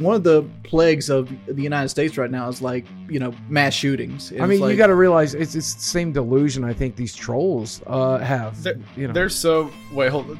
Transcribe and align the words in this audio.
One 0.00 0.14
of 0.14 0.24
the 0.24 0.42
plagues 0.62 1.08
of 1.08 1.32
the 1.46 1.62
United 1.62 1.88
States 1.88 2.18
right 2.18 2.30
now 2.30 2.50
is 2.50 2.60
like, 2.60 2.84
you 3.08 3.18
know, 3.18 3.32
mass 3.48 3.72
shootings. 3.72 4.30
I 4.38 4.44
mean, 4.44 4.62
you 4.62 4.76
got 4.76 4.88
to 4.88 4.94
realize 4.94 5.32
it's 5.34 5.54
it's 5.54 5.72
the 5.72 5.80
same 5.80 6.12
delusion 6.12 6.64
I 6.64 6.74
think 6.74 6.96
these 6.96 7.14
trolls 7.14 7.80
uh, 7.86 8.18
have. 8.18 8.62
They're, 8.62 8.76
you 8.94 9.06
know, 9.06 9.14
they're 9.14 9.30
so 9.30 9.70
wait, 9.94 10.10
hold, 10.10 10.36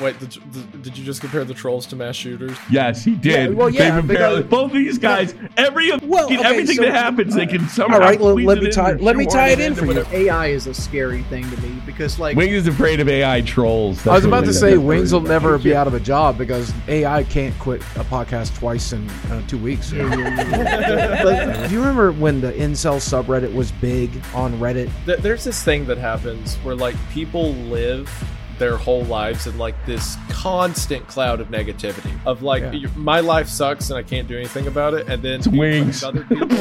wait. 0.00 0.18
Did, 0.18 0.30
did, 0.50 0.82
did 0.82 0.98
you 0.98 1.04
just 1.04 1.20
compare 1.20 1.44
the 1.44 1.54
trolls 1.54 1.86
to 1.86 1.94
mass 1.94 2.16
shooters? 2.16 2.56
Yes, 2.68 3.04
he 3.04 3.14
did. 3.14 3.50
Yeah, 3.50 3.56
well, 3.56 3.70
yeah, 3.70 3.90
They 3.92 4.00
compare- 4.00 4.16
because- 4.16 4.44
both 4.50 4.72
of 4.72 4.76
these 4.76 4.98
guys, 4.98 5.36
every 5.56 5.92
Well, 6.02 6.24
okay, 6.24 6.42
everything 6.42 6.74
so- 6.74 6.82
that 6.82 6.94
happens, 6.94 7.36
they 7.36 7.46
can 7.46 7.68
somehow. 7.68 7.98
all 7.98 8.00
right. 8.00 8.20
Let, 8.20 8.38
let 8.44 8.60
me 8.60 8.70
tie 8.72 8.94
let 8.94 9.14
me 9.16 9.26
tie 9.26 9.50
it 9.50 9.60
it 9.60 9.66
in 9.66 9.74
for 9.76 9.86
you. 9.86 10.04
AI 10.10 10.46
is 10.48 10.66
a 10.66 10.74
scary 10.74 11.22
thing 11.24 11.48
to 11.48 11.56
me 11.60 11.80
because 11.86 12.18
like 12.18 12.36
Wings 12.36 12.54
is 12.54 12.66
afraid 12.66 12.98
of 12.98 13.08
AI 13.08 13.40
trolls. 13.42 14.04
I 14.04 14.14
was 14.14 14.24
about 14.24 14.46
to 14.46 14.52
say 14.52 14.76
Wings 14.78 15.12
will 15.12 15.20
never 15.20 15.58
be 15.58 15.76
out 15.76 15.86
of 15.86 15.94
a 15.94 16.00
job 16.00 16.36
because 16.38 16.72
AI 16.88 17.22
can't 17.22 17.56
quit 17.60 17.82
a 17.94 18.02
podcast 18.02 18.56
twice 18.58 18.95
in 18.96 19.08
uh, 19.30 19.46
two 19.46 19.58
weeks. 19.58 19.90
but 19.96 21.66
do 21.68 21.72
you 21.74 21.78
remember 21.80 22.12
when 22.12 22.40
the 22.40 22.52
incel 22.52 22.96
subreddit 22.96 23.52
was 23.54 23.70
big 23.72 24.10
on 24.34 24.54
Reddit? 24.58 24.90
Th- 25.06 25.18
There's 25.18 25.44
this 25.44 25.62
thing 25.62 25.86
that 25.86 25.98
happens 25.98 26.56
where 26.56 26.74
like 26.74 26.96
people 27.10 27.52
live 27.54 28.10
their 28.58 28.78
whole 28.78 29.04
lives 29.04 29.46
in 29.46 29.58
like 29.58 29.74
this 29.84 30.16
constant 30.30 31.06
cloud 31.06 31.40
of 31.40 31.48
negativity 31.48 32.10
of 32.24 32.42
like 32.42 32.62
Yeah. 32.62 32.88
my 32.96 33.20
life 33.20 33.48
sucks 33.48 33.90
and 33.90 33.98
I 33.98 34.02
can't 34.02 34.26
do 34.26 34.36
anything 34.38 34.66
about 34.66 34.94
it, 34.94 35.06
and 35.08 35.22
then 35.22 35.40
It's 35.40 35.46
wings. 35.48 36.02
other 36.02 36.24
people. 36.24 36.48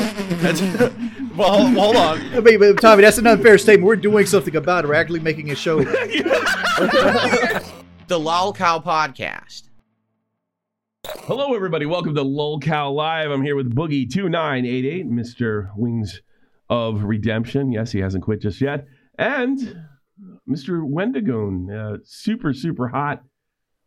Well, 1.35 1.51
hold, 1.67 1.73
hold 1.75 1.95
on. 1.97 2.21
I 2.33 2.39
mean, 2.39 2.59
but 2.59 2.79
Tommy, 2.79 3.01
that's 3.01 3.17
an 3.17 3.27
unfair 3.27 3.57
statement. 3.57 3.85
We're 3.85 3.97
doing 3.97 4.25
something 4.25 4.55
about 4.55 4.85
it. 4.85 4.87
We're 4.87 4.93
actually 4.93 5.19
making 5.19 5.51
a 5.51 5.55
show. 5.55 5.83
The 8.07 8.17
Lol 8.17 8.53
Cow 8.53 8.79
Podcast. 8.79 9.63
Hello, 11.07 11.53
everybody. 11.53 11.85
Welcome 11.85 12.15
to 12.15 12.23
Lol 12.23 12.59
Cow 12.59 12.89
Live. 12.89 13.29
I'm 13.29 13.43
here 13.43 13.55
with 13.55 13.75
Boogie 13.75 14.11
two 14.11 14.27
nine 14.27 14.65
eight 14.65 14.85
eight, 14.85 15.05
Mister 15.05 15.69
Wings 15.75 16.21
of 16.67 17.03
Redemption. 17.03 17.71
Yes, 17.71 17.91
he 17.91 17.99
hasn't 17.99 18.23
quit 18.23 18.41
just 18.41 18.59
yet, 18.59 18.87
and 19.19 19.85
Mister 20.47 20.83
Wendigoon, 20.83 21.69
uh, 21.71 21.97
super 22.03 22.53
super 22.53 22.87
hot. 22.87 23.23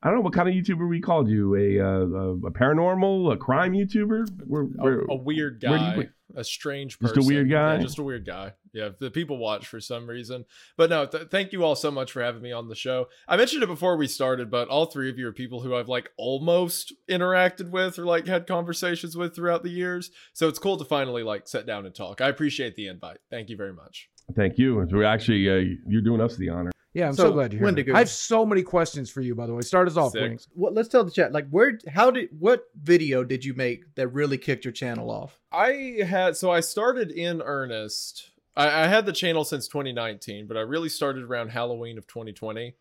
I 0.00 0.06
don't 0.06 0.16
know 0.18 0.22
what 0.22 0.32
kind 0.32 0.48
of 0.48 0.54
YouTuber 0.54 0.88
we 0.88 1.00
called 1.00 1.28
you. 1.28 1.56
A 1.56 1.80
uh, 1.80 1.88
a, 1.88 2.34
a 2.34 2.52
paranormal, 2.52 3.32
a 3.32 3.36
crime 3.36 3.72
YouTuber. 3.72 4.44
We're, 4.46 4.66
we're, 4.76 5.00
A, 5.02 5.12
a 5.14 5.16
weird 5.16 5.60
where 5.62 5.78
do 5.78 5.84
you 5.84 5.90
guy, 5.90 6.08
a 6.34 6.44
strange 6.44 6.98
Just 6.98 7.16
a 7.16 7.22
weird 7.22 7.50
guy? 7.50 7.74
Yeah, 7.74 7.80
just 7.80 7.98
a 7.98 8.02
weird 8.02 8.26
guy. 8.26 8.52
Yeah, 8.72 8.90
the 8.98 9.10
people 9.10 9.38
watch 9.38 9.66
for 9.66 9.80
some 9.80 10.08
reason. 10.08 10.44
But 10.76 10.90
no, 10.90 11.06
th- 11.06 11.28
thank 11.30 11.52
you 11.52 11.64
all 11.64 11.74
so 11.74 11.90
much 11.90 12.12
for 12.12 12.22
having 12.22 12.42
me 12.42 12.52
on 12.52 12.68
the 12.68 12.74
show. 12.74 13.08
I 13.26 13.36
mentioned 13.36 13.62
it 13.62 13.66
before 13.66 13.96
we 13.96 14.06
started, 14.06 14.50
but 14.50 14.68
all 14.68 14.86
three 14.86 15.10
of 15.10 15.18
you 15.18 15.26
are 15.28 15.32
people 15.32 15.62
who 15.62 15.74
I've 15.74 15.88
like 15.88 16.10
almost 16.16 16.92
interacted 17.08 17.70
with 17.70 17.98
or 17.98 18.04
like 18.04 18.26
had 18.26 18.46
conversations 18.46 19.16
with 19.16 19.34
throughout 19.34 19.62
the 19.62 19.70
years. 19.70 20.10
So 20.32 20.48
it's 20.48 20.58
cool 20.58 20.76
to 20.76 20.84
finally 20.84 21.22
like 21.22 21.48
sit 21.48 21.66
down 21.66 21.86
and 21.86 21.94
talk. 21.94 22.20
I 22.20 22.28
appreciate 22.28 22.76
the 22.76 22.88
invite. 22.88 23.18
Thank 23.30 23.48
you 23.48 23.56
very 23.56 23.72
much. 23.72 24.08
Thank 24.36 24.58
you. 24.58 24.86
We're 24.90 25.04
actually 25.04 25.48
uh, 25.48 25.76
you're 25.86 26.02
doing 26.02 26.20
us 26.20 26.36
the 26.36 26.50
honor. 26.50 26.70
Yeah, 26.94 27.08
I'm 27.08 27.14
so, 27.14 27.24
So, 27.24 27.32
glad 27.32 27.52
you're 27.52 27.60
here. 27.60 27.66
Wendigo. 27.66 27.94
I 27.94 27.98
have 27.98 28.08
so 28.08 28.46
many 28.46 28.62
questions 28.62 29.10
for 29.10 29.20
you, 29.20 29.34
by 29.34 29.46
the 29.46 29.54
way. 29.54 29.60
Start 29.60 29.88
us 29.88 29.96
off, 29.96 30.12
Sick. 30.12 30.22
Wings. 30.22 30.48
what, 30.54 30.74
let's 30.74 30.88
tell 30.88 31.04
the 31.04 31.10
chat. 31.10 31.32
Like, 31.32 31.48
where? 31.50 31.78
How 31.88 32.10
did? 32.10 32.30
What 32.38 32.64
video 32.80 33.24
did 33.24 33.44
you 33.44 33.54
make 33.54 33.94
that 33.94 34.08
really 34.08 34.38
kicked 34.38 34.64
your 34.64 34.72
channel 34.72 35.10
off? 35.10 35.38
I 35.52 36.02
had 36.06 36.36
so 36.36 36.50
I 36.50 36.60
started 36.60 37.10
in 37.10 37.42
earnest. 37.42 38.30
I, 38.56 38.84
I 38.84 38.86
had 38.86 39.06
the 39.06 39.12
channel 39.12 39.44
since 39.44 39.68
2019, 39.68 40.46
but 40.46 40.56
I 40.56 40.60
really 40.60 40.88
started 40.88 41.24
around 41.24 41.50
Halloween 41.50 41.98
of 41.98 42.06
2020. 42.06 42.74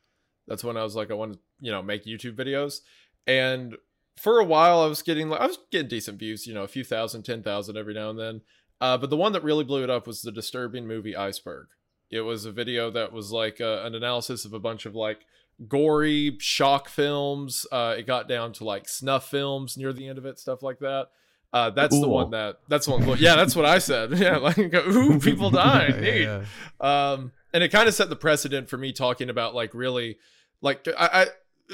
That's 0.47 0.63
when 0.63 0.77
I 0.77 0.83
was 0.83 0.95
like, 0.95 1.11
I 1.11 1.13
want 1.13 1.33
to, 1.33 1.39
you 1.59 1.71
know, 1.71 1.81
make 1.81 2.05
YouTube 2.05 2.35
videos. 2.35 2.79
And 3.27 3.75
for 4.15 4.39
a 4.39 4.45
while, 4.45 4.79
I 4.79 4.87
was 4.87 5.01
getting 5.01 5.29
like 5.29 5.41
I 5.41 5.47
was 5.47 5.59
getting 5.71 5.89
decent 5.89 6.17
views, 6.17 6.47
you 6.47 6.53
know, 6.53 6.63
a 6.63 6.67
few 6.67 6.83
thousand, 6.83 7.23
ten 7.23 7.43
thousand 7.43 7.77
every 7.77 7.93
now 7.93 8.09
and 8.09 8.19
then. 8.19 8.41
Uh, 8.79 8.97
but 8.97 9.09
the 9.09 9.17
one 9.17 9.33
that 9.33 9.43
really 9.43 9.63
blew 9.63 9.83
it 9.83 9.89
up 9.89 10.07
was 10.07 10.21
the 10.21 10.31
disturbing 10.31 10.87
movie 10.87 11.15
Iceberg. 11.15 11.67
It 12.09 12.21
was 12.21 12.45
a 12.45 12.51
video 12.51 12.89
that 12.91 13.11
was 13.11 13.31
like 13.31 13.59
uh, 13.59 13.81
an 13.83 13.95
analysis 13.95 14.45
of 14.45 14.53
a 14.53 14.59
bunch 14.59 14.85
of 14.85 14.95
like 14.95 15.25
gory 15.67 16.37
shock 16.39 16.89
films. 16.89 17.65
Uh, 17.71 17.95
it 17.97 18.07
got 18.07 18.27
down 18.27 18.53
to 18.53 18.63
like 18.63 18.87
snuff 18.87 19.29
films 19.29 19.77
near 19.77 19.93
the 19.93 20.07
end 20.07 20.17
of 20.17 20.25
it, 20.25 20.39
stuff 20.39 20.61
like 20.61 20.79
that. 20.79 21.09
Uh, 21.53 21.69
that's 21.69 21.97
the 21.99 22.07
one 22.07 22.31
that 22.31 22.59
that's 22.67 22.85
the 22.85 22.91
one. 22.91 23.17
Yeah, 23.19 23.35
that's 23.35 23.55
what 23.55 23.65
I 23.65 23.79
said. 23.79 24.11
Yeah, 24.17 24.37
like 24.37 24.57
ooh, 24.57 25.19
people 25.19 25.49
died. 25.51 26.03
Yeah, 26.03 26.43
yeah. 26.81 27.11
Um, 27.11 27.31
and 27.53 27.63
it 27.63 27.69
kind 27.69 27.87
of 27.87 27.93
set 27.93 28.09
the 28.09 28.15
precedent 28.15 28.69
for 28.69 28.77
me 28.77 28.91
talking 28.91 29.29
about 29.29 29.55
like 29.55 29.73
really, 29.73 30.17
like 30.61 30.87
I, 30.97 31.07
I 31.23 31.27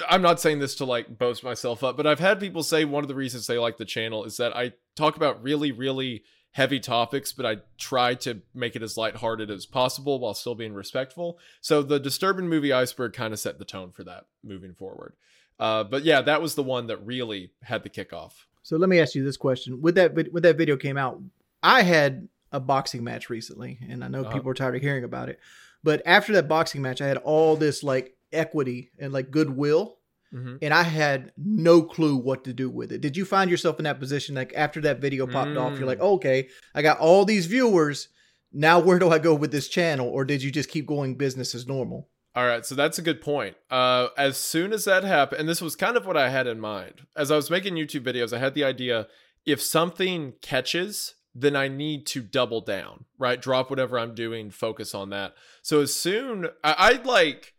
I'm 0.09 0.21
not 0.21 0.39
saying 0.39 0.59
this 0.59 0.75
to 0.75 0.85
like 0.85 1.17
boast 1.17 1.43
myself 1.43 1.83
up, 1.83 1.97
but 1.97 2.05
I've 2.05 2.19
had 2.19 2.39
people 2.39 2.63
say 2.63 2.85
one 2.85 3.03
of 3.03 3.07
the 3.07 3.15
reasons 3.15 3.47
they 3.47 3.57
like 3.57 3.77
the 3.77 3.85
channel 3.85 4.23
is 4.25 4.37
that 4.37 4.55
I 4.55 4.73
talk 4.95 5.15
about 5.15 5.41
really 5.41 5.71
really 5.71 6.23
heavy 6.53 6.79
topics, 6.79 7.33
but 7.33 7.45
I 7.45 7.57
try 7.77 8.13
to 8.15 8.41
make 8.53 8.75
it 8.75 8.81
as 8.83 8.95
lighthearted 8.97 9.49
as 9.51 9.65
possible 9.65 10.19
while 10.19 10.33
still 10.33 10.55
being 10.55 10.73
respectful. 10.73 11.37
So 11.61 11.81
the 11.83 11.99
disturbing 11.99 12.47
movie 12.47 12.71
Iceberg 12.71 13.13
kind 13.13 13.33
of 13.33 13.39
set 13.39 13.59
the 13.59 13.65
tone 13.65 13.91
for 13.91 14.03
that 14.05 14.25
moving 14.43 14.73
forward. 14.73 15.13
Uh, 15.59 15.83
but 15.83 16.03
yeah, 16.03 16.21
that 16.21 16.41
was 16.41 16.55
the 16.55 16.63
one 16.63 16.87
that 16.87 16.97
really 17.05 17.51
had 17.63 17.83
the 17.83 17.89
kickoff. 17.89 18.31
So 18.63 18.77
let 18.77 18.87
me 18.89 18.99
ask 18.99 19.13
you 19.15 19.23
this 19.23 19.37
question: 19.37 19.81
With 19.81 19.95
that, 19.95 20.13
when 20.15 20.41
that 20.43 20.57
video 20.57 20.77
came 20.77 20.97
out, 20.97 21.21
I 21.61 21.81
had 21.83 22.27
a 22.51 22.59
boxing 22.59 23.03
match 23.03 23.29
recently, 23.29 23.79
and 23.89 24.03
I 24.03 24.07
know 24.07 24.21
Uh-huh. 24.21 24.31
people 24.33 24.49
are 24.51 24.55
tired 24.55 24.75
of 24.75 24.81
hearing 24.81 25.03
about 25.03 25.29
it. 25.29 25.39
But 25.83 26.01
after 26.05 26.33
that 26.33 26.47
boxing 26.47 26.81
match, 26.81 27.01
I 27.01 27.07
had 27.07 27.17
all 27.17 27.55
this 27.55 27.83
like 27.83 28.15
equity 28.31 28.91
and 28.99 29.11
like 29.11 29.31
goodwill, 29.31 29.97
Mhm. 30.33 30.57
and 30.61 30.73
I 30.73 30.83
had 30.83 31.31
no 31.37 31.81
clue 31.83 32.15
what 32.15 32.43
to 32.45 32.53
do 32.53 32.69
with 32.69 32.91
it. 32.91 33.01
Did 33.01 33.15
you 33.15 33.23
find 33.25 33.51
yourself 33.51 33.77
in 33.79 33.83
that 33.83 33.99
position? 33.99 34.35
Like 34.35 34.51
after 34.55 34.81
that 34.81 34.99
video 34.99 35.27
popped 35.27 35.55
off, 35.57 35.77
you're 35.77 35.87
like, 35.87 35.99
Mm. 35.99 36.15
okay, 36.15 36.49
I 36.73 36.81
got 36.81 36.99
all 36.99 37.23
these 37.25 37.45
viewers. 37.45 38.07
Now 38.51 38.79
where 38.79 38.99
do 38.99 39.09
I 39.09 39.19
go 39.19 39.33
with 39.35 39.51
this 39.51 39.67
channel? 39.67 40.07
Or 40.07 40.25
did 40.25 40.41
you 40.43 40.51
just 40.51 40.69
keep 40.69 40.85
going 40.87 41.15
business 41.15 41.53
as 41.55 41.67
normal? 41.67 42.09
All 42.35 42.47
right, 42.47 42.65
so 42.65 42.73
that's 42.73 42.97
a 42.97 43.03
good 43.03 43.21
point. 43.21 43.55
Uh, 43.69 44.07
as 44.17 44.37
soon 44.37 44.73
as 44.73 44.85
that 44.85 45.03
happened, 45.03 45.39
and 45.41 45.47
this 45.49 45.61
was 45.61 45.75
kind 45.75 45.95
of 45.95 46.07
what 46.07 46.17
I 46.17 46.29
had 46.29 46.47
in 46.47 46.59
mind 46.59 47.05
as 47.15 47.29
I 47.29 47.35
was 47.35 47.51
making 47.51 47.75
YouTube 47.75 48.01
videos, 48.03 48.33
I 48.33 48.39
had 48.39 48.55
the 48.55 48.63
idea 48.63 49.07
if 49.45 49.61
something 49.61 50.33
catches, 50.41 51.13
then 51.35 51.55
I 51.55 51.67
need 51.67 52.07
to 52.07 52.21
double 52.21 52.61
down, 52.61 53.05
right? 53.19 53.39
Drop 53.41 53.69
whatever 53.69 53.99
I'm 53.99 54.15
doing, 54.15 54.49
focus 54.49 54.95
on 54.95 55.09
that. 55.11 55.35
So 55.61 55.81
as 55.81 55.93
soon 55.93 56.47
I, 56.63 56.75
I'd 56.91 57.05
like, 57.05 57.53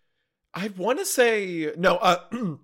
I 0.55 0.69
want 0.77 0.99
to 1.01 1.05
say 1.05 1.73
no. 1.77 1.97
Uh, 1.97 2.19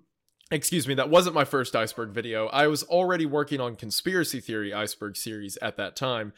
excuse 0.51 0.87
me, 0.87 0.93
that 0.95 1.09
wasn't 1.09 1.35
my 1.35 1.45
first 1.45 1.75
iceberg 1.75 2.09
video. 2.09 2.47
I 2.47 2.67
was 2.67 2.83
already 2.83 3.25
working 3.25 3.61
on 3.61 3.75
conspiracy 3.75 4.39
theory 4.39 4.73
iceberg 4.73 5.15
series 5.15 5.57
at 5.61 5.77
that 5.77 5.95
time, 5.95 6.33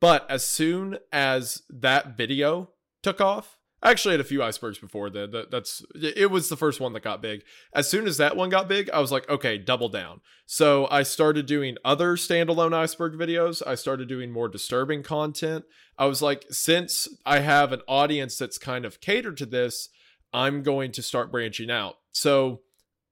but 0.00 0.28
as 0.30 0.44
soon 0.44 0.98
as 1.12 1.62
that 1.68 2.16
video 2.16 2.70
took 3.02 3.20
off, 3.20 3.58
I 3.80 3.92
actually 3.92 4.12
had 4.12 4.20
a 4.20 4.24
few 4.24 4.42
icebergs 4.42 4.78
before 4.78 5.08
then. 5.08 5.30
That, 5.30 5.50
that's 5.52 5.84
it 5.94 6.30
was 6.30 6.48
the 6.48 6.56
first 6.56 6.80
one 6.80 6.94
that 6.94 7.04
got 7.04 7.22
big. 7.22 7.44
As 7.72 7.88
soon 7.88 8.08
as 8.08 8.16
that 8.16 8.36
one 8.36 8.48
got 8.48 8.68
big, 8.68 8.90
I 8.90 8.98
was 8.98 9.12
like, 9.12 9.28
okay, 9.28 9.56
double 9.56 9.88
down. 9.88 10.20
So 10.46 10.88
I 10.90 11.04
started 11.04 11.46
doing 11.46 11.76
other 11.84 12.16
standalone 12.16 12.74
iceberg 12.74 13.12
videos. 13.14 13.62
I 13.64 13.76
started 13.76 14.08
doing 14.08 14.32
more 14.32 14.48
disturbing 14.48 15.04
content. 15.04 15.64
I 15.96 16.06
was 16.06 16.22
like, 16.22 16.46
since 16.50 17.06
I 17.24 17.38
have 17.40 17.72
an 17.72 17.82
audience 17.86 18.36
that's 18.36 18.58
kind 18.58 18.84
of 18.84 19.00
catered 19.00 19.36
to 19.38 19.46
this, 19.46 19.90
I'm 20.32 20.62
going 20.62 20.90
to 20.92 21.02
start 21.02 21.30
branching 21.30 21.70
out. 21.70 21.98
So 22.10 22.62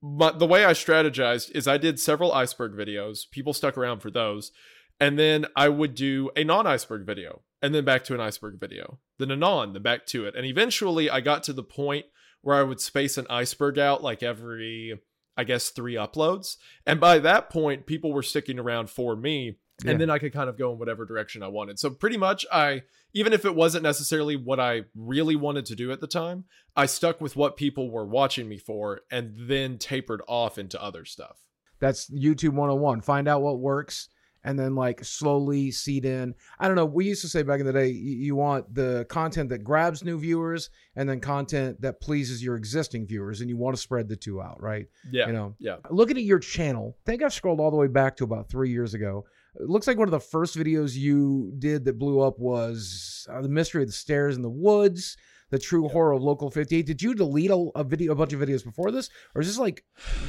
my, 0.07 0.31
the 0.33 0.47
way 0.47 0.65
I 0.65 0.73
strategized 0.73 1.51
is 1.53 1.67
I 1.67 1.79
did 1.79 1.99
several 1.99 2.33
iceberg 2.33 2.73
videos. 2.73 3.29
People 3.31 3.53
stuck 3.53 3.77
around 3.77 4.01
for 4.01 4.11
those. 4.11 4.53
And 5.01 5.19
then 5.19 5.47
I 5.55 5.69
would 5.69 5.95
do 5.95 6.31
a 6.37 6.45
non 6.45 6.67
iceberg 6.67 7.05
video 7.05 7.43
and 7.61 7.75
then 7.75 7.85
back 7.85 8.05
to 8.05 8.15
an 8.15 8.21
iceberg 8.21 8.59
video, 8.59 8.99
then 9.19 9.31
a 9.31 9.37
non, 9.37 9.73
then 9.73 9.83
back 9.83 10.07
to 10.07 10.25
it. 10.27 10.35
And 10.35 10.47
eventually 10.47 11.11
I 11.11 11.21
got 11.21 11.43
to 11.45 11.53
the 11.53 11.63
point 11.63 12.07
where 12.41 12.57
I 12.57 12.63
would 12.63 12.81
space 12.81 13.19
an 13.19 13.27
iceberg 13.29 13.79
out 13.79 14.03
like 14.03 14.23
every, 14.23 14.99
I 15.37 15.45
guess, 15.45 15.69
three 15.69 15.95
uploads. 15.95 16.57
And 16.87 17.01
by 17.01 17.19
that 17.19 17.51
point, 17.51 17.87
people 17.87 18.13
were 18.13 18.23
sticking 18.23 18.59
around 18.59 18.89
for 18.89 19.17
me. 19.17 19.59
Yeah. 19.85 19.91
And 19.93 20.01
then 20.01 20.09
I 20.11 20.19
could 20.19 20.33
kind 20.33 20.49
of 20.49 20.57
go 20.57 20.73
in 20.73 20.79
whatever 20.79 21.05
direction 21.05 21.43
I 21.43 21.49
wanted. 21.49 21.79
So 21.79 21.91
pretty 21.91 22.17
much 22.17 22.47
I, 22.51 22.83
even 23.13 23.33
if 23.33 23.45
it 23.45 23.55
wasn't 23.55 23.83
necessarily 23.83 24.35
what 24.35 24.59
I 24.59 24.83
really 24.95 25.37
wanted 25.37 25.67
to 25.67 25.77
do 25.77 25.93
at 25.93 26.01
the 26.01 26.07
time, 26.07 26.45
I 26.75 26.87
stuck 26.87 27.21
with 27.21 27.37
what 27.37 27.57
people 27.57 27.91
were 27.91 28.07
watching 28.07 28.49
me 28.49 28.57
for 28.57 29.01
and 29.11 29.35
then 29.37 29.77
tapered 29.77 30.23
off 30.27 30.57
into 30.57 30.83
other 30.83 31.05
stuff. 31.05 31.37
That's 31.79 32.11
YouTube 32.11 32.55
101. 32.55 33.03
Find 33.03 33.29
out 33.29 33.43
what 33.43 33.59
works 33.61 34.09
and 34.47 34.59
then 34.59 34.75
like 34.77 35.05
slowly 35.05 35.71
seed 35.73 36.05
in. 36.05 36.33
I 36.59 36.69
don't 36.69 36.77
know. 36.77 36.87
We 36.87 37.07
used 37.07 37.21
to 37.23 37.29
say 37.29 37.43
back 37.43 37.59
in 37.61 37.67
the 37.67 37.73
day, 37.73 37.89
you, 37.89 38.37
want 38.37 38.73
the 38.73 39.05
content 39.11 39.51
that 39.51 39.65
grabs 39.65 40.05
new 40.05 40.19
viewers 40.19 40.71
and 40.95 41.09
then 41.09 41.21
content 41.21 41.81
that 41.83 42.01
pleases 42.01 42.43
your 42.43 42.55
existing 42.57 43.07
viewers, 43.09 43.41
and 43.41 43.51
you 43.51 43.57
want 43.57 43.75
to 43.77 43.83
spread 43.83 44.09
the 44.09 44.15
two 44.17 44.41
out, 44.41 44.63
right? 44.63 44.87
Yeah. 45.11 45.27
You 45.27 45.33
know, 45.33 45.55
Yeah. 45.59 45.77
looking 45.91 46.17
at 46.17 46.23
your 46.23 46.39
channel, 46.39 46.97
I 47.07 47.11
think 47.11 47.23
I've 47.23 47.35
scrolled 47.35 47.59
all 47.59 47.73
the 47.73 47.77
way 47.77 47.89
back 47.89 48.17
to 48.19 48.25
about 48.25 48.49
three 48.49 48.71
years 48.71 48.95
ago. 48.95 49.27
It 49.59 49.69
looks 49.69 49.87
like 49.87 49.99
one 49.99 50.09
of 50.09 50.13
the 50.13 50.21
first 50.21 50.57
videos 50.57 50.95
you 50.97 51.53
did 51.59 51.85
that 51.85 51.99
blew 51.99 52.21
up 52.21 52.39
was 52.39 53.27
uh, 53.31 53.41
the 53.41 53.49
mystery 53.49 53.83
of 53.83 53.89
the 53.89 53.93
stairs 53.93 54.37
in 54.37 54.43
the 54.43 54.51
woods. 54.51 55.17
the 55.51 55.59
true 55.59 55.89
horror 55.89 56.13
of 56.13 56.23
Local 56.23 56.51
58. 56.51 56.85
Did 56.87 57.03
you 57.03 57.15
delete 57.15 57.51
a, 57.51 57.71
a 57.77 57.85
video, 57.85 58.13
a 58.13 58.15
bunch 58.15 58.33
of 58.33 58.41
videos 58.41 58.65
before 58.65 58.91
this, 58.91 59.11
or 59.35 59.41
is 59.41 59.47
this 59.47 59.59
like 59.59 59.85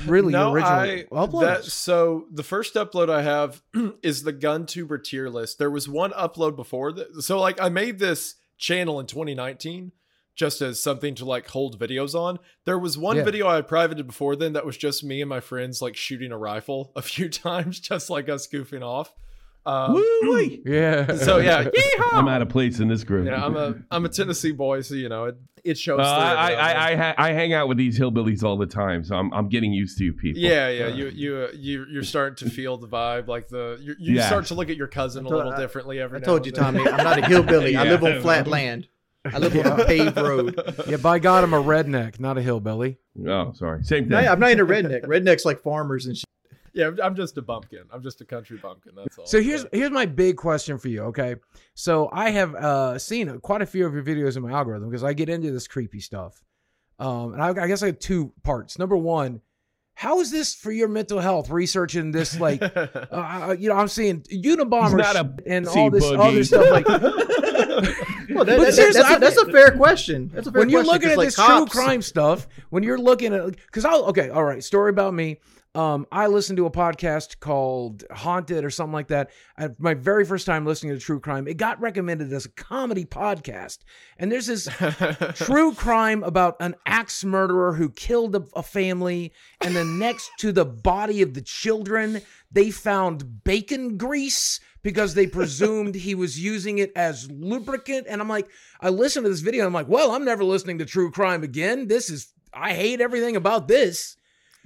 really 0.05 0.31
no, 0.31 0.53
original 0.53 0.73
I, 0.79 1.05
uploads? 1.11 1.41
that, 1.41 1.63
so 1.65 2.27
the 2.31 2.43
first 2.43 2.75
upload 2.75 3.09
I 3.09 3.23
have 3.23 3.61
is 4.03 4.23
the 4.23 4.33
GunTuber 4.33 5.03
tier 5.03 5.29
list. 5.29 5.57
There 5.57 5.71
was 5.71 5.89
one 5.89 6.11
upload 6.11 6.55
before 6.55 6.91
that. 6.93 7.23
So 7.23 7.39
like 7.39 7.59
I 7.59 7.69
made 7.69 7.99
this 7.99 8.35
channel 8.57 8.99
in 8.99 9.07
2019 9.07 9.91
just 10.37 10.61
as 10.61 10.79
something 10.81 11.15
to 11.15 11.25
like 11.25 11.47
hold 11.47 11.77
videos 11.77 12.15
on. 12.15 12.39
There 12.63 12.79
was 12.79 12.97
one 12.97 13.17
Yeah. 13.17 13.23
video 13.25 13.47
I 13.47 13.59
privated 13.61 14.07
before 14.07 14.37
then 14.37 14.53
that 14.53 14.65
was 14.65 14.77
just 14.77 15.03
me 15.03 15.19
and 15.21 15.27
my 15.29 15.41
friends 15.41 15.81
like 15.81 15.97
shooting 15.97 16.31
a 16.31 16.37
rifle 16.37 16.91
a 16.95 17.01
few 17.01 17.27
times, 17.27 17.79
just 17.81 18.09
like 18.09 18.29
us 18.29 18.47
goofing 18.47 18.83
off. 18.83 19.13
Um, 19.65 19.95
Woo-wee. 19.95 20.61
yeah. 20.65 21.13
so 21.17 21.39
yeah, 21.39 21.63
yeehaw! 21.65 22.13
I'm 22.13 22.29
out 22.29 22.41
of 22.41 22.47
place 22.47 22.79
in 22.79 22.87
this 22.87 23.03
group. 23.03 23.27
Yeah, 23.27 23.43
I'm 23.43 23.57
a 23.57 23.75
I'm 23.91 24.05
a 24.05 24.09
Tennessee 24.09 24.53
boy, 24.53 24.79
so 24.79 24.95
you 24.95 25.09
know 25.09 25.25
it 25.25 25.35
it 25.65 25.77
shows. 25.77 25.99
Uh, 25.99 26.03
through 26.03 26.13
I, 26.23 26.51
around 26.53 26.59
I. 26.61 26.91
I, 26.91 26.95
ha- 26.95 27.15
I 27.17 27.33
hang 27.33 27.51
out 27.53 27.67
with 27.67 27.77
these 27.77 27.99
hillbillies 27.99 28.43
all 28.45 28.55
the 28.57 28.65
time, 28.65 29.03
so 29.03 29.17
I'm, 29.17 29.33
I'm 29.33 29.49
getting 29.49 29.73
used 29.73 29.97
to 29.97 30.05
you 30.05 30.13
people. 30.13 30.41
Yeah, 30.41 30.69
yeah, 30.69 30.87
you 30.87 31.07
you 31.09 31.35
uh, 31.35 31.47
you 31.53 31.85
you're 31.91 32.03
starting 32.03 32.47
to 32.47 32.55
feel 32.55 32.77
the 32.77 32.87
vibe, 32.87 33.27
like 33.27 33.49
the 33.49 33.77
you, 33.81 33.95
you 33.99 34.15
Yeah. 34.15 34.27
start 34.27 34.45
to 34.45 34.53
look 34.53 34.69
at 34.69 34.77
your 34.77 34.87
cousin 34.87 35.25
a 35.25 35.27
I 35.27 35.31
told- 35.31 35.37
little 35.43 35.53
I- 35.53 35.59
differently 35.59 35.99
every. 35.99 36.17
I 36.17 36.21
now 36.21 36.25
told 36.27 36.45
you, 36.45 36.53
then. 36.53 36.63
Tommy, 36.63 36.87
I'm 36.87 37.03
not 37.03 37.17
a 37.19 37.25
hillbilly. 37.27 37.75
I 37.75 37.83
live 37.91 38.03
on 38.05 38.21
flat 38.21 38.47
land. 38.47 38.87
I 39.25 39.39
live 39.39 39.55
on 39.65 39.79
a 39.81 39.85
paved 39.85 40.17
road. 40.17 40.59
yeah, 40.87 40.97
by 40.97 41.19
God, 41.19 41.43
I'm 41.43 41.53
a 41.53 41.61
redneck, 41.61 42.19
not 42.19 42.37
a 42.37 42.41
hillbilly. 42.41 42.97
Oh, 43.27 43.51
sorry. 43.53 43.83
Same 43.83 44.03
thing. 44.03 44.09
No, 44.11 44.17
I'm 44.19 44.39
not 44.39 44.51
into 44.51 44.65
redneck. 44.67 45.03
Rednecks 45.05 45.43
like 45.45 45.59
farmers 45.61 46.05
and 46.05 46.15
shit. 46.17 46.23
Yeah, 46.73 46.85
I'm- 46.85 46.99
I'm 47.03 47.15
just 47.15 47.37
a 47.37 47.41
bumpkin. 47.41 47.83
I'm 47.91 48.03
just 48.03 48.21
a 48.21 48.25
country 48.25 48.57
bumpkin. 48.57 48.93
That's 48.95 49.17
all. 49.17 49.25
So 49.25 49.41
here's 49.41 49.65
here's 49.73 49.89
my 49.91 50.05
big 50.05 50.37
question 50.37 50.77
for 50.77 50.87
you. 50.89 51.01
Okay, 51.05 51.35
so 51.73 52.09
I 52.13 52.29
have 52.29 52.53
uh, 52.55 52.99
seen 52.99 53.39
quite 53.39 53.61
a 53.61 53.65
few 53.65 53.85
of 53.87 53.93
your 53.93 54.03
videos 54.03 54.37
in 54.37 54.43
my 54.43 54.51
algorithm 54.51 54.89
because 54.89 55.03
I 55.03 55.13
get 55.13 55.27
into 55.29 55.51
this 55.51 55.67
creepy 55.67 55.99
stuff. 55.99 56.41
Um, 56.99 57.33
and 57.33 57.41
I, 57.43 57.49
I 57.63 57.67
guess 57.67 57.81
I 57.83 57.87
have 57.87 57.99
two 57.99 58.31
parts. 58.43 58.77
Number 58.79 58.95
one, 58.97 59.41
how 59.95 60.19
is 60.19 60.29
this 60.31 60.53
for 60.55 60.71
your 60.71 60.87
mental 60.87 61.19
health? 61.19 61.49
Researching 61.49 62.11
this, 62.11 62.39
like, 62.39 62.61
uh, 62.75 63.55
you 63.57 63.69
know, 63.69 63.75
I'm 63.75 63.87
seeing 63.87 64.21
Unabomber 64.21 64.83
He's 64.83 64.93
not 64.93 65.15
a 65.15 65.33
sh- 65.39 65.43
and 65.47 65.67
all 65.67 65.89
this 65.89 66.03
boogie. 66.05 66.19
other 66.19 66.43
stuff. 66.43 66.69
Like, 66.71 68.07
Well, 68.37 68.45
that, 68.45 68.57
But 68.57 68.73
seriously, 68.73 69.01
that's, 69.01 69.19
that's 69.19 69.37
a 69.37 69.51
fair 69.51 69.71
question. 69.71 70.29
That's 70.33 70.47
a 70.47 70.51
fair 70.51 70.53
question. 70.53 70.59
when 70.59 70.69
you're 70.69 70.83
question, 70.83 70.93
looking 70.93 71.09
at 71.09 71.17
like, 71.17 71.27
this 71.27 71.35
cops- 71.35 71.71
true 71.71 71.81
crime 71.81 72.01
stuff, 72.01 72.47
when 72.69 72.83
you're 72.83 72.99
looking 72.99 73.33
at, 73.33 73.55
because 73.55 73.83
I'll 73.83 74.05
okay, 74.05 74.29
all 74.29 74.43
right, 74.43 74.63
story 74.63 74.91
about 74.91 75.13
me. 75.13 75.39
Um, 75.75 76.07
I 76.11 76.25
listened 76.25 76.57
to 76.57 76.65
a 76.65 76.71
podcast 76.71 77.39
called 77.39 78.03
Haunted 78.11 78.65
or 78.65 78.71
something 78.71 78.93
like 78.93 79.09
that. 79.09 79.29
I, 79.59 79.69
my 79.77 79.93
very 79.93 80.25
first 80.25 80.47
time 80.47 80.65
listening 80.65 80.93
to 80.93 80.99
true 80.99 81.19
crime, 81.19 81.47
it 81.47 81.57
got 81.57 81.79
recommended 81.79 82.33
as 82.33 82.45
a 82.45 82.49
comedy 82.49 83.05
podcast, 83.05 83.79
and 84.17 84.31
there's 84.31 84.47
this 84.47 84.67
true 85.35 85.73
crime 85.73 86.23
about 86.23 86.55
an 86.61 86.75
axe 86.87 87.23
murderer 87.23 87.73
who 87.73 87.89
killed 87.89 88.35
a, 88.35 88.43
a 88.55 88.63
family, 88.63 89.33
and 89.61 89.75
then 89.75 89.99
next 89.99 90.31
to 90.39 90.51
the 90.51 90.65
body 90.65 91.21
of 91.21 91.35
the 91.35 91.41
children, 91.41 92.21
they 92.51 92.71
found 92.71 93.43
bacon 93.43 93.97
grease 93.97 94.59
because 94.87 95.15
they 95.15 95.27
presumed 95.27 95.95
he 95.95 96.15
was 96.15 96.39
using 96.39 96.77
it 96.77 96.93
as 96.95 97.29
lubricant. 97.29 98.07
And 98.07 98.21
I'm 98.21 98.29
like, 98.29 98.47
I 98.79 98.87
listened 98.87 99.25
to 99.25 99.29
this 99.29 99.41
video, 99.41 99.65
and 99.65 99.67
I'm 99.67 99.73
like, 99.73 99.89
well, 99.89 100.11
I'm 100.11 100.23
never 100.23 100.45
listening 100.45 100.77
to 100.77 100.85
true 100.85 101.11
crime 101.11 101.43
again. 101.43 101.89
This 101.89 102.09
is, 102.09 102.31
I 102.53 102.71
hate 102.73 103.01
everything 103.01 103.35
about 103.35 103.67
this. 103.67 104.15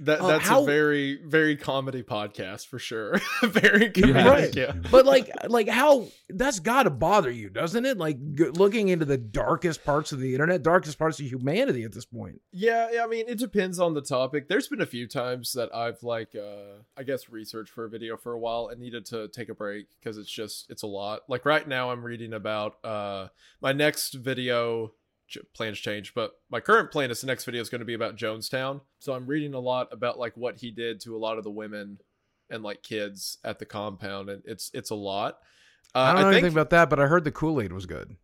That 0.04 0.20
uh, 0.20 0.26
that's 0.28 0.48
how- 0.48 0.62
a 0.62 0.66
very 0.66 1.16
very 1.24 1.56
comedy 1.56 2.02
podcast 2.02 2.66
for 2.66 2.78
sure. 2.78 3.20
very 3.42 3.90
comedic, 3.90 4.24
Right. 4.24 4.54
yeah. 4.56 4.72
But 4.90 5.06
like, 5.06 5.30
like 5.48 5.68
how 5.68 6.08
that's 6.28 6.60
got 6.60 6.84
to 6.84 6.90
bother 6.90 7.30
you, 7.30 7.48
doesn't 7.50 7.84
it? 7.86 7.98
Like 7.98 8.18
g- 8.34 8.44
looking 8.50 8.88
into 8.88 9.04
the 9.04 9.18
darkest 9.18 9.84
parts 9.84 10.12
of 10.12 10.20
the 10.20 10.32
internet, 10.34 10.62
darkest 10.62 10.98
parts 10.98 11.18
of 11.20 11.26
humanity 11.26 11.84
at 11.84 11.92
this 11.92 12.04
point. 12.04 12.40
Yeah, 12.52 12.88
yeah, 12.92 13.04
I 13.04 13.06
mean, 13.06 13.26
it 13.28 13.38
depends 13.38 13.78
on 13.78 13.94
the 13.94 14.02
topic. 14.02 14.48
There's 14.48 14.68
been 14.68 14.80
a 14.80 14.86
few 14.86 15.06
times 15.06 15.52
that 15.52 15.74
I've 15.74 16.02
like, 16.02 16.34
uh, 16.34 16.82
I 16.96 17.02
guess, 17.02 17.28
researched 17.28 17.72
for 17.72 17.84
a 17.84 17.88
video 17.88 18.16
for 18.16 18.32
a 18.32 18.38
while 18.38 18.68
and 18.68 18.80
needed 18.80 19.06
to 19.06 19.28
take 19.28 19.48
a 19.48 19.54
break 19.54 19.86
because 20.00 20.18
it's 20.18 20.30
just, 20.30 20.70
it's 20.70 20.82
a 20.82 20.86
lot. 20.86 21.20
Like 21.28 21.44
right 21.44 21.66
now, 21.66 21.90
I'm 21.90 22.02
reading 22.04 22.32
about 22.32 22.76
uh, 22.84 23.28
my 23.60 23.72
next 23.72 24.14
video. 24.14 24.92
Plans 25.54 25.78
change, 25.78 26.14
but 26.14 26.32
my 26.50 26.60
current 26.60 26.90
plan 26.90 27.10
is 27.10 27.20
the 27.20 27.26
next 27.26 27.44
video 27.44 27.60
is 27.60 27.68
going 27.68 27.80
to 27.80 27.84
be 27.84 27.94
about 27.94 28.16
Jonestown. 28.16 28.80
So 28.98 29.12
I'm 29.14 29.26
reading 29.26 29.54
a 29.54 29.60
lot 29.60 29.88
about 29.92 30.18
like 30.18 30.36
what 30.36 30.56
he 30.56 30.70
did 30.70 31.00
to 31.02 31.16
a 31.16 31.18
lot 31.18 31.38
of 31.38 31.44
the 31.44 31.50
women 31.50 31.98
and 32.50 32.62
like 32.62 32.82
kids 32.82 33.38
at 33.44 33.58
the 33.58 33.64
compound, 33.66 34.28
and 34.28 34.42
it's 34.44 34.70
it's 34.74 34.90
a 34.90 34.94
lot. 34.94 35.38
Uh, 35.94 35.98
I 35.98 36.12
don't 36.12 36.22
know 36.22 36.30
think, 36.30 36.42
anything 36.42 36.52
about 36.54 36.70
that, 36.70 36.90
but 36.90 37.00
I 37.00 37.06
heard 37.06 37.24
the 37.24 37.32
Kool 37.32 37.60
Aid 37.60 37.72
was 37.72 37.86
good. 37.86 38.16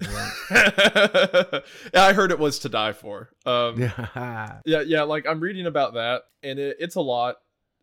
yeah, 0.50 1.60
I 1.94 2.12
heard 2.12 2.32
it 2.32 2.38
was 2.38 2.58
to 2.60 2.68
die 2.68 2.92
for. 2.92 3.30
Um, 3.46 3.80
Yeah. 3.80 4.58
yeah 4.64 4.80
yeah 4.80 5.02
like 5.02 5.26
i'm 5.26 5.40
reading 5.40 5.66
about 5.66 5.94
that 5.94 6.22
and 6.42 6.58
it, 6.58 6.76
it's 6.80 6.96
a 6.96 7.00
lot 7.00 7.36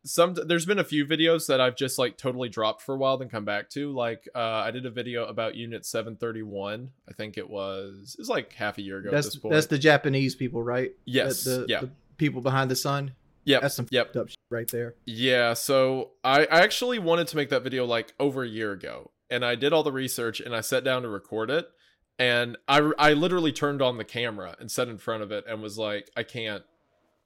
some 0.06 0.34
there's 0.34 0.66
been 0.66 0.80
a 0.80 0.84
few 0.84 1.06
videos 1.06 1.48
that 1.48 1.60
i've 1.60 1.76
just 1.76 2.00
like 2.00 2.18
totally 2.18 2.48
dropped 2.48 2.82
for 2.82 2.96
a 2.96 2.98
while 2.98 3.18
then 3.18 3.28
come 3.28 3.44
back 3.44 3.70
to 3.70 3.92
like 3.92 4.28
uh 4.34 4.40
i 4.66 4.72
did 4.72 4.86
a 4.86 4.90
video 4.90 5.26
about 5.26 5.56
unit 5.56 5.86
731 5.86 6.90
i 7.10 7.14
think 7.14 7.38
it 7.38 7.50
was 7.50 8.16
it 8.18 8.22
was 8.22 8.30
like 8.30 8.54
half 8.54 8.78
a 8.78 8.82
year 8.82 8.98
ago 9.00 9.10
at 9.10 9.12
That's 9.14 9.28
this 9.28 9.36
point 9.36 9.54
that's 9.54 9.68
the 9.68 9.78
Japanese 9.78 10.36
people, 10.36 10.64
right? 10.64 10.92
yes 11.06 11.44
The, 11.44 11.50
the, 11.50 11.66
yeah 11.68 11.82
the 11.82 11.90
people 12.18 12.42
behind 12.42 12.70
the 12.72 12.76
sun. 12.76 13.14
yep 13.46 13.62
That's 13.62 13.76
some 13.76 13.88
yep 13.92 14.08
fucked 14.08 14.18
up 14.18 14.28
right 14.50 14.68
there. 14.70 14.96
Yeah, 15.06 15.54
so 15.54 16.12
I, 16.24 16.46
I 16.46 16.62
actually 16.62 17.00
wanted 17.00 17.28
to 17.28 17.36
make 17.36 17.50
that 17.50 17.64
video 17.64 17.86
like 17.86 18.14
over 18.20 18.44
a 18.44 18.48
year 18.48 18.72
ago, 18.72 19.12
and 19.30 19.46
I 19.46 19.56
did 19.56 19.74
all 19.74 19.84
the 19.84 19.92
research 19.92 20.40
and 20.40 20.56
I 20.56 20.62
sat 20.62 20.84
down 20.84 21.04
to 21.04 21.10
record 21.10 21.50
it, 21.50 21.70
and 22.18 22.58
I 22.68 22.92
I 22.98 23.14
literally 23.14 23.52
turned 23.52 23.82
on 23.82 23.98
the 23.98 24.04
camera 24.04 24.56
and 24.60 24.70
sat 24.72 24.88
in 24.88 24.98
front 24.98 25.24
of 25.24 25.32
it 25.32 25.46
and 25.48 25.62
was 25.62 25.78
like, 25.78 26.10
I 26.18 26.24
can't, 26.24 26.64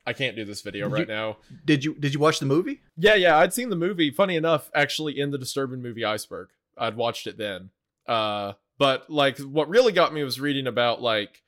I 0.06 0.14
can't 0.14 0.36
do 0.36 0.44
this 0.46 0.62
video 0.62 0.90
right 0.90 1.08
you- 1.08 1.14
now. 1.14 1.38
Did 1.66 1.84
you 1.84 1.96
did 1.96 2.14
you 2.14 2.20
watch 2.20 2.40
the 2.40 2.46
movie? 2.46 2.82
Yeah, 2.98 3.16
yeah, 3.16 3.38
I'd 3.38 3.54
seen 3.54 3.70
the 3.70 3.76
movie. 3.76 4.12
Funny 4.12 4.36
enough, 4.36 4.70
actually 4.76 5.20
in 5.20 5.32
the 5.32 5.38
disturbing 5.38 5.82
movie 5.82 6.04
Iceberg, 6.04 6.50
I'd 6.78 6.96
watched 6.96 7.28
it 7.28 7.38
then. 7.38 7.70
Uh, 8.08 8.54
but 8.78 9.10
like 9.10 9.38
what 9.40 9.70
really 9.70 9.94
got 9.94 10.14
me 10.14 10.24
was 10.24 10.40
reading 10.40 10.68
about 10.68 11.02
like 11.02 11.42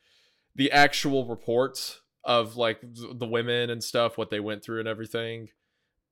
the 0.55 0.71
actual 0.71 1.25
reports 1.25 2.01
of 2.23 2.55
like 2.55 2.79
the 2.81 3.27
women 3.27 3.69
and 3.69 3.83
stuff, 3.83 4.17
what 4.17 4.29
they 4.29 4.39
went 4.39 4.63
through 4.63 4.79
and 4.79 4.87
everything, 4.87 5.49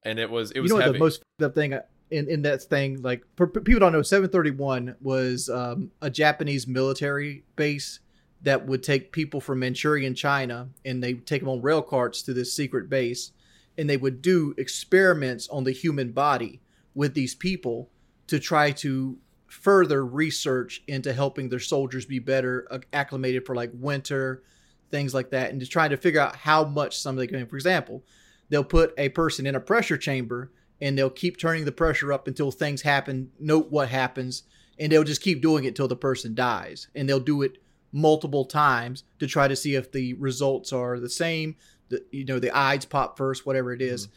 and 0.04 0.20
it 0.20 0.30
was 0.30 0.52
it 0.52 0.60
was 0.60 0.72
you 0.72 0.80
know 0.80 0.92
the 0.92 1.00
most 1.00 1.24
up 1.42 1.56
thing 1.56 1.74
in 2.12 2.30
in 2.30 2.42
that 2.44 2.62
thing 2.62 3.02
like 3.02 3.24
for 3.36 3.48
for 3.48 3.62
people 3.62 3.80
don't 3.80 3.92
know 3.94 4.02
731 4.02 4.96
was 5.02 5.50
um, 5.50 5.92
a 6.02 6.10
Japanese 6.10 6.68
military 6.68 7.44
base 7.56 8.00
that 8.44 8.68
would 8.68 8.84
take 8.84 9.12
people 9.12 9.42
from 9.42 9.60
Manchurian 9.60 10.16
China 10.16 10.70
and 10.86 11.02
they 11.02 11.14
would 11.14 11.26
take 11.26 11.42
them 11.42 11.50
on 11.50 11.62
rail 11.62 11.82
carts 11.82 12.22
to 12.24 12.34
this 12.34 12.54
secret 12.54 12.90
base 12.90 13.32
and 13.78 13.90
they 13.90 13.98
would 13.98 14.22
do 14.22 14.54
experiments 14.58 15.48
on 15.50 15.64
the 15.64 15.72
human 15.72 16.12
body 16.12 16.62
with 16.94 17.14
these 17.14 17.34
people 17.34 17.90
to 18.28 18.40
try 18.40 18.72
to 18.72 19.18
further 19.48 20.06
research 20.06 20.82
into 20.88 21.14
helping 21.14 21.50
their 21.50 21.60
soldiers 21.60 22.06
be 22.06 22.20
better 22.20 22.68
uh, 22.72 22.80
acclimated 22.92 23.46
for 23.46 23.56
like 23.56 23.72
winter 23.74 24.44
things 24.90 25.14
like 25.14 25.30
that 25.30 25.52
and 25.52 25.60
to 25.60 25.68
try 25.68 25.88
to 25.88 25.98
figure 25.98 26.20
out 26.20 26.36
how 26.36 26.64
much 26.64 26.98
somebody 26.98 27.28
can 27.28 27.46
for 27.46 27.56
example 27.56 28.04
they'll 28.50 28.64
put 28.64 28.94
a 28.98 29.10
person 29.10 29.46
in 29.46 29.56
a 29.56 29.60
pressure 29.60 29.98
chamber 29.98 30.52
and 30.82 30.98
they'll 30.98 31.10
keep 31.10 31.38
turning 31.38 31.66
the 31.66 31.72
pressure 31.72 32.12
up 32.12 32.28
until 32.28 32.52
things 32.52 32.82
happen 32.82 33.32
note 33.40 33.68
what 33.70 33.90
happens 33.90 34.44
and 34.80 34.92
they'll 34.92 35.04
just 35.04 35.22
keep 35.22 35.40
doing 35.42 35.66
it 35.66 35.76
till 35.76 35.88
the 35.88 35.96
person 35.96 36.34
dies 36.34 36.88
and 36.96 37.08
they'll 37.08 37.20
do 37.20 37.44
it 37.44 37.63
multiple 37.94 38.44
times 38.44 39.04
to 39.20 39.28
try 39.28 39.48
to 39.48 39.56
see 39.56 39.76
if 39.76 39.92
the 39.92 40.14
results 40.16 40.74
are 40.74 41.00
the 41.00 41.10
same 41.10 41.56
the 41.90 42.04
you 42.12 42.26
know 42.26 42.40
the 42.40 42.50
eyes 42.52 42.84
pop 42.86 43.16
first 43.18 43.46
whatever 43.46 43.72
it 43.72 43.82
is. 43.82 44.08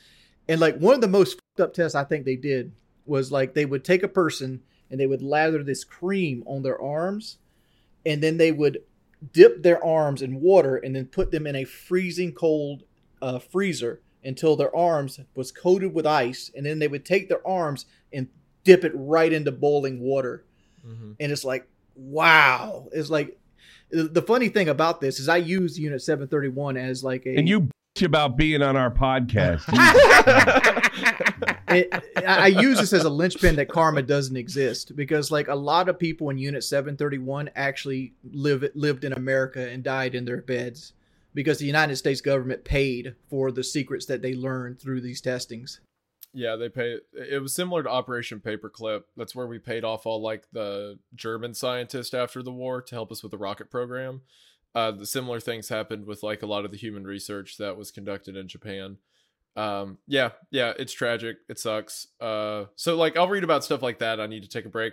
and 0.49 0.61
like 0.61 0.77
one 0.79 0.95
of 0.95 1.01
the 1.03 1.07
most 1.09 1.35
fucked 1.35 1.61
up 1.61 1.75
tests 1.75 1.95
i 1.95 2.03
think 2.03 2.25
they 2.25 2.37
did 2.37 2.73
was 3.05 3.31
like 3.31 3.53
they 3.55 3.67
would 3.67 3.85
take 3.85 4.03
a 4.03 4.09
person 4.09 4.63
and 4.91 4.99
they 4.99 5.07
would 5.07 5.21
lather 5.23 5.63
this 5.63 5.85
cream 5.85 6.43
on 6.47 6.63
their 6.63 6.81
arms 6.81 7.37
and 8.07 8.23
then 8.23 8.37
they 8.39 8.51
would 8.51 8.79
dip 9.33 9.63
their 9.63 9.83
arms 9.85 10.23
in 10.23 10.41
water 10.41 10.77
and 10.77 10.97
then 10.97 11.05
put 11.07 11.31
them 11.31 11.47
in 11.47 11.55
a 11.57 11.65
freezing 11.65 12.33
cold 12.33 12.83
uh, 13.23 13.39
freezer 13.39 14.01
until 14.25 14.57
their 14.57 14.75
arms 14.75 15.21
was 15.35 15.53
coated 15.53 15.93
with 15.95 16.07
ice 16.07 16.51
and 16.57 16.65
then 16.65 16.79
they 16.79 16.89
would 16.89 17.05
take 17.05 17.29
their 17.29 17.47
arms 17.47 17.87
and 18.13 18.29
dip 18.65 18.85
it 18.85 18.93
right 18.95 19.33
into 19.33 19.53
boiling 19.53 20.01
water 20.01 20.45
Mhm. 20.87 21.17
and 21.21 21.33
it's 21.33 21.45
like 21.45 21.67
wow 21.97 22.89
it's 22.93 23.11
like 23.11 23.37
the 23.91 24.05
the 24.05 24.23
funny 24.23 24.49
thing 24.49 24.69
about 24.69 25.01
this 25.01 25.21
is 25.21 25.29
i 25.29 25.37
use 25.37 25.79
unit 25.79 26.03
731 26.03 26.77
as 26.77 27.05
like 27.05 27.25
a 27.27 27.37
And 27.37 27.49
you 27.49 27.69
bitch 27.97 28.05
about 28.05 28.37
being 28.37 28.63
on 28.63 28.77
our 28.77 28.91
podcast. 28.91 29.65
it, 31.69 31.89
I 32.17 32.25
I 32.25 32.47
use 32.49 32.79
this 32.79 32.93
as 32.93 33.05
a 33.05 33.11
linchpin 33.11 33.57
that 33.57 33.69
karma 33.69 34.03
doesn't 34.03 34.37
exist 34.37 34.97
because 34.97 35.31
like 35.31 35.49
a 35.49 35.55
lot 35.55 35.89
of 35.89 35.99
people 35.99 36.31
in 36.31 36.39
Unit 36.39 36.65
731 36.65 37.51
actually 37.57 38.15
live 38.33 38.65
lived 38.75 39.05
in 39.05 39.13
America 39.13 39.69
and 39.69 39.83
died 39.83 40.15
in 40.15 40.25
their 40.25 40.43
beds 40.43 40.93
because 41.35 41.59
the 41.59 41.67
United 41.67 41.97
States 41.97 42.21
government 42.21 42.65
paid 42.65 43.15
for 43.29 43.51
the 43.51 43.65
secrets 43.65 44.07
that 44.07 44.23
they 44.23 44.35
learned 44.35 44.81
through 44.81 45.01
these 45.01 45.21
testings. 45.21 45.81
Yeah, 46.37 46.57
they 46.57 46.69
pay. 46.69 46.99
It 47.15 47.41
was 47.41 47.55
similar 47.55 47.83
to 47.83 47.89
Operation 47.89 48.41
Paperclip. 48.41 49.05
That's 49.17 49.35
where 49.35 49.47
we 49.47 49.59
paid 49.59 49.85
off 49.85 50.05
all 50.05 50.21
like 50.21 50.45
the 50.53 50.99
German 51.15 51.55
scientists 51.55 52.13
after 52.13 52.43
the 52.43 52.53
war 52.53 52.83
to 52.83 52.95
help 52.95 53.11
us 53.11 53.23
with 53.23 53.33
the 53.33 53.39
rocket 53.39 53.71
program. 53.71 54.21
Uh, 54.75 54.91
the 54.91 55.07
similar 55.07 55.41
things 55.41 55.71
happened 55.71 56.05
with 56.05 56.23
like 56.23 56.43
a 56.43 56.47
lot 56.47 56.67
of 56.67 56.73
the 56.73 56.77
human 56.77 57.05
research 57.05 57.57
that 57.57 57.79
was 57.79 57.91
conducted 57.91 58.37
in 58.37 58.49
Japan. 58.49 58.99
Um, 59.57 59.97
yeah, 60.07 60.33
yeah, 60.51 60.75
it's 60.79 60.93
tragic. 60.93 61.39
It 61.49 61.59
sucks. 61.59 62.09
Uh, 62.21 62.67
so 62.77 62.97
like 62.97 63.17
I'll 63.17 63.29
read 63.29 63.43
about 63.43 63.65
stuff 63.65 63.81
like 63.81 64.01
that. 64.01 64.21
I 64.21 64.27
need 64.27 64.43
to 64.43 64.49
take 64.51 64.67
a 64.67 64.69
break. 64.69 64.93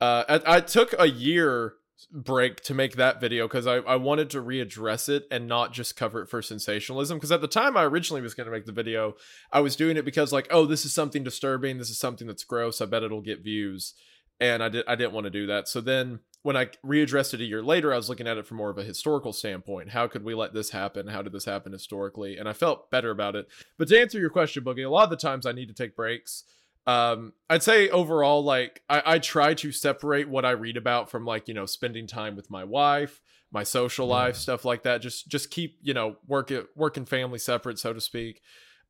Uh, 0.00 0.24
I, 0.26 0.56
I 0.56 0.60
took 0.60 0.94
a 0.98 1.06
year 1.06 1.74
break 2.12 2.60
to 2.62 2.74
make 2.74 2.96
that 2.96 3.20
video 3.20 3.46
because 3.46 3.66
I, 3.66 3.76
I 3.76 3.96
wanted 3.96 4.30
to 4.30 4.42
readdress 4.42 5.08
it 5.08 5.26
and 5.30 5.48
not 5.48 5.72
just 5.72 5.96
cover 5.96 6.22
it 6.22 6.28
for 6.28 6.42
sensationalism. 6.42 7.18
Because 7.18 7.32
at 7.32 7.40
the 7.40 7.48
time 7.48 7.76
I 7.76 7.84
originally 7.84 8.22
was 8.22 8.34
going 8.34 8.46
to 8.46 8.52
make 8.52 8.66
the 8.66 8.72
video, 8.72 9.14
I 9.52 9.60
was 9.60 9.76
doing 9.76 9.96
it 9.96 10.04
because 10.04 10.32
like, 10.32 10.48
oh, 10.50 10.66
this 10.66 10.84
is 10.84 10.92
something 10.92 11.24
disturbing. 11.24 11.78
This 11.78 11.90
is 11.90 11.98
something 11.98 12.26
that's 12.26 12.44
gross. 12.44 12.80
I 12.80 12.86
bet 12.86 13.02
it'll 13.02 13.20
get 13.20 13.42
views, 13.42 13.94
and 14.40 14.62
I 14.62 14.68
did 14.68 14.84
I 14.86 14.94
didn't 14.94 15.12
want 15.12 15.24
to 15.24 15.30
do 15.30 15.46
that. 15.46 15.68
So 15.68 15.80
then 15.80 16.20
when 16.42 16.56
I 16.56 16.66
readdressed 16.86 17.34
it 17.34 17.40
a 17.40 17.44
year 17.44 17.62
later, 17.62 17.92
I 17.92 17.96
was 17.96 18.08
looking 18.08 18.28
at 18.28 18.38
it 18.38 18.46
from 18.46 18.58
more 18.58 18.70
of 18.70 18.78
a 18.78 18.84
historical 18.84 19.32
standpoint. 19.32 19.90
How 19.90 20.06
could 20.06 20.24
we 20.24 20.34
let 20.34 20.54
this 20.54 20.70
happen? 20.70 21.08
How 21.08 21.22
did 21.22 21.32
this 21.32 21.44
happen 21.44 21.72
historically? 21.72 22.36
And 22.36 22.48
I 22.48 22.52
felt 22.52 22.90
better 22.90 23.10
about 23.10 23.34
it. 23.34 23.48
But 23.76 23.88
to 23.88 24.00
answer 24.00 24.18
your 24.18 24.30
question, 24.30 24.64
Boogie, 24.64 24.86
a 24.86 24.88
lot 24.88 25.04
of 25.04 25.10
the 25.10 25.16
times 25.16 25.46
I 25.46 25.52
need 25.52 25.66
to 25.66 25.74
take 25.74 25.96
breaks 25.96 26.44
um 26.88 27.34
i'd 27.50 27.62
say 27.62 27.90
overall 27.90 28.42
like 28.42 28.82
I, 28.88 29.02
I 29.04 29.18
try 29.18 29.52
to 29.54 29.70
separate 29.72 30.26
what 30.26 30.46
i 30.46 30.52
read 30.52 30.78
about 30.78 31.10
from 31.10 31.26
like 31.26 31.46
you 31.46 31.52
know 31.52 31.66
spending 31.66 32.06
time 32.06 32.34
with 32.34 32.50
my 32.50 32.64
wife 32.64 33.20
my 33.52 33.62
social 33.62 34.06
life 34.06 34.36
stuff 34.36 34.64
like 34.64 34.84
that 34.84 35.02
just 35.02 35.28
just 35.28 35.50
keep 35.50 35.78
you 35.82 35.92
know 35.92 36.16
work 36.26 36.50
it 36.50 36.66
work 36.74 36.96
and 36.96 37.06
family 37.06 37.38
separate 37.38 37.78
so 37.78 37.92
to 37.92 38.00
speak 38.00 38.40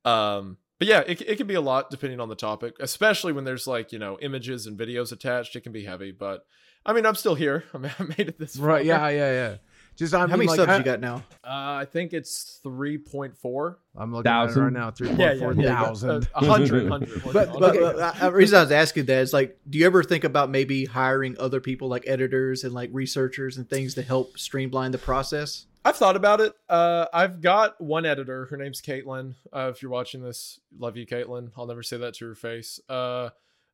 um 0.04 0.58
but 0.78 0.86
yeah 0.86 1.00
it, 1.06 1.20
it 1.22 1.36
can 1.36 1.48
be 1.48 1.54
a 1.54 1.60
lot 1.60 1.90
depending 1.90 2.20
on 2.20 2.28
the 2.28 2.36
topic 2.36 2.74
especially 2.78 3.32
when 3.32 3.44
there's 3.44 3.66
like 3.66 3.90
you 3.90 3.98
know 3.98 4.16
images 4.20 4.66
and 4.66 4.78
videos 4.78 5.10
attached 5.10 5.56
it 5.56 5.62
can 5.62 5.72
be 5.72 5.84
heavy 5.84 6.12
but 6.12 6.46
i 6.86 6.92
mean 6.92 7.04
i'm 7.04 7.16
still 7.16 7.34
here 7.34 7.64
i, 7.74 7.78
made 8.16 8.28
it 8.28 8.38
this 8.38 8.56
far. 8.56 8.66
Right? 8.66 8.84
Yeah, 8.84 9.08
yeah, 9.08 9.32
yeah. 9.32 9.56
Just 9.98 10.14
I 10.14 10.18
How 10.20 10.26
mean, 10.26 10.38
many 10.38 10.46
like, 10.48 10.56
subs 10.56 10.70
I, 10.70 10.78
you 10.78 10.84
got 10.84 11.00
now? 11.00 11.16
uh 11.44 11.82
i 11.82 11.84
think 11.90 12.12
it's 12.12 12.60
3.4 12.64 13.76
I'm 13.96 14.12
looking 14.12 14.24
Thousand? 14.24 14.62
at 14.62 14.62
it 14.62 14.64
right 14.66 14.72
now. 14.72 14.90
Three 14.92 15.08
yeah 15.10 15.16
point 15.16 15.18
yeah, 15.18 15.38
four 15.40 15.54
yeah 15.54 15.84
thousand. 15.84 16.28
a 16.34 16.44
hundred 16.46 16.88
hundred 16.88 17.22
But, 17.32 17.52
but 17.58 17.76
uh, 17.76 18.12
the 18.28 18.32
reason 18.32 18.58
I 18.58 18.62
was 18.62 18.70
asking 18.70 19.06
that 19.06 19.18
is 19.22 19.32
like, 19.32 19.58
do 19.68 19.76
you 19.78 19.86
ever 19.86 20.04
think 20.04 20.22
about 20.22 20.50
maybe 20.50 20.84
hiring 20.84 21.36
other 21.40 21.60
people 21.60 21.88
like 21.88 22.04
editors 22.06 22.62
and 22.62 22.72
like 22.72 22.90
researchers 22.92 23.56
and 23.56 23.68
things 23.68 23.94
to 23.94 24.02
help 24.02 24.38
streamline 24.38 24.92
the 24.92 24.98
process? 24.98 25.66
I've 25.84 25.96
thought 25.96 26.14
about 26.16 26.40
it. 26.40 26.52
Uh, 26.68 27.06
I've 27.12 27.40
got 27.40 27.80
one 27.80 28.04
editor. 28.06 28.44
Her 28.46 28.56
name's 28.56 28.80
Caitlin. 28.82 29.34
Uh, 29.52 29.70
if 29.74 29.82
you're 29.82 29.90
watching 29.90 30.22
this, 30.22 30.60
love 30.78 30.96
you, 30.96 31.06
Caitlin. 31.06 31.50
I'll 31.56 31.66
never 31.66 31.82
say 31.82 31.96
that 31.96 32.14
to 32.14 32.26
her 32.26 32.34
face. 32.36 32.78
Uh, 32.88 33.30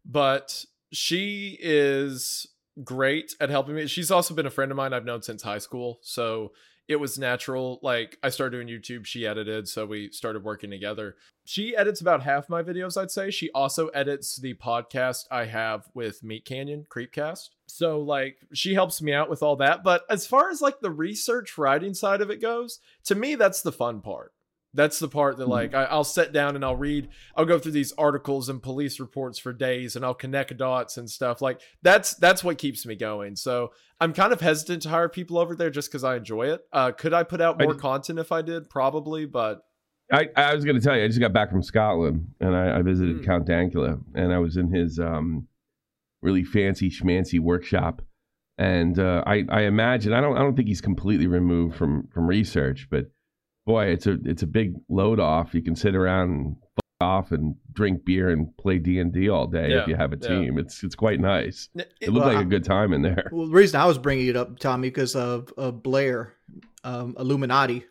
but 0.06 0.64
she 0.92 1.58
is 1.60 2.46
great 2.82 3.34
at 3.40 3.50
helping 3.50 3.76
me. 3.76 3.86
She's 3.86 4.10
also 4.10 4.34
been 4.34 4.46
a 4.46 4.50
friend 4.50 4.70
of 4.70 4.76
mine 4.76 4.92
I've 4.92 5.04
known 5.04 5.22
since 5.22 5.42
high 5.42 5.58
school. 5.58 5.98
So 6.02 6.52
it 6.86 6.96
was 6.96 7.18
natural. 7.18 7.78
Like 7.82 8.18
I 8.22 8.28
started 8.28 8.56
doing 8.56 8.68
YouTube, 8.68 9.06
she 9.06 9.26
edited, 9.26 9.68
so 9.68 9.86
we 9.86 10.10
started 10.10 10.44
working 10.44 10.70
together. 10.70 11.16
She 11.44 11.74
edits 11.76 12.00
about 12.00 12.22
half 12.22 12.48
my 12.48 12.62
videos, 12.62 13.00
I'd 13.00 13.10
say. 13.10 13.30
She 13.30 13.50
also 13.52 13.88
edits 13.88 14.36
the 14.36 14.54
podcast 14.54 15.24
I 15.30 15.46
have 15.46 15.88
with 15.94 16.22
MeatCanyon, 16.22 16.86
Creepcast. 16.88 17.50
So 17.66 18.00
like 18.00 18.38
she 18.52 18.74
helps 18.74 19.00
me 19.00 19.12
out 19.12 19.30
with 19.30 19.42
all 19.42 19.56
that. 19.56 19.82
But 19.82 20.04
as 20.10 20.26
far 20.26 20.50
as 20.50 20.60
like 20.60 20.80
the 20.80 20.90
research 20.90 21.56
writing 21.56 21.94
side 21.94 22.20
of 22.20 22.30
it 22.30 22.40
goes, 22.40 22.80
to 23.04 23.14
me 23.14 23.34
that's 23.34 23.62
the 23.62 23.72
fun 23.72 24.00
part. 24.00 24.33
That's 24.76 24.98
the 24.98 25.08
part 25.08 25.36
that 25.38 25.48
like 25.48 25.72
I, 25.72 25.84
I'll 25.84 26.04
sit 26.04 26.32
down 26.32 26.56
and 26.56 26.64
I'll 26.64 26.76
read. 26.76 27.08
I'll 27.36 27.44
go 27.44 27.58
through 27.58 27.72
these 27.72 27.92
articles 27.96 28.48
and 28.48 28.62
police 28.62 28.98
reports 28.98 29.38
for 29.38 29.52
days, 29.52 29.94
and 29.96 30.04
I'll 30.04 30.14
connect 30.14 30.56
dots 30.56 30.96
and 30.96 31.08
stuff. 31.08 31.40
Like 31.40 31.60
that's 31.82 32.14
that's 32.14 32.42
what 32.42 32.58
keeps 32.58 32.84
me 32.84 32.96
going. 32.96 33.36
So 33.36 33.72
I'm 34.00 34.12
kind 34.12 34.32
of 34.32 34.40
hesitant 34.40 34.82
to 34.82 34.88
hire 34.88 35.08
people 35.08 35.38
over 35.38 35.54
there 35.54 35.70
just 35.70 35.90
because 35.90 36.02
I 36.02 36.16
enjoy 36.16 36.48
it. 36.48 36.62
Uh, 36.72 36.90
could 36.90 37.14
I 37.14 37.22
put 37.22 37.40
out 37.40 37.58
more 37.58 37.72
did- 37.74 37.80
content 37.80 38.18
if 38.18 38.32
I 38.32 38.42
did? 38.42 38.68
Probably, 38.68 39.26
but 39.26 39.60
I, 40.12 40.28
I 40.36 40.54
was 40.54 40.64
going 40.64 40.78
to 40.78 40.82
tell 40.82 40.96
you, 40.96 41.04
I 41.04 41.06
just 41.06 41.20
got 41.20 41.32
back 41.32 41.50
from 41.50 41.62
Scotland 41.62 42.26
and 42.40 42.54
I, 42.54 42.78
I 42.78 42.82
visited 42.82 43.22
Mm. 43.22 43.24
Count 43.24 43.46
Dankula 43.48 44.00
and 44.14 44.34
I 44.34 44.38
was 44.38 44.56
in 44.58 44.70
his 44.70 44.98
um, 44.98 45.48
really 46.20 46.44
fancy 46.44 46.90
schmancy 46.90 47.40
workshop. 47.40 48.02
And 48.58 48.98
uh, 48.98 49.24
I, 49.26 49.44
I 49.48 49.62
imagine 49.62 50.12
I 50.12 50.20
don't 50.20 50.36
I 50.36 50.40
don't 50.40 50.54
think 50.54 50.68
he's 50.68 50.80
completely 50.80 51.26
removed 51.26 51.74
from 51.76 52.08
from 52.12 52.26
research, 52.26 52.86
but 52.90 53.06
boy, 53.66 53.86
it's 53.86 54.06
a 54.06 54.18
it's 54.24 54.42
a 54.42 54.46
big 54.46 54.74
load 54.88 55.20
off. 55.20 55.54
You 55.54 55.62
can 55.62 55.76
sit 55.76 55.94
around 55.94 56.30
and 56.30 56.56
f- 56.78 56.84
off 57.00 57.32
and 57.32 57.54
drink 57.72 58.04
beer 58.04 58.30
and 58.30 58.56
play 58.56 58.78
D 58.78 58.98
and 58.98 59.12
D 59.12 59.28
all 59.28 59.46
day 59.46 59.70
Yeah, 59.70 59.82
if 59.82 59.88
you 59.88 59.96
have 59.96 60.12
a 60.12 60.18
yeah. 60.20 60.28
team. 60.28 60.58
It's 60.58 60.82
it's 60.82 60.94
quite 60.94 61.20
nice. 61.20 61.68
it, 61.74 61.92
It 62.00 62.10
looked 62.10 62.26
Well, 62.26 62.34
like 62.36 62.44
a 62.46 62.48
good 62.48 62.64
time 62.64 62.92
in 62.92 63.02
there. 63.02 63.28
Well, 63.32 63.46
the 63.46 63.52
reason 63.54 63.80
I 63.80 63.86
was 63.86 63.98
bringing 63.98 64.26
it 64.28 64.36
up, 64.36 64.58
Tommy, 64.58 64.88
because 64.88 65.14
of, 65.16 65.52
of 65.56 65.82
Blair, 65.82 66.34
um, 66.84 67.14
Illuminaughtii. 67.14 67.84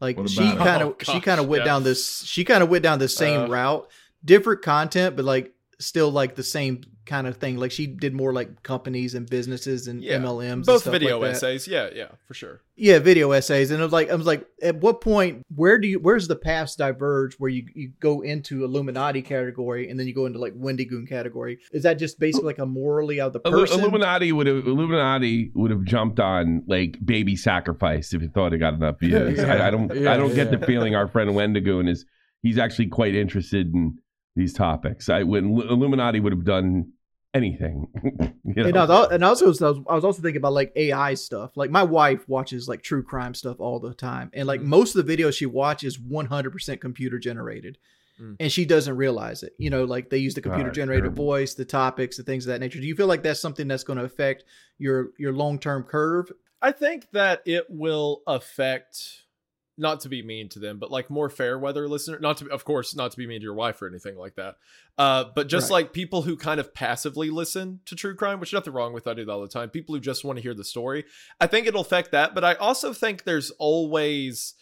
Like 0.00 0.18
she 0.28 0.54
kind 0.56 0.82
of 0.82 0.88
Oh, 0.88 0.96
she 1.02 1.20
kind 1.20 1.40
of 1.40 1.48
went 1.48 1.62
yeah. 1.62 1.66
down 1.66 1.82
this 1.84 2.24
she 2.26 2.44
kind 2.44 2.62
of 2.62 2.68
went 2.68 2.82
down 2.82 2.98
the 2.98 3.08
same 3.08 3.42
Uh. 3.42 3.48
route, 3.48 3.90
different 4.24 4.60
content, 4.62 5.16
but 5.16 5.24
like 5.24 5.53
still 5.78 6.10
like 6.10 6.34
the 6.34 6.42
same 6.42 6.82
kind 7.06 7.26
of 7.26 7.36
thing. 7.36 7.56
Like 7.58 7.70
she 7.72 7.86
did 7.86 8.14
more 8.14 8.32
like 8.32 8.62
companies 8.62 9.14
and 9.14 9.28
businesses 9.28 9.88
and 9.88 10.02
Yeah. 10.02 10.18
MLMs, 10.18 10.52
and 10.52 10.66
both 10.66 10.82
stuff 10.82 10.92
video 10.92 11.18
like 11.18 11.30
that. 11.32 11.36
essays. 11.36 11.68
Yeah, 11.68 11.90
yeah, 11.94 12.08
for 12.26 12.34
sure. 12.34 12.60
Yeah, 12.76 12.98
video 12.98 13.30
essays, 13.32 13.70
and 13.70 13.80
it 13.80 13.82
was 13.84 13.92
like 13.92 14.10
I 14.10 14.14
was 14.14 14.26
like, 14.26 14.46
at 14.62 14.76
what 14.76 15.00
point? 15.00 15.42
Where 15.54 15.78
do 15.78 15.86
you? 15.86 16.00
Where's 16.00 16.26
the 16.28 16.36
paths 16.36 16.74
diverge? 16.76 17.34
Where 17.36 17.50
you 17.50 17.66
you 17.74 17.92
go 18.00 18.22
into 18.22 18.60
Illuminaughtii 18.66 19.24
category 19.24 19.88
and 19.90 19.98
then 20.00 20.06
you 20.06 20.14
go 20.14 20.26
into 20.26 20.38
like 20.38 20.54
Wendigoon 20.56 21.06
category? 21.06 21.58
Is 21.72 21.82
that 21.84 21.94
just 21.98 22.18
basically 22.18 22.46
like 22.46 22.58
a 22.58 22.66
morally 22.66 23.20
out 23.20 23.28
of 23.28 23.32
the 23.34 23.40
person? 23.50 23.80
Illuminaughtii 23.80 24.32
would 24.32 24.46
have 24.46 24.64
Illuminaughtii 24.64 25.52
would 25.54 25.70
have 25.70 25.84
jumped 25.84 26.18
on 26.20 26.62
like 26.66 26.98
baby 27.04 27.36
sacrifice 27.36 28.12
if 28.14 28.22
it 28.22 28.32
thought 28.34 28.52
it 28.52 28.58
got 28.58 28.74
enough 28.74 28.98
views. 29.00 29.38
Yeah. 29.44 29.52
I, 29.54 29.68
I 29.68 29.70
don't 29.70 29.94
Yeah, 29.94 30.12
I 30.12 30.16
don't 30.16 30.34
get 30.34 30.50
the 30.50 30.64
feeling 30.66 30.94
our 30.94 31.06
friend 31.08 31.34
Wendigoon 31.34 31.88
is 31.88 32.04
he's 32.42 32.58
actually 32.58 32.86
quite 32.88 33.14
interested 33.14 33.72
in 33.74 33.98
these 34.36 34.52
topics. 34.52 35.08
I 35.08 35.22
when 35.22 35.54
Illuminaughtii 35.56 36.22
would 36.22 36.32
have 36.32 36.44
done 36.44 36.92
anything. 37.32 37.86
you 38.44 38.54
know? 38.54 38.64
And 38.68 38.76
I, 38.76 38.84
was, 38.84 39.08
and 39.10 39.24
also 39.24 39.46
I 39.46 39.94
was 39.94 40.04
also 40.04 40.22
thinking 40.22 40.36
about 40.38 40.52
like 40.52 40.72
AI 40.76 41.14
stuff. 41.14 41.56
Like 41.56 41.70
my 41.70 41.82
wife 41.82 42.28
watches 42.28 42.68
like 42.68 42.82
true 42.82 43.02
crime 43.02 43.34
stuff 43.34 43.56
all 43.60 43.80
the 43.80 43.94
time, 43.94 44.30
and 44.34 44.46
like 44.46 44.60
Mhm. 44.60 44.64
most 44.66 44.94
of 44.96 45.04
the 45.06 45.16
videos 45.16 45.34
she 45.36 45.46
watches, 45.46 45.98
one 45.98 46.26
hundred 46.26 46.50
percent 46.52 46.80
computer 46.80 47.18
generated, 47.18 47.78
Mm. 48.20 48.36
and 48.38 48.52
she 48.52 48.64
doesn't 48.64 48.96
realize 48.96 49.42
it. 49.42 49.54
You 49.58 49.70
know, 49.70 49.84
like 49.84 50.10
they 50.10 50.18
use 50.18 50.34
the 50.34 50.40
computer 50.40 50.70
generated 50.70 51.04
terrible. 51.04 51.24
voice, 51.24 51.54
the 51.54 51.64
topics, 51.64 52.16
the 52.16 52.22
things 52.22 52.46
of 52.46 52.52
that 52.52 52.60
nature. 52.60 52.78
Do 52.80 52.86
you 52.86 52.94
feel 52.94 53.08
like 53.08 53.24
that's 53.24 53.40
something 53.40 53.66
that's 53.66 53.82
going 53.84 53.98
to 53.98 54.04
affect 54.04 54.44
your 54.78 55.10
your 55.18 55.32
long 55.32 55.58
term 55.58 55.82
curve? 55.82 56.30
I 56.62 56.70
think 56.72 57.08
that 57.12 57.42
it 57.44 57.66
will 57.68 58.22
affect 58.28 59.23
not 59.76 60.00
to 60.00 60.08
be 60.08 60.22
mean 60.22 60.48
to 60.50 60.58
them, 60.60 60.78
but 60.78 60.90
like 60.90 61.10
more 61.10 61.28
fair 61.28 61.58
weather 61.58 61.88
listener, 61.88 62.18
not 62.20 62.36
to 62.38 62.48
of 62.50 62.64
course 62.64 62.94
not 62.94 63.10
to 63.10 63.16
be 63.16 63.26
mean 63.26 63.40
to 63.40 63.44
your 63.44 63.54
wife 63.54 63.82
or 63.82 63.88
anything 63.88 64.16
like 64.16 64.36
that. 64.36 64.56
Uh, 64.96 65.24
but 65.34 65.48
just 65.48 65.70
Right. 65.70 65.82
like 65.84 65.92
people 65.92 66.22
who 66.22 66.36
kind 66.36 66.60
of 66.60 66.72
passively 66.72 67.28
listen 67.30 67.80
to 67.86 67.96
true 67.96 68.14
crime, 68.14 68.38
which 68.38 68.52
nothing 68.52 68.72
wrong 68.72 68.92
with. 68.92 69.06
I 69.08 69.14
do 69.14 69.24
that 69.24 69.32
all 69.32 69.40
the 69.42 69.48
time. 69.48 69.70
People 69.70 69.94
who 69.94 70.00
just 70.00 70.24
want 70.24 70.36
to 70.36 70.42
hear 70.42 70.54
the 70.54 70.62
story. 70.64 71.04
I 71.40 71.48
think 71.48 71.66
it'll 71.66 71.80
affect 71.80 72.12
that, 72.12 72.34
but 72.34 72.44
I 72.44 72.54
also 72.54 72.92
think 72.92 73.24
there's 73.24 73.50
always 73.52 74.54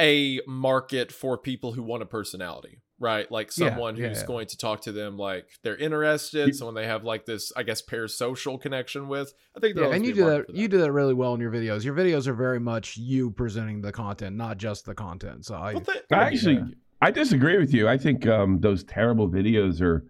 a 0.00 0.40
market 0.46 1.12
for 1.12 1.36
people 1.38 1.72
who 1.72 1.82
want 1.82 2.02
a 2.02 2.06
personality, 2.06 2.78
right? 3.00 3.30
Like 3.30 3.52
someone 3.52 3.96
yeah, 3.96 4.08
who's 4.08 4.20
yeah. 4.20 4.26
going 4.26 4.46
to 4.48 4.56
talk 4.56 4.82
to 4.82 4.92
them 4.92 5.16
like 5.16 5.46
they're 5.62 5.76
interested, 5.76 6.48
You- 6.48 6.52
someone 6.52 6.74
they 6.74 6.86
have 6.86 7.04
like 7.04 7.26
this, 7.26 7.52
I 7.56 7.62
guess, 7.62 7.80
parasocial 7.82 8.60
connection 8.60 9.08
with. 9.08 9.32
I 9.56 9.60
think 9.60 9.74
Yeah, 9.76 9.80
there'll 9.82 9.94
and 9.94 10.04
you 10.06 10.14
do 10.14 10.20
market 10.22 10.46
that. 10.48 10.56
You 10.56 10.68
do 10.68 10.78
that 10.78 10.92
really 10.92 11.14
well 11.14 11.34
in 11.34 11.40
your 11.40 11.50
videos. 11.52 11.84
Your 11.84 11.94
videos 11.94 12.26
are 12.26 12.34
very 12.34 12.60
much 12.60 12.96
you 12.96 13.30
presenting 13.30 13.80
the 13.80 13.92
content, 13.92 14.36
not 14.36 14.58
just 14.58 14.84
the 14.84 14.94
content. 14.94 15.44
So 15.46 15.54
I, 15.54 15.74
Well, 15.74 15.82
th- 15.84 15.98
I 16.10 16.30
thank 16.30 16.42
you. 16.42 16.48
actually 16.56 16.76
I 17.00 17.10
disagree 17.12 17.58
with 17.58 17.72
you. 17.72 17.88
I 17.88 17.96
think 17.96 18.26
um, 18.26 18.60
those 18.60 18.82
terrible 18.82 19.28
videos 19.28 19.80
are 19.80 20.04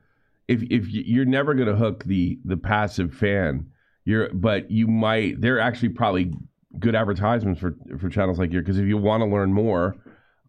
if 0.48 0.62
if 0.70 0.88
you're 0.88 1.26
never 1.26 1.52
going 1.54 1.68
to 1.68 1.76
hook 1.76 2.04
the 2.04 2.38
the 2.46 2.56
passive 2.56 3.12
fan, 3.14 3.66
you're 4.06 4.30
but 4.32 4.70
you 4.70 4.86
might 4.86 5.40
they're 5.42 5.60
actually 5.60 5.90
probably 5.90 6.32
good 6.78 6.94
advertisements 6.94 7.60
for 7.60 7.76
for 7.98 8.08
channels 8.08 8.38
like 8.38 8.52
yours 8.52 8.62
because 8.62 8.78
if 8.78 8.86
you 8.86 8.96
want 8.96 9.20
to 9.22 9.26
learn 9.26 9.52
more, 9.52 9.96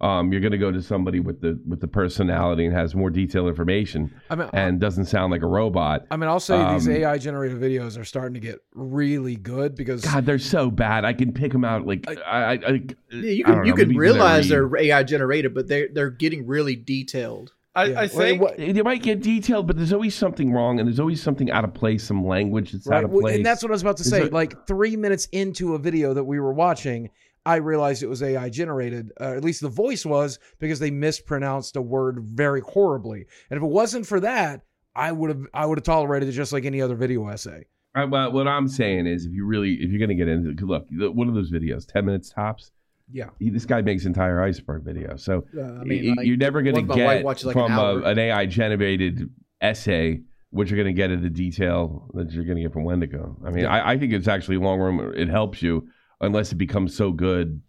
um, 0.02 0.32
you're 0.32 0.42
going 0.42 0.54
to 0.54 0.58
go 0.58 0.72
to 0.72 0.82
somebody 0.82 1.20
with 1.20 1.42
the 1.42 1.60
with 1.68 1.82
the 1.82 1.88
personality 1.88 2.66
and 2.66 2.74
has 2.74 2.96
more 2.96 3.10
detailed 3.10 3.48
information 3.50 4.14
I 4.30 4.36
mean, 4.36 4.50
and 4.54 4.80
doesn't 4.80 5.06
sound 5.06 5.32
like 5.32 5.42
a 5.42 5.48
robot. 5.48 6.06
I 6.10 6.16
mean, 6.18 6.30
I'll 6.30 6.40
say 6.40 6.58
these 6.74 6.88
Um, 6.88 6.94
AI 6.94 7.18
generated 7.18 7.60
videos 7.60 8.00
are 8.00 8.06
starting 8.06 8.34
to 8.36 8.40
get 8.40 8.60
really 8.74 9.36
good 9.36 9.76
because 9.76 10.02
God, 10.04 10.26
they're 10.26 10.40
so 10.40 10.72
bad. 10.72 11.04
I 11.06 11.14
can 11.14 11.34
pick 11.34 11.52
them 11.52 11.66
out 11.66 11.86
like 11.86 12.08
I 12.10 12.14
I, 12.22 12.52
I, 12.54 12.58
Yeah, 12.58 12.82
you 13.12 13.44
can 13.44 13.56
don't 13.56 13.66
you 13.66 13.72
know, 13.72 13.76
can 13.78 13.88
maybe 13.90 13.96
'cause 13.96 13.96
I 13.96 13.98
realize 14.00 14.50
they're 14.50 14.78
AI 14.78 15.04
generated, 15.04 15.54
but 15.54 15.68
they 15.68 15.84
are 15.84 15.88
they're 15.94 16.10
getting 16.12 16.48
really 16.48 16.76
detailed. 16.76 17.54
I, 17.76 17.86
Yeah. 17.86 18.00
I 18.00 18.02
Wait, 18.04 18.12
think 18.12 18.42
what- 18.42 18.58
They 18.58 18.82
might 18.82 19.04
get 19.04 19.22
detailed, 19.22 19.68
but 19.68 19.78
there's 19.78 19.94
always 19.94 20.16
something 20.16 20.52
wrong, 20.52 20.80
and 20.80 20.88
there's 20.88 21.00
always 21.00 21.22
something 21.22 21.52
out 21.52 21.64
of 21.64 21.74
place, 21.74 22.04
some 22.04 22.26
language 22.26 22.72
that's 22.72 22.88
out 22.88 22.92
Right. 22.94 23.04
of 23.04 23.12
Well, 23.12 23.22
place. 23.22 23.36
and 23.38 23.46
that's 23.46 23.62
what 23.62 23.70
I 23.72 23.74
was 23.74 23.82
about 23.84 23.98
to 23.98 24.02
Is 24.02 24.10
say. 24.10 24.24
it- 24.24 24.34
like 24.34 24.66
three 24.66 24.96
minutes 24.96 25.28
into 25.32 25.76
a 25.76 25.78
video 25.80 26.14
that 26.16 26.24
we 26.24 26.40
were 26.40 26.52
watching, 26.54 27.10
I 27.54 27.56
realized 27.58 28.04
it 28.04 28.08
was 28.10 28.22
AI 28.22 28.50
generated. 28.50 29.12
Uh, 29.20 29.34
at 29.38 29.44
least 29.44 29.62
the 29.62 29.70
voice 29.70 30.06
was 30.06 30.40
because 30.60 30.80
they 30.80 30.92
mispronounced 30.92 31.76
a 31.76 31.82
word 31.82 32.20
very 32.24 32.62
horribly. 32.62 33.26
And 33.50 33.58
if 33.58 33.64
it 33.64 33.68
wasn't 33.82 34.06
for 34.08 34.20
that, 34.20 34.62
I 34.96 35.12
would 35.12 35.30
have 35.30 35.44
I 35.54 35.66
would 35.66 35.78
have 35.78 35.84
tolerated 35.86 36.30
it 36.30 36.34
just 36.34 36.54
like 36.54 36.66
any 36.66 36.82
other 36.82 36.96
video 36.96 37.28
essay. 37.28 37.66
I, 37.96 38.06
well, 38.06 38.32
what 38.32 38.48
I'm 38.48 38.68
saying 38.68 39.08
is, 39.08 39.26
if 39.26 39.32
you 39.34 39.46
really, 39.46 39.74
if 39.84 39.90
you're 39.90 40.00
gonna 40.00 40.14
get 40.16 40.28
into, 40.28 40.54
'cause 40.56 40.68
look, 40.68 40.88
the- 40.92 41.12
one 41.12 41.28
of 41.28 41.34
those 41.34 41.52
videos, 41.52 41.88
ten 41.88 42.06
minutes 42.06 42.30
tops. 42.30 42.72
Yeah. 43.12 43.30
He, 43.40 43.50
this 43.50 43.66
guy 43.66 43.82
makes 43.82 44.06
entire 44.06 44.40
iceberg 44.44 44.84
videos, 44.84 45.22
so 45.22 45.44
Uh, 45.58 45.62
I 45.82 45.84
mean, 45.84 46.14
like, 46.16 46.28
you're 46.28 46.38
never 46.38 46.62
gonna 46.62 46.82
one 46.82 46.92
of 46.92 46.98
my 46.98 47.24
wife 47.24 47.38
get 47.40 47.46
like 47.48 47.54
from 47.54 47.72
hour. 47.72 48.00
a, 48.02 48.04
an 48.12 48.20
AI 48.20 48.46
generated 48.46 49.28
essay 49.62 50.22
what 50.52 50.70
you're 50.70 50.78
gonna 50.78 50.94
get 50.94 51.10
in 51.12 51.22
the 51.24 51.30
detail 51.30 52.10
that 52.14 52.32
you're 52.32 52.44
gonna 52.46 52.62
get 52.62 52.72
from 52.74 52.84
Wendigo. 52.84 53.38
I 53.44 53.50
mean, 53.50 53.64
Yeah. 53.64 53.74
I, 53.74 53.94
I 53.94 53.98
think 53.98 54.14
it's 54.14 54.28
actually 54.28 54.58
long 54.58 54.80
run. 54.80 55.14
It 55.16 55.28
helps 55.30 55.62
you 55.64 55.88
unless 56.22 56.52
it 56.52 56.56
becomes 56.56 56.96
so 56.96 57.12
good, 57.12 57.62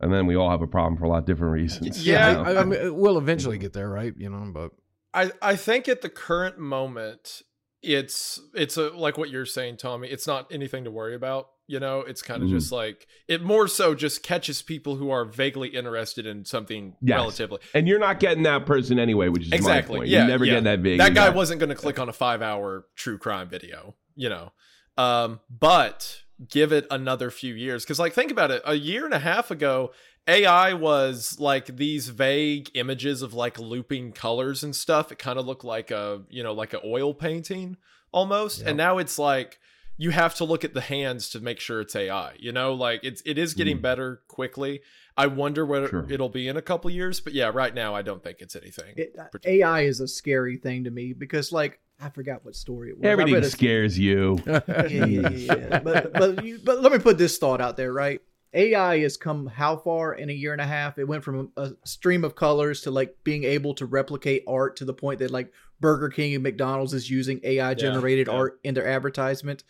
and 0.00 0.12
then 0.12 0.26
we 0.26 0.34
all 0.36 0.50
have 0.50 0.62
a 0.62 0.66
problem 0.66 0.96
for 0.98 1.04
a 1.04 1.08
lot 1.08 1.18
of 1.18 1.24
different 1.26 1.52
reasons. 1.52 2.06
Yeah, 2.06 2.30
you 2.30 2.36
know? 2.36 2.42
I, 2.42 2.60
I 2.60 2.64
mean, 2.64 2.96
we'll 2.96 3.18
eventually 3.18 3.58
get 3.58 3.72
there, 3.72 3.88
right? 3.88 4.12
You 4.16 4.30
know, 4.30 4.50
but 4.52 4.72
I 5.14 5.30
I 5.40 5.56
think 5.56 5.88
at 5.88 6.02
the 6.02 6.08
current 6.08 6.58
moment, 6.58 7.42
it's 7.82 8.40
it's 8.54 8.76
a, 8.76 8.90
like 8.90 9.18
what 9.18 9.30
you're 9.30 9.46
saying, 9.46 9.76
Tommy. 9.78 10.08
It's 10.08 10.26
not 10.26 10.52
anything 10.52 10.84
to 10.84 10.90
worry 10.90 11.14
about. 11.14 11.48
You 11.68 11.80
know, 11.80 12.00
it's 12.00 12.20
kind 12.22 12.42
of 12.42 12.48
Mhm. 12.48 12.52
just 12.52 12.70
like 12.72 13.06
it 13.28 13.42
more 13.42 13.66
so 13.66 13.94
just 13.94 14.22
catches 14.22 14.60
people 14.60 14.96
who 14.96 15.10
are 15.10 15.24
vaguely 15.24 15.68
interested 15.68 16.26
in 16.26 16.44
something 16.44 16.96
Yes. 17.00 17.16
relatively. 17.16 17.60
and 17.72 17.88
you're 17.88 18.00
not 18.00 18.20
getting 18.20 18.42
that 18.42 18.66
person 18.66 18.98
anyway, 18.98 19.28
which 19.28 19.46
is 19.46 19.52
Exactly. 19.52 19.94
My 19.94 19.98
point. 20.00 20.10
Yeah, 20.10 20.18
you're 20.20 20.28
never 20.28 20.44
yeah. 20.44 20.50
getting 20.52 20.64
that 20.64 20.82
big. 20.82 20.98
that 20.98 21.10
You 21.10 21.14
guy 21.14 21.26
got- 21.28 21.36
wasn't 21.36 21.60
going 21.60 21.70
to 21.70 21.76
click 21.76 21.98
on 21.98 22.08
a 22.08 22.12
five 22.12 22.42
hour 22.42 22.86
true 22.96 23.16
crime 23.16 23.48
video, 23.48 23.94
you 24.16 24.28
know. 24.28 24.52
Um, 24.98 25.40
but 25.48 26.21
give 26.48 26.72
it 26.72 26.86
another 26.90 27.30
few 27.30 27.54
years 27.54 27.84
because, 27.84 27.98
like, 27.98 28.12
think 28.12 28.30
about 28.30 28.50
it. 28.50 28.62
A 28.64 28.74
year 28.74 29.04
and 29.04 29.14
a 29.14 29.18
half 29.18 29.50
ago, 29.50 29.92
AI 30.28 30.72
was 30.72 31.38
like 31.40 31.76
these 31.76 32.08
vague 32.08 32.70
images 32.74 33.22
of 33.22 33.34
like 33.34 33.58
looping 33.58 34.12
colors 34.12 34.62
and 34.62 34.74
stuff. 34.74 35.10
It 35.10 35.18
kind 35.18 35.38
of 35.38 35.46
looked 35.46 35.64
like 35.64 35.90
a 35.90 36.22
you 36.30 36.42
know 36.42 36.52
like 36.52 36.72
an 36.74 36.80
oil 36.84 37.12
painting 37.12 37.76
almost, 38.12 38.60
Yep. 38.60 38.68
and 38.68 38.76
now 38.76 38.98
it's 38.98 39.18
like 39.18 39.58
you 39.98 40.10
have 40.10 40.34
to 40.36 40.44
look 40.44 40.64
at 40.64 40.74
the 40.74 40.80
hands 40.80 41.28
to 41.30 41.40
make 41.40 41.58
sure 41.60 41.80
it's 41.80 41.94
AI. 41.96 42.34
You 42.38 42.52
know, 42.52 42.72
like 42.72 43.00
it's 43.02 43.20
it 43.26 43.36
is 43.36 43.54
getting 43.54 43.78
Mm. 43.78 43.82
better 43.82 44.22
quickly. 44.28 44.80
I 45.16 45.26
wonder 45.26 45.66
what 45.66 45.90
Sure. 45.90 46.06
it'll 46.08 46.28
be 46.30 46.48
in 46.48 46.56
a 46.56 46.62
couple 46.62 46.88
years, 46.90 47.20
but 47.20 47.34
yeah, 47.34 47.50
right 47.52 47.74
now 47.74 47.94
I 47.94 48.00
don't 48.02 48.22
think 48.22 48.40
it's 48.40 48.56
anything. 48.56 48.94
It. 48.96 49.14
AI 49.44 49.82
is 49.82 50.00
a 50.00 50.08
scary 50.08 50.56
thing 50.56 50.84
to 50.84 50.90
me 50.90 51.12
because, 51.12 51.52
like, 51.52 51.80
I 52.02 52.10
forgot 52.10 52.44
what 52.44 52.56
story 52.56 52.90
it 52.90 52.98
was. 52.98 53.06
Everything 53.06 53.34
read 53.34 53.46
scares 53.46 53.98
you. 53.98 54.38
yeah, 54.46 54.60
yeah, 54.68 54.88
yeah, 54.88 55.28
yeah. 55.30 55.78
But 55.78 56.12
but 56.12 56.44
you, 56.44 56.58
but 56.62 56.82
let 56.82 56.92
me 56.92 56.98
put 56.98 57.16
this 57.16 57.38
thought 57.38 57.60
out 57.60 57.76
there, 57.76 57.92
right? 57.92 58.20
AI 58.54 58.98
has 58.98 59.16
come 59.16 59.46
how 59.46 59.76
far 59.76 60.14
in 60.14 60.28
a 60.28 60.32
year 60.32 60.52
and 60.52 60.60
a 60.60 60.66
half? 60.66 60.98
It 60.98 61.08
went 61.08 61.24
from 61.24 61.52
a 61.56 61.70
stream 61.84 62.24
of 62.24 62.34
colors 62.34 62.82
to 62.82 62.90
like 62.90 63.16
being 63.24 63.44
able 63.44 63.72
to 63.74 63.86
replicate 63.86 64.44
art 64.46 64.76
to 64.76 64.84
the 64.84 64.92
point 64.92 65.20
that 65.20 65.30
like 65.30 65.52
Burger 65.80 66.08
King 66.10 66.34
and 66.34 66.42
McDonald's 66.42 66.92
is 66.92 67.08
using 67.08 67.40
AI 67.44 67.74
generated 67.74 68.26
yeah. 68.26 68.34
art 68.34 68.60
in 68.64 68.74
their 68.74 68.86
advertisement. 68.86 69.64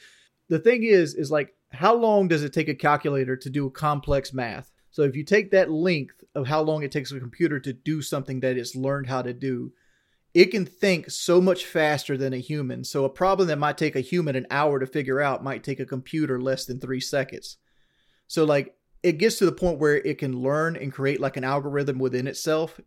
The 0.49 0.59
thing 0.59 0.83
is, 0.83 1.15
is 1.15 1.31
like 1.31 1.55
how 1.71 1.95
long 1.95 2.29
does 2.29 2.43
it 2.43 2.53
take 2.53 2.69
a 2.69 2.75
calculator 2.75 3.37
to 3.37 3.51
do 3.51 3.71
complex 3.71 4.33
math? 4.33 4.71
So 4.91 5.03
if 5.03 5.17
you 5.17 5.25
take 5.25 5.51
that 5.51 5.71
length 5.71 6.23
of 6.35 6.47
how 6.47 6.63
long 6.63 6.83
it 6.83 6.93
takes 6.93 7.13
a 7.13 7.21
computer 7.21 7.61
to 7.61 7.73
do 7.73 8.03
something 8.03 8.41
that 8.41 8.57
it's 8.57 8.75
learned 8.75 9.07
how 9.07 9.23
to 9.23 9.33
do, 9.33 9.73
it 10.35 10.47
can 10.47 10.65
think 10.65 11.11
so 11.11 11.41
much 11.41 11.67
faster 11.67 12.17
than 12.17 12.33
a 12.33 12.39
human. 12.39 12.85
So 12.85 13.05
a 13.05 13.11
problem 13.11 13.49
that 13.49 13.59
might 13.59 13.77
take 13.77 13.97
a 13.97 14.01
human 14.01 14.35
an 14.35 14.47
hour 14.51 14.79
to 14.79 14.87
figure 14.87 15.21
out 15.21 15.45
might 15.45 15.63
take 15.63 15.79
a 15.81 15.87
computer 15.87 16.41
less 16.41 16.65
than 16.65 16.81
three 16.81 17.01
seconds. 17.01 17.59
So 18.29 18.45
like 18.45 18.75
it 19.03 19.19
gets 19.19 19.37
to 19.39 19.47
the 19.47 19.53
point 19.53 19.79
where 19.79 19.97
it 19.97 20.19
can 20.19 20.41
learn 20.41 20.77
and 20.77 20.93
create 20.93 21.21
like 21.21 21.37
an 21.37 21.45
algorithm 21.45 21.99
within 21.99 22.27
itself. 22.27 22.81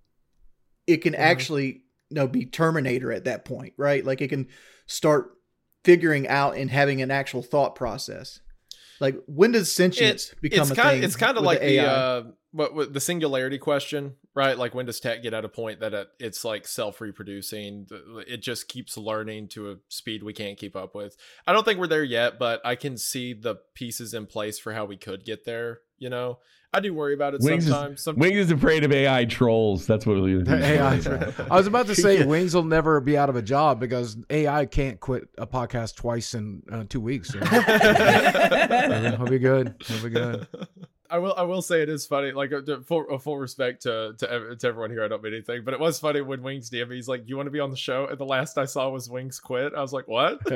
It 0.88 0.98
can 0.98 1.14
Mhm. 1.14 1.20
actually 1.20 1.84
you 2.10 2.16
know 2.16 2.28
be 2.28 2.46
Terminator 2.46 3.12
at 3.12 3.26
that 3.26 3.46
point, 3.46 3.74
right? 3.78 4.04
Like 4.04 4.22
it 4.22 4.30
can 4.30 4.48
start 4.88 5.32
figuring 5.84 6.28
out 6.28 6.58
and 6.58 6.72
having 6.72 7.02
an 7.02 7.12
actual 7.12 7.44
thought 7.44 7.76
process. 7.76 8.40
Like 9.00 9.18
when 9.28 9.52
does 9.52 9.72
sentience 9.72 10.34
become 10.42 10.62
it's 10.62 10.72
a 10.72 10.76
kind 10.76 10.90
thing? 10.96 11.04
it's 11.04 11.16
kind 11.16 11.38
of 11.38 11.44
like 11.44 11.60
the, 11.60 11.82
AI? 11.82 11.86
uh 11.86 12.24
what, 12.52 12.74
what 12.74 12.94
the 12.94 13.02
singularity 13.02 13.58
question 13.58 14.14
right 14.34 14.58
like 14.58 14.74
when 14.74 14.86
does 14.86 15.02
tech 15.02 15.22
get 15.22 15.34
at 15.34 15.44
a 15.44 15.50
point 15.50 15.82
that 15.82 15.94
it, 15.94 16.08
it's 16.20 16.46
like 16.46 16.66
self-reproducing 16.66 17.86
it 18.28 18.38
just 18.38 18.70
keeps 18.70 18.96
learning 18.96 19.50
to 19.50 19.72
a 19.72 19.76
speed 19.90 20.24
we 20.24 20.32
can't 20.32 20.58
keep 20.58 20.74
up 20.74 20.96
with 20.96 21.18
i 21.46 21.52
don't 21.52 21.66
think 21.66 21.80
we're 21.80 21.88
there 21.88 22.04
yet 22.04 22.40
but 22.40 22.62
i 22.66 22.76
can 22.76 22.98
see 22.98 23.34
the 23.34 23.56
pieces 23.74 24.14
in 24.14 24.26
place 24.26 24.58
for 24.58 24.72
how 24.72 24.86
we 24.86 24.96
could 24.96 25.26
get 25.26 25.44
there 25.44 25.80
you 25.98 26.10
know 26.10 26.40
i 26.76 26.80
do 26.80 26.94
worry 26.94 27.14
about 27.14 27.34
it 27.34 27.42
Wings 27.42 27.66
is- 27.66 27.72
sometimes 27.72 28.06
Wings 28.18 28.38
is 28.38 28.52
afraid 28.52 28.84
of 28.84 28.92
AI 28.92 29.26
trolls. 29.26 29.88
That's 29.88 30.06
what 30.06 30.18
we're 30.22 30.44
gonna 30.44 30.60
do. 30.60 30.66
AI. 30.66 31.00
I 31.50 31.56
was 31.58 31.68
about 31.68 31.88
to 31.88 31.96
say 31.96 32.20
Yeah. 32.20 32.26
Wings 32.26 32.54
will 32.54 32.64
never 32.64 33.00
be 33.02 33.18
out 33.18 33.30
of 33.30 33.36
a 33.36 33.42
job 33.42 33.80
because 33.80 34.18
AI 34.30 34.66
can't 34.66 35.00
quit 35.00 35.30
a 35.38 35.48
podcast 35.48 35.96
twice 35.96 36.34
in 36.34 36.62
uh, 36.72 36.84
two 36.88 37.00
weeks. 37.02 37.30
so. 37.30 37.40
He'll 37.40 39.26
be 39.28 39.40
good. 39.40 39.76
He'll 39.86 40.04
be 40.04 40.10
good. 40.10 40.48
I 41.10 41.20
will. 41.20 41.34
I 41.38 41.44
will 41.44 41.62
say 41.62 41.82
it 41.82 41.90
is 41.90 42.06
funny. 42.06 42.32
Like, 42.32 42.52
uh, 42.52 42.62
to- 42.62 42.82
full, 42.82 43.06
uh, 43.12 43.18
full 43.18 43.38
respect 43.38 43.84
to, 43.84 44.14
to 44.18 44.32
ev- 44.32 44.58
to 44.58 44.68
everyone 44.68 44.92
here. 44.92 45.04
I 45.04 45.08
don't 45.08 45.24
mean 45.24 45.34
anything, 45.34 45.64
but 45.64 45.74
it 45.74 45.80
was 45.80 46.00
funny 46.00 46.22
when 46.22 46.42
Wings 46.42 46.70
DM 46.70 46.90
me. 46.90 46.96
He's 46.96 47.08
like, 47.08 47.24
"You 47.28 47.38
want 47.38 47.48
to 47.48 47.52
be 47.52 47.60
on 47.60 47.70
the 47.70 47.78
show?" 47.78 48.08
And 48.08 48.18
the 48.18 48.26
last 48.26 48.58
I 48.58 48.66
saw 48.66 48.90
was 48.90 49.10
Wings 49.10 49.40
quit. 49.40 49.74
I 49.76 49.82
was 49.82 49.94
like, 49.94 50.08
"What?" 50.08 50.44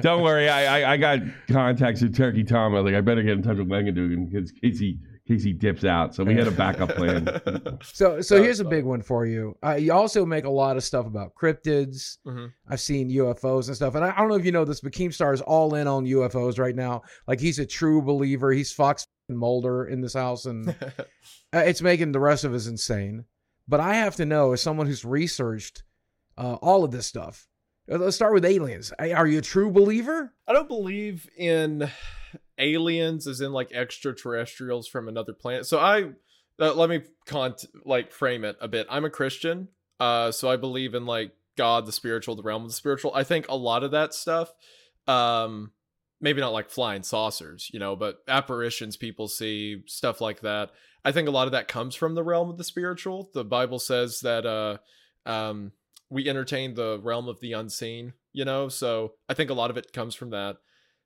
Don't 0.00 0.22
worry, 0.22 0.48
I, 0.48 0.80
I 0.80 0.92
I 0.92 0.96
got 0.96 1.20
contacts 1.48 2.02
with 2.02 2.16
Turkey 2.16 2.44
Tom. 2.44 2.74
I 2.74 2.80
was 2.80 2.90
like, 2.90 2.98
I 2.98 3.00
better 3.00 3.22
get 3.22 3.32
in 3.32 3.42
touch 3.42 3.58
with 3.58 3.68
Wengadugan 3.68 4.30
because 4.30 4.52
in 4.62 4.98
case 5.28 5.42
he 5.42 5.50
in 5.50 5.56
case 5.56 5.62
he 5.62 5.68
dips 5.68 5.84
out. 5.84 6.14
So 6.14 6.24
we 6.24 6.34
had 6.34 6.46
a 6.46 6.50
backup 6.50 6.90
plan. 6.90 7.28
So, 7.82 8.20
so 8.20 8.42
here's 8.42 8.60
a 8.60 8.64
big 8.64 8.84
one 8.84 9.02
for 9.02 9.26
you. 9.26 9.56
Uh, 9.64 9.74
you 9.74 9.92
also 9.92 10.24
make 10.24 10.44
a 10.44 10.50
lot 10.50 10.76
of 10.76 10.84
stuff 10.84 11.06
about 11.06 11.34
cryptids. 11.34 12.18
Mhm. 12.26 12.52
I've 12.68 12.80
seen 12.80 13.10
UFOs 13.10 13.66
and 13.66 13.76
stuff, 13.76 13.94
and 13.94 14.04
I, 14.04 14.10
I 14.10 14.18
don't 14.18 14.28
know 14.28 14.36
if 14.36 14.44
you 14.44 14.52
know 14.52 14.64
this, 14.64 14.80
but 14.80 14.92
Keemstar 14.92 15.34
is 15.34 15.40
all 15.40 15.74
in 15.74 15.86
on 15.86 16.06
UFOs 16.06 16.58
right 16.58 16.74
now. 16.74 17.02
Like 17.26 17.40
he's 17.40 17.58
a 17.58 17.66
true 17.66 18.02
believer. 18.02 18.52
He's 18.52 18.72
Fox 18.72 19.06
Mulder 19.28 19.86
in 19.86 20.00
this 20.00 20.14
house, 20.14 20.46
and 20.46 20.68
uh, 20.78 21.04
it's 21.52 21.82
making 21.82 22.12
the 22.12 22.20
rest 22.20 22.44
of 22.44 22.54
us 22.54 22.66
insane. 22.66 23.24
But 23.68 23.80
I 23.80 23.94
have 23.94 24.16
to 24.16 24.26
know, 24.26 24.52
as 24.52 24.60
someone 24.62 24.86
who's 24.86 25.04
researched 25.04 25.82
uh, 26.36 26.54
all 26.54 26.84
of 26.84 26.90
this 26.90 27.06
stuff, 27.06 27.46
uh, 27.90 27.98
let's 27.98 28.16
start 28.16 28.34
with 28.34 28.44
aliens. 28.44 28.92
Are 28.98 29.26
you 29.26 29.38
a 29.38 29.42
true 29.42 29.70
believer? 29.70 30.32
I 30.46 30.52
don't 30.52 30.68
believe 30.68 31.28
in 31.36 31.88
aliens 32.62 33.26
as 33.26 33.40
in 33.40 33.52
like 33.52 33.72
extraterrestrials 33.72 34.88
from 34.88 35.08
another 35.08 35.32
planet. 35.32 35.66
So 35.66 35.78
I 35.78 36.10
uh, 36.60 36.74
let 36.74 36.88
me 36.88 37.02
con 37.26 37.54
like 37.84 38.12
frame 38.12 38.44
it 38.44 38.56
a 38.60 38.68
bit. 38.68 38.86
I'm 38.88 39.04
a 39.04 39.10
Christian, 39.10 39.68
uh, 40.00 40.30
so 40.32 40.50
I 40.50 40.56
believe 40.56 40.94
in 40.94 41.06
like 41.06 41.32
God, 41.56 41.86
the 41.86 41.92
spiritual, 41.92 42.36
the 42.36 42.42
realm 42.42 42.62
of 42.62 42.68
the 42.68 42.74
spiritual. 42.74 43.14
I 43.14 43.24
think 43.24 43.48
a 43.48 43.56
lot 43.56 43.82
of 43.82 43.90
that 43.90 44.14
stuff, 44.14 44.52
um, 45.06 45.72
maybe 46.20 46.40
not 46.40 46.52
like 46.52 46.70
flying 46.70 47.02
saucers, 47.02 47.70
you 47.72 47.78
know, 47.78 47.96
but 47.96 48.18
apparitions 48.28 48.96
people 48.96 49.28
see, 49.28 49.82
stuff 49.86 50.20
like 50.20 50.40
that. 50.40 50.70
I 51.04 51.12
think 51.12 51.28
a 51.28 51.32
lot 51.32 51.48
of 51.48 51.52
that 51.52 51.68
comes 51.68 51.94
from 51.94 52.14
the 52.14 52.22
realm 52.22 52.48
of 52.48 52.58
the 52.58 52.64
spiritual. 52.64 53.30
The 53.34 53.44
Bible 53.44 53.78
says 53.78 54.20
that 54.20 54.46
uh, 54.46 54.78
um, 55.26 55.72
we 56.10 56.28
entertain 56.28 56.74
the 56.74 57.00
realm 57.02 57.28
of 57.28 57.40
the 57.40 57.54
unseen, 57.54 58.12
you 58.32 58.44
know, 58.44 58.68
so 58.68 59.14
I 59.28 59.34
think 59.34 59.50
a 59.50 59.54
lot 59.54 59.70
of 59.70 59.76
it 59.76 59.92
comes 59.92 60.14
from 60.14 60.30
that. 60.30 60.58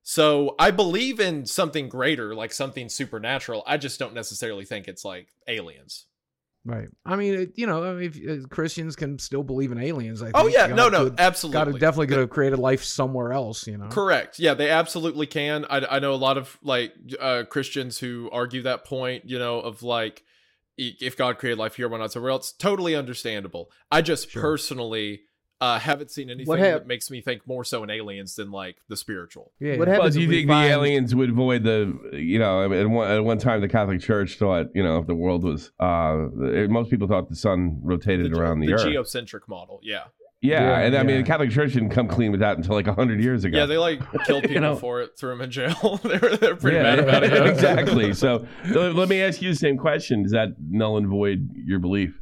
So 0.08 0.54
I 0.56 0.70
believe 0.70 1.18
in 1.18 1.46
something 1.46 1.88
greater, 1.88 2.32
like 2.32 2.52
something 2.52 2.88
supernatural. 2.88 3.64
I 3.66 3.76
just 3.76 3.98
don't 3.98 4.14
necessarily 4.14 4.64
think 4.64 4.86
it's 4.86 5.04
like 5.04 5.26
aliens. 5.48 6.06
Right. 6.64 6.86
I 7.04 7.16
mean, 7.16 7.34
it, 7.34 7.52
you 7.56 7.66
know, 7.66 7.98
if, 7.98 8.16
uh, 8.16 8.46
Christians 8.46 8.94
can 8.94 9.18
still 9.18 9.42
believe 9.42 9.72
in 9.72 9.78
aliens. 9.80 10.22
I 10.22 10.26
think. 10.26 10.36
Oh 10.36 10.46
yeah, 10.46 10.68
no, 10.68 10.88
no, 10.88 11.10
could- 11.10 11.18
absolutely. 11.18 11.72
God 11.72 11.80
definitely 11.80 12.06
could 12.06 12.18
have 12.18 12.30
created 12.30 12.60
life 12.60 12.84
somewhere 12.84 13.32
else. 13.32 13.66
You 13.66 13.78
know. 13.78 13.88
Correct. 13.88 14.38
Yeah, 14.38 14.54
they 14.54 14.70
absolutely 14.70 15.26
can. 15.26 15.64
I, 15.68 15.84
I 15.96 15.98
know 15.98 16.14
a 16.14 16.16
lot 16.16 16.38
of 16.38 16.56
like 16.62 16.92
uh, 17.20 17.42
Christians 17.50 17.98
who 17.98 18.30
argue 18.32 18.62
that 18.62 18.84
point, 18.84 19.24
you 19.28 19.40
know, 19.40 19.58
of 19.58 19.82
like 19.82 20.22
if 20.78 21.16
God 21.16 21.38
created 21.38 21.58
life 21.58 21.74
here, 21.74 21.88
why 21.88 21.98
not 21.98 22.12
somewhere 22.12 22.30
else? 22.30 22.52
Totally 22.52 22.94
understandable. 22.94 23.72
I 23.90 24.02
just 24.02 24.30
Sure. 24.30 24.40
personally 24.42 25.22
uh, 25.60 25.78
haven't 25.78 26.10
seen 26.10 26.28
anything 26.28 26.58
hap- 26.58 26.80
that 26.80 26.86
makes 26.86 27.10
me 27.10 27.20
think 27.22 27.46
more 27.46 27.64
so 27.64 27.82
in 27.82 27.88
aliens 27.90 28.34
than 28.36 28.50
like 28.50 28.76
the 28.88 28.96
spiritual. 28.96 29.52
Yeah. 29.58 29.76
What 29.78 29.88
Well, 29.88 29.96
happens 29.96 30.14
do 30.14 30.20
you 30.20 30.26
if 30.26 30.30
we 30.30 30.36
think 30.38 30.48
the 30.48 30.54
aliens 30.54 31.14
would 31.14 31.32
void 31.34 31.64
the, 31.64 31.98
you 32.12 32.38
know, 32.38 32.60
I 32.62 32.68
mean, 32.68 32.80
at 32.80 32.88
one, 32.90 33.10
at 33.10 33.24
one 33.24 33.38
time 33.38 33.60
the 33.62 33.68
Catholic 33.68 34.00
Church 34.02 34.36
thought, 34.36 34.66
you 34.74 34.82
know, 34.82 34.98
if 34.98 35.06
the 35.06 35.14
world 35.14 35.44
was, 35.44 35.72
uh, 35.80 36.26
most 36.68 36.90
people 36.90 37.08
thought 37.08 37.28
the 37.30 37.36
sun 37.36 37.78
rotated 37.82 38.32
the, 38.32 38.38
around 38.38 38.60
the, 38.60 38.66
the 38.66 38.74
earth. 38.74 38.82
geocentric 38.84 39.48
model. 39.48 39.80
Yeah. 39.82 40.04
yeah, 40.42 40.60
Yeah, 40.60 40.78
and 40.80 40.94
I 40.96 41.02
mean, 41.02 41.16
the 41.16 41.22
Catholic 41.26 41.50
Church 41.50 41.72
didn't 41.72 41.88
come 41.90 42.06
clean 42.08 42.32
with 42.32 42.40
that 42.40 42.58
until 42.58 42.74
like 42.74 42.86
hundred 42.86 43.22
years 43.22 43.44
ago. 43.44 43.56
Yeah, 43.56 43.64
they 43.64 43.78
like 43.78 44.00
killed 44.26 44.42
people 44.42 44.54
You 44.56 44.60
know? 44.60 44.76
for 44.76 45.00
it, 45.00 45.18
threw 45.18 45.30
them 45.30 45.40
in 45.40 45.50
jail. 45.50 45.98
they 46.04 46.18
were 46.18 46.36
they're 46.36 46.56
pretty 46.56 46.76
Yeah, 46.76 46.82
mad 46.82 46.98
about 46.98 47.22
it. 47.24 47.32
exactly. 47.46 48.12
So, 48.12 48.46
so 48.72 48.90
let 48.90 49.08
me 49.08 49.22
ask 49.22 49.40
you 49.40 49.48
the 49.48 49.56
same 49.56 49.78
question: 49.78 50.22
Does 50.22 50.32
that 50.32 50.50
null 50.60 50.98
and 50.98 51.06
void 51.08 51.48
your 51.54 51.78
belief? 51.78 52.20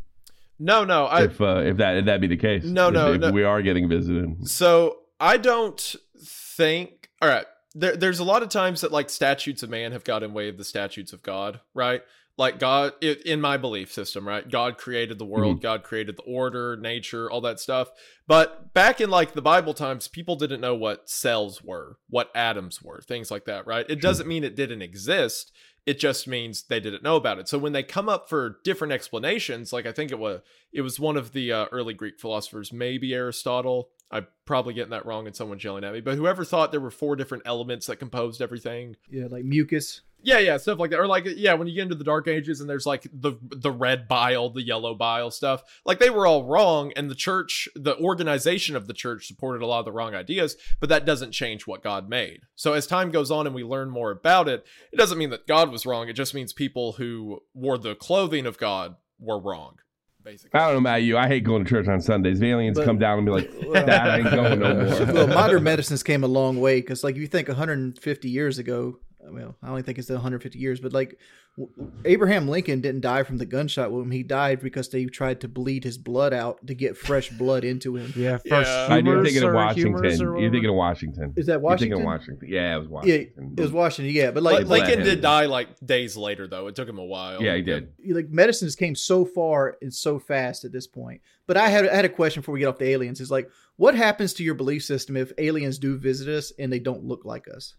No, 0.58 0.84
no. 0.84 1.06
I 1.06 1.24
if 1.24 1.40
uh, 1.40 1.62
if 1.64 1.76
that 1.78 1.96
if 1.96 2.04
that 2.06 2.20
be 2.20 2.26
the 2.26 2.36
case? 2.36 2.64
No, 2.64 2.88
if, 2.88 2.94
no, 2.94 3.12
if 3.12 3.20
no. 3.20 3.30
we 3.32 3.42
are 3.42 3.62
getting 3.62 3.88
visited. 3.88 4.48
So 4.48 4.98
I 5.20 5.36
don't 5.36 5.96
think. 6.18 7.08
All 7.20 7.28
right, 7.28 7.46
there, 7.74 7.96
there's 7.96 8.18
a 8.20 8.24
lot 8.24 8.42
of 8.42 8.48
times 8.48 8.82
that 8.82 8.92
like 8.92 9.10
statutes 9.10 9.62
of 9.62 9.70
man 9.70 9.92
have 9.92 10.04
got 10.04 10.22
in 10.22 10.32
way 10.32 10.48
of 10.48 10.58
the 10.58 10.64
statutes 10.64 11.12
of 11.12 11.22
God, 11.22 11.60
right? 11.74 12.02
Like 12.36 12.58
God, 12.58 12.94
in 13.02 13.40
my 13.40 13.56
belief 13.56 13.92
system, 13.92 14.26
right? 14.26 14.48
God 14.48 14.76
created 14.76 15.20
the 15.20 15.24
world, 15.24 15.62
God 15.62 15.84
created 15.84 16.16
the 16.16 16.22
order, 16.22 16.76
nature, 16.76 17.30
all 17.30 17.40
that 17.42 17.60
stuff. 17.60 17.90
But 18.26 18.74
back 18.74 19.00
in 19.00 19.08
like 19.08 19.34
the 19.34 19.42
Bible 19.42 19.72
times, 19.72 20.08
people 20.08 20.34
didn't 20.34 20.60
know 20.60 20.74
what 20.74 21.08
cells 21.08 21.62
were, 21.62 21.98
what 22.08 22.32
atoms 22.34 22.82
were, 22.82 23.00
things 23.02 23.30
like 23.30 23.44
that, 23.44 23.68
right? 23.68 23.86
It 23.88 24.00
doesn't 24.00 24.26
mean 24.26 24.42
it 24.42 24.56
didn't 24.56 24.82
exist. 24.82 25.52
It 25.86 25.98
just 25.98 26.26
means 26.26 26.62
they 26.62 26.80
didn't 26.80 27.02
know 27.02 27.16
about 27.16 27.38
it. 27.38 27.48
So 27.48 27.58
when 27.58 27.72
they 27.72 27.82
come 27.82 28.08
up 28.08 28.28
for 28.28 28.58
different 28.64 28.92
explanations, 28.92 29.72
like 29.72 29.86
I 29.86 29.92
think 29.92 30.10
it 30.10 30.18
was 30.18 30.40
it 30.72 30.80
was 30.80 30.98
one 30.98 31.16
of 31.16 31.32
the 31.32 31.52
uh, 31.52 31.66
early 31.72 31.94
Greek 31.94 32.18
philosophers, 32.18 32.72
maybe 32.72 33.14
Aristotle. 33.14 33.90
I'm 34.10 34.26
probably 34.44 34.74
getting 34.74 34.90
that 34.90 35.06
wrong 35.06 35.26
and 35.26 35.34
someone's 35.34 35.64
yelling 35.64 35.84
at 35.84 35.92
me, 35.92 36.00
but 36.00 36.16
whoever 36.16 36.44
thought 36.44 36.70
there 36.70 36.80
were 36.80 36.90
four 36.90 37.16
different 37.16 37.44
elements 37.46 37.86
that 37.86 37.96
composed 37.96 38.40
everything. 38.40 38.96
Yeah, 39.10 39.26
like 39.30 39.44
mucus. 39.44 40.02
Yeah, 40.24 40.38
yeah, 40.38 40.56
stuff 40.56 40.78
like 40.78 40.90
that. 40.90 40.98
Or 40.98 41.06
like 41.06 41.26
yeah, 41.36 41.52
when 41.52 41.68
you 41.68 41.74
get 41.74 41.82
into 41.82 41.94
the 41.94 42.02
dark 42.02 42.26
ages 42.28 42.60
and 42.60 42.68
there's 42.68 42.86
like 42.86 43.06
the 43.12 43.34
the 43.42 43.70
red 43.70 44.08
bile, 44.08 44.48
the 44.48 44.62
yellow 44.62 44.94
bile 44.94 45.30
stuff. 45.30 45.62
Like 45.84 45.98
they 45.98 46.08
were 46.08 46.26
all 46.26 46.44
wrong 46.44 46.92
and 46.96 47.10
the 47.10 47.14
church, 47.14 47.68
the 47.76 47.96
organization 47.98 48.74
of 48.74 48.86
the 48.86 48.94
church 48.94 49.26
supported 49.26 49.62
a 49.62 49.66
lot 49.66 49.80
of 49.80 49.84
the 49.84 49.92
wrong 49.92 50.14
ideas, 50.14 50.56
but 50.80 50.88
that 50.88 51.04
doesn't 51.04 51.32
change 51.32 51.66
what 51.66 51.82
God 51.82 52.08
made. 52.08 52.40
So 52.56 52.72
as 52.72 52.86
time 52.86 53.10
goes 53.10 53.30
on 53.30 53.46
and 53.46 53.54
we 53.54 53.62
learn 53.64 53.90
more 53.90 54.10
about 54.10 54.48
it, 54.48 54.64
it 54.92 54.96
doesn't 54.96 55.18
mean 55.18 55.30
that 55.30 55.46
God 55.46 55.70
was 55.70 55.84
wrong. 55.84 56.08
It 56.08 56.14
just 56.14 56.32
means 56.34 56.54
people 56.54 56.92
who 56.92 57.42
wore 57.52 57.76
the 57.76 57.94
clothing 57.94 58.46
of 58.46 58.56
God 58.56 58.96
were 59.20 59.38
wrong. 59.38 59.76
Basically. 60.22 60.58
I 60.58 60.64
don't 60.72 60.82
know 60.82 60.88
about 60.88 61.02
you. 61.02 61.18
I 61.18 61.28
hate 61.28 61.44
going 61.44 61.64
to 61.64 61.68
church 61.68 61.86
on 61.86 62.00
Sundays. 62.00 62.40
The 62.40 62.48
aliens 62.48 62.78
But- 62.78 62.86
come 62.86 62.98
down 62.98 63.18
and 63.18 63.26
be 63.26 63.32
like, 63.32 63.50
"That 63.74 64.20
ain't 64.20 64.30
going 64.30 64.58
no 64.58 64.74
more." 65.04 65.12
well, 65.12 65.26
modern 65.26 65.62
medicine's 65.62 66.02
came 66.02 66.24
a 66.24 66.26
long 66.26 66.58
way 66.62 66.80
because, 66.80 67.04
like, 67.04 67.14
if 67.14 67.20
you 67.20 67.26
think 67.26 67.48
150 67.48 68.30
years 68.30 68.58
ago, 68.58 69.00
well, 69.30 69.56
I 69.62 69.68
only 69.68 69.82
think 69.82 69.98
it's 69.98 70.10
150 70.10 70.58
years, 70.58 70.80
but 70.80 70.92
like 70.92 71.18
w- 71.56 71.72
Abraham 72.04 72.48
Lincoln 72.48 72.80
didn't 72.80 73.00
die 73.00 73.22
from 73.22 73.38
the 73.38 73.46
gunshot 73.46 73.90
wound. 73.90 74.12
He 74.12 74.22
died 74.22 74.60
because 74.60 74.88
they 74.88 75.04
tried 75.06 75.40
to 75.40 75.48
bleed 75.48 75.84
his 75.84 75.96
blood 75.98 76.32
out 76.32 76.66
to 76.66 76.74
get 76.74 76.96
fresh 76.96 77.30
blood 77.30 77.64
into 77.64 77.96
him. 77.96 78.12
Yeah, 78.16 78.38
first 78.38 78.70
Yeah. 78.70 78.86
I 78.90 78.98
you're 78.98 79.24
thinking 79.24 79.42
of 79.42 79.54
Washington. 79.54 80.04
You're 80.38 80.50
thinking 80.50 80.70
of 80.70 80.74
Washington. 80.76 81.32
Is 81.36 81.46
that 81.46 81.60
Washington? 81.60 81.98
You're 81.98 81.98
thinking 81.98 82.02
of 82.02 82.04
Washington. 82.20 82.48
Yeah, 82.48 82.76
it 82.76 82.78
was 82.78 82.88
Washington. 82.88 83.32
Yeah, 83.38 83.52
it 83.56 83.60
was 83.60 83.72
Washington. 83.72 84.14
Yeah, 84.14 84.30
but 84.30 84.42
Like, 84.42 84.54
like, 84.58 84.66
Like- 84.66 84.86
Lincoln 84.88 85.04
did 85.04 85.20
die 85.20 85.46
like 85.46 85.68
days 85.84 86.16
later 86.16 86.46
though. 86.46 86.66
It 86.66 86.74
took 86.76 86.88
him 86.88 86.98
a 86.98 87.04
while. 87.04 87.42
Yeah, 87.42 87.56
he 87.56 87.62
did. 87.62 87.92
like 88.08 88.28
medicines 88.30 88.76
came 88.76 88.94
so 88.94 89.24
far 89.24 89.76
and 89.82 89.92
so 89.92 90.18
fast 90.18 90.64
at 90.64 90.72
this 90.72 90.86
point. 90.86 91.20
But 91.46 91.56
I 91.56 91.68
had 91.68 91.86
I 91.88 91.94
had 91.94 92.04
a 92.04 92.08
question 92.10 92.40
before 92.40 92.54
we 92.54 92.60
get 92.60 92.66
off 92.68 92.78
the 92.78 92.88
aliens. 92.88 93.20
Is 93.20 93.30
like, 93.30 93.50
what 93.76 93.94
happens 93.94 94.32
to 94.34 94.44
your 94.44 94.54
belief 94.54 94.82
system 94.84 95.16
if 95.16 95.32
aliens 95.38 95.78
do 95.78 95.96
visit 95.98 96.28
us 96.28 96.52
and 96.58 96.72
they 96.72 96.78
don't 96.78 97.04
look 97.04 97.24
like 97.24 97.48
us? 97.48 97.74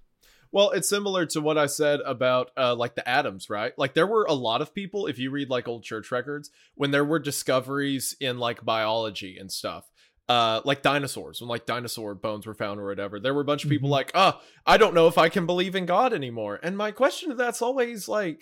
Well, 0.55 0.71
it's 0.71 0.87
similar 0.87 1.25
to 1.25 1.41
what 1.41 1.57
I 1.57 1.65
said 1.65 1.99
about 2.05 2.51
uh, 2.55 2.75
like 2.75 2.95
the 2.95 3.05
atoms, 3.07 3.49
right? 3.49 3.77
Like 3.77 3.93
there 3.93 4.07
were 4.07 4.23
a 4.23 4.33
lot 4.33 4.61
of 4.61 4.73
people, 4.73 5.05
if 5.05 5.19
you 5.19 5.29
read 5.29 5.49
like 5.49 5.67
old 5.67 5.83
church 5.83 6.11
records, 6.11 6.49
when 6.75 6.91
there 6.91 7.03
were 7.03 7.19
discoveries 7.19 8.15
in 8.21 8.39
like 8.39 8.63
biology 8.63 9.37
and 9.37 9.51
stuff, 9.51 9.83
uh, 10.29 10.61
like 10.63 10.81
dinosaurs, 10.81 11.41
when 11.41 11.49
like 11.49 11.65
dinosaur 11.65 12.15
bones 12.15 12.47
were 12.47 12.53
found 12.53 12.79
or 12.79 12.85
whatever, 12.87 13.19
there 13.19 13.33
were 13.33 13.41
a 13.41 13.45
bunch 13.45 13.65
of 13.65 13.69
people 13.69 13.89
Mhm. 13.89 13.91
like, 13.91 14.11
oh, 14.15 14.39
I 14.65 14.77
don't 14.77 14.93
know 14.93 15.07
if 15.07 15.17
I 15.17 15.27
can 15.27 15.45
believe 15.45 15.75
in 15.75 15.85
God 15.85 16.13
anymore. 16.13 16.57
And 16.63 16.77
my 16.77 16.91
question 16.91 17.31
to 17.31 17.35
that's 17.35 17.61
always 17.61 18.07
like, 18.07 18.39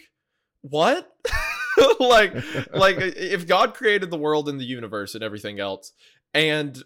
what? 0.62 1.12
like, 2.00 2.36
like 2.76 2.98
if 3.00 3.48
God 3.48 3.74
created 3.74 4.12
the 4.12 4.20
world 4.20 4.48
and 4.50 4.60
the 4.60 4.66
universe 4.66 5.16
and 5.16 5.24
everything 5.24 5.60
else, 5.60 5.92
and 6.32 6.78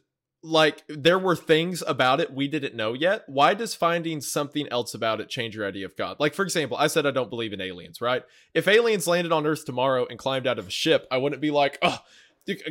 like 0.44 0.84
there 0.88 1.20
were 1.20 1.36
things 1.36 1.84
about 1.86 2.20
it 2.20 2.34
we 2.34 2.48
didn't 2.48 2.76
know 2.76 2.94
yet. 2.94 3.24
Why 3.28 3.54
does 3.54 3.76
finding 3.76 4.22
something 4.22 4.68
else 4.70 4.94
about 4.94 5.20
it 5.20 5.30
change 5.30 5.56
your 5.56 5.68
idea 5.68 5.86
of 5.86 5.98
god? 5.98 6.18
Like 6.20 6.34
for 6.34 6.44
example 6.44 6.78
i 6.78 6.88
said 6.88 7.06
i 7.06 7.12
don't 7.12 7.30
believe 7.30 7.54
in 7.54 7.62
aliens 7.62 8.02
right? 8.02 8.24
If 8.54 8.68
aliens 8.68 9.08
landed 9.08 9.32
on 9.32 9.46
earth 9.46 9.66
tomorrow 9.66 10.06
and 10.10 10.20
climbed 10.20 10.48
out 10.48 10.60
of 10.60 10.68
a 10.68 10.72
ship 10.72 11.08
i 11.12 11.18
wouldn't 11.18 11.42
be 11.42 11.52
like 11.52 11.78
oh 11.82 12.00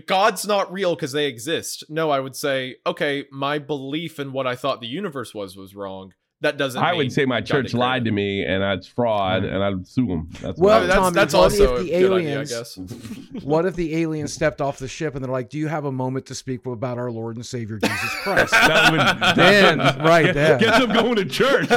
god's 0.07 0.47
not 0.47 0.73
real 0.73 0.95
because 0.95 1.13
they 1.13 1.27
exist. 1.27 1.85
No 1.89 2.11
i 2.11 2.21
would 2.21 2.37
say 2.37 2.77
okay 2.87 3.25
my 3.33 3.59
belief 3.59 4.19
in 4.19 4.33
what 4.33 4.47
i 4.47 4.55
thought 4.57 4.81
the 4.81 4.87
universe 4.87 5.35
was 5.35 5.57
was 5.57 5.75
wrong 5.75 6.13
that 6.43 6.59
doesn't 6.59 6.83
I 6.83 6.91
mean 6.91 6.99
would 6.99 7.13
say 7.13 7.25
my 7.25 7.41
God 7.41 7.47
church 7.47 7.73
lied 7.75 8.05
to 8.05 8.11
me 8.11 8.45
and 8.45 8.63
that's 8.63 8.87
fraud 8.87 9.43
mm. 9.43 9.55
and 9.55 9.65
I'd 9.65 9.87
sue 9.87 10.07
them. 10.07 10.29
That's 10.43 10.59
Well, 10.59 10.77
I 10.77 10.81
mean, 10.81 10.89
that's, 10.89 10.99
Tommy, 11.01 11.15
that's 11.15 11.35
what 11.35 11.43
also 11.45 11.77
if 11.77 11.81
a 11.81 11.85
the 11.85 11.91
good 11.91 12.13
idea, 12.13 12.31
i 12.31 12.33
aliens- 12.33 12.51
guess 12.51 12.77
What 13.43 13.65
if 13.65 13.75
the 13.75 13.97
aliens 13.97 14.33
stepped 14.33 14.61
off 14.61 14.79
the 14.79 14.89
ship 14.89 15.15
and 15.15 15.25
they're 15.25 15.33
like, 15.33 15.49
"Do 15.49 15.59
you 15.59 15.69
have 15.69 15.85
a 15.87 15.93
moment 15.93 16.27
to 16.27 16.35
speak 16.35 16.67
about 16.67 16.99
our 16.99 17.11
Lord 17.11 17.37
and 17.37 17.47
Savior 17.47 17.79
Jesus 17.79 18.11
Christ?" 18.23 18.51
that 18.53 18.93
would 18.93 19.37
Then, 19.37 19.79
right 19.79 20.27
get, 20.27 20.35
there. 20.35 20.59
get 20.59 20.81
them 20.81 20.93
going 20.93 21.17
to 21.17 21.25
church. 21.25 21.69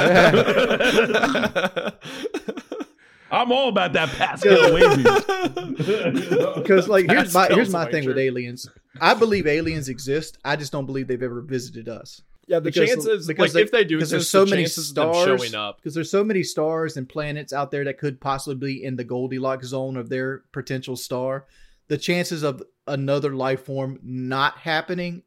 I'm 3.32 3.52
all 3.52 3.68
about 3.68 3.92
that 3.92 4.08
Pascal 4.10 4.74
Wager. 4.74 6.54
Because 6.60 6.88
like 6.88 7.08
here's 7.08 7.32
my 7.32 7.46
here's 7.48 7.70
my 7.70 7.84
white 7.84 7.92
thing 7.92 8.06
with 8.06 8.18
aliens. 8.18 8.68
I 9.00 9.14
believe 9.14 9.46
aliens 9.46 9.88
exist. 9.88 10.38
I 10.44 10.56
just 10.56 10.72
don't 10.72 10.86
believe 10.86 11.06
they've 11.06 11.22
ever 11.22 11.40
visited 11.40 11.88
us. 11.88 12.22
Yeah 12.46 12.58
the 12.58 12.70
Because- 12.70 12.88
chances 12.88 13.26
because 13.26 13.54
like 13.54 13.64
if 13.64 13.70
they 13.70 13.84
do 13.84 13.96
because 13.96 14.10
there's 14.10 14.28
so 14.30 14.44
the 14.44 14.50
many 14.50 14.62
chances 14.62 14.90
of 14.90 14.94
them 14.96 15.12
stars 15.14 15.40
showing 15.40 15.54
up 15.54 15.76
because 15.78 15.94
there's 15.94 16.10
so 16.10 16.24
many 16.24 16.42
stars 16.42 16.96
and 16.96 17.08
planets 17.08 17.52
out 17.52 17.70
there 17.70 17.84
that 17.84 17.98
could 17.98 18.20
possibly 18.20 18.74
be 18.74 18.84
in 18.84 18.96
the 18.96 19.04
Goldilocks 19.04 19.66
zone 19.68 19.96
of 19.96 20.08
their 20.08 20.44
potential 20.52 20.96
star. 20.96 21.46
The 21.88 21.98
chances 21.98 22.42
of 22.42 22.62
another 22.86 23.34
life 23.34 23.64
form 23.64 23.98
not 24.02 24.58
happening 24.58 25.22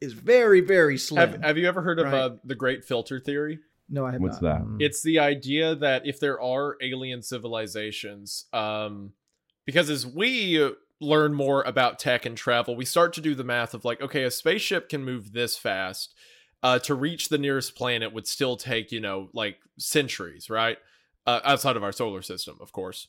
is 0.00 0.12
very 0.12 0.60
very 0.60 0.98
slim. 0.98 1.30
Have, 1.32 1.42
have 1.42 1.58
you 1.58 1.66
ever 1.68 1.82
heard 1.82 1.98
of 1.98 2.12
uh, 2.12 2.30
the 2.44 2.54
Great 2.54 2.84
Filter 2.84 3.18
Theory? 3.20 3.58
no, 3.88 4.06
I 4.06 4.12
have 4.12 4.20
What's 4.22 4.40
not. 4.40 4.78
that? 4.78 4.84
It's 4.84 5.02
the 5.02 5.18
idea 5.18 5.74
that 5.74 6.06
if 6.06 6.18
there 6.18 6.40
are 6.40 6.76
alien 6.80 7.22
civilizations, 7.22 8.46
um, 8.52 9.12
because 9.66 9.90
as 9.90 10.06
we 10.06 10.70
learn 11.00 11.34
more 11.34 11.62
about 11.62 11.98
tech 11.98 12.24
and 12.26 12.36
travel, 12.36 12.76
we 12.76 12.84
start 12.84 13.12
to 13.14 13.20
do 13.20 13.34
the 13.34 13.44
math 13.44 13.74
of 13.74 13.84
like, 13.84 14.00
okay, 14.00 14.22
a 14.22 14.30
spaceship 14.30 14.88
can 14.88 15.04
move 15.04 15.32
this 15.32 15.56
fast. 15.56 16.14
Uh, 16.64 16.78
to 16.78 16.94
reach 16.94 17.28
the 17.28 17.36
nearest 17.36 17.76
planet 17.76 18.12
would 18.12 18.26
still 18.26 18.56
take, 18.56 18.90
you 18.90 18.98
know, 18.98 19.28
like 19.34 19.58
centuries, 19.78 20.48
right? 20.48 20.78
Uh, 21.26 21.40
outside 21.44 21.76
of 21.76 21.84
our 21.84 21.92
solar 21.92 22.22
system, 22.22 22.56
of 22.58 22.72
course. 22.72 23.08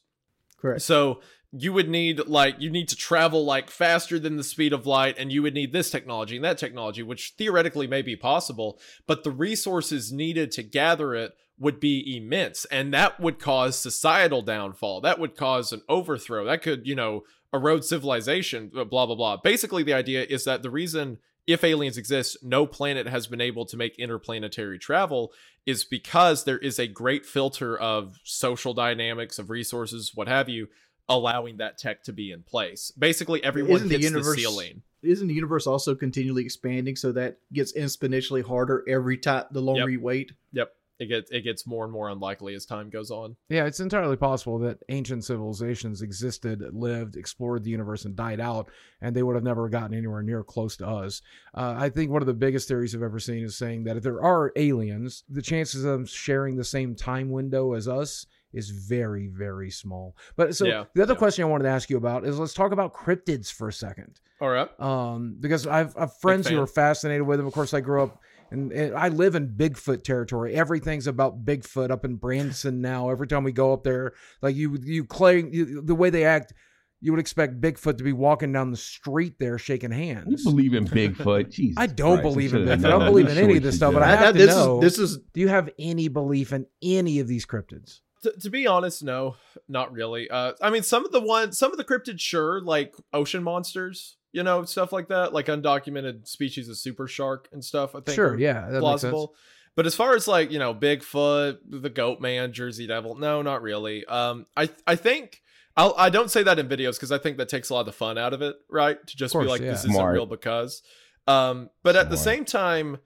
Correct. 0.60 0.82
So 0.82 1.22
you 1.58 1.72
would 1.72 1.88
need 1.88 2.28
like 2.28 2.56
you 2.60 2.70
need 2.70 2.90
to 2.90 2.96
travel 2.96 3.46
like 3.46 3.70
faster 3.70 4.20
than 4.20 4.36
the 4.36 4.44
speed 4.44 4.74
of 4.74 4.86
light 4.86 5.16
and 5.18 5.32
you 5.32 5.42
would 5.42 5.54
need 5.54 5.72
this 5.72 5.90
technology 5.90 6.36
and 6.36 6.44
that 6.44 6.58
technology 6.58 7.02
which 7.02 7.34
theoretically 7.38 7.88
may 7.88 8.02
be 8.02 8.16
possible 8.16 8.78
but 9.08 9.24
the 9.24 9.32
resources 9.32 10.12
needed 10.12 10.52
to 10.52 10.62
gather 10.62 11.16
it 11.16 11.34
would 11.58 11.80
be 11.80 12.18
immense 12.18 12.66
and 12.66 12.94
that 12.94 13.20
would 13.20 13.40
cause 13.40 13.80
societal 13.80 14.42
downfall 14.42 15.00
that 15.00 15.18
would 15.18 15.38
cause 15.38 15.72
an 15.72 15.82
overthrow 15.88 16.44
that 16.44 16.62
could 16.62 16.86
you 16.86 16.96
know 16.96 17.24
erode 17.54 17.86
civilization 17.86 18.70
blah 18.70 19.06
blah 19.06 19.16
blah 19.16 19.38
basically 19.38 19.84
the 19.84 19.94
idea 19.94 20.26
is 20.30 20.44
that 20.44 20.62
the 20.62 20.70
reason 20.70 21.18
if 21.48 21.64
aliens 21.64 21.98
exist 21.98 22.38
no 22.44 22.66
planet 22.66 23.08
has 23.08 23.28
been 23.28 23.42
able 23.42 23.66
to 23.66 23.78
make 23.78 23.98
interplanetary 24.00 24.80
travel 24.80 25.32
is 25.66 25.84
because 25.84 26.44
there 26.44 26.58
is 26.58 26.80
a 26.80 26.88
great 26.88 27.26
filter 27.26 27.78
of 27.78 28.18
social 28.24 28.74
dynamics 28.74 29.38
of 29.40 29.50
resources 29.50 30.12
what 30.16 30.28
have 30.28 30.50
you 30.50 30.68
allowing 31.08 31.58
that 31.58 31.78
tech 31.78 32.04
to 32.04 32.12
be 32.14 32.32
in 32.32 32.42
place 32.42 32.92
basically 32.98 33.44
everyone 33.44 33.74
Isn't 33.76 33.90
the 33.90 33.96
hits 33.96 34.06
the, 34.06 34.12
universe- 34.12 34.38
ceiling 34.38 34.82
Isn't 35.04 35.28
the 35.28 35.34
universe 35.36 35.68
also 35.68 35.94
continually 35.94 36.44
expanding 36.46 36.96
so 36.96 37.12
that 37.12 37.38
gets 37.54 37.74
exponentially 37.74 38.44
harder 38.44 38.84
every 38.88 39.18
time 39.18 39.46
the 39.52 39.62
longer 39.62 39.82
Yep. 39.82 39.90
you 39.92 40.00
wait? 40.02 40.32
yep 40.52 40.74
it 41.00 41.08
gets 41.08 41.32
it 41.32 41.42
gets 41.42 41.68
more 41.68 41.84
and 41.84 41.92
more 41.92 42.10
unlikely 42.10 42.56
as 42.56 42.66
time 42.66 42.90
goes 42.90 43.12
on 43.12 43.36
Yeah, 43.50 43.66
it's 43.66 43.80
entirely 43.80 44.16
possible 44.16 44.60
that 44.60 44.80
ancient 44.90 45.24
civilizations 45.24 46.02
existed, 46.02 46.64
lived, 46.74 47.16
explored 47.16 47.64
the 47.64 47.70
universe, 47.70 48.06
and 48.06 48.16
died 48.16 48.40
out, 48.40 48.70
and 49.02 49.16
they 49.16 49.24
would 49.24 49.36
have 49.36 49.44
never 49.44 49.70
gotten 49.70 49.96
anywhere 49.96 50.24
near 50.24 50.44
close 50.44 50.78
to 50.78 50.88
us. 50.88 51.22
Uh, 51.54 51.76
I 51.78 51.90
think 51.90 52.12
one 52.12 52.22
of 52.22 52.28
the 52.28 52.34
biggest 52.34 52.68
theories 52.68 52.96
I've 52.96 53.04
ever 53.04 53.20
seen 53.20 53.44
is 53.44 53.58
saying 53.58 53.84
that 53.86 53.98
if 53.98 54.04
there 54.04 54.24
are 54.24 54.52
aliens, 54.56 55.24
the 55.30 55.42
chances 55.42 55.84
of 55.84 55.92
them 55.92 56.06
sharing 56.06 56.56
the 56.56 56.64
same 56.64 56.96
time 56.96 57.30
window 57.30 57.74
as 57.74 57.88
us 57.88 58.26
is 58.54 58.70
very, 58.70 59.28
very 59.28 59.70
small. 59.70 60.16
But 60.38 60.56
so 60.56 60.66
Yeah, 60.66 60.86
the 60.94 61.04
other 61.04 61.14
yeah. 61.14 61.20
question 61.20 61.44
I 61.44 61.48
wanted 61.48 61.66
to 61.66 61.72
ask 61.72 61.90
you 61.90 61.98
about 61.98 62.26
is 62.26 62.40
let's 62.40 62.54
talk 62.54 62.72
about 62.72 62.94
cryptids 62.94 63.52
for 63.52 63.68
a 63.68 63.74
second 63.74 64.20
all 64.42 64.50
right 64.50 64.80
um, 64.80 65.38
because 65.40 65.66
I've, 65.66 65.96
I've 65.98 66.16
friends 66.18 66.48
who 66.48 66.60
are 66.60 66.68
fascinated 66.68 67.26
with 67.26 67.40
them. 67.40 67.48
Of 67.48 67.54
course, 67.54 67.74
I 67.74 67.80
grew 67.80 68.04
up 68.04 68.20
and, 68.52 68.72
and 68.72 68.96
I 68.96 69.10
live 69.10 69.36
in 69.36 69.50
Bigfoot 69.50 70.04
territory. 70.04 70.54
Everything's 70.56 71.08
about 71.08 71.44
Bigfoot 71.46 71.92
up 71.92 72.06
in 72.06 72.16
Branson 72.16 72.82
now. 72.82 73.10
Every 73.10 73.28
time 73.28 73.44
we 73.44 73.52
go 73.52 73.74
up 73.74 73.84
there, 73.84 74.14
like 74.42 74.56
you, 74.56 74.78
you 74.82 75.06
claim 75.06 75.50
you, 75.52 75.82
the 75.82 75.96
way 75.96 76.10
they 76.10 76.26
act, 76.26 76.54
you 77.02 77.12
would 77.12 77.20
expect 77.20 77.60
Bigfoot 77.62 77.98
to 77.98 78.04
be 78.04 78.14
walking 78.14 78.52
down 78.54 78.72
the 78.72 78.78
street 78.78 79.36
there 79.40 79.58
shaking 79.58 79.92
You 79.92 79.98
hands. 79.98 80.44
believe 80.44 80.74
in 80.74 80.86
Bigfoot? 80.88 81.50
Jesus 81.52 81.76
I 81.78 81.88
don't 81.88 82.22
Christ, 82.22 82.24
believe 82.34 82.54
in 82.54 82.66
should've 82.66 82.80
Bigfoot. 82.80 82.86
I 82.86 82.90
don't 82.90 83.00
that. 83.02 83.06
believe 83.06 83.28
in 83.30 83.38
any 83.38 83.58
of 83.58 83.64
this 83.64 83.76
stuff, 83.76 83.92
did. 83.94 84.00
but 84.00 84.04
I 84.04 84.12
That- 84.12 84.20
have 84.20 84.34
to 84.34 84.40
this 84.40 84.56
know. 84.56 84.78
is 84.82 84.98
this 84.98 85.00
is 85.12 85.18
Do 85.34 85.42
you 85.42 85.48
have 85.50 85.70
any 85.78 86.08
belief 86.08 86.54
in 86.54 86.66
any 86.82 87.20
of 87.20 87.28
these 87.28 87.46
cryptids? 87.46 88.00
to, 88.24 88.32
to 88.40 88.50
be 88.50 88.66
honest 88.66 89.04
no 89.04 89.36
not 89.68 89.92
really 89.92 90.28
uh 90.32 90.54
i 90.60 90.72
mean 90.72 90.82
some 90.82 91.06
of 91.06 91.12
the 91.12 91.20
ones 91.20 91.60
some 91.60 91.72
of 91.72 91.78
the 91.78 91.84
cryptids 91.84 92.22
sure 92.22 92.60
like 92.60 92.96
ocean 93.14 93.44
monsters 93.44 94.18
you 94.36 94.44
know 94.44 94.64
stuff 94.66 94.92
like 94.92 95.08
that 95.08 95.34
like 95.34 95.48
undocumented 95.48 96.28
species 96.28 96.70
of 96.70 96.78
super 96.78 97.08
shark 97.08 97.48
and 97.52 97.64
stuff 97.64 97.96
i 97.96 98.00
think 98.02 98.16
Sure, 98.16 98.38
yeah, 98.38 98.54
that 98.54 98.62
makes 98.62 98.74
sense. 98.74 98.82
plausible 98.82 99.36
but 99.76 99.86
as 99.86 99.96
far 99.96 100.16
as 100.16 100.28
like 100.28 100.52
you 100.52 100.60
know 100.60 100.74
bigfoot 100.76 101.58
the 101.68 101.90
goat 101.90 102.22
man 102.22 102.54
jersey 102.54 102.86
devil 102.88 103.16
no 103.16 103.42
not 103.42 103.62
really 103.62 104.06
um 104.06 104.46
i 104.56 104.70
i 104.86 104.96
think 104.96 105.42
I'll, 105.78 105.94
I 105.98 106.10
don't 106.10 106.32
say 106.32 106.42
that 106.44 106.58
in 106.58 106.70
videos 106.70 106.94
because 106.94 107.12
I 107.12 107.18
think 107.18 107.36
that 107.36 107.50
takes 107.50 107.70
a 107.70 107.74
lot 107.74 107.82
of 107.82 107.86
the 107.88 107.92
fun 107.92 108.18
out 108.18 108.32
of 108.32 108.42
it, 108.42 108.56
right? 108.70 108.96
To 109.08 109.18
just 109.18 109.36
Of 109.36 109.42
be 109.42 109.48
like, 109.50 109.60
yeah. 109.60 109.72
this 109.72 109.80
isn't 109.80 109.92
Smart. 109.92 110.14
real 110.14 110.26
because. 110.26 110.82
Um, 111.28 111.70
but 111.84 111.98
at 111.98 112.10
the 112.10 112.16
same 112.16 112.46
time, 112.46 113.00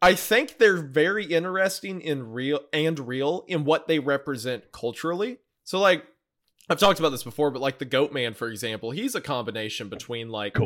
I 0.00 0.14
think 0.14 0.56
they're 0.56 0.78
very 0.78 1.26
interesting 1.26 2.00
in 2.00 2.32
real 2.32 2.60
and 2.72 2.98
real 3.00 3.44
in 3.48 3.64
what 3.64 3.86
they 3.86 3.98
represent 3.98 4.72
culturally. 4.72 5.40
So, 5.64 5.78
like, 5.78 6.06
I've 6.68 6.80
talked 6.80 6.98
about 6.98 7.10
this 7.10 7.22
before, 7.22 7.50
but 7.50 7.62
like 7.62 7.78
the 7.78 7.84
Goat 7.84 8.12
Man, 8.12 8.34
for 8.34 8.48
example, 8.48 8.90
he's 8.90 9.14
a 9.14 9.20
combination 9.20 9.88
between 9.88 10.30
like 10.30 10.56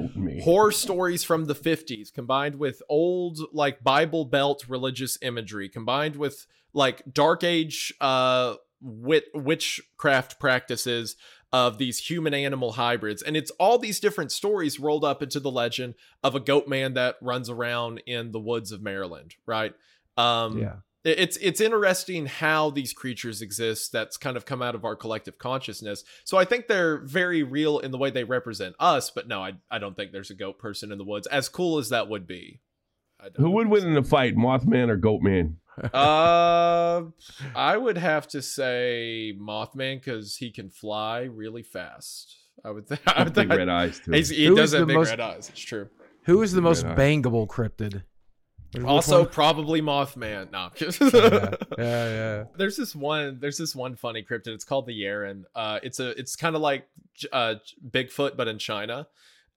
horror 0.42 0.72
stories 0.72 1.24
from 1.24 1.44
the 1.44 1.54
50s 1.54 2.12
combined 2.12 2.56
with 2.56 2.82
old 2.88 3.38
like 3.52 3.82
bible 3.84 4.24
belt 4.24 4.64
religious 4.68 5.18
imagery 5.20 5.68
combined 5.68 6.16
with 6.16 6.46
like 6.72 7.02
dark 7.12 7.44
age 7.44 7.92
uh 8.00 8.54
wit- 8.80 9.28
witchcraft 9.34 10.40
practices 10.40 11.16
of 11.52 11.78
these 11.78 11.98
human 11.98 12.32
animal 12.32 12.72
hybrids. 12.72 13.22
And 13.22 13.36
it's 13.36 13.50
all 13.52 13.76
these 13.76 13.98
different 14.00 14.30
stories 14.32 14.78
rolled 14.78 15.04
up 15.04 15.22
into 15.22 15.40
the 15.40 15.50
legend 15.50 15.94
of 16.22 16.34
a 16.34 16.40
goat 16.40 16.68
man 16.68 16.94
that 16.94 17.16
runs 17.20 17.50
around 17.50 18.02
in 18.06 18.30
the 18.32 18.40
woods 18.40 18.72
of 18.72 18.80
maryland 18.80 19.34
right? 19.46 19.74
Um 20.16 20.58
Yeah. 20.58 20.76
It- 21.04 21.18
it's 21.18 21.36
it's 21.38 21.60
interesting 21.60 22.26
how 22.26 22.70
these 22.70 22.92
creatures 22.92 23.40
exist 23.42 23.92
that's 23.92 24.16
kind 24.16 24.36
of 24.36 24.44
come 24.46 24.60
out 24.62 24.74
of 24.74 24.84
our 24.84 24.94
collective 24.96 25.38
consciousness 25.38 26.04
so 26.24 26.36
i 26.38 26.44
think 26.44 26.66
they're 26.68 26.98
very 26.98 27.42
real 27.42 27.78
in 27.78 27.90
the 27.90 27.98
way 27.98 28.10
they 28.10 28.24
represent 28.24 28.74
us 28.78 29.10
but 29.10 29.26
no 29.28 29.42
i, 29.42 29.52
I 29.70 29.78
don't 29.78 29.96
think 29.96 30.12
there's 30.12 30.30
a 30.30 30.34
goat 30.34 30.58
person 30.58 30.92
in 30.92 30.98
the 30.98 31.04
woods 31.04 31.26
as 31.28 31.48
cool 31.48 31.78
as 31.78 31.88
that 31.90 32.08
would 32.08 32.26
be 32.26 32.60
I 33.22 33.24
don't 33.24 33.36
Who 33.36 33.50
would 33.50 33.68
win 33.68 33.86
in 33.86 33.96
a 33.98 34.02
fight, 34.02 34.34
Mothman 34.34 34.88
or 34.88 34.96
Goatman? 34.96 35.56
so. 35.78 35.88
uh 35.98 37.02
i 37.54 37.76
would 37.76 37.96
have 37.98 38.26
to 38.28 38.42
say 38.42 39.34
mothman 39.38 39.96
because 40.02 40.36
he 40.36 40.50
can 40.50 40.68
fly 40.70 41.22
really 41.22 41.62
fast 41.62 42.36
i 42.64 42.70
would, 42.70 42.88
th- 42.88 43.00
I 43.06 43.22
would 43.24 43.32
Big 43.34 43.48
think 43.48 43.58
red 43.58 43.68
eyes 43.68 44.00
too. 44.00 44.12
He's- 44.12 44.28
he 44.30 44.46
does 44.48 44.58
is 44.58 44.72
have 44.72 44.80
the 44.80 44.86
big 44.86 44.96
most- 44.96 45.10
red 45.10 45.20
eyes 45.20 45.48
it's 45.48 45.60
true 45.60 45.88
Who 46.24 46.42
is 46.42 46.52
the 46.52 46.60
most 46.60 46.84
bangable 46.84 47.46
cryptid? 47.46 48.02
Which 48.72 48.84
also 48.84 49.24
probably 49.24 49.82
mothman 49.82 50.52
no 50.52 50.70
yeah, 50.78 51.56
yeah, 51.78 52.08
yeah. 52.08 52.44
There's 52.56 52.76
this 52.76 52.94
one. 52.94 53.38
There's 53.40 53.58
this 53.58 53.74
one 53.74 53.96
funny 53.96 54.22
cryptid. 54.22 54.48
It's 54.48 54.64
called 54.64 54.86
the 54.86 54.92
Yeren. 54.92 55.42
Uh, 55.56 55.80
it's 55.82 55.98
a. 55.98 56.10
It's 56.10 56.36
kind 56.36 56.54
of 56.54 56.62
like 56.62 56.86
uh, 57.32 57.56
Bigfoot, 57.90 58.36
but 58.36 58.46
in 58.46 58.58
China. 58.58 59.08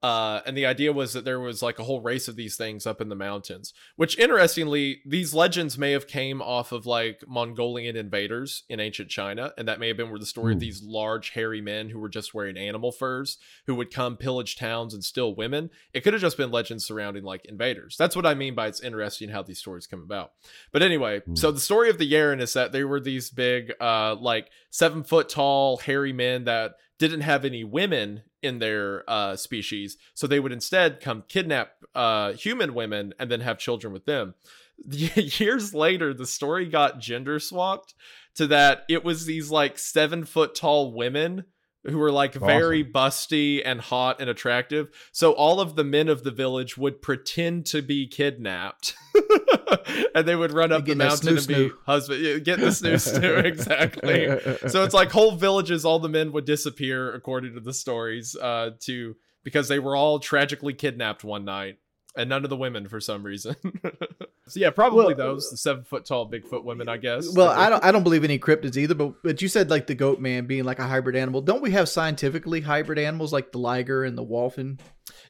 Uh, 0.04 0.42
and 0.44 0.54
the 0.56 0.66
idea 0.66 0.92
was 0.92 1.14
that 1.14 1.24
there 1.24 1.40
was 1.40 1.62
like 1.62 1.78
a 1.78 1.84
whole 1.84 2.00
race 2.02 2.28
of 2.28 2.36
these 2.36 2.56
things 2.56 2.86
up 2.86 3.00
in 3.00 3.08
the 3.08 3.14
mountains. 3.14 3.72
Which, 3.96 4.18
interestingly, 4.18 5.00
these 5.06 5.32
legends 5.32 5.78
may 5.78 5.92
have 5.92 6.06
came 6.06 6.42
off 6.42 6.72
of 6.72 6.84
like 6.84 7.24
Mongolian 7.26 7.96
invaders 7.96 8.64
in 8.68 8.80
ancient 8.80 9.08
China, 9.08 9.52
and 9.56 9.66
that 9.66 9.80
may 9.80 9.88
have 9.88 9.96
been 9.96 10.10
where 10.10 10.18
the 10.18 10.26
story 10.26 10.52
of 10.52 10.56
Hmm. 10.58 10.60
these 10.66 10.82
large 10.82 11.30
hairy 11.30 11.62
men 11.62 11.88
who 11.88 11.98
were 11.98 12.10
just 12.10 12.34
wearing 12.34 12.58
animal 12.58 12.92
furs 12.92 13.38
who 13.66 13.74
would 13.76 13.90
come 13.92 14.16
pillage 14.18 14.56
towns 14.56 14.92
and 14.92 15.02
steal 15.02 15.34
women. 15.34 15.70
It 15.94 16.00
could 16.02 16.12
have 16.12 16.20
just 16.22 16.36
been 16.36 16.50
legends 16.50 16.84
surrounding 16.84 17.24
like 17.24 17.46
invaders. 17.46 17.96
That's 17.96 18.14
what 18.14 18.26
I 18.26 18.34
mean 18.34 18.54
by 18.54 18.66
it's 18.66 18.82
interesting 18.82 19.30
how 19.30 19.42
these 19.42 19.58
stories 19.58 19.86
come 19.86 20.02
about. 20.02 20.32
But 20.70 20.82
anyway, 20.82 21.20
Hmm. 21.20 21.34
so 21.34 21.50
the 21.50 21.60
story 21.60 21.88
of 21.88 21.96
the 21.98 22.10
Yeren 22.12 22.40
is 22.42 22.52
that 22.52 22.72
they 22.72 22.84
were 22.84 23.00
these 23.00 23.30
big, 23.30 23.72
uh, 23.80 24.16
like 24.16 24.50
seven 24.70 25.02
foot 25.02 25.30
tall, 25.30 25.78
hairy 25.78 26.12
men 26.12 26.44
that 26.44 26.74
didn't 26.98 27.22
have 27.22 27.44
any 27.44 27.64
women 27.64 28.22
in 28.44 28.58
their 28.58 29.08
uh, 29.08 29.36
species, 29.36 29.96
so 30.14 30.26
they 30.26 30.40
would 30.40 30.52
instead 30.52 31.00
come 31.00 31.24
kidnap 31.28 31.72
uh, 31.94 32.32
human 32.32 32.74
women 32.74 33.14
and 33.18 33.30
then 33.30 33.40
have 33.40 33.58
children 33.58 33.92
with 33.92 34.04
them. 34.04 34.34
Years 34.88 35.74
later, 35.74 36.12
the 36.12 36.26
story 36.26 36.66
got 36.66 37.00
gender 37.00 37.38
swapped 37.38 37.94
to 38.34 38.46
that 38.48 38.84
it 38.88 39.04
was 39.04 39.26
these 39.26 39.50
like 39.50 39.78
seven 39.78 40.24
foot 40.24 40.54
tall 40.54 40.92
women 40.92 41.44
who 41.84 41.98
were 41.98 42.12
like 42.12 42.34
very 42.34 42.84
busty 42.84 43.60
and 43.64 43.80
hot 43.80 44.20
and 44.20 44.30
attractive. 44.30 44.88
So 45.12 45.32
all 45.32 45.60
of 45.60 45.76
the 45.76 45.84
men 45.84 46.08
of 46.08 46.24
the 46.24 46.30
village 46.30 46.76
would 46.76 47.02
pretend 47.02 47.66
to 47.66 47.82
be 47.82 48.06
kidnapped. 48.06 48.94
and 50.14 50.26
they 50.26 50.36
would 50.36 50.52
run 50.52 50.72
up 50.72 50.80
the 50.80 50.94
Getting 50.94 50.98
that 50.98 51.08
mountain 51.08 51.36
and 51.36 51.46
be 51.46 51.54
snoo-snoo. 51.54 51.72
husband 51.86 52.44
get 52.44 52.60
the 52.60 52.72
snooze 52.72 53.10
too 53.12 53.34
exactly 53.36 54.26
so 54.68 54.82
it's 54.84 54.94
like 54.94 55.10
whole 55.10 55.36
villages 55.36 55.84
all 55.84 55.98
the 55.98 56.08
men 56.08 56.32
would 56.32 56.44
disappear 56.44 57.12
according 57.12 57.54
to 57.54 57.60
the 57.60 57.72
stories 57.72 58.36
uh 58.36 58.70
to 58.80 59.16
because 59.42 59.68
they 59.68 59.78
were 59.78 59.94
all 59.94 60.18
tragically 60.18 60.74
kidnapped 60.74 61.22
one 61.24 61.44
night 61.44 61.78
and 62.16 62.28
none 62.28 62.44
of 62.44 62.50
the 62.50 62.56
women 62.56 62.88
for 62.88 63.00
some 63.00 63.22
reason 63.22 63.56
so 64.46 64.60
yeah 64.60 64.70
probably 64.70 65.06
Well, 65.06 65.16
those 65.16 65.50
the 65.50 65.56
seven 65.56 65.84
foot 65.84 66.04
tall 66.04 66.30
bigfoot 66.30 66.64
women 66.64 66.88
i 66.88 66.96
guess 66.96 67.34
Well, 67.34 67.50
I 67.50 67.68
don't 67.68 67.84
I 67.84 67.92
don't 67.92 68.02
believe 68.02 68.24
any 68.24 68.38
cryptids 68.38 68.76
either, 68.76 68.94
but 68.94 69.22
but 69.22 69.42
you 69.42 69.48
said 69.48 69.70
like 69.70 69.86
the 69.86 69.94
goat 69.94 70.20
man 70.20 70.46
being 70.46 70.64
like 70.64 70.78
a 70.78 70.86
hybrid 70.86 71.16
animal. 71.16 71.40
Don't 71.40 71.62
we 71.62 71.70
have 71.72 71.88
scientifically 71.88 72.60
hybrid 72.60 72.98
animals 72.98 73.32
like 73.32 73.52
the 73.52 73.58
liger 73.58 74.04
and 74.04 74.16
the 74.16 74.24
wholphin? 74.24 74.78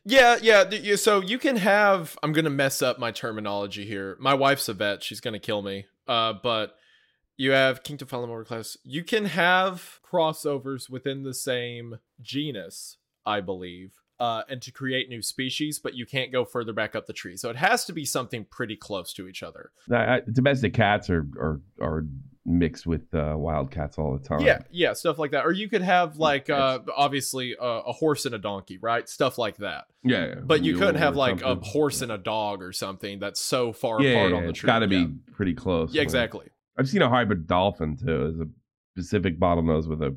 Yeah, 0.05 0.39
yeah. 0.41 0.97
So 0.97 1.21
you 1.21 1.39
can 1.39 1.57
have. 1.57 2.19
I'm 2.23 2.33
gonna 2.33 2.51
mess 2.51 2.83
up 2.83 2.99
my 2.99 3.11
terminology 3.11 3.85
here. 3.87 4.17
My 4.21 4.35
wife's 4.35 4.69
a 4.69 4.75
vet. 4.75 5.03
She's 5.03 5.21
gonna 5.21 5.39
kill 5.39 5.63
me. 5.63 5.87
Uh, 6.07 6.35
but 6.35 6.77
you 7.37 7.53
have 7.53 7.81
Fallen 8.07 8.31
Order 8.31 8.45
class. 8.45 8.77
You 8.85 9.03
can 9.03 9.27
have 9.27 10.01
crossovers 10.09 10.89
within 10.89 11.23
the 11.23 11.35
same 11.35 11.99
genus, 12.21 12.99
I 13.27 13.41
believe, 13.41 13.95
uh, 14.21 14.43
and 14.49 14.61
to 14.63 14.71
create 14.73 15.09
new 15.09 15.23
species. 15.23 15.79
But 15.79 15.95
you 15.95 16.07
can't 16.07 16.33
go 16.33 16.45
further 16.45 16.73
back 16.73 16.95
up 16.95 17.07
the 17.07 17.13
tree. 17.13 17.37
So 17.37 17.51
it 17.51 17.57
has 17.57 17.85
to 17.87 17.93
be 17.93 18.05
something 18.05 18.45
pretty 18.51 18.77
close 18.77 19.13
to 19.15 19.29
each 19.29 19.43
other. 19.43 19.71
I, 19.93 20.21
domestic 20.33 20.75
cats 20.75 21.11
are 21.11 21.27
are 21.39 21.61
are 21.81 22.05
mixed 22.47 22.87
with 22.87 23.03
uh, 23.15 23.33
wild 23.39 23.71
cats 23.71 23.97
all 23.97 24.17
the 24.19 24.23
time. 24.29 24.41
Yeah, 24.41 24.59
yeah, 24.71 24.93
stuff 24.93 25.19
like 25.19 25.31
that. 25.31 25.47
Or 25.47 25.53
you 25.53 25.67
could 25.67 25.81
have 25.81 26.19
like, 26.19 26.51
uh, 26.51 26.81
obviously, 26.95 27.57
uh, 27.57 27.65
a 27.87 27.93
horse 27.93 28.27
and 28.27 28.35
a 28.35 28.39
donkey, 28.39 28.77
right? 28.77 29.09
Stuff 29.09 29.39
like 29.39 29.57
that. 29.59 29.85
yeah. 30.03 30.27
yeah. 30.27 30.35
But 30.43 30.63
you 30.63 30.77
couldn't 30.77 30.97
have 30.97 31.17
like 31.17 31.37
a 31.37 31.41
something. 31.41 31.71
horse 31.71 32.03
and 32.03 32.13
a 32.13 32.19
dog 32.19 32.63
or 32.63 32.71
something 32.73 33.19
that's 33.19 33.41
so 33.41 33.73
far 33.73 34.03
Yeah, 34.03 34.11
apart 34.11 34.31
yeah, 34.33 34.37
on 34.37 34.43
the 34.43 34.49
it's 34.51 34.59
tree. 34.59 34.67
got 34.67 34.81
to 34.81 34.87
be 34.89 35.07
pretty 35.33 35.55
close. 35.55 35.95
Yeah, 35.95 36.03
exactly. 36.03 36.47
I've 36.79 36.89
seen 36.89 37.01
a 37.01 37.09
hybrid 37.09 37.47
dolphin 37.47 37.97
too. 37.97 38.27
It's 38.27 38.41
a 38.41 38.49
Pacific 38.95 39.41
bottlenose 39.41 39.89
with 39.89 40.03
a 40.03 40.15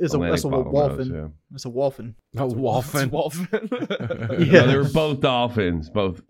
It's 0.00 0.14
a 0.14 0.18
that's 0.18 0.44
a 0.44 0.48
Atlantic 0.48 0.72
wholphin. 0.72 1.14
yeah. 1.14 1.28
It's 1.54 1.64
a 1.66 1.68
wholphin. 1.68 2.14
A 2.36 2.40
wholphin. 2.40 3.10
Wholphin. 3.12 4.46
Yeah. 4.46 4.60
No, 4.62 4.66
they 4.68 4.76
were 4.78 4.88
both 4.88 5.20
dolphins. 5.20 5.90
Both. 5.90 6.22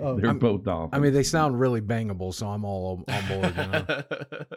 Oh, 0.00 0.14
they 0.16 0.22
were 0.22 0.28
I'm- 0.28 0.38
both 0.38 0.64
dolphins. 0.64 0.90
I 0.92 0.98
mean, 1.00 1.12
they 1.12 1.22
sound 1.22 1.58
really 1.58 1.80
bangable, 1.80 2.32
so 2.32 2.46
I'm 2.48 2.64
all 2.64 3.04
on 3.08 3.28
board. 3.28 3.54
You 3.56 3.66
know? 3.66 4.02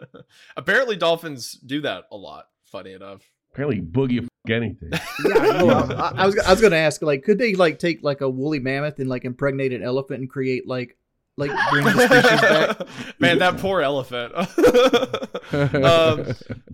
Apparently, 0.56 0.96
dolphins 0.96 1.52
do 1.52 1.80
that 1.82 2.04
a 2.12 2.16
lot. 2.16 2.46
Funny 2.64 2.92
enough. 2.92 3.22
apparently 3.52 3.80
boogie 3.82 4.22
f- 4.22 4.28
anything. 4.48 4.90
Yeah, 4.92 5.62
well, 5.64 5.92
I, 5.92 6.12
I 6.22 6.26
was 6.26 6.38
I 6.38 6.50
was 6.52 6.60
gonna 6.60 6.76
ask 6.76 7.02
like 7.02 7.24
could 7.24 7.36
they 7.38 7.54
like 7.56 7.80
take 7.80 8.02
like 8.04 8.20
a 8.20 8.28
woolly 8.30 8.60
mammoth 8.60 9.00
and 9.00 9.08
like 9.08 9.24
impregnate 9.24 9.72
an 9.72 9.82
elephant 9.82 10.20
and 10.20 10.30
create 10.30 10.68
like 10.68 10.96
like 11.40 11.50
bring 11.70 11.84
the 11.84 12.06
species 12.06 12.40
back? 12.40 12.88
Man, 13.18 13.38
that 13.38 13.58
poor 13.58 13.80
elephant. 13.80 14.34
um, 15.84 16.24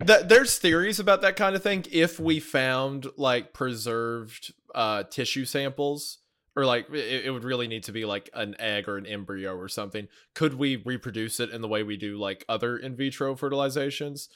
th- 0.07 0.29
there's 0.29 0.59
theories 0.59 1.01
about 1.01 1.23
that 1.23 1.37
kind 1.37 1.57
of 1.57 1.63
thing. 1.63 1.87
If 1.91 2.21
we 2.21 2.41
found 2.41 3.07
like 3.17 3.55
preserved 3.55 4.53
uh, 4.75 5.05
tissue 5.05 5.45
samples, 5.47 6.19
or 6.57 6.65
like 6.65 6.91
it, 6.91 7.27
it 7.27 7.31
would 7.31 7.45
really 7.45 7.69
need 7.69 7.85
to 7.85 7.93
be 7.93 8.05
like 8.05 8.31
an 8.35 8.57
egg 8.59 8.89
or 8.89 8.97
an 8.97 9.07
embryo 9.07 9.55
or 9.55 9.69
something. 9.69 10.09
Could 10.35 10.55
we 10.55 10.77
reproduce 10.77 11.39
it 11.39 11.51
in 11.51 11.61
the 11.61 11.69
way 11.69 11.83
we 11.83 11.97
do 11.97 12.19
like 12.19 12.45
other 12.49 12.77
in 12.77 12.97
vitro 12.97 13.35
fertilizations? 13.37 14.29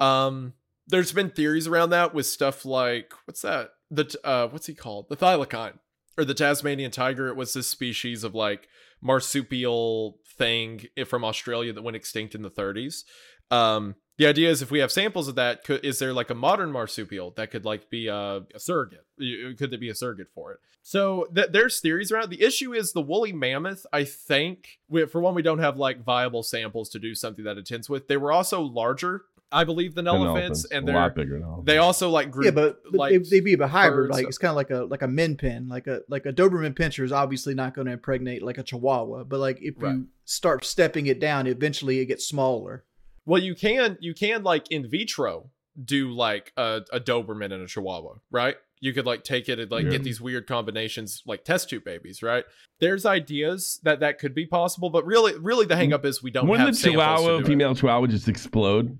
Um, 0.00 0.54
there's 0.88 1.12
been 1.12 1.30
theories 1.30 1.66
around 1.66 1.90
that 1.90 2.14
with 2.14 2.26
stuff 2.26 2.64
like 2.64 3.12
what's 3.26 3.42
that? 3.42 3.70
The 3.90 4.16
uh, 4.24 4.48
what's 4.48 4.66
he 4.66 4.74
called? 4.74 5.08
The 5.08 5.16
thylacine 5.16 5.78
or 6.18 6.24
the 6.24 6.34
Tasmanian 6.34 6.90
tiger. 6.90 7.28
It 7.28 7.36
was 7.36 7.52
this 7.52 7.66
species 7.66 8.24
of 8.24 8.34
like 8.34 8.68
marsupial 9.00 10.18
thing 10.36 10.86
from 11.06 11.24
Australia 11.24 11.72
that 11.72 11.82
went 11.82 11.96
extinct 11.96 12.34
in 12.34 12.42
the 12.42 12.50
30s. 12.50 13.04
Um, 13.50 13.94
the 14.18 14.26
idea 14.26 14.50
is 14.50 14.62
if 14.62 14.70
we 14.70 14.78
have 14.78 14.90
samples 14.90 15.28
of 15.28 15.34
that, 15.34 15.62
could, 15.62 15.84
is 15.84 15.98
there 15.98 16.12
like 16.12 16.30
a 16.30 16.34
modern 16.34 16.72
marsupial 16.72 17.32
that 17.36 17.50
could 17.50 17.64
like 17.64 17.90
be 17.90 18.08
a, 18.08 18.42
a 18.54 18.58
surrogate? 18.58 19.04
Could 19.18 19.70
there 19.70 19.78
be 19.78 19.90
a 19.90 19.94
surrogate 19.94 20.28
for 20.34 20.52
it? 20.52 20.60
So 20.82 21.26
th- 21.34 21.50
there's 21.50 21.80
theories 21.80 22.10
around. 22.10 22.24
it. 22.24 22.38
The 22.38 22.44
issue 22.44 22.72
is 22.72 22.92
the 22.92 23.02
woolly 23.02 23.32
mammoth. 23.32 23.84
I 23.92 24.04
think 24.04 24.78
we, 24.88 25.04
for 25.06 25.20
one, 25.20 25.34
we 25.34 25.42
don't 25.42 25.58
have 25.58 25.76
like 25.76 26.02
viable 26.02 26.42
samples 26.42 26.88
to 26.90 26.98
do 26.98 27.14
something 27.14 27.44
that 27.44 27.58
it 27.58 27.66
tends 27.66 27.90
with. 27.90 28.08
They 28.08 28.16
were 28.16 28.32
also 28.32 28.62
larger, 28.62 29.24
I 29.56 29.64
believe, 29.64 29.94
than 29.94 30.04
Than 30.04 30.14
elephants, 30.16 30.64
and 30.66 30.86
they're 30.86 30.94
lot 30.94 31.14
bigger 31.14 31.34
than 31.34 31.42
elephants. 31.44 31.66
they 31.66 31.78
also 31.78 32.10
like 32.10 32.30
grew 32.30 32.44
Yeah, 32.44 32.50
but, 32.52 32.82
but 32.84 32.94
like 32.94 33.12
they, 33.12 33.18
they 33.18 33.40
be 33.40 33.54
a 33.54 33.66
hybrid. 33.66 34.10
Like 34.10 34.26
it's 34.26 34.38
kind 34.38 34.50
of 34.50 34.56
like 34.56 34.70
a 34.70 34.84
like 34.84 35.02
a 35.02 35.08
min 35.08 35.36
pin, 35.36 35.68
like 35.68 35.86
a 35.86 36.02
like 36.08 36.26
a 36.26 36.32
Doberman 36.32 36.74
Pinscher 36.74 37.04
is 37.04 37.12
obviously 37.12 37.54
not 37.54 37.74
going 37.74 37.86
to 37.86 37.92
impregnate 37.92 38.42
like 38.42 38.58
a 38.58 38.62
Chihuahua, 38.62 39.24
but 39.24 39.40
like 39.40 39.58
if 39.62 39.74
Right. 39.78 39.92
you 39.94 40.06
start 40.24 40.64
stepping 40.64 41.06
it 41.06 41.18
down, 41.20 41.46
eventually 41.46 42.00
it 42.00 42.06
gets 42.06 42.26
smaller. 42.26 42.84
Well, 43.24 43.42
you 43.42 43.54
can 43.54 43.96
you 44.00 44.14
can 44.14 44.42
like 44.44 44.70
in 44.70 44.88
vitro 44.88 45.50
do 45.84 46.10
like 46.12 46.52
a, 46.56 46.82
a 46.92 47.00
Doberman 47.00 47.52
and 47.52 47.62
a 47.62 47.66
Chihuahua, 47.66 48.14
right? 48.30 48.56
You 48.80 48.92
could 48.92 49.06
like 49.06 49.24
take 49.24 49.48
it 49.48 49.58
and 49.58 49.70
like 49.70 49.84
Yeah. 49.86 49.92
get 49.92 50.04
these 50.04 50.20
weird 50.20 50.46
combinations, 50.46 51.22
like 51.26 51.44
test 51.44 51.70
tube 51.70 51.82
babies, 51.84 52.22
right? 52.22 52.44
There's 52.78 53.06
ideas 53.06 53.80
that 53.84 54.00
that 54.00 54.18
could 54.18 54.34
be 54.34 54.44
possible, 54.46 54.90
but 54.90 55.04
really, 55.06 55.32
really 55.38 55.64
the 55.64 55.76
hang 55.76 55.94
up 55.94 56.04
is 56.04 56.22
we 56.22 56.30
don't 56.30 56.46
Wouldn't 56.46 56.66
have 56.66 56.74
the 56.74 56.80
samples 56.80 57.02
to 57.02 57.06
Chihuahua, 57.16 57.38
do 57.38 57.44
it. 57.44 57.46
female 57.48 57.74
Chihuahua, 57.74 58.06
just 58.06 58.28
explode? 58.28 58.98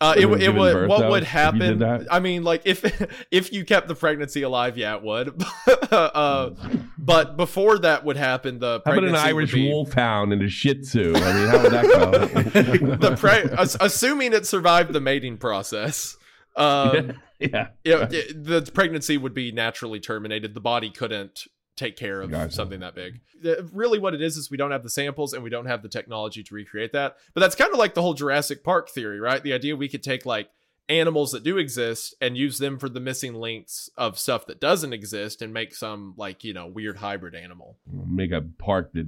Uh, 0.00 0.14
it 0.16 0.26
would. 0.26 0.42
It 0.42 0.54
would. 0.54 0.72
birth, 0.72 0.88
what 0.88 1.00
though, 1.00 1.10
would 1.10 1.22
if 1.24 1.34
you 1.34 1.52
did 1.52 1.80
happen? 1.80 2.06
I 2.10 2.20
mean, 2.20 2.44
like 2.44 2.62
if 2.64 2.84
if 3.30 3.52
you 3.52 3.64
kept 3.64 3.88
the 3.88 3.94
pregnancy 3.94 4.42
alive, 4.42 4.76
yeah, 4.76 4.96
it 4.96 5.02
would. 5.02 5.42
uh, 5.90 6.50
but 6.98 7.36
before 7.36 7.78
that 7.78 8.04
would 8.04 8.16
happen, 8.16 8.58
the 8.58 8.82
How 8.84 8.92
about 8.92 9.04
an 9.04 9.14
Irish 9.16 9.54
be- 9.54 9.68
wolfhound 9.68 10.32
and 10.32 10.42
a 10.42 10.48
Shih 10.48 10.74
Tzu? 10.74 11.14
I 11.16 11.32
mean, 11.32 11.48
how 11.48 11.62
would 11.62 11.72
that 11.72 11.84
go? 11.84 12.10
the 12.96 13.16
pre- 13.16 13.50
ass- 13.58 13.76
assuming 13.80 14.32
it 14.32 14.46
survived 14.46 14.92
the 14.92 15.00
mating 15.00 15.38
process. 15.38 16.16
Um, 16.54 17.14
yeah. 17.38 17.68
it- 17.84 18.12
it- 18.12 18.44
the 18.44 18.62
pregnancy 18.72 19.16
would 19.16 19.34
be 19.34 19.50
naturally 19.50 20.00
terminated. 20.00 20.54
The 20.54 20.60
body 20.60 20.90
couldn't 20.90 21.46
take 21.78 21.96
care 21.96 22.20
of 22.20 22.30
Gotcha. 22.30 22.52
something 22.52 22.80
that 22.80 22.94
big. 22.94 23.20
Really, 23.72 23.98
what 23.98 24.14
it 24.14 24.20
is 24.20 24.36
is 24.36 24.50
we 24.50 24.56
don't 24.56 24.72
have 24.72 24.82
the 24.82 24.90
samples 24.90 25.32
and 25.32 25.42
we 25.42 25.50
don't 25.50 25.66
have 25.66 25.82
the 25.82 25.88
technology 25.88 26.42
to 26.42 26.54
recreate 26.54 26.92
that. 26.92 27.16
But 27.34 27.40
that's 27.40 27.54
kind 27.54 27.72
of 27.72 27.78
like 27.78 27.94
the 27.94 28.02
whole 28.02 28.14
Jurassic 28.14 28.64
Park 28.64 28.90
theory, 28.90 29.20
right? 29.20 29.42
The 29.42 29.52
idea 29.52 29.76
we 29.76 29.88
could 29.88 30.02
take 30.02 30.26
like 30.26 30.50
animals 30.88 31.32
that 31.32 31.42
do 31.42 31.58
exist 31.58 32.14
and 32.20 32.36
use 32.36 32.58
them 32.58 32.78
for 32.78 32.88
the 32.88 33.00
missing 33.00 33.34
links 33.34 33.90
of 33.96 34.18
stuff 34.18 34.46
that 34.46 34.60
doesn't 34.60 34.92
exist 34.92 35.42
and 35.42 35.52
make 35.52 35.74
some 35.74 36.14
like 36.16 36.44
you 36.44 36.52
know 36.54 36.66
weird 36.66 36.96
hybrid 36.96 37.34
animal. 37.34 37.76
Make 37.86 38.32
a 38.32 38.40
park 38.40 38.92
that 38.94 39.06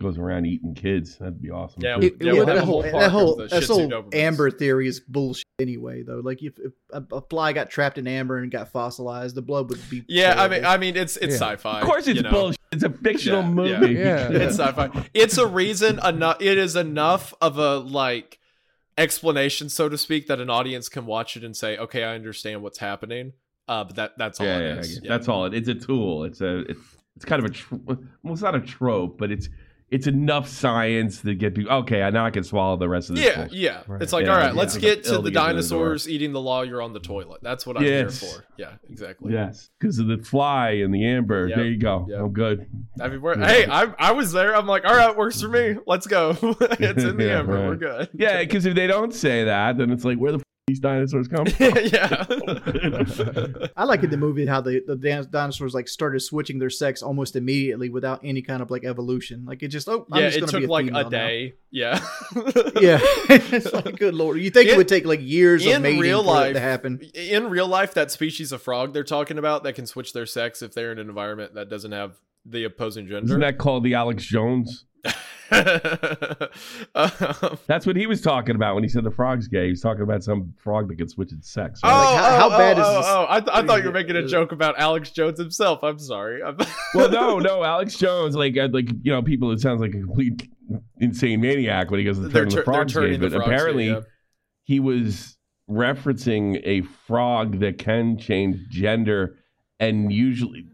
goes 0.00 0.16
around 0.18 0.46
eating 0.46 0.74
kids. 0.74 1.16
That'd 1.18 1.42
be 1.42 1.50
awesome. 1.50 1.82
Yeah, 1.82 1.96
too. 1.96 2.06
It, 2.06 2.16
Yeah, 2.20 2.30
it- 2.32 2.34
we'll 2.36 2.46
that 2.46 2.58
whole, 2.58 2.82
whole 2.82 3.00
that 3.00 3.10
whole, 3.10 3.36
that 3.36 3.64
whole 3.64 4.08
amber 4.12 4.50
theory 4.50 4.86
is 4.86 5.00
bullshit 5.00 5.44
anyway, 5.58 6.02
though. 6.02 6.20
Like 6.22 6.42
if, 6.42 6.58
if 6.58 6.72
a, 6.92 7.02
a 7.12 7.20
fly 7.22 7.52
got 7.52 7.68
trapped 7.70 7.98
in 7.98 8.06
amber 8.06 8.38
and 8.38 8.50
got 8.50 8.70
fossilized, 8.70 9.34
the 9.34 9.42
blood 9.42 9.68
would 9.70 9.80
be. 9.90 10.04
Yeah, 10.08 10.40
I 10.40 10.48
mean. 10.48 10.64
I 10.64 10.76
mean, 10.76 10.96
it's 10.96 11.16
it's 11.16 11.32
Yeah. 11.40 11.48
sci-fi. 11.56 11.80
of 11.80 11.86
course, 11.86 12.06
it's 12.06 12.16
you 12.16 12.22
know? 12.22 12.30
bullshit. 12.30 12.58
It's 12.70 12.84
a 12.84 12.90
fictional 12.90 13.42
Yeah, 13.66 13.80
movie. 13.80 13.94
yeah. 13.94 14.28
it's 14.30 14.58
sci-fi. 14.58 14.90
It's 15.14 15.36
a 15.38 15.46
reason 15.46 15.98
enough. 16.04 16.36
It 16.40 16.58
is 16.58 16.76
enough 16.76 17.34
of 17.40 17.58
a 17.58 17.78
like 17.78 18.38
explanation, 18.96 19.68
so 19.68 19.88
to 19.88 19.96
speak, 19.98 20.26
that 20.26 20.40
an 20.40 20.50
audience 20.50 20.88
can 20.88 21.06
watch 21.06 21.36
it 21.36 21.44
and 21.44 21.56
say, 21.56 21.76
"Okay, 21.76 22.04
I 22.04 22.14
understand 22.14 22.62
what's 22.62 22.78
happening." 22.78 23.32
Uh, 23.66 23.84
but 23.84 23.96
that 23.96 24.12
that's 24.18 24.40
all 24.40 24.46
yeah, 24.46 24.58
it 24.58 24.62
yeah, 24.74 24.80
is. 24.80 24.98
get- 25.00 25.08
That's 25.08 25.28
all. 25.28 25.44
It, 25.46 25.54
it's 25.54 25.68
a 25.68 25.74
tool. 25.74 26.24
It's 26.24 26.40
a. 26.40 26.60
It's 26.60 26.80
it's 27.16 27.24
kind 27.24 27.44
of 27.44 27.50
a. 27.50 27.54
Tr- 27.54 27.74
well, 27.84 27.98
it's 28.32 28.42
not 28.42 28.54
a 28.54 28.60
trope, 28.60 29.18
but 29.18 29.30
it's 29.30 29.48
it's 29.90 30.06
enough 30.06 30.48
science 30.48 31.22
to 31.22 31.34
get 31.34 31.54
people. 31.54 31.72
Okay, 31.72 31.98
now 32.10 32.26
I 32.26 32.30
can 32.30 32.44
swallow 32.44 32.76
the 32.76 32.88
rest 32.88 33.08
of 33.10 33.16
this. 33.16 33.24
Yeah, 33.24 33.36
bullshit. 33.36 33.52
yeah. 33.58 33.82
Right. 33.86 34.02
It's 34.02 34.12
like, 34.12 34.26
Yeah, 34.26 34.32
all 34.32 34.38
right, 34.38 34.52
yeah. 34.54 34.58
let's 34.60 34.76
get 34.76 35.04
to 35.04 35.10
It'll 35.10 35.22
the 35.22 35.30
get 35.30 35.38
to 35.40 35.46
the 35.46 35.52
dinosaurs 35.54 36.08
eating 36.08 36.32
the 36.32 36.40
law. 36.40 36.62
You're 36.62 36.82
on 36.82 36.92
the 36.92 37.00
toilet. 37.00 37.40
That's 37.42 37.66
what 37.66 37.76
I'm 37.78 37.84
Yes. 37.84 38.20
here 38.20 38.30
for. 38.30 38.44
Yeah, 38.58 38.72
exactly. 38.90 39.32
Yes, 39.32 39.70
because 39.80 39.98
of 39.98 40.08
the 40.08 40.18
fly 40.18 40.70
and 40.72 40.92
the 40.92 41.04
amber. 41.06 41.46
Yep. 41.48 41.56
There 41.56 41.66
you 41.66 41.78
go. 41.78 42.06
Yep. 42.08 42.20
I'm 42.20 42.32
good. 42.32 42.66
I 43.00 43.08
mean, 43.08 43.22
we're, 43.22 43.38
Yeah. 43.38 43.46
hey, 43.48 43.66
I 43.66 43.84
I 43.98 44.12
was 44.12 44.32
there. 44.32 44.54
I'm 44.54 44.66
like, 44.66 44.84
all 44.84 44.94
right, 44.96 45.16
works 45.16 45.40
for 45.40 45.48
me. 45.48 45.76
Let's 45.86 46.06
go. 46.06 46.30
it's 46.42 47.04
in 47.04 47.16
the 47.16 47.24
Yeah, 47.26 47.38
amber. 47.38 47.54
right. 47.54 47.66
We're 47.68 47.76
good. 47.76 48.08
Yeah, 48.14 48.40
because 48.40 48.66
if 48.66 48.74
they 48.74 48.86
don't 48.86 49.14
say 49.14 49.44
that, 49.44 49.78
then 49.78 49.90
it's 49.90 50.04
like, 50.04 50.18
where 50.18 50.32
the 50.32 50.38
f- 50.38 50.42
these 50.68 50.80
dinosaurs 50.80 51.26
come 51.28 51.46
from? 51.46 51.72
yeah. 51.84 52.24
I 53.76 53.84
like 53.84 54.02
in 54.02 54.10
the 54.10 54.16
movie 54.16 54.46
how 54.46 54.60
the 54.60 54.82
the 54.86 54.96
dinosaurs 55.30 55.74
like 55.74 55.88
started 55.88 56.20
switching 56.20 56.58
their 56.58 56.70
sex 56.70 57.02
almost 57.02 57.36
immediately 57.36 57.88
without 57.88 58.20
any 58.22 58.42
kind 58.42 58.62
of 58.62 58.70
like 58.70 58.84
evolution. 58.84 59.44
Like 59.44 59.62
it 59.62 59.68
just 59.68 59.88
oh 59.88 60.06
I'm 60.12 60.20
yeah, 60.22 60.26
just 60.28 60.36
it 60.36 60.40
gonna 60.40 60.52
took 60.52 60.60
be 60.60 60.66
a 60.66 60.70
like 60.70 60.84
female 60.86 61.00
a 61.00 61.04
now. 61.04 61.08
day. 61.10 61.54
Yeah. 61.70 62.00
Yeah, 62.80 62.98
it's 63.02 63.72
like 63.72 63.96
good 63.98 64.14
lord. 64.14 64.38
You 64.38 64.50
think 64.50 64.68
In- 64.68 64.74
it 64.74 64.78
would 64.78 64.88
take 64.88 65.04
like 65.04 65.20
years 65.20 65.66
in 65.66 65.76
of 65.76 65.82
mating 65.82 66.00
real 66.00 66.22
life- 66.22 66.52
to 66.54 66.60
happen? 66.60 67.00
in 67.14 67.50
real 67.50 67.66
life, 67.66 67.94
that 67.94 68.10
species 68.12 68.52
of 68.52 68.62
frog 68.62 68.92
they're 68.92 69.02
talking 69.04 69.36
about 69.38 69.64
that 69.64 69.74
can 69.74 69.84
switch 69.86 70.12
their 70.12 70.26
sex 70.26 70.62
if 70.62 70.74
they're 70.74 70.92
in 70.92 70.98
an 70.98 71.08
environment 71.08 71.54
that 71.54 71.68
doesn't 71.68 71.92
have 71.92 72.16
the 72.46 72.64
opposing 72.64 73.06
gender. 73.08 73.24
Isn't 73.26 73.40
that 73.40 73.58
called 73.58 73.82
the 73.84 73.94
Alex 73.94 74.24
Jones? 74.24 74.84
Um, 75.50 75.58
That's 77.66 77.86
what 77.86 77.96
he 77.96 78.06
was 78.06 78.20
talking 78.20 78.54
about 78.54 78.74
when 78.74 78.84
he 78.84 78.88
said 78.88 79.04
the 79.04 79.10
frog's 79.10 79.48
gay. 79.48 79.64
He 79.64 79.70
was 79.70 79.80
talking 79.80 80.02
about 80.02 80.22
some 80.22 80.52
frog 80.58 80.88
that 80.88 80.96
can 80.96 81.08
switch 81.08 81.32
its 81.32 81.50
sex. 81.50 81.80
oh, 81.82 81.88
right? 81.88 82.16
how- 82.16 82.38
how 82.38 82.46
oh, 82.54 82.58
bad 82.58 82.78
oh, 82.78 82.80
is 82.80 82.86
oh, 82.86 82.96
this- 82.96 83.06
oh, 83.08 83.26
I, 83.28 83.40
th- 83.40 83.50
I 83.52 83.66
thought 83.66 83.80
you 83.80 83.86
were 83.86 83.92
making 83.92 84.16
a 84.16 84.26
joke 84.26 84.52
about 84.52 84.78
Alex 84.78 85.10
Jones 85.10 85.38
himself. 85.38 85.82
I'm 85.82 85.98
sorry. 85.98 86.42
I'm- 86.42 86.58
well, 86.94 87.10
no, 87.10 87.38
no, 87.38 87.64
Alex 87.64 87.96
Jones, 87.96 88.34
like, 88.34 88.56
uh, 88.56 88.68
like 88.72 88.88
you 89.02 89.12
know, 89.12 89.22
people. 89.22 89.50
It 89.52 89.60
sounds 89.60 89.80
like 89.80 89.94
a 89.94 90.00
complete 90.00 90.48
insane 91.00 91.40
maniac 91.40 91.90
when 91.90 91.98
he 92.00 92.04
goes 92.04 92.18
to 92.18 92.28
they're, 92.28 92.44
turn 92.44 92.50
tur- 92.50 92.56
the 92.58 92.64
frogs 92.64 92.94
gay. 92.94 93.16
But 93.16 93.32
frogs 93.32 93.46
gay, 93.46 93.54
apparently, 93.54 93.86
yeah. 93.88 94.00
he 94.64 94.80
was 94.80 95.36
referencing 95.70 96.60
a 96.64 96.82
frog 97.06 97.60
that 97.60 97.78
can 97.78 98.18
change 98.18 98.68
gender, 98.70 99.36
and 99.80 100.12
usually, 100.12 100.66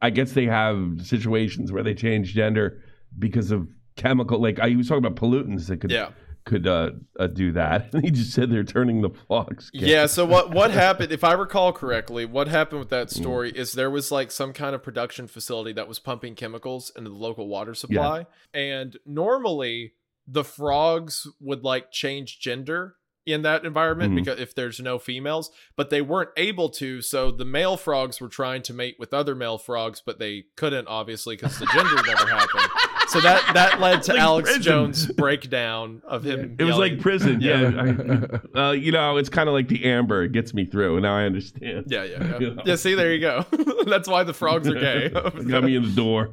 I 0.00 0.10
guess 0.10 0.32
they 0.32 0.46
have 0.46 1.00
situations 1.02 1.72
where 1.72 1.82
they 1.82 1.94
change 1.94 2.34
gender 2.34 2.82
because 3.18 3.50
of 3.50 3.68
chemical. 4.00 4.40
Like 4.40 4.58
I 4.58 4.68
he 4.70 4.76
was 4.76 4.88
talking 4.88 5.04
about 5.04 5.16
pollutants 5.20 5.66
that 5.68 5.80
could 5.80 5.90
yeah. 5.90 6.10
could 6.44 6.66
uh, 6.66 6.90
uh, 7.18 7.26
do 7.26 7.52
that. 7.52 7.92
And 7.94 8.04
he 8.06 8.10
just 8.10 8.32
said 8.32 8.50
they're 8.50 8.64
turning 8.64 9.02
the 9.02 9.10
frogs. 9.10 9.70
gay. 9.70 9.86
Yeah, 9.86 10.06
so 10.06 10.24
what 10.24 10.50
what 10.58 10.70
happened 10.70 11.12
if 11.12 11.22
I 11.24 11.32
recall 11.34 11.72
correctly, 11.72 12.24
what 12.24 12.48
happened 12.48 12.78
with 12.80 12.88
Mm. 12.88 12.98
that 12.98 13.10
story 13.10 13.50
is 13.50 13.72
there 13.72 13.90
was 13.90 14.10
like 14.10 14.30
some 14.30 14.52
kind 14.52 14.74
of 14.74 14.82
production 14.82 15.26
facility 15.28 15.72
that 15.74 15.86
was 15.88 15.98
pumping 15.98 16.34
chemicals 16.34 16.90
into 16.96 17.10
the 17.10 17.16
local 17.16 17.46
water 17.48 17.74
supply 17.74 18.26
and 18.54 18.96
normally 19.06 19.92
the 20.26 20.44
frogs 20.44 21.26
would 21.40 21.64
like 21.64 21.90
change 21.90 22.38
gender 22.40 22.96
in 23.26 23.42
that 23.42 23.64
environment 23.66 24.12
Mhm. 24.12 24.16
because 24.16 24.40
if 24.40 24.54
there's 24.54 24.80
no 24.80 24.98
females, 24.98 25.50
but 25.76 25.90
they 25.90 26.00
weren't 26.00 26.30
able 26.36 26.68
to, 26.70 27.02
so 27.02 27.30
the 27.30 27.44
male 27.44 27.76
frogs 27.76 28.20
were 28.20 28.28
trying 28.28 28.62
to 28.62 28.72
mate 28.72 28.96
with 28.98 29.12
other 29.12 29.34
male 29.34 29.58
frogs, 29.58 30.02
but 30.04 30.18
they 30.18 30.44
couldn't 30.56 30.88
obviously 30.88 31.36
cuz 31.36 31.58
the 31.58 31.66
gender 31.66 31.96
never 32.06 32.26
happened. 32.26 32.68
So 33.10 33.20
that 33.20 33.50
that 33.54 33.80
led 33.80 34.02
to 34.04 34.12
Like 34.14 34.20
Alex 34.20 34.48
prison. 34.48 34.62
Jones' 34.62 35.06
breakdown 35.06 36.02
of 36.06 36.24
him. 36.24 36.56
It 36.58 36.64
was 36.64 36.76
like 36.78 37.00
prison. 37.00 37.40
Yeah. 37.40 37.60
Yeah. 37.70 38.26
I- 38.54 38.58
uh, 38.58 38.72
you 38.72 38.92
know, 38.92 39.16
it's 39.16 39.28
kind 39.28 39.48
of 39.48 39.52
like 39.54 39.68
the 39.68 39.84
amber. 39.84 40.22
It 40.24 40.32
gets 40.32 40.54
me 40.54 40.64
through, 40.64 40.94
and 40.96 41.02
now 41.02 41.16
I 41.16 41.24
understand. 41.24 41.84
Yeah, 41.88 42.04
yeah, 42.04 42.18
yeah. 42.20 42.38
You 42.38 42.54
know? 42.54 42.62
Yeah, 42.64 42.76
see, 42.76 42.94
there 42.94 43.12
you 43.12 43.20
go. 43.20 43.44
That's 43.86 44.08
why 44.08 44.22
the 44.24 44.32
frogs 44.34 44.68
are 44.68 44.74
gay. 44.74 45.08
Got 45.08 45.64
me 45.64 45.76
in 45.76 45.82
the 45.82 45.92
door. 45.94 46.32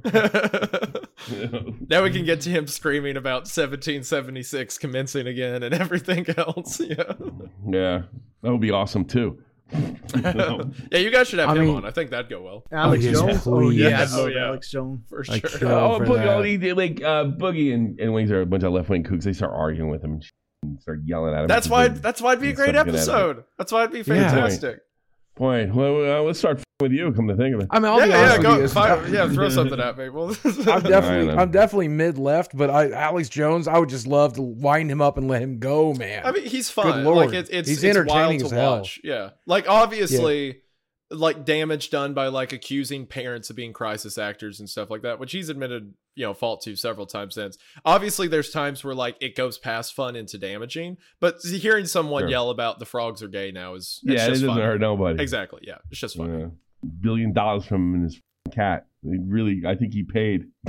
Now 1.90 2.04
we 2.04 2.12
can 2.12 2.26
get 2.26 2.42
to 2.42 2.50
him 2.50 2.68
screaming 2.68 3.18
about 3.18 3.42
1776 3.48 4.78
commencing 4.78 5.28
again 5.28 5.64
and 5.64 5.74
everything 5.74 6.26
else. 6.38 6.80
Yeah. 6.80 7.14
yeah, 7.70 8.04
that 8.44 8.52
would 8.52 8.62
be 8.62 8.72
awesome 8.72 9.06
too. 9.06 9.42
Know? 10.16 10.72
yeah, 10.92 11.00
you 11.00 11.12
guys 11.12 11.28
should 11.28 11.40
have 11.40 11.50
I 11.50 11.56
him 11.56 11.66
mean- 11.66 11.76
on. 11.78 11.86
I 11.86 11.92
think 11.92 12.10
that'd 12.12 12.30
go 12.30 12.42
well. 12.42 12.64
Alex 12.72 13.04
yes, 13.04 13.20
Jones. 13.20 13.48
Oh 13.48 13.60
please. 13.60 13.80
yeah, 13.80 13.90
Yes. 13.90 14.14
Oh, 14.16 14.28
yeah. 14.28 14.46
Alex 14.48 14.70
Jones. 14.72 15.02
For 15.10 15.24
sure. 15.24 15.40
oh, 15.64 15.98
for 16.00 16.06
but 16.06 16.16
that. 16.18 16.28
oh, 16.28 16.74
like 16.76 17.02
uh, 17.04 17.26
Boogie 17.26 17.74
and, 17.74 18.00
and 18.00 18.14
Wings 18.14 18.32
are 18.32 18.42
a 18.42 18.46
bunch 18.46 18.64
of 18.64 18.72
left 18.74 18.90
wing 18.90 19.04
kooks. 19.04 19.24
They 19.24 19.34
start 19.34 19.52
arguing 19.54 19.90
with 19.90 20.04
him 20.04 20.14
and, 20.14 20.24
sh- 20.24 20.32
and 20.64 20.82
start 20.82 21.02
yelling 21.06 21.34
at 21.34 21.42
him. 21.42 21.48
That's 21.48 21.68
why 21.70 21.90
that's 21.90 22.22
why 22.22 22.32
it'd 22.34 22.42
be 22.42 22.50
a 22.50 22.54
great 22.54 22.76
something 22.76 22.94
good 22.94 22.96
at 22.96 23.08
it. 23.08 23.12
episode. 23.12 23.44
That's 23.58 23.72
why 23.72 23.84
it'd 23.86 23.92
be 23.94 24.00
Yeah. 24.12 24.30
fantastic. 24.30 24.80
Boy, 25.36 25.70
well, 25.74 26.20
uh, 26.20 26.24
let's 26.24 26.40
start 26.40 26.60
f- 26.60 26.64
with 26.80 26.92
you. 26.92 27.12
Come 27.12 27.28
to 27.28 27.36
think 27.36 27.56
of 27.56 27.62
it. 27.62 27.68
I 27.72 27.80
mean, 27.80 27.92
I'll 27.92 28.00
Yeah, 28.00 28.06
be 28.06 28.12
yeah, 28.12 28.18
honest 28.20 28.42
go, 28.42 28.52
with 28.54 28.62
you. 28.62 28.68
fire, 28.68 29.08
yeah, 29.08 29.30
throw 29.30 29.50
something 29.50 29.80
at 29.80 29.98
me. 29.98 30.10
Well, 30.18 30.28
I'm 30.46 30.84
definitely, 30.84 31.28
know. 31.36 31.42
I'm 31.42 31.52
definitely 31.52 31.88
mid 31.88 32.18
left, 32.20 32.56
but 32.56 32.70
I, 32.70 32.92
Alex 32.92 33.30
Jones, 33.30 33.68
I 33.68 33.78
would 33.80 33.90
just 33.90 34.06
love 34.08 34.34
to 34.34 34.42
wind 34.44 34.92
him 34.92 35.02
up 35.02 35.18
and 35.18 35.28
let 35.28 35.42
him 35.42 35.58
go, 35.60 35.94
man. 35.94 36.24
I 36.26 36.32
mean, 36.32 36.46
he's 36.46 36.70
fun. 36.70 36.86
Good 36.92 37.04
Lord. 37.04 37.28
Like 37.28 37.34
it, 37.36 37.50
it's 37.52 37.68
He's 37.68 37.84
it's 37.84 37.96
entertaining 37.98 38.42
wild 38.42 38.42
as 38.44 38.50
to 38.50 38.56
hell. 38.56 38.72
watch. 38.78 39.00
Yeah, 39.04 39.30
like 39.48 39.68
obviously, 39.68 40.62
like 41.10 41.46
damage 41.46 41.90
done 41.90 42.14
by 42.14 42.28
like 42.28 42.54
accusing 42.54 43.06
parents 43.08 43.50
of 43.50 43.56
being 43.56 43.74
crisis 43.74 44.18
actors 44.18 44.60
and 44.60 44.70
stuff 44.70 44.90
like 44.92 45.02
that, 45.02 45.20
which 45.20 45.32
he's 45.32 45.50
admitted, 45.50 45.94
you 46.16 46.26
know, 46.26 46.34
fault 46.34 46.62
to 46.64 46.76
several 46.76 47.06
times 47.08 47.34
since. 47.36 47.58
Obviously, 47.86 48.28
there's 48.28 48.52
times 48.52 48.84
where 48.84 48.94
like 48.96 49.16
it 49.20 49.36
goes 49.36 49.58
past 49.58 49.94
fun 49.96 50.16
into 50.16 50.38
damaging, 50.38 50.98
but 51.20 51.38
hearing 51.44 51.86
someone 51.88 52.24
Sure. 52.24 52.30
yell 52.30 52.50
about 52.52 52.78
the 52.80 52.86
frogs 52.86 53.24
are 53.24 53.28
gay 53.28 53.52
now 53.52 53.74
is 53.74 54.00
it's 54.04 54.14
Yeah, 54.22 54.26
it 54.28 54.30
doesn't 54.30 54.48
fun. 54.48 54.58
hurt 54.62 54.80
nobody. 54.80 55.22
Exactly. 55.24 55.62
Yeah, 55.64 55.78
it's 55.90 56.00
just 56.00 56.18
fun. 56.18 56.58
Yeah. 56.88 56.92
Billion 57.02 57.34
dollars 57.34 57.66
from 57.66 57.94
him 57.94 57.94
and 57.96 58.04
his 58.06 58.22
cat. 58.54 58.88
He 59.04 59.18
really, 59.20 59.64
I 59.66 59.76
think 59.76 59.94
he 59.94 60.04
paid. 60.04 60.46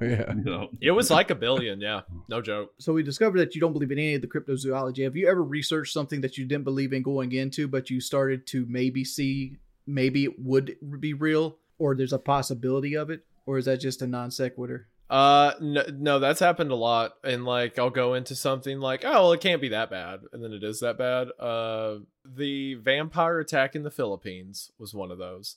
yeah. 0.00 0.32
You 0.38 0.44
know. 0.44 0.68
It 0.80 0.92
was 0.92 1.10
like 1.10 1.30
a 1.30 1.34
billion. 1.34 1.80
Yeah, 1.80 2.02
no 2.28 2.40
joke. 2.40 2.72
So 2.78 2.92
we 2.92 3.02
discovered 3.02 3.38
that 3.38 3.54
you 3.54 3.60
don't 3.60 3.72
believe 3.72 3.90
in 3.90 3.98
any 3.98 4.14
of 4.14 4.22
the 4.22 4.28
cryptozoology. 4.28 5.04
Have 5.04 5.16
you 5.16 5.28
ever 5.28 5.42
researched 5.42 5.92
something 5.92 6.20
that 6.20 6.38
you 6.38 6.44
didn't 6.44 6.64
believe 6.64 6.92
in 6.92 7.02
going 7.02 7.32
into, 7.32 7.66
but 7.66 7.90
you 7.90 8.00
started 8.00 8.46
to 8.48 8.64
maybe 8.68 9.04
see 9.04 9.56
maybe 9.86 10.24
it 10.24 10.38
would 10.38 10.76
be 11.00 11.14
real, 11.14 11.58
or 11.78 11.94
there's 11.94 12.12
a 12.12 12.18
possibility 12.18 12.96
of 12.96 13.10
it, 13.10 13.24
or 13.46 13.58
is 13.58 13.64
that 13.64 13.80
just 13.80 14.02
a 14.02 14.06
non 14.06 14.30
sequitur? 14.30 14.88
Uh, 15.10 15.52
no, 15.60 15.84
no, 15.92 16.18
that's 16.18 16.40
happened 16.40 16.70
a 16.70 16.74
lot. 16.76 17.12
And 17.24 17.44
like, 17.44 17.78
I'll 17.78 17.90
go 17.90 18.14
into 18.14 18.34
something 18.34 18.78
like, 18.78 19.04
oh, 19.04 19.10
well, 19.12 19.32
it 19.32 19.40
can't 19.40 19.60
be 19.60 19.68
that 19.70 19.90
bad, 19.90 20.20
and 20.32 20.42
then 20.44 20.52
it 20.52 20.62
is 20.62 20.80
that 20.80 20.98
bad. 20.98 21.28
Uh, 21.40 22.00
the 22.24 22.74
vampire 22.74 23.38
attack 23.40 23.74
in 23.74 23.82
the 23.84 23.90
Philippines 23.90 24.70
was 24.78 24.92
one 24.94 25.10
of 25.10 25.18
those. 25.18 25.56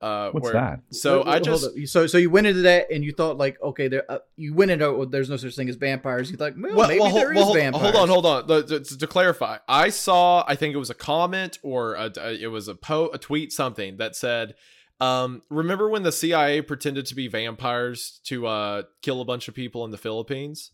Uh, 0.00 0.30
What's 0.32 0.44
where- 0.44 0.52
that? 0.52 0.80
So 0.90 1.18
Wait, 1.18 1.26
wait, 1.26 1.30
I 1.30 1.32
hold 1.36 1.44
just 1.44 1.92
so 1.92 2.06
so 2.06 2.18
you 2.18 2.28
went 2.28 2.46
into 2.46 2.62
that 2.62 2.90
and 2.92 3.02
you 3.02 3.12
thought 3.12 3.38
like 3.38 3.60
okay 3.62 3.88
there 3.88 4.04
uh, 4.10 4.18
you 4.36 4.52
went 4.52 4.70
into 4.70 4.84
oh, 4.84 5.06
there's 5.06 5.30
no 5.30 5.36
such 5.38 5.56
thing 5.56 5.68
as 5.70 5.76
vampires. 5.76 6.30
You 6.30 6.36
thought 6.36 6.52
well, 6.58 6.74
well, 6.76 6.88
maybe 6.88 7.00
well, 7.00 7.08
hold, 7.08 7.22
there 7.22 7.32
is 7.32 7.36
well, 7.36 7.44
hold, 7.46 7.56
vampires. 7.56 7.82
hold 7.82 7.96
on, 7.96 8.08
hold 8.08 8.26
on. 8.26 8.46
The- 8.46 8.62
the- 8.62 8.80
to, 8.80 8.98
to 8.98 9.06
clarify, 9.06 9.58
I 9.66 9.88
saw, 9.88 10.44
I 10.46 10.56
think 10.56 10.74
it 10.74 10.78
was 10.78 10.90
a 10.90 10.94
comment 10.94 11.58
or 11.62 11.94
a, 11.94 12.12
a- 12.18 12.42
it 12.42 12.48
was 12.48 12.68
a 12.68 12.74
po, 12.74 13.08
a 13.14 13.18
tweet, 13.18 13.50
something 13.52 13.96
that 13.96 14.14
said, 14.14 14.56
um, 15.00 15.42
remember 15.50 15.88
when 15.88 16.02
the 16.02 16.12
CIA 16.12 16.62
pretended 16.62 17.06
to 17.06 17.14
be 17.14 17.28
vampires 17.28 18.20
to 18.24 18.46
uh 18.46 18.82
kill 19.02 19.20
a 19.20 19.24
bunch 19.24 19.48
of 19.48 19.54
people 19.54 19.84
in 19.84 19.90
the 19.90 19.98
Philippines? 19.98 20.70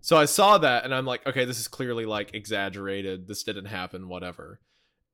So 0.00 0.16
I 0.16 0.24
saw 0.26 0.58
that 0.58 0.84
and 0.84 0.94
I'm 0.94 1.04
like, 1.04 1.26
okay, 1.26 1.44
this 1.44 1.58
is 1.58 1.68
clearly 1.68 2.06
like 2.06 2.32
exaggerated. 2.34 3.26
This 3.28 3.42
didn't 3.42 3.66
happen, 3.66 4.08
whatever. 4.08 4.60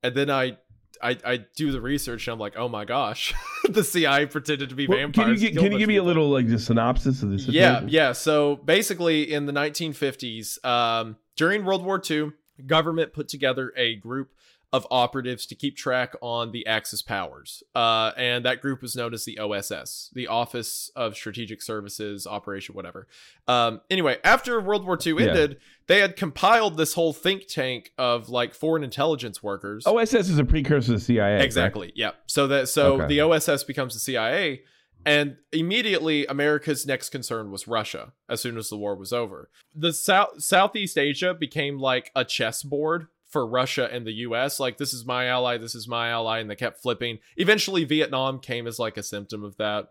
And 0.02 0.14
then 0.14 0.30
I 0.30 0.59
I, 1.02 1.18
I 1.24 1.36
do 1.57 1.72
the 1.72 1.80
research 1.80 2.26
and 2.28 2.32
I'm 2.32 2.38
like, 2.38 2.57
oh 2.57 2.68
my 2.68 2.84
gosh, 2.84 3.34
the 3.68 3.82
CIA 3.82 4.26
pretended 4.26 4.68
to 4.68 4.74
be 4.74 4.86
Well, 4.86 4.98
vampires. 4.98 5.40
can 5.40 5.55
you, 5.55 5.61
can 5.61 5.72
you 5.72 5.78
give 5.78 5.88
me 5.88 5.96
a 5.96 6.02
little 6.02 6.28
like 6.30 6.48
the 6.48 6.59
synopsis 6.59 7.22
of 7.22 7.30
this? 7.30 7.46
Yeah, 7.46 7.82
yeah. 7.86 8.12
So 8.12 8.57
basically, 8.57 9.32
in 9.32 9.46
the 9.46 9.52
1950s, 9.52 10.64
um, 10.64 11.16
during 11.36 11.64
World 11.64 11.84
War 11.84 12.00
II, 12.09 12.30
government 12.66 13.12
put 13.12 13.28
together 13.28 13.72
a 13.76 13.96
group 13.96 14.30
of 14.75 14.85
operatives 14.91 15.47
to 15.47 15.55
keep 15.55 15.77
track 15.77 16.14
on 16.20 16.51
the 16.51 16.66
Axis 16.66 17.01
powers, 17.01 17.62
uh, 17.77 18.11
and 18.16 18.45
that 18.45 18.61
group 18.61 18.83
was 18.83 18.97
known 18.97 19.14
as 19.14 19.25
the 19.25 19.39
OSS, 19.39 20.11
the 20.14 20.27
Office 20.27 20.91
of 20.97 21.14
Strategic 21.14 21.62
Services 21.62 22.27
Operation, 22.27 22.75
whatever. 22.75 23.07
Um, 23.47 23.81
anyway, 23.89 24.18
after 24.25 24.61
World 24.61 24.85
War 24.85 24.99
II 25.07 25.12
Yeah. 25.14 25.29
ended, 25.29 25.59
they 25.87 26.01
had 26.01 26.16
compiled 26.16 26.77
this 26.77 26.95
whole 26.95 27.12
think 27.12 27.47
tank 27.47 27.93
of 27.97 28.29
like 28.29 28.53
foreign 28.53 28.83
intelligence 28.83 29.45
workers. 29.45 29.87
OSS 29.87 30.29
is 30.29 30.39
a 30.39 30.45
precursor 30.45 30.87
to 30.87 30.93
the 30.95 30.99
CIA. 31.01 31.41
Exactly. 31.45 31.93
Yeah. 31.95 32.11
So 32.27 32.49
that 32.49 32.68
so 32.68 32.95
Okay. 32.95 33.07
the 33.07 33.20
OSS 33.20 33.62
becomes 33.62 33.95
the 33.95 34.01
CIA, 34.01 34.64
and 35.07 35.37
immediately 35.53 36.27
America's 36.27 36.85
next 36.85 37.11
concern 37.11 37.53
was 37.53 37.68
Russia. 37.68 38.12
As 38.29 38.41
soon 38.41 38.57
as 38.57 38.70
the 38.70 38.77
war 38.77 38.97
was 38.97 39.12
over, 39.12 39.51
the 39.72 39.93
South 39.93 40.43
Southeast 40.43 40.99
Asia 40.99 41.33
became 41.33 41.79
like 41.79 42.11
a 42.16 42.25
chessboard 42.25 43.07
for 43.35 43.45
Russia 43.45 43.89
and 43.91 44.07
the 44.07 44.12
US. 44.28 44.61
Like 44.61 44.78
this 44.78 44.95
is 44.95 45.05
my 45.05 45.26
ally, 45.26 45.59
this 45.59 45.74
is 45.74 45.89
my 45.89 46.11
ally, 46.11 46.39
and 46.39 46.49
they 46.49 46.55
kept 46.55 46.80
flipping. 46.80 47.18
Eventually, 47.37 47.82
Vietnam 47.82 48.39
came 48.39 48.68
as 48.68 48.78
like 48.78 48.97
a 48.97 49.03
symptom 49.03 49.43
of 49.43 49.57
that. 49.57 49.89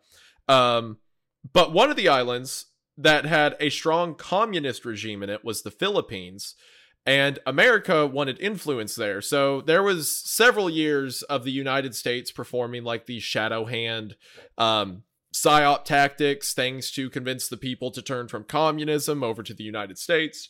Um, 0.48 1.00
but 1.52 1.74
one 1.74 1.90
of 1.90 1.98
the 1.98 2.08
islands 2.08 2.68
that 2.98 3.26
had 3.26 3.58
a 3.60 3.70
strong 3.70 4.16
communist 4.16 4.86
regime 4.86 5.24
in 5.24 5.30
it 5.30 5.44
was 5.44 5.62
the 5.62 5.72
Philippines 5.72 6.56
and 7.06 7.40
America 7.46 8.08
wanted 8.08 8.40
influence 8.40 8.96
there. 8.96 9.20
So 9.20 9.60
there 9.60 9.84
was 9.84 10.18
several 10.18 10.70
years 10.70 11.22
of 11.24 11.44
the 11.44 11.52
United 11.52 11.96
States 11.96 12.32
performing 12.32 12.86
like 12.86 13.08
these 13.08 13.24
shadow 13.24 13.66
hand 13.66 14.16
um 14.58 15.04
psyop 15.34 15.84
tactics, 15.84 16.54
things 16.54 16.92
to 16.92 17.10
convince 17.10 17.50
the 17.50 17.58
people 17.58 17.92
to 17.92 18.02
turn 18.02 18.30
from 18.30 18.46
communism 18.46 19.22
over 19.22 19.44
to 19.44 19.54
the 19.54 19.66
United 19.66 19.98
States, 19.98 20.50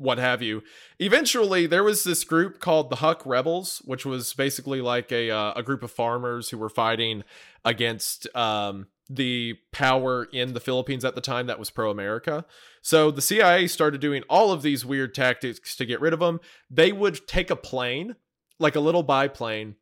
what 0.00 0.18
have 0.18 0.40
you. 0.40 0.62
Eventually, 0.98 1.66
there 1.66 1.84
was 1.84 2.04
this 2.04 2.24
group 2.24 2.58
called 2.58 2.88
the 2.88 2.96
Huk 2.96 3.22
Rebels, 3.26 3.82
which 3.84 4.06
was 4.06 4.32
basically 4.32 4.80
like 4.80 5.12
a 5.12 5.30
uh, 5.30 5.52
a 5.54 5.62
group 5.62 5.82
of 5.82 5.90
farmers 5.90 6.48
who 6.48 6.58
were 6.58 6.70
fighting 6.70 7.22
against 7.64 8.34
um 8.34 8.86
the 9.10 9.58
power 9.72 10.24
in 10.32 10.54
the 10.54 10.60
Philippines 10.60 11.04
at 11.04 11.16
the 11.16 11.20
time 11.20 11.48
that 11.48 11.58
was 11.58 11.68
pro 11.68 11.90
America. 11.90 12.46
So 12.80 13.10
the 13.10 13.20
CIA 13.20 13.66
started 13.66 14.00
doing 14.00 14.22
all 14.30 14.52
of 14.52 14.62
these 14.62 14.86
weird 14.86 15.14
tactics 15.14 15.76
to 15.76 15.84
get 15.84 16.00
rid 16.00 16.12
of 16.12 16.20
them. 16.20 16.40
They 16.70 16.92
would 16.92 17.26
take 17.26 17.50
a 17.50 17.56
plane, 17.56 18.14
like 18.60 18.76
a 18.76 18.80
little 18.80 19.02
biplane, 19.02 19.74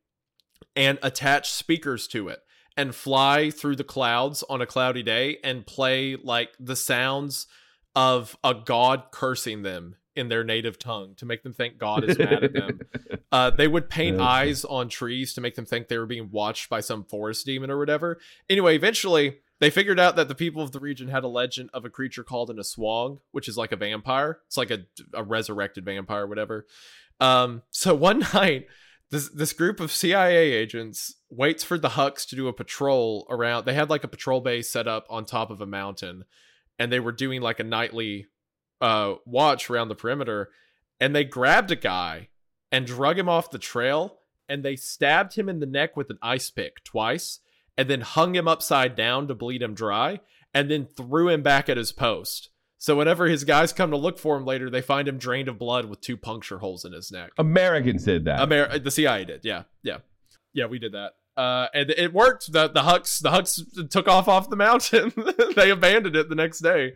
and 0.74 0.98
attach 1.02 1.50
speakers 1.50 2.08
to 2.08 2.28
it 2.28 2.40
and 2.74 2.94
fly 2.94 3.50
through 3.50 3.76
the 3.76 3.84
clouds 3.84 4.42
on 4.48 4.62
a 4.62 4.66
cloudy 4.66 5.02
day 5.02 5.36
and 5.44 5.66
play 5.66 6.16
like 6.16 6.50
the 6.58 6.76
sounds 6.76 7.46
of 7.94 8.36
a 8.42 8.54
god 8.54 9.04
cursing 9.10 9.62
them 9.62 9.96
in 10.18 10.28
their 10.28 10.44
native 10.44 10.78
tongue 10.78 11.14
to 11.16 11.24
make 11.24 11.42
them 11.42 11.52
think 11.52 11.78
God 11.78 12.04
is 12.04 12.18
mad 12.18 12.44
at 12.44 12.52
them. 12.52 12.80
Uh, 13.30 13.50
they 13.50 13.68
would 13.68 13.90
paint 13.90 14.18
eyes 14.18 14.64
on 14.64 14.88
trees 14.88 15.34
to 15.34 15.42
make 15.42 15.54
them 15.54 15.66
think 15.66 15.88
they 15.88 15.98
were 15.98 16.06
being 16.06 16.30
watched 16.30 16.70
by 16.70 16.80
some 16.80 17.04
forest 17.04 17.44
demon 17.44 17.70
or 17.70 17.76
whatever. 17.76 18.18
Anyway, 18.48 18.74
eventually 18.74 19.40
they 19.60 19.70
figured 19.70 19.98
out 19.98 20.16
that 20.16 20.28
the 20.28 20.34
people 20.34 20.62
of 20.62 20.72
the 20.72 20.80
region 20.80 21.08
had 21.08 21.24
a 21.24 21.28
legend 21.28 21.70
of 21.74 21.84
a 21.84 21.90
creature 21.90 22.22
called 22.22 22.48
an 22.48 22.56
aswang, 22.56 23.18
which 23.32 23.48
is 23.48 23.56
like 23.56 23.72
a 23.72 23.76
vampire. 23.76 24.38
It's 24.46 24.56
like 24.56 24.70
a, 24.70 24.86
a 25.12 25.22
resurrected 25.22 25.84
vampire, 25.84 26.24
or 26.24 26.26
whatever. 26.26 26.66
Um, 27.20 27.62
so 27.70 27.94
one 27.94 28.20
night, 28.32 28.66
this 29.10 29.28
this 29.30 29.52
group 29.52 29.80
of 29.80 29.90
CIA 29.90 30.52
agents 30.52 31.16
waits 31.30 31.64
for 31.64 31.78
the 31.78 31.90
Huks 31.90 32.24
to 32.26 32.36
do 32.36 32.48
a 32.48 32.52
patrol 32.52 33.26
around. 33.28 33.64
They 33.64 33.74
had 33.74 33.90
like 33.90 34.04
a 34.04 34.08
patrol 34.08 34.40
base 34.40 34.70
set 34.70 34.86
up 34.86 35.06
on 35.10 35.24
top 35.24 35.50
of 35.50 35.60
a 35.60 35.66
mountain, 35.66 36.24
and 36.78 36.92
they 36.92 37.00
were 37.00 37.12
doing 37.12 37.40
like 37.40 37.58
a 37.58 37.64
nightly 37.64 38.26
uh 38.80 39.14
watch 39.24 39.70
around 39.70 39.88
the 39.88 39.94
perimeter. 39.94 40.50
And 41.00 41.14
they 41.14 41.24
grabbed 41.24 41.70
a 41.70 41.76
guy 41.76 42.28
and 42.72 42.86
drug 42.86 43.18
him 43.18 43.28
off 43.28 43.50
the 43.50 43.58
trail, 43.58 44.18
and 44.48 44.64
they 44.64 44.76
stabbed 44.76 45.34
him 45.34 45.48
in 45.48 45.60
the 45.60 45.66
neck 45.66 45.96
with 45.96 46.10
an 46.10 46.18
ice 46.22 46.50
pick 46.50 46.82
twice, 46.84 47.40
and 47.76 47.88
then 47.88 48.00
hung 48.00 48.34
him 48.34 48.48
upside 48.48 48.96
down 48.96 49.28
to 49.28 49.34
bleed 49.34 49.62
him 49.62 49.74
dry, 49.74 50.20
and 50.52 50.70
then 50.70 50.86
threw 50.86 51.28
him 51.28 51.42
back 51.42 51.68
at 51.68 51.76
his 51.76 51.92
post. 51.92 52.50
So 52.78 52.96
whenever 52.96 53.26
his 53.26 53.44
guys 53.44 53.72
come 53.72 53.90
to 53.90 53.96
look 53.96 54.18
for 54.18 54.36
him 54.36 54.44
later, 54.44 54.70
they 54.70 54.82
find 54.82 55.08
him 55.08 55.18
drained 55.18 55.48
of 55.48 55.58
blood 55.58 55.86
with 55.86 56.00
two 56.00 56.16
puncture 56.16 56.58
holes 56.58 56.84
in 56.84 56.92
his 56.92 57.10
neck. 57.10 57.30
Americans 57.36 58.04
did 58.04 58.24
that. 58.26 58.40
Amer- 58.40 58.78
the 58.78 58.90
CIA 58.90 59.24
did. 59.24 59.40
Yeah, 59.44 59.64
yeah, 59.82 59.98
yeah. 60.52 60.66
We 60.66 60.78
did 60.78 60.92
that, 60.92 61.14
uh, 61.36 61.66
and 61.74 61.90
it 61.90 62.12
worked. 62.12 62.52
The 62.52 62.68
the 62.68 62.82
Huks 62.82 63.18
the 63.18 63.30
Huks 63.30 63.62
took 63.90 64.06
off 64.06 64.28
off 64.28 64.48
the 64.48 64.56
mountain. 64.56 65.12
they 65.56 65.70
abandoned 65.70 66.14
it 66.14 66.28
the 66.28 66.36
next 66.36 66.60
day. 66.60 66.94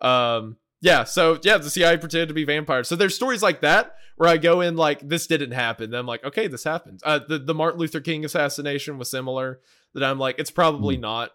Um, 0.00 0.56
yeah. 0.84 1.04
So 1.04 1.38
yeah, 1.42 1.56
the 1.56 1.70
CIA 1.70 1.96
pretended 1.96 2.28
to 2.28 2.34
be 2.34 2.44
vampires. 2.44 2.88
So 2.88 2.94
there's 2.94 3.14
stories 3.14 3.42
like 3.42 3.62
that 3.62 3.96
where 4.16 4.28
I 4.28 4.36
go 4.36 4.60
in 4.60 4.76
like 4.76 5.00
this 5.00 5.26
didn't 5.26 5.52
happen. 5.52 5.90
Then 5.90 6.00
I'm 6.00 6.06
like, 6.06 6.22
okay, 6.24 6.46
this 6.46 6.62
happened. 6.62 7.00
Uh, 7.02 7.20
the 7.26 7.38
the 7.38 7.54
Martin 7.54 7.80
Luther 7.80 8.00
King 8.00 8.22
assassination 8.24 8.98
was 8.98 9.10
similar. 9.10 9.60
That 9.94 10.04
I'm 10.04 10.18
like, 10.18 10.38
it's 10.38 10.50
probably 10.50 10.98
not 10.98 11.30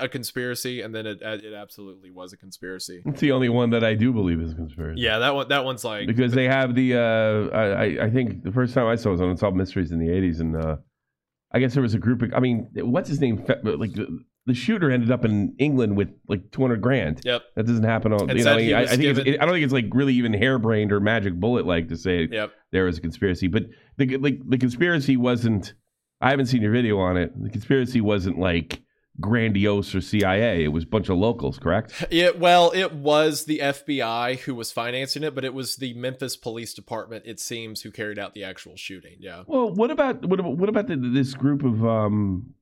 a 0.00 0.08
conspiracy, 0.08 0.80
and 0.80 0.94
then 0.94 1.06
it 1.06 1.20
it 1.20 1.52
absolutely 1.52 2.10
was 2.10 2.32
a 2.32 2.38
conspiracy. 2.38 3.02
it's 3.04 3.20
the 3.20 3.32
only 3.32 3.50
one 3.50 3.68
that 3.70 3.84
I 3.84 3.92
do 3.94 4.14
believe 4.14 4.40
is 4.40 4.52
a 4.52 4.54
conspiracy. 4.54 5.02
Yeah, 5.02 5.18
that 5.18 5.34
one 5.34 5.48
that 5.48 5.64
one's 5.66 5.84
like 5.84 6.06
because 6.06 6.32
they 6.32 6.46
have 6.46 6.74
the 6.74 6.94
uh 6.94 7.54
I, 7.54 8.06
I 8.06 8.10
think 8.10 8.44
the 8.44 8.52
first 8.52 8.72
time 8.72 8.86
I 8.86 8.96
saw 8.96 9.10
it 9.10 9.12
was 9.12 9.20
on 9.20 9.28
Unsolved 9.28 9.58
Mysteries 9.58 9.92
in 9.92 9.98
the 9.98 10.08
80s 10.08 10.40
and 10.40 10.56
uh 10.56 10.76
I 11.52 11.58
guess 11.58 11.74
there 11.74 11.82
was 11.82 11.92
a 11.94 11.98
group 11.98 12.22
of 12.22 12.32
I 12.34 12.40
mean 12.40 12.70
what's 12.76 13.10
his 13.10 13.20
name 13.20 13.44
like 13.62 13.92
the, 14.46 14.54
shooter 14.54 14.90
ended 14.90 15.10
up 15.10 15.24
in 15.24 15.54
England 15.58 15.96
with 15.96 16.08
like 16.28 16.50
200 16.52 16.80
grand 16.80 17.20
Yep. 17.24 17.42
that 17.56 17.66
doesn't 17.66 17.84
happen 17.84 18.12
on 18.12 18.30
And 18.30 18.38
you 18.38 18.44
know 18.44 18.52
I, 18.56 18.82
I 18.82 18.86
think 18.86 19.00
given- 19.02 19.26
it's, 19.26 19.38
I 19.42 19.44
don't 19.44 19.54
think 19.54 19.64
it's 19.64 19.72
like 19.72 19.86
really 19.92 20.14
even 20.14 20.32
harebrained 20.32 20.92
or 20.92 21.00
magic 21.00 21.34
bullet 21.34 21.66
like 21.66 21.88
to 21.88 21.96
say 21.96 22.28
Yep. 22.30 22.52
there 22.72 22.84
was 22.84 22.98
a 22.98 23.00
conspiracy 23.00 23.48
but 23.48 23.64
the 23.96 24.16
like 24.18 24.40
the 24.48 24.58
conspiracy 24.58 25.16
wasn't 25.16 25.74
I 26.20 26.30
haven't 26.30 26.46
seen 26.46 26.62
your 26.62 26.72
video 26.72 26.98
on 26.98 27.16
it 27.16 27.32
the 27.42 27.50
conspiracy 27.50 28.00
wasn't 28.00 28.38
like 28.38 28.82
grandiose 29.18 29.94
or 29.94 30.00
CIA 30.02 30.64
it 30.64 30.68
was 30.68 30.84
a 30.84 30.86
bunch 30.86 31.08
of 31.08 31.16
locals 31.16 31.58
correct 31.58 32.04
It 32.10 32.38
well, 32.38 32.70
it 32.74 32.92
was 32.92 33.46
the 33.46 33.60
FBI 33.60 34.40
who 34.40 34.54
was 34.54 34.70
financing 34.72 35.22
it, 35.22 35.34
but 35.34 35.42
it 35.44 35.54
was 35.54 35.76
the 35.76 35.94
Memphis 35.94 36.36
Police 36.36 36.74
Department, 36.74 37.24
it 37.26 37.40
seems, 37.40 37.80
who 37.80 37.90
carried 37.90 38.18
out 38.18 38.34
the 38.34 38.44
actual 38.44 38.76
shooting. 38.76 39.16
Yeah. 39.18 39.44
Well, 39.46 39.70
what 39.72 39.90
about 39.90 40.24
what 40.26 40.38
about, 40.38 40.58
what 40.58 40.68
about 40.68 40.86
the, 40.88 40.96
this 40.96 41.32
group 41.34 41.64
of 41.64 41.84
um 41.84 42.54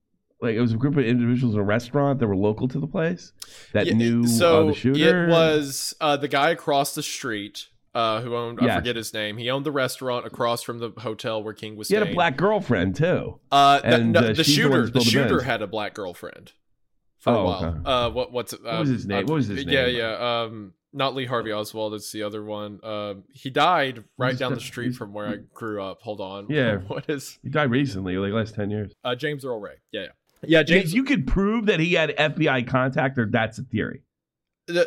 like 0.44 0.54
it 0.54 0.60
was 0.60 0.72
a 0.72 0.76
group 0.76 0.96
of 0.96 1.04
individuals 1.04 1.54
in 1.54 1.60
a 1.60 1.64
restaurant 1.64 2.18
that 2.20 2.26
were 2.26 2.36
local 2.36 2.68
to 2.68 2.78
the 2.78 2.86
place 2.86 3.32
that 3.72 3.86
Yeah, 3.86 3.94
knew 3.94 4.26
so 4.26 4.62
uh, 4.62 4.66
the 4.70 4.74
shooter? 4.74 5.26
It 5.26 5.30
was 5.30 5.94
uh, 6.00 6.16
the 6.16 6.28
guy 6.28 6.50
across 6.50 6.94
the 6.94 7.02
street 7.02 7.68
uh, 7.94 8.20
who 8.20 8.34
owned 8.36 8.60
I 8.60 8.76
forget 8.76 8.96
his 8.96 9.12
name. 9.12 9.36
He 9.36 9.50
owned 9.50 9.64
the 9.66 9.72
restaurant 9.72 10.26
across 10.26 10.62
from 10.62 10.78
the 10.80 10.90
hotel 10.98 11.42
where 11.42 11.54
King 11.54 11.76
was 11.76 11.88
He 11.88 11.94
had 11.94 12.06
a 12.08 12.12
black 12.12 12.36
girlfriend 12.36 12.96
too. 12.96 13.38
Uh, 13.52 13.80
the, 13.80 13.86
and, 13.86 14.12
no, 14.12 14.20
uh, 14.20 14.32
the 14.32 14.44
shooter, 14.44 14.86
the 14.86 14.92
the 14.98 15.00
shooter 15.04 15.42
had 15.42 15.62
a 15.62 15.66
black 15.66 15.94
girlfriend 15.94 16.52
for 17.18 17.32
a 17.32 17.38
Oh, 17.38 17.44
while. 17.44 17.64
okay. 17.64 17.78
Uh, 17.84 18.10
what 18.10 18.32
what's 18.32 18.52
uh, 18.52 18.58
was 18.80 18.88
his 18.88 19.06
name? 19.06 19.24
uh, 19.24 19.28
What 19.28 19.34
was 19.34 19.46
his 19.46 19.64
Yeah, 19.64 19.86
name? 19.86 19.96
yeah. 19.96 20.42
Um, 20.42 20.72
not 20.92 21.14
Lee 21.16 21.24
Harvey 21.26 21.52
Oswald. 21.52 21.92
It's 21.94 22.12
the 22.12 22.22
other 22.22 22.44
one. 22.44 22.78
Um, 22.84 23.24
he 23.32 23.50
died 23.50 24.04
right 24.16 24.36
down 24.38 24.50
the- 24.52 24.56
the 24.56 24.60
street 24.62 24.94
from 24.94 25.12
where 25.12 25.26
I 25.26 25.36
grew 25.52 25.82
up. 25.82 26.00
Hold 26.02 26.20
on. 26.20 26.46
Yeah. 26.50 26.78
what 26.86 27.08
is 27.10 27.38
He 27.42 27.48
died 27.48 27.70
recently, 27.70 28.16
like 28.16 28.32
last 28.32 28.54
ten 28.54 28.70
years. 28.70 28.92
uh, 29.04 29.14
James 29.16 29.44
Earl 29.44 29.58
Ray? 29.60 29.74
Yeah, 29.92 30.02
yeah. 30.02 30.08
Yeah, 30.42 30.62
James, 30.62 30.82
James. 30.84 30.94
you 30.94 31.04
could 31.04 31.26
prove 31.26 31.66
that 31.66 31.80
he 31.80 31.94
had 31.94 32.10
FBI 32.16 32.66
contact, 32.66 33.18
or 33.18 33.26
that's 33.26 33.58
a 33.58 33.62
theory. 33.62 34.02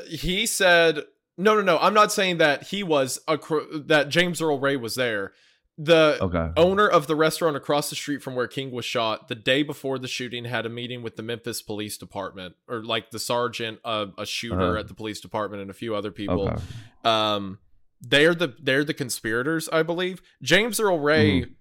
he 0.09 0.45
said 0.45 1.03
no 1.37 1.53
no 1.55 1.61
no 1.61 1.77
i'm 1.77 1.93
not 1.93 2.11
saying 2.11 2.37
that 2.37 2.63
he 2.63 2.81
was 2.81 3.19
a 3.27 3.37
cr- 3.37 3.59
that 3.71 4.09
james 4.09 4.41
earl 4.41 4.59
ray 4.59 4.75
was 4.75 4.95
there 4.95 5.33
the 5.77 6.17
Okay. 6.19 6.49
owner 6.57 6.87
of 6.87 7.05
the 7.05 7.15
restaurant 7.15 7.55
across 7.55 7.91
the 7.91 7.95
street 7.95 8.23
from 8.23 8.33
where 8.33 8.47
king 8.47 8.71
was 8.71 8.85
shot 8.85 9.27
the 9.27 9.35
day 9.35 9.61
before 9.61 9.99
the 9.99 10.07
shooting 10.07 10.45
had 10.45 10.65
a 10.65 10.69
meeting 10.69 11.03
with 11.03 11.15
the 11.15 11.21
memphis 11.21 11.61
police 11.61 11.95
department 11.95 12.55
or 12.67 12.83
like 12.83 13.11
the 13.11 13.19
sergeant 13.19 13.77
uh, 13.85 14.07
a 14.17 14.25
shooter 14.25 14.59
Uh-huh. 14.71 14.79
at 14.79 14.87
the 14.87 14.95
police 14.95 15.19
department 15.21 15.61
and 15.61 15.69
a 15.69 15.75
few 15.75 15.93
other 15.93 16.09
people 16.11 16.49
Okay. 16.49 16.61
um 17.05 17.59
they're 18.01 18.33
the 18.33 18.55
they're 18.59 18.83
the 18.83 18.95
conspirators 18.95 19.69
i 19.71 19.83
believe 19.83 20.23
james 20.41 20.79
earl 20.79 20.97
ray 20.99 21.41
Mm-hmm. 21.41 21.51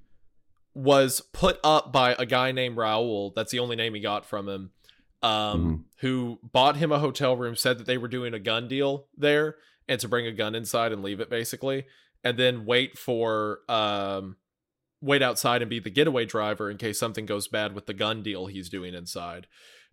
Was 0.76 1.22
put 1.32 1.58
up 1.64 1.90
by 1.90 2.14
a 2.18 2.26
guy 2.26 2.52
named 2.52 2.76
raul 2.76 3.32
that's 3.34 3.50
the 3.50 3.58
only 3.58 3.76
name 3.76 3.94
he 3.94 4.00
got 4.00 4.26
from 4.26 4.46
him. 4.48 4.70
Um 5.22 5.30
Mhm. 5.32 5.84
who 6.00 6.38
bought 6.42 6.76
him 6.76 6.92
a 6.92 6.98
hotel 6.98 7.34
room 7.34 7.56
said 7.56 7.78
that 7.78 7.86
they 7.86 7.96
were 7.96 8.08
doing 8.08 8.34
a 8.34 8.38
gun 8.38 8.68
deal 8.68 9.08
there 9.16 9.56
and 9.88 9.98
to 10.00 10.06
bring 10.08 10.26
a 10.26 10.32
gun 10.32 10.54
inside 10.54 10.92
and 10.92 11.02
leave 11.02 11.18
it 11.20 11.30
basically 11.30 11.86
and 12.22 12.38
then 12.38 12.66
wait 12.66 12.98
for 12.98 13.60
um 13.70 14.36
wait 15.00 15.22
outside 15.22 15.62
and 15.62 15.70
be 15.70 15.78
the 15.78 15.88
getaway 15.90 16.26
driver 16.26 16.70
in 16.70 16.76
case 16.76 16.98
something 16.98 17.24
goes 17.24 17.48
bad 17.48 17.74
with 17.74 17.86
the 17.86 17.94
gun 17.94 18.22
deal 18.22 18.46
he's 18.46 18.68
doing 18.68 18.92
inside 18.94 19.46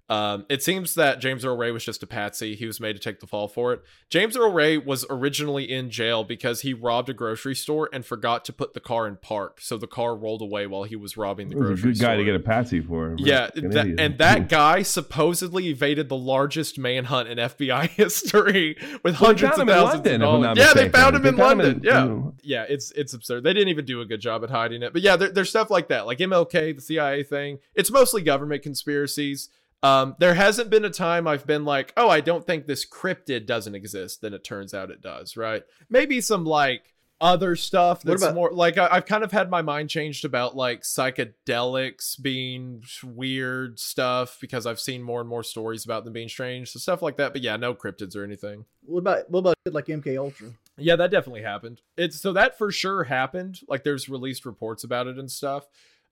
Um, 0.09 0.45
it 0.49 0.61
seems 0.61 0.95
that 0.95 1.21
James 1.21 1.45
Earl 1.45 1.55
Ray 1.55 1.71
was 1.71 1.85
just 1.85 2.03
a 2.03 2.07
patsy. 2.07 2.55
He 2.55 2.65
was 2.65 2.79
made 2.81 2.93
to 2.93 2.99
take 2.99 3.21
the 3.21 3.25
fall 3.25 3.47
for 3.47 3.71
it. 3.71 3.81
James 4.09 4.35
Earl 4.35 4.51
Ray 4.51 4.77
was 4.77 5.05
originally 5.09 5.71
in 5.71 5.89
jail 5.89 6.25
because 6.25 6.61
he 6.61 6.73
robbed 6.73 7.07
a 7.09 7.13
grocery 7.13 7.55
store 7.55 7.89
and 7.93 8.05
forgot 8.05 8.43
to 8.45 8.53
put 8.53 8.73
the 8.73 8.81
car 8.81 9.07
in 9.07 9.15
park, 9.15 9.61
so 9.61 9.77
the 9.77 9.87
car 9.87 10.13
rolled 10.15 10.41
away 10.41 10.67
while 10.67 10.83
he 10.83 10.97
was 10.97 11.15
robbing 11.15 11.47
the 11.47 11.55
He 11.55 11.59
was 11.61 11.67
grocery 11.69 11.91
a 11.91 11.93
good 11.93 11.99
guy 12.01 12.15
to 12.17 12.25
get 12.25 12.35
a 12.35 12.39
patsy 12.39 12.81
for. 12.81 13.15
Yeah, 13.17 13.49
that, 13.55 13.95
and 13.97 14.17
that 14.17 14.49
guy 14.49 14.81
supposedly 14.81 15.69
evaded 15.69 16.09
the 16.09 16.17
largest 16.17 16.77
manhunt 16.77 17.29
in 17.29 17.37
FBI 17.37 17.87
history 17.91 18.75
with 19.03 19.19
Well, 19.21 19.29
hundreds 19.29 19.57
of 19.57 19.67
thousands 19.67 20.05
London, 20.05 20.15
of 20.15 20.41
dollars. 20.43 20.57
Yeah, 20.57 20.73
they 20.73 20.89
found 20.89 21.15
him 21.15 21.21
They 21.23 21.29
in 21.29 21.37
found 21.37 21.61
him 21.61 21.67
London. 21.83 21.87
in- 21.87 22.33
yeah, 22.43 22.61
yeah, 22.63 22.65
it's 22.67 22.91
it's 22.91 23.13
absurd. 23.13 23.43
They 23.45 23.53
didn't 23.53 23.69
even 23.69 23.85
do 23.85 24.01
a 24.01 24.05
good 24.05 24.19
job 24.19 24.43
at 24.43 24.49
hiding 24.49 24.83
it. 24.83 24.91
But 24.91 25.01
yeah, 25.01 25.15
there, 25.15 25.29
there's 25.31 25.49
stuff 25.49 25.71
like 25.71 25.87
that, 25.87 26.05
like 26.05 26.17
MLK, 26.19 26.75
the 26.75 26.81
CIA 26.81 27.23
thing. 27.23 27.59
It's 27.73 27.89
mostly 27.89 28.21
government 28.21 28.63
conspiracies. 28.63 29.49
Um, 29.83 30.15
there 30.17 30.33
hasn't 30.33 30.69
been 30.69 30.85
a 30.85 30.89
time 30.89 31.27
I've 31.27 31.45
been 31.45 31.65
like, 31.65 31.93
oh, 31.97 32.09
I 32.09 32.21
don't 32.21 32.47
think 32.47 32.65
this 32.65 32.85
cryptid 32.87 33.45
doesn't 33.45 33.75
exist. 33.75 34.21
Then 34.21 34.33
it 34.33 34.43
turns 34.43 34.73
out 34.73 34.89
it 34.89 35.01
does, 35.01 35.35
right? 35.35 35.63
Maybe 35.89 36.21
some 36.21 36.45
like 36.45 36.93
other 37.21 37.55
stuff 37.55 38.01
that's 38.01 38.21
about- 38.23 38.35
more 38.35 38.51
like 38.51 38.77
I, 38.77 38.87
I've 38.91 39.05
kind 39.05 39.23
of 39.23 39.31
had 39.31 39.49
my 39.49 39.61
mind 39.61 39.89
changed 39.89 40.25
about 40.25 40.55
like 40.55 40.81
psychedelics 40.81 42.21
being 42.21 42.83
weird 43.03 43.79
stuff 43.79 44.37
because 44.41 44.65
I've 44.65 44.79
seen 44.79 45.01
more 45.03 45.21
and 45.21 45.29
more 45.29 45.43
stories 45.43 45.85
about 45.85 46.03
them 46.03 46.13
being 46.13 46.29
strange, 46.29 46.69
so 46.71 46.79
stuff 46.79 47.01
like 47.01 47.17
that. 47.17 47.33
But 47.33 47.41
yeah, 47.41 47.55
no 47.57 47.73
cryptids 47.75 48.15
or 48.15 48.23
anything. 48.23 48.65
What 48.85 48.99
about 48.99 49.29
what 49.29 49.39
about 49.39 49.55
like 49.71 49.87
MK 49.87 50.17
Ultra? 50.17 50.51
Yeah, 50.77 50.95
that 50.95 51.11
definitely 51.11 51.43
happened. 51.43 51.81
It's 51.97 52.19
so 52.19 52.33
that 52.33 52.57
for 52.57 52.71
sure 52.71 53.03
happened. 53.05 53.59
Like 53.67 53.83
there's 53.83 54.09
released 54.09 54.45
reports 54.45 54.83
about 54.83 55.07
it 55.07 55.17
and 55.17 55.29
stuff. 55.29 55.65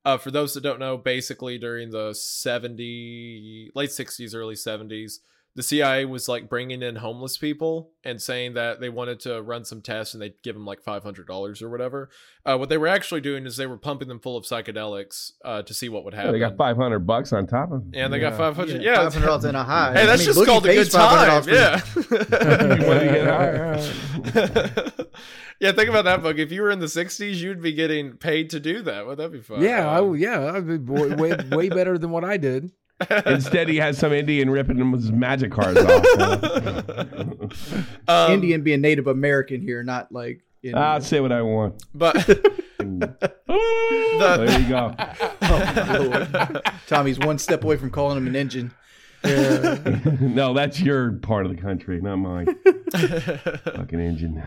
Uh, 0.04 0.18
for 0.18 0.32
those 0.32 0.54
that 0.54 0.62
don't 0.62 0.80
know, 0.80 0.97
basically 0.97 1.58
during 1.58 1.91
the 1.91 2.14
70 2.14 3.72
late 3.76 3.89
60s, 3.89 4.34
early 4.34 4.56
70s, 4.56 5.20
the 5.56 5.64
CIA 5.64 6.06
was 6.06 6.30
like 6.30 6.47
bringing 6.47 6.82
in 6.82 6.95
homeless 6.95 7.38
people 7.38 7.91
and 8.06 8.22
saying 8.22 8.54
that 8.54 8.80
they 8.80 8.88
wanted 8.89 9.20
to 9.22 9.41
run 9.41 9.66
some 9.66 9.82
tests 9.82 10.14
and 10.14 10.22
they'd 10.24 10.41
give 10.43 10.56
them 10.56 10.66
like 10.66 10.82
$500 10.82 11.62
or 11.62 11.70
whatever. 11.70 12.10
Uh, 12.45 12.58
what 12.58 12.70
they 12.70 12.78
were 12.78 12.88
actually 12.88 13.20
doing 13.20 13.45
is 13.45 13.58
they 13.58 13.66
were 13.68 13.78
pumping 13.78 14.08
them 14.08 14.20
full 14.20 14.38
of 14.38 14.45
psychedelics 14.45 15.32
uh, 15.43 15.62
to 15.64 15.74
see 15.74 15.89
what 15.89 16.06
would 16.06 16.14
Yeah, 16.14 16.20
happen. 16.22 16.34
they 16.34 16.39
got 16.39 16.56
500 16.56 16.99
bucks 16.99 17.34
on 17.34 17.47
top 17.47 17.72
of 17.74 17.82
it. 17.91 17.97
and 17.99 18.14
they 18.14 18.22
Yeah. 18.22 18.30
got 18.30 18.38
500. 18.38 18.82
Yeah, 18.82 18.95
five 18.95 19.14
hundred 19.14 19.26
dollars 19.26 19.43
in 19.45 19.56
a 19.56 19.64
high. 19.66 19.93
Hey, 19.93 20.06
that's 20.06 20.22
I 20.22 20.26
mean, 20.26 20.34
just 20.36 20.45
called 20.45 20.66
a 20.66 20.74
good 20.74 20.89
time. 20.91 21.43
Yeah. 21.47 21.82
You 22.02 23.12
get 24.47 25.08
yeah, 25.60 25.72
think 25.74 25.89
about 25.89 26.06
that 26.06 26.22
book. 26.24 26.38
If 26.39 26.52
you 26.52 26.62
were 26.64 26.72
in 26.72 26.80
the 26.80 26.88
'60s, 26.88 27.36
you'd 27.36 27.62
be 27.62 27.74
getting 27.74 28.14
paid 28.14 28.49
to 28.52 28.60
do 28.60 28.82
that. 28.84 29.06
Would 29.06 29.18
that 29.20 29.32
be 29.32 29.41
fun? 29.41 29.62
Yeah, 29.62 29.88
I, 29.88 29.99
Um, 29.99 30.16
yeah, 30.16 30.54
I'd 30.54 30.66
be 30.68 30.78
way, 30.78 31.10
way, 31.14 31.36
way 31.52 31.70
better 31.70 31.97
than 31.97 32.10
what 32.10 32.24
I 32.24 32.38
did. 32.38 32.72
Instead, 33.26 33.70
he 33.70 33.78
has 33.78 33.97
some 33.97 34.12
Indian 34.14 34.49
ripping 34.49 34.78
his 34.93 35.12
magic 35.12 35.52
cards 35.52 35.80
off. 35.80 36.06
um, 38.08 38.32
Indian 38.32 38.62
being 38.62 38.82
Native 38.82 39.08
American 39.08 39.62
here, 39.62 39.84
not 39.84 40.12
like 40.12 40.41
Indian. 40.64 40.84
I'll 40.84 41.02
say 41.02 41.20
what 41.20 41.32
I 41.32 41.41
want. 41.41 41.84
but 41.93 42.16
there 42.78 44.60
you 44.60 44.70
go. 44.70 44.95
oh 45.41 45.74
my 45.76 45.97
lord, 45.97 46.62
Tommy's 46.88 47.20
one 47.20 47.38
step 47.38 47.64
away 47.64 47.78
from 47.78 47.89
calling 47.89 48.18
him 48.18 48.28
an 48.28 48.36
engine. 48.36 48.74
no, 49.24 50.54
that's 50.54 50.82
your 50.82 51.12
part 51.14 51.45
of 51.45 51.56
the 51.56 51.62
country, 51.62 52.02
not 52.02 52.16
mine. 52.18 52.47
Fucking 52.91 53.99
engine. 53.99 54.43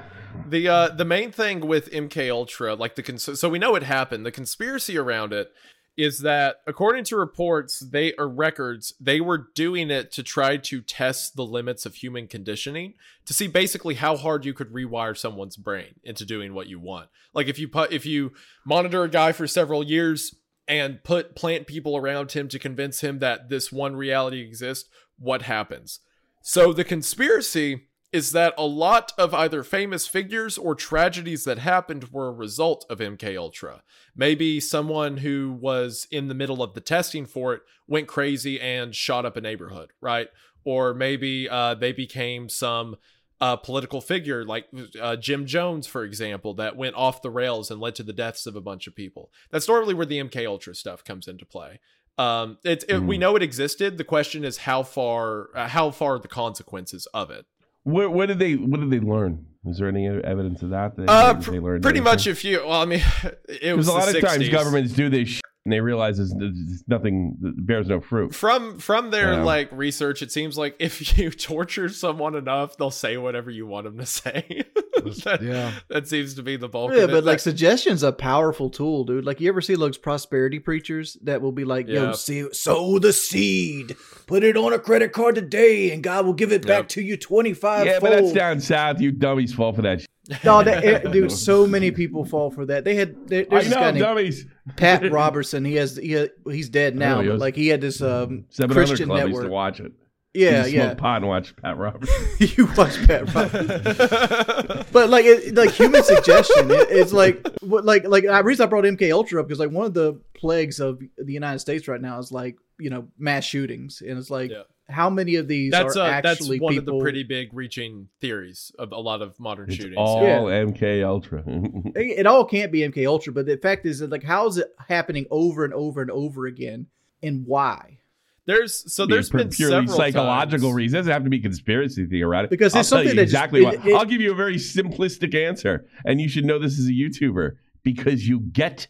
the 0.49 0.69
uh, 0.69 0.89
the 0.89 1.05
main 1.05 1.31
thing 1.31 1.67
with 1.69 1.91
MK 1.93 2.29
Ultra, 2.31 2.75
like 2.75 2.97
the 2.97 3.03
cons- 3.03 3.39
so 3.39 3.49
we 3.49 3.61
know 3.61 3.77
it 3.77 3.85
happened. 3.85 4.27
The 4.27 4.33
conspiracy 4.33 4.99
around 4.99 5.33
it 5.33 5.53
is 5.97 6.21
that 6.21 6.57
according 6.67 7.05
to 7.05 7.17
reports, 7.17 7.79
they 7.79 8.13
or 8.15 8.29
records, 8.29 8.95
they 9.01 9.21
were 9.21 9.49
doing 9.55 9.91
it 9.91 10.11
to 10.13 10.23
try 10.23 10.57
to 10.57 10.81
test 10.81 11.37
the 11.37 11.45
limits 11.45 11.87
of 11.87 11.95
human 11.95 12.27
conditioning 12.27 12.95
to 13.27 13.33
see 13.33 13.47
basically 13.47 13.95
how 13.95 14.17
hard 14.17 14.45
you 14.45 14.53
could 14.53 14.73
rewire 14.73 15.17
someone's 15.17 15.57
brain 15.57 15.95
into 16.03 16.25
doing 16.25 16.53
what 16.53 16.67
you 16.67 16.81
want. 16.81 17.09
Like 17.33 17.49
if 17.49 17.59
you 17.59 17.69
put 17.69 17.93
if 17.93 18.05
you 18.05 18.33
monitor 18.65 19.05
a 19.05 19.09
guy 19.09 19.33
for 19.33 19.47
several 19.47 19.85
years 19.85 20.35
and 20.67 21.03
put 21.05 21.37
plant 21.37 21.67
people 21.67 21.97
around 21.97 22.33
him 22.33 22.49
to 22.49 22.59
convince 22.59 23.01
him 23.01 23.19
that 23.21 23.49
this 23.49 23.71
one 23.71 23.95
reality 23.95 24.41
exists, 24.41 24.89
what 25.19 25.43
happens? 25.43 26.01
So 26.43 26.73
the 26.73 26.85
conspiracy 26.85 27.87
is 28.15 28.31
that 28.33 28.55
a 28.57 28.65
lot 28.65 29.13
of 29.19 29.35
either 29.35 29.63
famous 29.65 30.07
figures 30.07 30.57
or 30.57 30.75
tragedies 30.75 31.43
that 31.45 31.59
happened 31.59 32.13
were 32.13 32.29
a 32.29 32.33
result 32.33 32.87
of 32.89 32.99
MK 33.01 33.37
Ultra. 33.37 33.83
Maybe 34.15 34.61
someone 34.61 35.17
who 35.19 35.53
was 35.61 36.07
in 36.11 36.29
the 36.29 36.35
middle 36.35 36.63
of 36.63 36.75
the 36.75 36.81
testing 36.81 37.27
for 37.27 37.55
it 37.55 37.63
went 37.89 38.07
crazy 38.07 38.61
and 38.61 38.95
shot 38.95 39.27
up 39.27 39.37
a 39.37 39.41
neighborhood, 39.41 39.91
right? 40.01 40.29
Or 40.65 40.95
maybe 40.95 41.49
uh, 41.49 41.75
they 41.75 41.91
became 41.93 42.49
some 42.49 42.97
uh, 43.41 43.57
political 43.57 44.01
figure 44.01 44.45
like 44.45 44.67
uh, 45.01 45.17
Jim 45.17 45.45
Jones, 45.45 45.89
for 45.89 46.05
example, 46.05 46.55
that 46.55 46.77
went 46.77 46.95
off 46.95 47.21
the 47.21 47.31
rails 47.31 47.69
and 47.71 47.81
led 47.81 47.97
to 47.97 48.05
the 48.05 48.13
deaths 48.13 48.47
of 48.47 48.55
a 48.55 48.61
bunch 48.61 48.87
of 48.87 48.95
people. 48.95 49.33
That's 49.51 49.67
normally 49.69 49.93
where 49.95 50.07
the 50.07 50.21
MK 50.21 50.47
Ultra 50.47 50.77
stuff 50.77 51.03
comes 51.03 51.27
into 51.27 51.45
play. 51.45 51.81
Um, 52.17 52.59
it, 52.65 52.85
it, 52.89 53.03
we 53.03 53.17
Mhm. 53.17 53.21
know 53.21 53.37
it 53.37 53.43
existed. 53.43 53.99
The 53.99 54.05
question 54.05 54.45
is 54.45 54.59
how 54.59 54.85
far, 54.85 55.49
uh, 55.57 55.67
how 55.67 55.91
far 55.91 56.21
the 56.21 56.29
consequences 56.29 57.07
of 57.13 57.33
it? 57.33 57.45
What, 57.85 58.13
what 58.13 58.27
did 58.27 58.39
they 58.39 58.55
What 58.55 58.81
did 58.81 58.91
they 58.91 59.01
learn? 59.01 59.47
Is 59.67 59.79
there 59.79 59.89
any 59.89 60.07
evidence 60.09 60.63
of 60.63 60.71
that? 60.71 60.95
that 60.97 61.09
Uh, 61.09 61.33
they 61.35 61.45
pr- 61.45 61.51
learned 61.53 61.83
pretty 61.83 61.99
anything? 62.01 62.13
much. 62.13 62.27
If 62.27 62.45
you, 62.45 62.59
well, 62.67 62.83
I 62.83 62.85
mean, 62.85 63.03
it 63.49 63.75
was 63.77 63.89
a 63.89 63.93
lot 63.93 64.15
of 64.15 64.21
times 64.21 64.49
governments 64.51 64.93
do 64.93 65.09
this 65.09 65.41
and 65.65 65.73
they 65.73 65.81
realize 65.81 66.19
it's, 66.19 66.35
it's 66.39 66.85
nothing 66.87 67.37
that 67.41 67.67
bears 67.67 67.87
no 67.89 68.01
fruit. 68.01 68.35
From 68.35 68.79
from 68.79 69.11
their 69.11 69.33
Yeah. 69.35 69.43
like 69.45 69.71
research, 69.73 70.21
it 70.21 70.31
seems 70.31 70.59
like 70.59 70.77
if 70.79 71.17
you 71.19 71.31
torture 71.31 71.89
someone 71.89 72.35
enough, 72.35 72.77
they'll 72.77 72.91
say 72.91 73.17
whatever 73.17 73.51
you 73.51 73.67
want 73.67 73.85
them 73.85 73.97
to 73.99 74.05
say. 74.07 74.65
that, 75.25 75.39
Yeah. 75.43 75.73
that 75.89 76.07
seems 76.07 76.35
to 76.35 76.43
be 76.43 76.57
the 76.57 76.69
bulk. 76.69 76.93
Yeah, 76.93 77.05
of 77.05 77.11
it. 77.11 77.13
but 77.13 77.25
like 77.25 77.39
That- 77.39 77.43
suggestion's 77.43 78.03
a 78.03 78.13
powerful 78.13 78.69
tool, 78.69 79.05
dude. 79.05 79.25
Like 79.25 79.41
you 79.41 79.49
ever 79.49 79.63
see 79.63 79.75
those 79.75 79.97
prosperity 79.97 80.59
preachers 80.59 81.17
that 81.23 81.41
will 81.41 81.53
be 81.53 81.65
like, 81.65 81.89
Yeah. 81.89 82.05
"Yo, 82.05 82.13
see, 82.13 82.47
sow 82.53 82.99
the 82.99 83.13
seed, 83.15 83.97
put 84.27 84.45
it 84.45 84.57
on 84.59 84.75
a 84.75 84.79
credit 84.79 85.13
card 85.13 85.35
today, 85.35 85.93
and 85.93 86.03
God 86.03 86.27
will 86.27 86.35
give 86.35 86.53
it 86.53 86.67
back 86.67 86.81
Yep. 86.85 86.89
to 86.91 87.03
you 87.03 87.17
twenty 87.17 87.55
five 87.55 87.87
yeah, 87.87 88.01
fold." 88.01 88.03
but 88.03 88.21
that's 88.21 88.33
down 88.33 88.61
south. 88.61 89.01
You 89.01 89.13
dummies 89.13 89.55
fall 89.55 89.73
for 89.73 89.83
that. 89.83 90.01
Shit. 90.01 90.09
No, 90.45 90.63
that, 90.63 90.85
eh, 90.85 90.99
dude, 91.11 91.31
so 91.51 91.67
many 91.67 91.91
people 91.91 92.25
fall 92.25 92.51
for 92.51 92.65
that. 92.67 92.85
They 92.85 92.95
had 92.95 93.29
there, 93.29 93.43
I 93.43 93.47
there's 93.51 93.65
this 93.65 93.75
guy 93.75 93.81
know, 93.81 93.87
named 93.91 93.99
dummies. 93.99 94.47
Pat 94.77 95.11
Robertson. 95.13 95.65
He 95.65 95.75
has 95.75 95.97
he 95.97 96.29
he's 96.51 96.69
dead 96.71 96.97
now, 96.97 97.21
he 97.21 97.29
but 97.29 97.39
like 97.39 97.55
he 97.57 97.69
had 97.69 97.81
this 97.81 98.01
um, 98.01 98.47
Seven 98.49 98.75
Christian 98.75 99.09
Hundred 99.11 99.21
Club 99.21 99.31
used 99.31 99.43
to 99.43 99.49
watch 99.49 99.81
it. 99.81 99.93
Yeah, 100.33 100.63
Used 100.63 100.75
yeah. 100.75 100.87
Smoke 100.89 100.99
pot 100.99 101.17
and 101.19 101.29
watch 101.29 101.55
Pat 101.57 101.77
Robertson. 101.77 102.17
you 102.41 102.67
watch 102.77 102.97
Pat 103.07 103.33
Robertson. 103.35 104.85
but 104.93 105.09
like 105.09 105.27
it, 105.27 105.55
like 105.55 105.71
human 105.71 106.03
suggestion 106.03 106.71
it, 106.73 106.89
it's 106.91 107.13
like 107.13 107.47
what 107.61 107.85
like 107.85 108.05
like 108.09 108.25
the 108.25 108.43
reason 108.43 108.65
i 108.65 108.67
brought 108.69 108.85
mk 108.85 109.13
ultra 109.13 109.41
up 109.41 109.47
because 109.47 109.61
like 109.61 109.71
one 109.71 109.87
of 109.87 109.95
the 109.95 110.21
plagues 110.35 110.81
of 110.81 110.99
the 111.19 111.33
united 111.33 111.61
states 111.61 111.87
right 111.87 112.01
now 112.01 112.19
is 112.19 112.33
like 112.33 112.57
you 112.81 112.91
know 112.91 113.07
mass 113.17 113.45
shootings 113.45 114.03
and 114.03 114.19
it's 114.19 114.29
like 114.29 114.51
Yeah. 114.51 114.63
How 114.89 115.09
many 115.09 115.37
of 115.37 115.49
these 115.49 115.71
that's 115.73 115.97
are 115.97 116.19
uh, 116.19 116.21
that's 116.21 116.41
one 116.47 116.59
people 116.59 116.79
of 116.79 116.85
the 116.85 116.99
pretty 117.01 117.23
big 117.23 117.49
reaching 117.53 118.09
theories 118.21 118.71
of 118.79 118.93
a 118.93 118.99
lot 118.99 119.23
of 119.23 119.39
modern 119.41 119.69
It's 119.69 119.77
shootings. 119.77 119.97
all 119.97 120.23
Yeah. 120.23 120.65
MK 120.65 121.03
Ultra. 121.05 121.43
it, 121.47 122.19
it 122.21 122.27
all 122.27 122.45
can't 122.45 122.71
be 122.71 122.81
mk 122.81 123.07
ultra 123.07 123.33
but 123.33 123.47
the 123.47 123.57
fact 123.57 123.87
is 123.87 124.01
that 124.01 124.11
like 124.11 124.23
how 124.25 124.47
is 124.47 124.59
it 124.59 124.69
happening 124.89 125.25
over 125.31 125.65
and 125.65 125.73
over 125.73 126.03
and 126.03 126.11
over 126.11 126.47
again 126.47 126.87
and 127.23 127.47
why 127.47 127.99
There's 128.47 128.93
so 128.93 129.07
Be 129.07 129.15
there's 129.15 129.31
pur- 129.31 129.39
been 129.39 129.49
purely 129.49 129.73
several 129.87 129.97
psychological 129.97 130.69
times- 130.69 130.77
reasons. 130.77 130.95
It 130.95 130.99
doesn't 130.99 131.13
have 131.15 131.25
to 131.25 131.31
be 131.31 131.41
conspiracy 131.41 132.05
theoretic. 132.07 132.51
Because 132.51 132.75
I'll 132.75 132.81
it's 132.81 132.91
tell 132.91 132.99
something 132.99 133.17
you 133.17 133.21
that 133.23 133.23
just- 133.31 133.33
exactly 133.33 133.61
it- 133.63 133.65
what. 133.65 133.87
it- 133.87 133.95
I'll 133.95 134.05
give 134.05 134.21
you 134.21 134.33
a 134.33 134.35
very 134.35 134.57
simplistic 134.57 135.35
answer, 135.35 135.87
and 136.05 136.21
you 136.21 136.29
should 136.29 136.45
know 136.45 136.59
this 136.59 136.79
as 136.79 136.87
a 136.87 136.93
YouTuber 136.93 137.53
because 137.83 138.29
you 138.29 138.41
get 138.41 138.89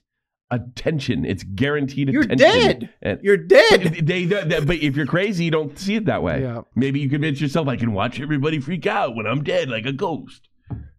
attention. 0.51 1.25
It's 1.25 1.43
guaranteed 1.43 2.09
You're 2.11 2.23
attention. 2.23 2.39
dead. 2.81 2.91
And 3.03 3.21
you're 3.23 3.37
dead 3.37 3.81
they, 4.07 4.25
they, 4.25 4.43
they- 4.45 4.61
but 4.61 4.77
if 4.77 4.97
you're 4.97 5.07
crazy, 5.07 5.45
you 5.45 5.51
don't 5.51 5.79
see 5.79 5.97
it 5.97 6.05
that 6.07 6.23
way. 6.23 6.43
Yeah. 6.43 6.63
Maybe 6.75 7.01
you 7.01 7.09
convince 7.09 7.41
yourself 7.41 7.69
I 7.69 7.77
can 7.77 7.93
watch 7.93 8.21
everybody 8.21 8.61
freak 8.61 8.87
out 8.87 9.17
when 9.17 9.27
I'm 9.27 9.43
dead 9.43 9.69
like 9.69 9.87
a 9.87 9.93
ghost. 9.93 10.49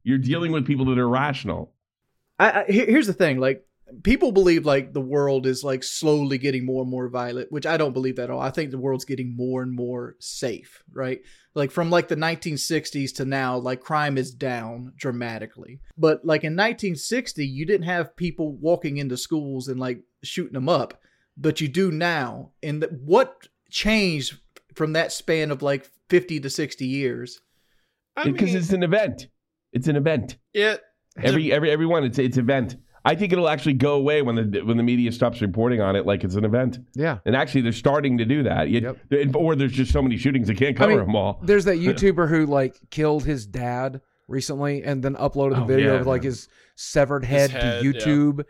You're 0.04 0.18
dealing 0.20 0.52
with 0.52 0.66
people 0.68 0.86
that 0.86 0.98
are 0.98 1.08
rational. 1.10 1.74
I, 2.38 2.52
I 2.62 2.66
here's 2.68 3.08
the 3.08 3.14
thing 3.14 3.40
like 3.40 3.66
people 4.04 4.32
believe 4.32 4.66
like 4.66 4.94
the 4.94 5.02
world 5.02 5.46
is 5.46 5.64
like 5.64 5.84
slowly 5.84 6.38
getting 6.38 6.66
more 6.66 6.82
and 6.82 6.90
more 6.90 7.08
violent 7.08 7.52
which 7.52 7.68
i 7.68 7.78
don't 7.78 7.94
believe 7.94 8.16
that 8.16 8.24
at 8.26 8.30
all. 8.32 8.42
I 8.42 8.50
think 8.50 8.72
the 8.72 8.78
world's 8.80 9.06
getting 9.06 9.36
more 9.36 9.62
and 9.62 9.72
more 9.72 10.16
safe 10.20 10.84
right? 10.96 11.22
Like 11.54 11.72
from 11.72 11.90
like 11.90 12.08
the 12.08 12.16
1960s 12.16 13.16
to 13.16 13.26
now 13.26 13.58
like 13.58 13.82
crime 13.82 14.18
is 14.18 14.34
down 14.34 14.94
dramatically. 14.96 15.82
But 15.98 16.26
like 16.26 16.44
in 16.44 16.54
1960 16.54 17.46
you 17.46 17.66
didn't 17.66 17.86
have 17.86 18.16
people 18.16 18.54
walking 18.54 18.98
into 18.98 19.18
schools 19.18 19.68
and 19.68 19.80
like 19.80 20.02
shooting 20.24 20.54
them 20.54 20.70
up. 20.70 21.00
But 21.38 21.62
you 21.62 21.68
do 21.68 21.92
now. 21.92 22.52
And 22.64 22.82
th- 22.82 22.94
what 23.04 23.48
changed 23.70 24.40
from 24.74 24.94
that 24.94 25.12
span 25.12 25.52
of 25.52 25.62
like 25.62 25.90
50 26.10 26.40
to 26.40 26.50
60 26.50 26.86
years? 26.86 27.42
I 28.16 28.24
Because 28.24 28.50
mean, 28.50 28.58
it's 28.58 28.72
an 28.72 28.84
event. 28.84 29.28
It's 29.74 29.88
an 29.88 29.98
event. 29.98 30.38
it 31.18 31.28
Every 31.28 31.52
every 31.52 31.72
everyone, 31.72 32.04
it's 32.04 32.20
it's 32.20 32.38
event. 32.38 32.76
I 33.08 33.14
think 33.16 33.32
it'll 33.32 33.48
actually 33.48 33.74
go 33.74 33.94
away 33.94 34.22
when 34.24 34.36
the 34.36 34.62
when 34.62 34.78
the 34.78 34.84
media 34.84 35.12
stops 35.12 35.40
reporting 35.42 35.80
on 35.80 35.96
it 35.96 36.06
like 36.08 36.24
it's 36.24 36.36
an 36.36 36.44
event. 36.44 36.80
Yeah. 36.96 37.20
And 37.26 37.36
actually, 37.36 37.62
they're 37.62 37.72
starting 37.72 38.18
to 38.18 38.26
do 38.26 38.44
that. 38.44 38.70
You- 38.70 38.98
Or 39.36 39.56
there's 39.56 39.72
just 39.74 39.92
so 39.94 40.02
many 40.02 40.18
shootings 40.18 40.48
they 40.48 40.56
can't 40.56 40.76
cover 40.76 40.92
mean, 40.98 41.00
them 41.06 41.16
all. 41.16 41.40
There's 41.44 41.66
that 41.66 41.78
YouTuber 41.78 42.28
who 42.28 42.46
like 42.48 42.80
killed 42.90 43.24
his 43.24 43.46
dad 43.46 44.02
recently 44.28 44.84
and 44.84 45.04
then 45.04 45.14
uploaded 45.16 45.56
the 45.56 45.62
Oh, 45.62 45.66
video 45.66 45.94
yeah, 45.94 46.00
of 46.00 46.08
like 46.08 46.24
yeah. 46.24 46.30
his 46.32 46.48
severed 46.76 47.24
head, 47.24 47.52
head, 47.52 47.82
to 47.82 47.86
yeah. 47.88 47.92
YouTube, 47.94 48.44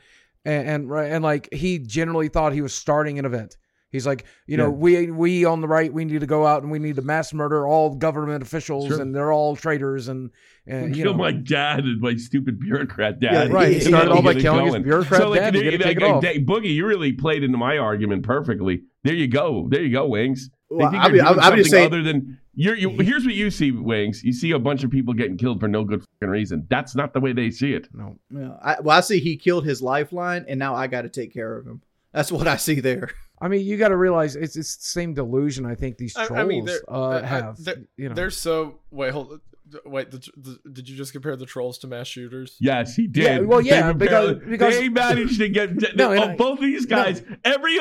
and, 0.45 0.67
and 0.89 0.91
and 0.91 1.23
like 1.23 1.53
he 1.53 1.77
generally 1.79 2.29
thought 2.29 2.53
he 2.53 2.61
was 2.61 2.73
starting 2.73 3.19
an 3.19 3.25
event. 3.25 3.57
He's 3.95 4.05
like, 4.05 4.25
you 4.45 4.57
know, 4.57 4.69
we 4.69 5.09
we 5.09 5.45
on 5.45 5.61
the 5.61 5.67
right, 5.67 5.91
we 5.91 6.05
need 6.05 6.19
to 6.21 6.27
go 6.27 6.45
out 6.45 6.61
and 6.61 6.71
we 6.71 6.77
need 6.79 6.97
to 6.97 7.01
mass 7.01 7.33
murder 7.33 7.65
all 7.67 7.95
government 7.95 8.43
officials, 8.43 8.87
Sure. 8.87 9.01
and 9.01 9.15
they're 9.15 9.31
all 9.31 9.55
traitors, 9.55 10.07
and 10.07 10.29
and 10.67 10.95
you 10.95 11.03
Kill 11.03 11.13
know, 11.13 11.17
my 11.19 11.31
dad 11.31 11.79
and 11.85 11.99
my 12.01 12.15
stupid 12.15 12.59
bureaucrat 12.59 13.19
dad. 13.19 13.49
Yeah, 13.49 13.53
right. 13.55 13.69
He 13.69 13.75
And 13.75 13.83
started 13.83 14.11
all 14.11 14.21
by 14.21 14.33
get 14.33 14.39
it 14.39 14.43
killing 14.43 14.65
his 14.73 14.83
bureaucrat 14.83 15.21
so, 15.21 15.29
like, 15.29 15.39
dad 15.39 15.53
to 15.53 15.59
there- 15.59 15.71
get 15.71 15.81
like, 15.85 15.97
taken 15.99 16.15
like, 16.15 16.45
Boogie, 16.63 16.73
you 16.75 16.85
really 16.85 17.13
played 17.13 17.43
into 17.43 17.57
my 17.57 17.77
argument 17.77 18.23
perfectly. 18.23 18.83
There 19.03 19.13
you 19.15 19.27
go. 19.27 19.67
There 19.69 19.81
you 19.81 19.91
go, 19.91 20.07
Wings. 20.07 20.49
They 20.69 20.75
Well, 20.77 20.91
think 20.91 21.03
I'll 21.03 21.09
you're 21.09 21.17
doing 21.23 21.27
I'll- 21.27 21.41
I'll 21.41 21.51
be 21.55 21.63
something 21.63 21.71
saying- 21.71 21.85
other 21.87 22.01
than 22.03 22.39
you're, 22.55 22.75
you. 22.75 22.89
Here's 22.89 23.23
what 23.25 23.35
you 23.35 23.51
see, 23.51 23.71
Wings. 23.71 24.23
You 24.23 24.33
see 24.33 24.51
a 24.51 24.59
bunch 24.59 24.83
of 24.83 24.89
people 24.89 25.13
getting 25.13 25.37
killed 25.37 25.59
for 25.59 25.67
no 25.67 25.83
good 25.83 26.01
fucking 26.01 26.29
reason. 26.29 26.65
That's 26.69 26.95
not 26.95 27.13
the 27.13 27.19
way 27.19 27.33
they 27.33 27.51
see 27.51 27.73
it. 27.73 27.87
no, 27.93 28.15
Yeah, 28.31 28.53
I, 28.63 28.77
well, 28.81 28.97
I 28.97 29.01
see 29.01 29.19
he 29.19 29.37
killed 29.37 29.65
his 29.65 29.81
lifeline, 29.81 30.45
and 30.47 30.57
now 30.57 30.73
I 30.73 30.87
got 30.87 31.01
to 31.03 31.09
take 31.09 31.31
care 31.33 31.55
of 31.57 31.67
him. 31.67 31.81
That's 32.13 32.31
what 32.31 32.47
I 32.47 32.55
see 32.57 32.79
there. 32.79 33.09
I 33.41 33.47
mean, 33.47 33.65
you 33.65 33.77
got 33.77 33.89
to 33.89 33.97
realize 33.97 34.35
it's 34.35 34.55
it's 34.55 34.75
the 34.77 34.83
same 34.83 35.13
delusion. 35.13 35.65
I 35.65 35.75
think 35.75 35.97
these 35.97 36.13
trolls 36.13 36.31
I 36.31 36.43
mean, 36.43 36.65
they're- 36.65 36.83
uh, 36.87 37.09
I- 37.09 37.19
I- 37.21 37.25
have. 37.25 37.63
they're- 37.63 37.83
you 37.97 38.09
know, 38.09 38.15
They're 38.15 38.29
so 38.31 38.79
wait, 38.91 39.11
hold 39.11 39.41
wait. 39.85 40.11
The, 40.11 40.19
the, 40.37 40.69
did 40.71 40.87
you 40.87 40.95
just 40.95 41.11
compare 41.11 41.35
the 41.35 41.45
trolls 41.45 41.77
to 41.79 41.87
mass 41.87 42.07
shooters? 42.07 42.55
Yes, 42.59 42.95
he 42.95 43.07
did. 43.07 43.23
Yeah, 43.23 43.39
well, 43.39 43.61
yeah, 43.61 43.91
They 43.91 43.93
because- 44.05 44.33
barely- 44.35 44.49
because- 44.49 44.77
they 44.77 44.89
managed 44.89 45.39
to 45.39 45.49
get 45.49 45.75
No, 45.95 46.13
oh, 46.13 46.21
I- 46.31 46.35
both 46.35 46.59
of 46.59 46.65
these 46.65 46.85
guys. 46.85 47.21
Every 47.43 47.77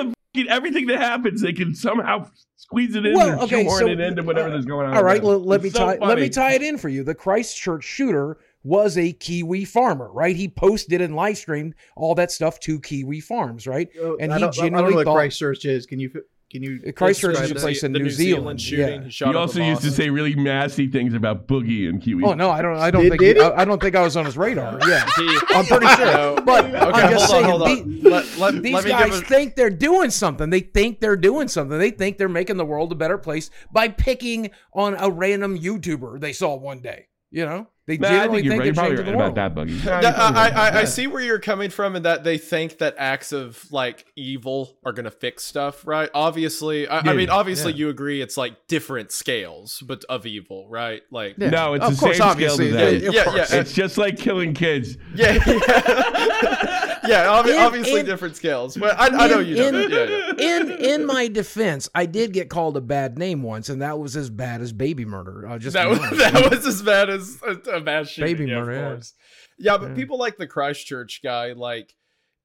everything 0.48 0.86
that 0.88 0.98
happens, 0.98 1.40
they 1.42 1.52
can 1.52 1.74
somehow 1.74 2.28
squeeze 2.56 2.96
it 2.96 3.06
in 3.06 3.14
Well, 3.14 3.38
or 3.40 3.44
okay, 3.44 3.62
shoehorn 3.62 3.78
so- 3.80 3.86
it 3.86 4.00
into 4.00 4.22
whatever 4.24 4.50
that's 4.50 4.64
going 4.64 4.88
on. 4.88 4.96
All 4.96 5.04
right, 5.04 5.22
with 5.22 5.38
let, 5.38 5.46
let 5.46 5.62
me 5.62 5.70
so 5.70 5.78
tie 5.78 5.98
let 6.04 6.18
me 6.18 6.28
tie 6.28 6.54
it 6.54 6.62
in 6.62 6.76
for 6.78 6.88
you. 6.88 7.04
The 7.04 7.14
Christchurch 7.14 7.84
shooter 7.84 8.38
was 8.64 8.98
a 8.98 9.12
Kiwi 9.12 9.64
farmer, 9.66 10.10
right? 10.12 10.34
He 10.34 10.48
posted 10.48 11.00
and 11.00 11.14
live 11.14 11.36
streamed 11.38 11.74
all 11.96 12.14
that 12.16 12.32
stuff 12.32 12.58
to 12.60 12.80
Kiwi 12.80 13.20
farms, 13.20 13.66
right? 13.66 13.88
Uh, 14.02 14.16
and 14.16 14.32
I 14.32 14.36
he 14.36 14.40
don't, 14.40 14.58
I 14.58 14.68
don't 14.70 14.90
know 14.90 14.96
what 14.96 15.04
thought- 15.04 15.14
Christchurch 15.16 15.64
is. 15.66 15.86
Can 15.86 16.00
you 16.00 16.10
can 16.50 16.62
you 16.62 16.80
uh, 16.86 16.92
Christchurch 16.92 17.40
is 17.40 17.50
a 17.50 17.54
that? 17.54 17.60
place 17.60 17.82
in 17.82 17.92
the 17.92 17.98
New 17.98 18.10
Zealand. 18.10 18.60
shooting. 18.60 19.00
Yeah. 19.00 19.04
He, 19.04 19.10
shot 19.10 19.30
He 19.30 19.34
also 19.36 19.60
used 19.60 19.82
to 19.82 19.90
say 19.90 20.08
really 20.08 20.34
nasty 20.34 20.86
things 20.86 21.12
about 21.12 21.48
Boogie 21.48 21.88
and 21.88 22.00
Kiwi. 22.00 22.22
Oh 22.24 22.34
no, 22.34 22.48
I 22.50 22.62
don't. 22.62 22.76
I 22.76 22.90
don't 22.92 23.02
Did- 23.02 23.08
think. 23.10 23.20
did 23.20 23.36
he- 23.38 23.42
he? 23.42 23.48
I, 23.48 23.62
I 23.62 23.64
don't 23.64 23.80
think 23.82 23.96
I 23.96 24.02
was 24.02 24.16
on 24.16 24.24
his 24.24 24.36
radar. 24.36 24.78
Yeah, 24.88 25.04
He- 25.16 25.38
I'm 25.48 25.64
pretty 25.66 25.86
sure. 25.88 26.04
No. 26.06 26.36
But 26.44 26.66
Okay, 26.66 26.76
I'm 26.78 27.10
just 27.10 27.30
hold 27.30 27.30
saying, 27.30 27.44
on, 27.44 27.50
hold 27.50 27.62
on. 27.62 28.00
the- 28.02 28.08
Let, 28.10 28.38
let, 28.38 28.62
these 28.62 28.72
let 28.74 28.84
guys 28.86 29.18
a, 29.18 29.22
think 29.22 29.56
they're 29.56 29.68
doing 29.70 30.10
something. 30.10 30.48
They 30.50 30.60
think 30.60 31.00
they're 31.00 31.16
doing 31.16 31.48
something. 31.48 31.76
They 31.78 31.90
think 31.90 32.18
they're 32.18 32.28
making 32.28 32.56
the 32.58 32.64
world 32.64 32.92
a 32.92 32.94
better 32.94 33.18
place 33.18 33.50
by 33.72 33.88
picking 33.88 34.50
on 34.72 34.94
a 34.98 35.10
random 35.10 35.58
YouTuber 35.58 36.20
they 36.20 36.32
saw 36.32 36.54
one 36.56 36.80
day. 36.80 37.08
You 37.32 37.46
know, 37.46 37.66
they 37.86 37.98
Man, 37.98 38.14
I 38.14 38.28
think 38.32 38.44
you're, 38.44 38.52
think, 38.52 38.60
right. 38.60 38.64
they're 38.64 38.74
probably 38.74 38.96
right 38.96 39.04
the 39.04 39.12
about 39.12 39.18
world. 39.18 39.34
that, 39.34 39.54
Boogie. 39.54 39.82
That- 39.82 40.02
You're 40.02 40.12
I, 40.38 40.48
I, 40.70 40.80
I 40.80 40.84
see 40.84 41.06
where 41.06 41.22
you're 41.22 41.38
coming 41.38 41.68
from 41.68 41.96
and 41.96 42.04
that 42.06 42.24
they 42.24 42.38
think 42.38 42.78
that 42.78 42.94
acts 42.96 43.32
of 43.32 43.70
like 43.70 44.06
evil 44.16 44.78
are 44.86 44.92
gonna 44.92 45.10
fix 45.10 45.44
stuff, 45.44 45.86
right? 45.86 46.08
Obviously, 46.14 46.88
I, 46.88 47.00
I 47.00 47.02
Yeah, 47.04 47.12
mean, 47.12 47.28
obviously 47.30 47.72
yeah. 47.72 47.78
you 47.78 47.88
agree 47.90 48.22
it's 48.22 48.38
like 48.38 48.66
different 48.68 49.12
scales, 49.12 49.82
but 49.86 50.02
of 50.08 50.24
evil, 50.24 50.66
right? 50.70 51.02
Like, 51.10 51.34
Yeah. 51.36 51.50
No, 51.50 51.74
it's 51.74 51.84
Of 51.84 51.96
the 51.96 52.00
course, 52.00 52.16
same 52.16 52.26
obviously, 52.26 52.70
scale 52.70 52.90
to 52.90 52.98
that. 53.00 53.06
of 53.08 53.14
Yeah, 53.14 53.24
course. 53.24 53.52
yeah. 53.52 53.60
It's 53.60 53.72
just 53.74 53.98
like 53.98 54.16
killing 54.18 54.54
kids. 54.54 54.96
yeah, 55.14 55.32
yeah, 55.34 55.40
yeah 57.06 57.26
obvi- 57.42 57.50
In- 57.54 57.58
obviously 57.58 58.00
in- 58.00 58.06
different 58.06 58.36
scales. 58.36 58.76
But 58.76 58.98
I, 58.98 59.06
I 59.06 59.28
know 59.28 59.38
you 59.40 59.56
know. 59.56 59.68
in- 59.68 59.74
that. 59.90 59.90
Yeah, 59.90 60.32
yeah. 60.38 60.60
in 60.60 60.70
in 61.02 61.06
my 61.06 61.28
defense, 61.28 61.88
I 61.94 62.06
did 62.06 62.32
get 62.32 62.48
called 62.48 62.76
a 62.76 62.80
bad 62.80 63.18
name 63.18 63.42
once, 63.42 63.68
and 63.68 63.82
that 63.82 63.98
was 63.98 64.16
as 64.16 64.30
bad 64.30 64.60
as 64.62 64.72
baby 64.72 65.04
murder. 65.04 65.46
Uh, 65.48 65.58
just 65.58 65.74
that 65.74 65.88
was 65.88 65.98
honest. 65.98 66.16
that 66.32 66.50
was 66.50 66.66
as 66.66 66.82
bad 66.82 67.10
as 67.10 67.38
a, 67.46 67.73
a 67.74 67.80
mass 67.80 68.08
shooting. 68.08 68.36
Baby 68.36 68.50
yeah, 68.50 68.60
murder, 68.60 68.72
yeah. 68.72 69.72
Yeah, 69.72 69.78
but 69.78 69.90
Yeah. 69.90 69.94
people 69.94 70.18
like 70.18 70.36
the 70.36 70.46
Christchurch 70.46 71.20
guy, 71.22 71.52
like 71.52 71.94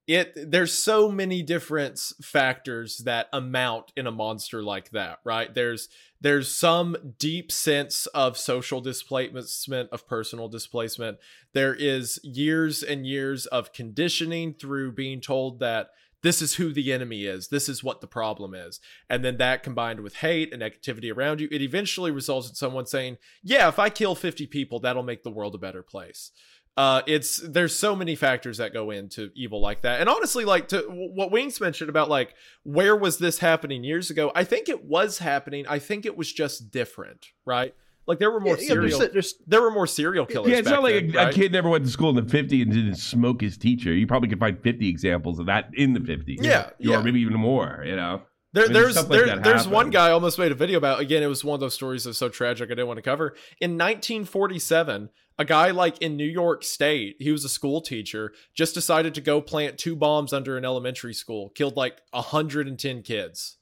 it. 0.06 0.50
There's 0.50 0.72
so 0.72 1.10
many 1.10 1.42
different 1.42 1.98
factors 2.22 2.98
that 3.04 3.28
amount 3.32 3.92
in 3.96 4.06
a 4.06 4.10
monster 4.10 4.62
like 4.62 4.90
that, 4.90 5.18
right? 5.24 5.52
There's 5.54 5.88
there's 6.20 6.52
some 6.52 6.96
deep 7.18 7.50
sense 7.50 8.06
of 8.06 8.36
social 8.36 8.80
displacement, 8.80 9.90
of 9.90 10.06
personal 10.06 10.48
displacement. 10.48 11.18
There 11.54 11.74
is 11.74 12.18
years 12.22 12.82
and 12.82 13.06
years 13.06 13.46
of 13.46 13.72
conditioning 13.72 14.54
through 14.54 14.92
being 14.92 15.20
told 15.20 15.60
that 15.60 15.90
this 16.22 16.42
is 16.42 16.54
who 16.54 16.72
the 16.72 16.92
enemy 16.92 17.24
is. 17.24 17.48
This 17.48 17.68
is 17.68 17.82
what 17.82 18.00
the 18.00 18.06
problem 18.06 18.54
is. 18.54 18.80
And 19.08 19.24
then 19.24 19.38
that 19.38 19.62
combined 19.62 20.00
with 20.00 20.16
hate 20.16 20.52
and 20.52 20.62
negativity 20.62 21.14
around 21.14 21.40
you, 21.40 21.48
it 21.50 21.62
eventually 21.62 22.10
results 22.10 22.48
in 22.48 22.54
someone 22.54 22.86
saying, 22.86 23.18
Yeah, 23.42 23.68
if 23.68 23.78
I 23.78 23.90
kill 23.90 24.14
50 24.14 24.46
people, 24.46 24.80
that'll 24.80 25.02
make 25.02 25.22
the 25.22 25.30
world 25.30 25.54
a 25.54 25.58
better 25.58 25.82
place. 25.82 26.30
Uh, 26.76 27.02
it's 27.06 27.36
there's 27.36 27.74
so 27.74 27.96
many 27.96 28.14
factors 28.14 28.58
that 28.58 28.72
go 28.72 28.90
into 28.90 29.30
evil 29.34 29.60
like 29.60 29.82
that, 29.82 30.00
and 30.00 30.08
honestly, 30.08 30.44
like 30.44 30.68
to 30.68 30.78
what 30.88 31.30
Wings 31.30 31.60
mentioned 31.60 31.90
about 31.90 32.08
like 32.08 32.32
where 32.62 32.96
was 32.96 33.18
this 33.18 33.40
happening 33.40 33.82
years 33.82 34.08
ago? 34.08 34.30
I 34.34 34.44
think 34.44 34.68
it 34.68 34.84
was 34.84 35.18
happening. 35.18 35.66
I 35.68 35.78
think 35.78 36.06
it 36.06 36.16
was 36.16 36.32
just 36.32 36.70
different, 36.70 37.26
right? 37.44 37.74
Like 38.10 38.18
there 38.18 38.32
were 38.32 38.40
more 38.40 38.56
Yeah, 38.58 38.66
serial, 38.66 38.98
there's, 38.98 39.12
there's, 39.12 39.34
there 39.46 39.62
were 39.62 39.70
more 39.70 39.86
serial 39.86 40.26
killers. 40.26 40.50
Yeah, 40.50 40.58
it's 40.58 40.68
not 40.68 40.82
like 40.82 41.12
then, 41.12 41.26
a, 41.26 41.28
a 41.28 41.32
kid 41.32 41.52
never 41.52 41.68
went 41.68 41.84
to 41.84 41.90
school 41.92 42.10
in 42.10 42.16
the 42.16 42.22
50s 42.22 42.62
and 42.62 42.72
didn't 42.72 42.96
smoke 42.96 43.40
his 43.40 43.56
teacher. 43.56 43.94
You 43.94 44.08
probably 44.08 44.28
could 44.28 44.40
find 44.40 44.60
50 44.60 44.88
examples 44.88 45.38
of 45.38 45.46
that 45.46 45.70
in 45.74 45.92
the 45.92 46.00
50s. 46.00 46.38
Yeah, 46.42 46.70
Or 46.70 46.72
yeah. 46.80 47.02
maybe 47.02 47.20
even 47.20 47.34
more, 47.34 47.84
you 47.86 47.94
know? 47.94 48.22
There, 48.52 48.64
I 48.64 48.66
mean, 48.66 48.72
there's 48.72 48.96
like 48.96 49.08
there, 49.10 49.38
there's 49.38 49.68
one 49.68 49.90
guy 49.90 50.08
I 50.08 50.10
almost 50.10 50.40
made 50.40 50.50
a 50.50 50.56
video 50.56 50.78
about. 50.78 50.98
Again, 50.98 51.22
it 51.22 51.28
was 51.28 51.44
one 51.44 51.54
of 51.54 51.60
those 51.60 51.74
stories 51.74 52.02
that's 52.02 52.18
so 52.18 52.28
tragic 52.28 52.66
I 52.66 52.74
didn't 52.74 52.88
want 52.88 52.96
to 52.98 53.02
cover. 53.02 53.36
In 53.60 53.78
1947, 53.78 55.08
a 55.38 55.44
guy 55.44 55.70
like 55.70 55.98
in 55.98 56.16
New 56.16 56.24
York 56.24 56.64
State, 56.64 57.14
he 57.20 57.30
was 57.30 57.44
a 57.44 57.48
school 57.48 57.80
teacher, 57.80 58.32
just 58.52 58.74
decided 58.74 59.14
to 59.14 59.20
go 59.20 59.40
plant 59.40 59.78
two 59.78 59.94
bombs 59.94 60.32
under 60.32 60.58
an 60.58 60.64
elementary 60.64 61.14
school, 61.14 61.50
killed 61.50 61.76
like 61.76 62.00
110 62.10 63.02
kids. 63.02 63.58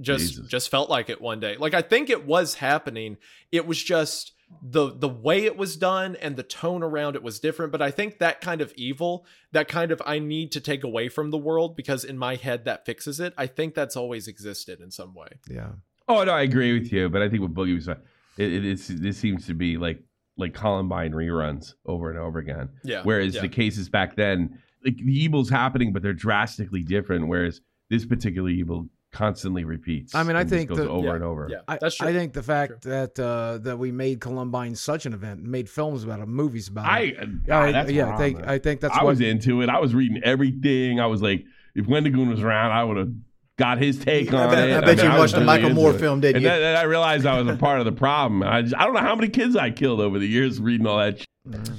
Just 0.00 0.34
Jesus. 0.34 0.48
just 0.48 0.70
felt 0.70 0.90
like 0.90 1.08
it 1.08 1.20
one 1.20 1.40
day. 1.40 1.56
Like 1.56 1.74
I 1.74 1.82
think 1.82 2.10
it 2.10 2.26
was 2.26 2.54
happening. 2.54 3.16
It 3.50 3.66
was 3.66 3.82
just 3.82 4.32
the 4.62 4.94
the 4.94 5.08
way 5.08 5.44
it 5.44 5.56
was 5.56 5.76
done 5.76 6.16
and 6.16 6.36
the 6.36 6.42
tone 6.42 6.82
around 6.82 7.16
it 7.16 7.22
was 7.24 7.40
different 7.40 7.72
but 7.72 7.82
i 7.82 7.90
think 7.90 8.20
that 8.20 8.40
kind 8.40 8.60
of 8.60 8.72
evil 8.76 9.26
that 9.50 9.66
kind 9.66 9.90
of 9.90 10.00
i 10.06 10.20
need 10.20 10.52
to 10.52 10.60
take 10.60 10.84
away 10.84 11.08
from 11.08 11.32
the 11.32 11.36
world 11.36 11.74
because 11.74 12.04
in 12.04 12.16
my 12.16 12.36
head 12.36 12.64
that 12.64 12.86
fixes 12.86 13.18
it 13.18 13.34
i 13.36 13.44
think 13.44 13.74
that's 13.74 13.96
always 13.96 14.28
existed 14.28 14.80
in 14.80 14.88
some 14.88 15.16
way 15.16 15.26
yeah. 15.50 15.70
Oh, 16.08 16.22
no, 16.24 16.32
I 16.32 16.42
agree 16.42 16.78
with 16.78 16.92
you. 16.92 17.08
But 17.08 17.22
I 17.22 17.28
think 17.28 17.42
what 17.42 17.54
Boogie 17.54 17.74
was 17.74 17.86
saying, 17.86 17.98
it, 18.38 18.52
it, 18.52 18.64
it's, 18.64 18.88
this 18.88 19.18
seems 19.18 19.46
to 19.46 19.54
be 19.54 19.76
like 19.76 20.02
like 20.38 20.52
Columbine 20.52 21.12
reruns 21.12 21.72
over 21.86 22.10
and 22.10 22.18
over 22.18 22.38
again. 22.38 22.68
yeah 22.84 23.00
Whereas 23.04 23.34
yeah. 23.34 23.40
the 23.40 23.48
cases 23.48 23.88
back 23.88 24.16
then, 24.16 24.60
like 24.84 24.98
the 24.98 25.10
evil's 25.10 25.48
happening, 25.48 25.94
but 25.94 26.02
they're 26.02 26.12
drastically 26.12 26.82
different. 26.82 27.26
Whereas 27.26 27.62
this 27.88 28.04
particular 28.04 28.50
evil 28.50 28.88
constantly 29.16 29.64
repeats. 29.64 30.14
I 30.14 30.22
mean, 30.22 30.36
I 30.36 30.40
and 30.40 30.48
just 30.50 30.58
think 30.58 30.68
goes 30.70 30.78
the- 30.78 30.88
over 30.88 31.06
Yeah, 31.06 31.14
and 31.14 31.24
over. 31.24 31.48
yeah 31.50 31.58
I, 31.66 31.78
that's 31.80 31.96
true 31.96 32.08
I 32.08 32.12
think 32.12 32.32
the 32.34 32.42
fact 32.42 32.82
that 32.82 33.18
uh, 33.18 33.58
that 33.58 33.78
we 33.78 33.90
made 33.92 34.20
Columbine 34.20 34.74
such 34.74 35.06
an 35.06 35.12
event, 35.14 35.42
made 35.42 35.68
films 35.70 36.04
about 36.04 36.20
it, 36.20 36.26
movies 36.26 36.68
about 36.68 36.86
I, 36.86 37.00
it. 37.00 37.28
ah, 37.50 37.54
I, 37.62 37.86
yeah, 37.86 38.14
I 38.14 38.18
think. 38.18 38.46
I 38.46 38.58
think 38.58 38.80
that's 38.80 38.94
I 38.96 39.02
what 39.04 39.10
was 39.10 39.20
into 39.20 39.62
it. 39.62 39.68
I 39.68 39.78
was 39.80 39.94
reading 39.94 40.20
everything. 40.22 41.00
I 41.00 41.06
was 41.06 41.22
like, 41.22 41.44
if 41.74 41.86
Wendigoon 41.86 42.28
was 42.28 42.42
around, 42.42 42.72
I 42.72 42.84
would 42.84 42.96
have 42.98 43.12
got 43.58 43.78
his 43.78 43.98
take 43.98 44.32
I 44.34 44.44
on 44.44 44.50
bet, 44.50 44.68
it. 44.68 44.76
I 44.76 44.80
bet 44.80 44.96
mean, 44.98 45.06
you 45.06 45.10
was 45.12 45.18
watched 45.18 45.32
the 45.32 45.38
really 45.40 45.46
Michael 45.46 45.70
Moore 45.70 45.92
it. 45.94 45.98
film, 45.98 46.20
didn't 46.20 46.36
And 46.36 46.42
you? 46.42 46.48
then, 46.50 46.60
then 46.60 46.76
I 46.76 46.82
realized 46.82 47.24
I 47.24 47.40
was 47.40 47.48
a 47.48 47.56
part 47.66 47.78
of 47.78 47.86
the 47.86 47.92
problem. 47.92 48.42
I, 48.42 48.60
just, 48.62 48.74
I 48.76 48.84
don't 48.84 48.92
know 48.94 49.00
how 49.00 49.14
many 49.14 49.28
kids 49.28 49.56
I 49.56 49.70
killed 49.70 50.00
over 50.00 50.18
the 50.18 50.26
years 50.28 50.60
reading 50.60 50.86
all 50.86 50.98
that. 50.98 51.18
Shit, 51.18 51.28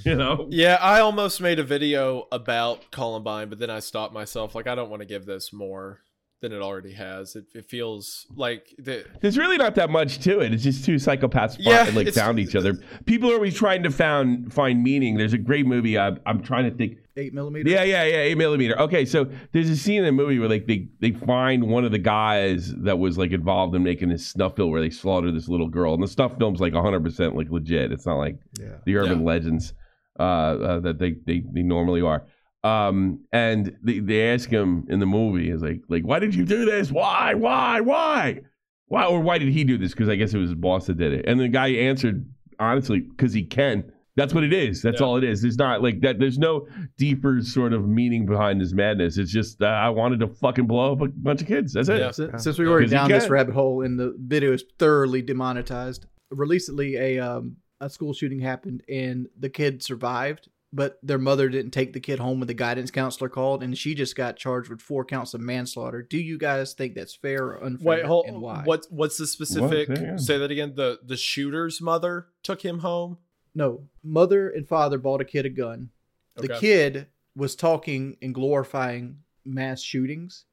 you 0.06 0.16
know, 0.16 0.48
yeah 0.50 0.78
i 0.80 1.02
almost 1.02 1.42
made 1.42 1.60
a 1.60 1.64
video 1.64 2.26
about 2.32 2.90
columbine 2.90 3.50
but 3.50 3.60
then 3.60 3.70
i 3.70 3.80
stopped 3.82 4.14
myself 4.14 4.56
like 4.56 4.66
i 4.66 4.74
don't 4.76 4.90
want 4.90 5.02
to 5.02 5.06
give 5.06 5.26
this 5.26 5.52
more 5.52 6.00
than 6.42 6.52
it 6.54 6.62
already 6.62 6.94
has 6.94 7.36
it, 7.36 7.46
it 7.56 7.66
feels 7.66 8.28
like 8.36 8.74
the 8.78 9.04
there's 9.22 9.38
really 9.38 9.58
not 9.58 9.74
that 9.76 9.90
much 9.90 10.20
to 10.20 10.40
it. 10.40 10.54
It's 10.54 10.64
just 10.64 10.86
two 10.86 10.96
psychopaths 10.96 11.56
Yeah, 11.60 11.88
and 11.88 11.96
like 11.96 12.14
found 12.14 12.38
each 12.40 12.56
other. 12.56 12.76
People 13.06 13.32
are 13.32 13.36
always 13.36 13.56
trying 13.56 13.84
to 13.84 13.92
found 13.92 14.54
find 14.54 14.84
meaning. 14.84 15.18
There's 15.18 15.34
a 15.34 15.38
great 15.40 15.66
movie. 15.66 15.98
I'm, 15.98 16.20
I'm 16.26 16.44
trying 16.44 16.70
to 16.70 16.76
think. 16.78 16.98
Eight 17.16 17.34
millimeter. 17.34 17.68
Yeah, 17.68 17.82
yeah, 17.82 18.04
yeah. 18.04 18.18
Eight 18.18 18.38
millimeter. 18.38 18.80
Okay, 18.80 19.04
so 19.04 19.28
there's 19.52 19.70
a 19.70 19.76
scene 19.76 20.00
in 20.00 20.06
the 20.06 20.12
movie 20.12 20.38
where 20.38 20.50
like 20.50 20.68
they 20.68 20.88
they 21.00 21.12
find 21.12 21.68
one 21.68 21.84
of 21.84 21.92
the 21.92 21.98
guys 21.98 22.72
that 22.84 23.00
was 23.00 23.18
like 23.18 23.32
involved 23.32 23.74
in 23.76 23.82
making 23.82 24.10
this 24.10 24.28
snuff 24.28 24.56
film 24.56 24.70
where 24.70 24.82
they 24.82 24.92
slaughter 24.92 25.32
this 25.32 25.48
little 25.50 25.68
girl, 25.70 25.96
and 25.96 26.04
the 26.04 26.08
snuff 26.08 26.38
film's 26.38 26.60
like 26.60 26.74
100 26.74 27.04
percent 27.04 27.36
like 27.36 27.50
legit. 27.50 27.92
It's 27.92 28.06
not 28.06 28.18
like 28.18 28.38
yeah. 28.60 28.76
the 28.86 28.98
urban 28.98 29.22
Yeah. 29.22 29.26
legends 29.26 29.74
uh, 30.20 30.24
uh, 30.24 30.80
that 30.82 31.00
they, 31.00 31.16
they 31.26 31.42
they 31.52 31.64
normally 31.64 32.02
are. 32.02 32.28
Um, 32.68 33.20
and 33.32 33.76
they, 33.84 34.00
they 34.00 34.30
ask 34.34 34.50
him 34.50 34.86
in 34.90 35.00
the 35.00 35.06
movie, 35.06 35.50
is 35.50 35.62
like 35.62 35.82
like 35.90 36.04
why 36.04 36.20
did 36.20 36.34
you 36.36 36.46
do 36.46 36.66
this? 36.66 36.92
Why? 36.92 37.34
Why? 37.34 37.82
Why? 37.82 38.42
Why? 38.88 39.06
Or 39.06 39.20
why 39.20 39.38
did 39.38 39.50
he 39.50 39.64
do 39.64 39.78
this? 39.78 39.92
Because 39.92 40.10
I 40.10 40.16
guess 40.16 40.34
it 40.34 40.38
was 40.38 40.50
his 40.50 40.56
boss 40.60 40.88
that 40.88 40.98
did 40.98 41.14
it. 41.14 41.26
And 41.28 41.40
the 41.40 41.48
guy 41.48 41.68
answered 41.70 42.26
honestly 42.60 43.00
because 43.02 43.34
he 43.34 43.44
can. 43.44 43.92
That's 44.16 44.34
what 44.34 44.44
it 44.44 44.52
is. 44.54 44.82
That's 44.82 45.00
Yeah. 45.00 45.06
all 45.06 45.18
it 45.18 45.24
is. 45.24 45.44
It's 45.44 45.58
not 45.58 45.84
like 45.84 46.02
that. 46.02 46.18
There's 46.18 46.40
no 46.40 46.68
deeper 46.98 47.40
sort 47.42 47.72
of 47.74 47.88
meaning 47.88 48.26
behind 48.26 48.60
this 48.60 48.74
madness. 48.74 49.18
It's 49.20 49.32
just 49.32 49.62
uh, 49.62 49.68
I 49.68 49.90
wanted 49.90 50.20
to 50.22 50.28
fucking 50.28 50.66
blow 50.66 50.94
up 50.94 51.02
a 51.02 51.08
bunch 51.10 51.42
of 51.42 51.48
kids. 51.48 51.74
That's 51.74 51.88
it. 51.90 52.00
Yeah. 52.00 52.12
Since, 52.12 52.44
since 52.44 52.58
we 52.58 52.66
were 52.66 52.72
already 52.72 52.88
Because 52.88 53.00
down 53.00 53.10
this 53.12 53.30
rabbit 53.30 53.54
hole 53.54 53.84
and 53.86 54.00
the 54.00 54.16
video 54.18 54.54
is 54.54 54.64
thoroughly 54.80 55.22
demonetized, 55.22 56.08
recently 56.32 56.96
a 56.96 57.20
um, 57.20 57.58
a 57.80 57.90
school 57.92 58.12
shooting 58.14 58.40
happened 58.40 58.82
and 58.90 59.28
the 59.38 59.50
kid 59.50 59.84
survived, 59.84 60.50
but 60.78 61.00
their 61.02 61.18
mother 61.18 61.50
didn't 61.50 61.72
take 61.72 61.92
the 61.94 62.00
kid 62.00 62.20
home 62.20 62.40
when 62.40 62.46
the 62.48 62.54
guidance 62.54 62.92
counselor 62.92 63.30
called, 63.30 63.64
and 63.64 63.76
she 63.76 63.96
just 63.96 64.16
got 64.16 64.38
charged 64.38 64.70
with 64.70 64.80
four 64.80 65.04
counts 65.04 65.34
of 65.34 65.42
manslaughter. 65.42 66.04
Do 66.04 66.20
you 66.20 66.38
guys 66.38 66.74
think 66.76 66.94
that's 66.94 67.16
fair 67.16 67.46
or 67.48 67.64
unfair? 67.64 67.86
Wait, 67.88 68.06
hold. 68.06 68.28
and 68.28 68.40
why? 68.40 68.62
What? 68.64 68.86
What's 68.92 69.18
the 69.18 69.26
specific? 69.26 69.88
Say. 69.88 70.14
Say 70.18 70.38
that 70.38 70.52
again. 70.52 70.74
The 70.76 71.00
the 71.04 71.18
shooter's 71.18 71.82
mother 71.82 72.28
took 72.44 72.62
him 72.64 72.80
home. 72.80 73.18
No, 73.56 73.88
mother 74.04 74.50
and 74.50 74.68
father 74.68 75.00
bought 75.00 75.20
a 75.22 75.26
kid 75.26 75.48
a 75.48 75.50
gun. 75.50 75.90
The 76.36 76.52
Okay. 76.54 76.60
kid 76.60 77.08
was 77.36 77.56
talking 77.56 78.16
and 78.22 78.34
glorifying 78.36 79.18
mass 79.44 79.82
shootings. 79.82 80.46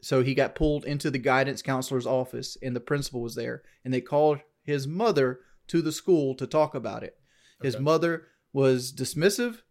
So 0.00 0.22
he 0.22 0.34
got 0.34 0.54
pulled 0.54 0.84
into 0.84 1.10
the 1.10 1.18
guidance 1.18 1.60
counselor's 1.62 2.06
office, 2.06 2.56
and 2.62 2.74
the 2.76 2.80
principal 2.80 3.20
was 3.20 3.34
there. 3.34 3.62
And 3.84 3.92
they 3.92 4.00
called 4.00 4.38
his 4.62 4.86
mother 4.86 5.40
to 5.68 5.82
the 5.82 5.90
school 5.92 6.34
to 6.36 6.46
talk 6.46 6.74
about 6.76 7.02
it. 7.02 7.16
His 7.62 7.74
Okay. 7.76 7.82
mother 7.84 8.26
was 8.52 8.92
dismissive, 8.92 9.62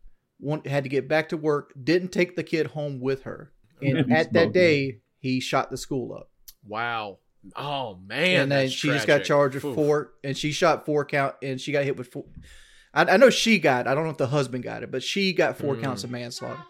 want, 0.41 0.67
had 0.67 0.83
to 0.83 0.89
get 0.89 1.07
back 1.07 1.29
to 1.29 1.37
work, 1.37 1.73
didn't 1.81 2.11
take 2.11 2.35
the 2.35 2.43
kid 2.43 2.67
home 2.67 2.99
with 2.99 3.23
her. 3.23 3.51
And 3.81 4.11
at 4.13 4.33
that 4.33 4.53
day, 4.53 4.99
he 5.19 5.39
shot 5.39 5.71
the 5.71 5.77
school 5.77 6.13
up. 6.13 6.29
Wow. 6.67 7.19
Oh 7.55 7.97
man. 8.05 8.41
and 8.41 8.51
then 8.51 8.69
she 8.69 8.89
just 8.89 9.07
got 9.07 9.23
charged 9.23 9.55
with 9.55 9.65
Oof. 9.65 9.75
four, 9.75 10.13
and 10.23 10.37
she 10.37 10.51
shot 10.51 10.85
four 10.85 11.05
count, 11.05 11.35
and 11.41 11.59
she 11.59 11.71
got 11.71 11.83
hit 11.83 11.97
with 11.97 12.07
four. 12.11 12.25
I, 12.93 13.05
I 13.05 13.17
know 13.17 13.29
she 13.31 13.57
got. 13.57 13.87
I 13.87 13.95
don't 13.95 14.03
know 14.03 14.11
if 14.11 14.17
the 14.17 14.27
husband 14.27 14.63
got 14.63 14.83
it, 14.83 14.91
but 14.91 15.01
she 15.01 15.33
got 15.33 15.57
four 15.57 15.75
Mm. 15.75 15.81
counts 15.81 16.03
of 16.03 16.11
manslaughter. 16.11 16.63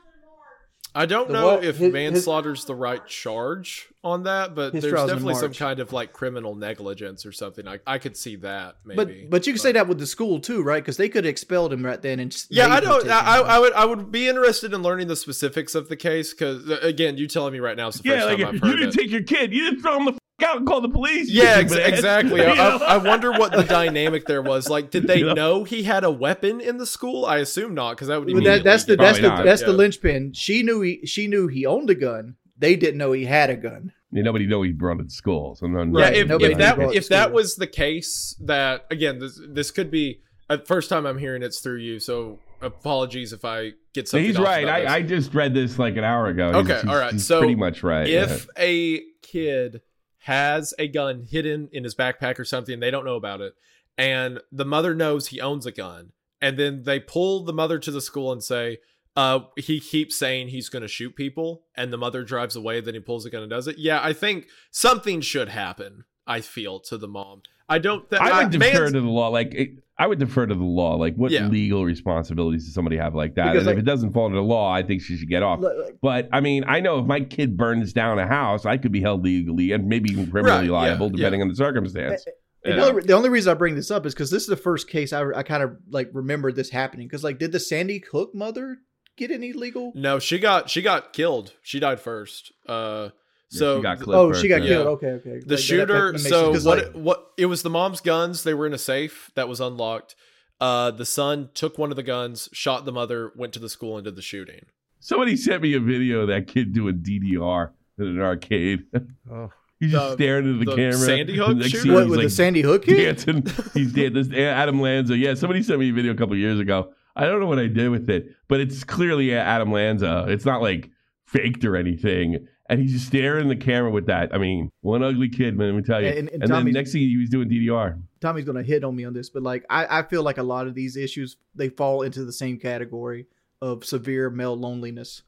I 0.93 1.05
don't 1.05 1.27
The 1.27 1.33
know 1.33 1.45
what- 1.55 1.63
if 1.63 1.77
his- 1.77 1.93
his- 1.93 2.65
the 2.65 2.75
right 2.75 3.05
charge 3.07 3.87
on 4.03 4.23
that, 4.23 4.55
but 4.55 4.73
there's 4.73 4.91
definitely 4.91 5.35
some 5.35 5.53
kind 5.53 5.79
of 5.79 5.93
like 5.93 6.11
criminal 6.11 6.55
negligence 6.55 7.25
or 7.25 7.31
something. 7.31 7.67
I 7.67 7.79
I 7.87 7.97
could 7.97 8.17
see 8.17 8.35
that 8.37 8.75
maybe. 8.83 9.21
But 9.23 9.29
but 9.29 9.47
you 9.47 9.53
can 9.53 9.59
say 9.61 9.71
that 9.73 9.87
with 9.87 9.99
the 9.99 10.05
school 10.05 10.39
too, 10.39 10.61
right? 10.63 10.83
Because 10.83 10.97
they 10.97 11.07
could 11.07 11.23
have 11.23 11.29
expelled 11.31 11.71
him 11.71 11.85
right 11.85 12.01
then. 12.01 12.19
And 12.19 12.33
s- 12.33 12.47
Yeah, 12.49 12.67
I 12.67 12.77
him 12.79 12.83
don't. 12.85 13.09
I, 13.09 13.19
I. 13.19 13.39
I 13.55 13.59
would. 13.59 13.73
I 13.73 13.85
would 13.85 14.11
be 14.11 14.27
interested 14.27 14.73
in 14.73 14.81
learning 14.81 15.07
the 15.07 15.15
specifics 15.15 15.75
of 15.75 15.87
the 15.87 15.95
case 15.95 16.33
because 16.33 16.67
again, 16.81 17.17
you 17.17 17.27
telling 17.27 17.53
me 17.53 17.59
right 17.59 17.77
now 17.77 17.87
is 17.89 17.95
the 17.95 18.09
Yeah, 18.09 18.15
first 18.15 18.25
like 18.27 18.37
time 18.39 18.47
I've 18.47 18.53
you 18.55 18.59
heard 18.61 18.77
didn't 18.79 18.89
it. 18.95 19.01
take 19.01 19.11
your 19.11 19.23
kid. 19.23 19.53
You 19.53 19.69
didn't 19.69 19.81
throw 19.81 19.97
him 19.97 20.05
the 20.05 20.11
f- 20.13 20.17
out 20.49 20.57
and 20.57 20.67
call 20.67 20.81
the 20.81 20.89
police. 20.89 21.29
yeah, 21.29 21.55
ex- 21.57 21.73
exactly. 21.73 22.41
I. 22.45 22.51
I, 22.53 22.77
I 22.95 22.97
wonder 22.97 23.31
what 23.31 23.51
the 23.51 23.63
dynamic 23.63 24.25
there 24.25 24.41
was. 24.41 24.69
Like, 24.69 24.91
did 24.91 25.07
they 25.07 25.19
Yeah. 25.23 25.33
know 25.33 25.63
he 25.63 25.83
had 25.83 26.03
a 26.03 26.11
weapon 26.11 26.61
in 26.61 26.77
the 26.77 26.85
school? 26.85 27.25
I 27.25 27.37
assume 27.37 27.73
not, 27.73 27.91
because 27.95 28.07
that 28.09 28.19
would 28.19 28.25
But 28.27 28.31
immediately 28.33 28.57
that, 28.59 28.63
that's 28.63 28.83
the 28.85 28.97
get 28.97 29.03
that's 29.03 29.17
the 29.17 29.27
Probably 29.27 29.37
not. 29.45 29.49
that's 29.49 29.61
the 29.63 29.73
linchpin. 29.73 30.33
She 30.33 30.63
knew 30.63 30.81
he 30.81 31.05
she 31.05 31.27
knew 31.27 31.47
he 31.47 31.65
owned 31.65 31.89
a 31.89 31.95
gun. 31.95 32.35
They 32.57 32.75
didn't 32.75 32.97
know 32.99 33.11
he 33.11 33.25
had 33.25 33.49
a 33.49 33.55
gun. 33.55 33.91
Yeah, 34.11 34.23
nobody 34.23 34.45
know 34.45 34.61
he 34.61 34.71
brought 34.71 34.99
it 34.99 35.05
to 35.09 35.15
school. 35.15 35.55
So 35.55 35.67
no, 35.67 35.83
Yeah, 35.99 36.09
if, 36.09 36.29
if 36.29 36.57
that 36.57 36.79
if 36.93 37.07
that 37.09 37.31
was 37.31 37.55
the 37.55 37.67
case, 37.67 38.35
that 38.41 38.85
again, 38.91 39.19
this 39.19 39.39
this 39.49 39.71
could 39.71 39.89
be 39.89 40.21
uh, 40.49 40.57
first 40.65 40.89
time 40.89 41.05
I'm 41.05 41.17
hearing 41.17 41.43
it's 41.43 41.59
through 41.59 41.77
you. 41.77 41.99
So 41.99 42.39
apologies 42.61 43.33
if 43.33 43.43
I 43.45 43.71
get 43.93 44.07
something. 44.07 44.25
he's 44.25 44.37
off 44.37 44.45
right. 44.45 44.63
about 44.63 44.81
this. 44.81 44.89
I, 44.91 44.95
I 44.97 45.01
just 45.01 45.33
read 45.33 45.53
this 45.53 45.79
like 45.79 45.97
an 45.97 46.03
hour 46.03 46.27
ago. 46.27 46.49
Okay, 46.55 46.73
He's- 46.73 46.85
all 46.87 46.97
right. 46.97 47.13
he's 47.13 47.25
So 47.25 47.39
pretty 47.39 47.55
much 47.55 47.83
right. 47.83 48.07
if 48.07 48.47
a 48.57 49.01
kid 49.21 49.81
has 50.21 50.73
a 50.79 50.87
gun 50.87 51.23
hidden 51.29 51.69
in 51.71 51.83
his 51.83 51.95
backpack 51.95 52.39
or 52.39 52.45
something, 52.45 52.79
they 52.79 52.91
don't 52.91 53.05
know 53.05 53.15
about 53.15 53.41
it, 53.41 53.53
and 53.97 54.39
the 54.51 54.65
mother 54.65 54.95
knows 54.95 55.27
he 55.27 55.41
owns 55.41 55.65
a 55.65 55.71
gun, 55.71 56.11
and 56.41 56.57
then 56.57 56.83
they 56.83 56.99
pull 56.99 57.43
the 57.43 57.53
mother 57.53 57.79
to 57.79 57.91
the 57.91 58.01
school 58.01 58.31
and 58.31 58.43
say, 58.43 58.79
uh, 59.15 59.41
he 59.57 59.79
keeps 59.79 60.17
saying 60.17 60.47
he's 60.47 60.69
going 60.69 60.81
to 60.81 60.87
shoot 60.87 61.15
people, 61.15 61.63
and 61.75 61.91
the 61.91 61.97
mother 61.97 62.23
drives 62.23 62.55
away. 62.55 62.79
Then 62.79 62.93
he 62.93 62.99
pulls 62.99 63.25
the 63.25 63.29
gun 63.29 63.41
and 63.41 63.49
does 63.49 63.67
it. 63.67 63.77
Yeah, 63.77 63.99
I 64.01 64.13
think 64.13 64.47
something 64.71 65.21
should 65.21 65.49
happen. 65.49 66.05
I 66.25 66.39
feel 66.41 66.79
to 66.81 66.97
the 66.97 67.07
mom. 67.07 67.41
I 67.71 67.79
don't. 67.79 68.09
Th- 68.09 68.21
I 68.21 68.43
would 68.43 68.55
I- 68.55 68.57
defer 68.71 68.85
to 68.91 69.01
the 69.01 69.07
law. 69.07 69.29
Like 69.29 69.53
it, 69.53 69.71
I 69.97 70.07
would 70.07 70.19
defer 70.19 70.45
to 70.45 70.53
the 70.55 70.63
law. 70.63 70.95
Like 70.95 71.15
what 71.15 71.31
Yeah. 71.31 71.47
legal 71.47 71.85
responsibilities 71.85 72.65
does 72.65 72.73
somebody 72.73 72.97
have 72.97 73.13
like 73.15 73.35
that? 73.35 73.45
Because, 73.53 73.59
and 73.59 73.67
like- 73.67 73.73
if 73.75 73.79
it 73.79 73.85
doesn't 73.85 74.13
fall 74.13 74.25
under 74.25 74.37
the 74.37 74.43
law, 74.43 74.71
I 74.73 74.83
think 74.83 75.01
she 75.01 75.15
should 75.17 75.29
get 75.29 75.43
off. 75.43 75.59
Like, 75.61 75.97
But 76.01 76.29
I 76.33 76.41
mean, 76.41 76.63
I 76.67 76.79
know 76.79 76.99
if 76.99 77.05
my 77.05 77.21
kid 77.21 77.55
burns 77.55 77.93
down 77.93 78.19
a 78.19 78.27
house, 78.27 78.65
I 78.65 78.77
could 78.77 78.91
be 78.91 79.01
held 79.01 79.23
legally 79.23 79.71
and 79.71 79.87
maybe 79.87 80.09
even 80.11 80.29
criminally 80.29 80.69
Right, 80.69 80.89
liable, 80.89 81.07
yeah. 81.11 81.17
depending 81.17 81.41
on 81.43 81.47
the 81.49 81.55
circumstance. 81.55 82.25
And 82.63 82.75
Yeah. 82.75 82.81
the, 82.81 82.89
only, 82.89 83.01
the 83.03 83.13
only 83.13 83.29
reason 83.29 83.51
I 83.51 83.53
bring 83.55 83.75
this 83.75 83.89
up 83.91 84.05
is 84.05 84.13
because 84.13 84.29
this 84.31 84.43
is 84.43 84.47
the 84.49 84.55
first 84.57 84.89
case 84.89 85.13
I, 85.13 85.23
I 85.35 85.43
kind 85.43 85.63
of 85.63 85.77
like 85.89 86.09
remembered 86.13 86.55
this 86.55 86.69
happening. 86.71 87.07
Because 87.07 87.23
like, 87.23 87.37
did 87.39 87.51
the 87.51 87.59
Sandy 87.59 88.03
Hook 88.11 88.35
mother 88.35 88.79
get 89.17 89.31
any 89.31 89.53
legal? 89.53 89.91
No, 89.95 90.19
she 90.19 90.37
got 90.39 90.69
she 90.69 90.81
got 90.81 91.13
killed. 91.13 91.53
She 91.61 91.79
died 91.79 91.99
first. 91.99 92.51
Uh, 92.67 92.73
Yeah, 93.03 93.09
so 93.51 93.77
she 93.77 93.83
got 93.83 93.97
clipped 93.99 94.17
Oh, 94.17 94.29
first, 94.29 94.41
she 94.41 94.47
got 94.47 94.61
yeah. 94.63 94.67
killed. 94.69 94.87
Okay, 94.87 95.07
okay. 95.07 95.29
the 95.29 95.33
Like, 95.39 95.45
that- 95.47 95.57
shooter 95.57 96.05
that 96.07 96.11
makes 96.13 96.23
so 96.29 96.29
sense, 96.53 96.57
'cause, 96.57 96.65
what 96.65 96.77
like, 96.77 96.87
it, 96.87 96.95
what 96.95 97.31
it 97.37 97.45
was 97.47 97.61
the 97.63 97.69
mom's 97.69 98.01
guns 98.01 98.43
they 98.43 98.53
were 98.53 98.65
in 98.67 98.73
a 98.73 98.77
safe 98.77 99.29
that 99.35 99.47
was 99.47 99.59
unlocked 99.59 100.15
uh 100.59 100.91
the 100.91 101.05
son 101.05 101.49
took 101.53 101.77
one 101.77 101.89
of 101.89 101.95
the 101.95 102.03
guns 102.03 102.47
shot 102.53 102.85
the 102.85 102.91
mother 102.91 103.31
went 103.35 103.51
to 103.53 103.59
the 103.59 103.69
school 103.69 103.97
and 103.97 104.05
did 104.05 104.15
the 104.15 104.21
shooting 104.21 104.65
Somebody 105.03 105.35
sent 105.35 105.63
me 105.63 105.73
a 105.73 105.79
video 105.79 106.21
of 106.21 106.27
that 106.27 106.45
kid 106.47 106.73
doing 106.73 106.99
DDR 107.03 107.71
in 107.97 108.05
an 108.05 108.21
arcade. 108.21 108.83
Oh. 109.31 109.49
He's 109.79 109.91
just 109.93 110.09
The- 110.09 110.13
staring 110.13 110.45
into 110.45 110.59
the, 110.63 110.65
the 110.69 110.75
camera. 110.75 110.93
Sandy 110.93 111.35
Hook 111.37 111.57
The 111.57 111.69
shooter? 111.69 111.93
what 111.93 112.01
he's 112.03 112.11
with 112.11 112.21
the 112.21 112.29
Sandy 112.29 112.61
Hook 112.61 112.85
kid? 112.85 113.15
dancing. 113.15 113.43
He's 113.73 113.91
dead. 113.93 114.13
This 114.13 114.31
Adam 114.31 114.79
Lanza. 114.79 115.17
Yeah, 115.17 115.33
somebody 115.33 115.63
sent 115.63 115.79
me 115.79 115.89
a 115.89 115.93
video 115.93 116.11
a 116.11 116.15
couple 116.15 116.35
years 116.37 116.59
ago. 116.59 116.93
I 117.15 117.25
don't 117.25 117.39
know 117.39 117.47
what 117.47 117.57
I 117.57 117.65
did 117.65 117.89
with 117.89 118.11
it, 118.11 118.27
but 118.47 118.59
it's 118.59 118.83
clearly 118.83 119.33
Adam 119.33 119.71
Lanza. 119.71 120.27
It's 120.29 120.45
not 120.45 120.61
like 120.61 120.91
faked 121.25 121.65
or 121.65 121.75
anything. 121.75 122.47
And 122.71 122.79
he's 122.79 122.93
just 122.93 123.07
staring 123.07 123.49
the 123.49 123.55
camera 123.57 123.91
with 123.91 124.05
that. 124.07 124.33
I 124.33 124.37
mean, 124.37 124.71
one 124.79 125.03
ugly 125.03 125.27
kid, 125.27 125.57
man. 125.57 125.67
Let 125.67 125.75
me 125.75 125.81
tell 125.83 126.01
you. 126.01 126.07
And- 126.07 126.29
And, 126.29 126.43
and 126.43 126.51
then 126.51 126.71
next 126.71 126.93
thing 126.93 127.01
he 127.01 127.17
was 127.17 127.29
doing 127.29 127.49
DDR. 127.49 128.01
Tommy's 128.21 128.45
gonna 128.45 128.63
hit 128.63 128.83
on 128.85 128.95
me 128.95 129.03
on 129.03 129.13
this, 129.13 129.29
but 129.29 129.43
like 129.43 129.65
I, 129.69 129.99
I 129.99 130.03
feel 130.03 130.23
like 130.23 130.37
a 130.37 130.43
lot 130.43 130.67
of 130.67 130.73
these 130.73 130.95
issues 130.95 131.35
they 131.53 131.67
fall 131.69 132.01
into 132.03 132.23
the 132.23 132.31
same 132.31 132.57
category 132.57 133.27
of 133.61 133.83
severe 133.83 134.29
male 134.29 134.55
loneliness. 134.55 135.21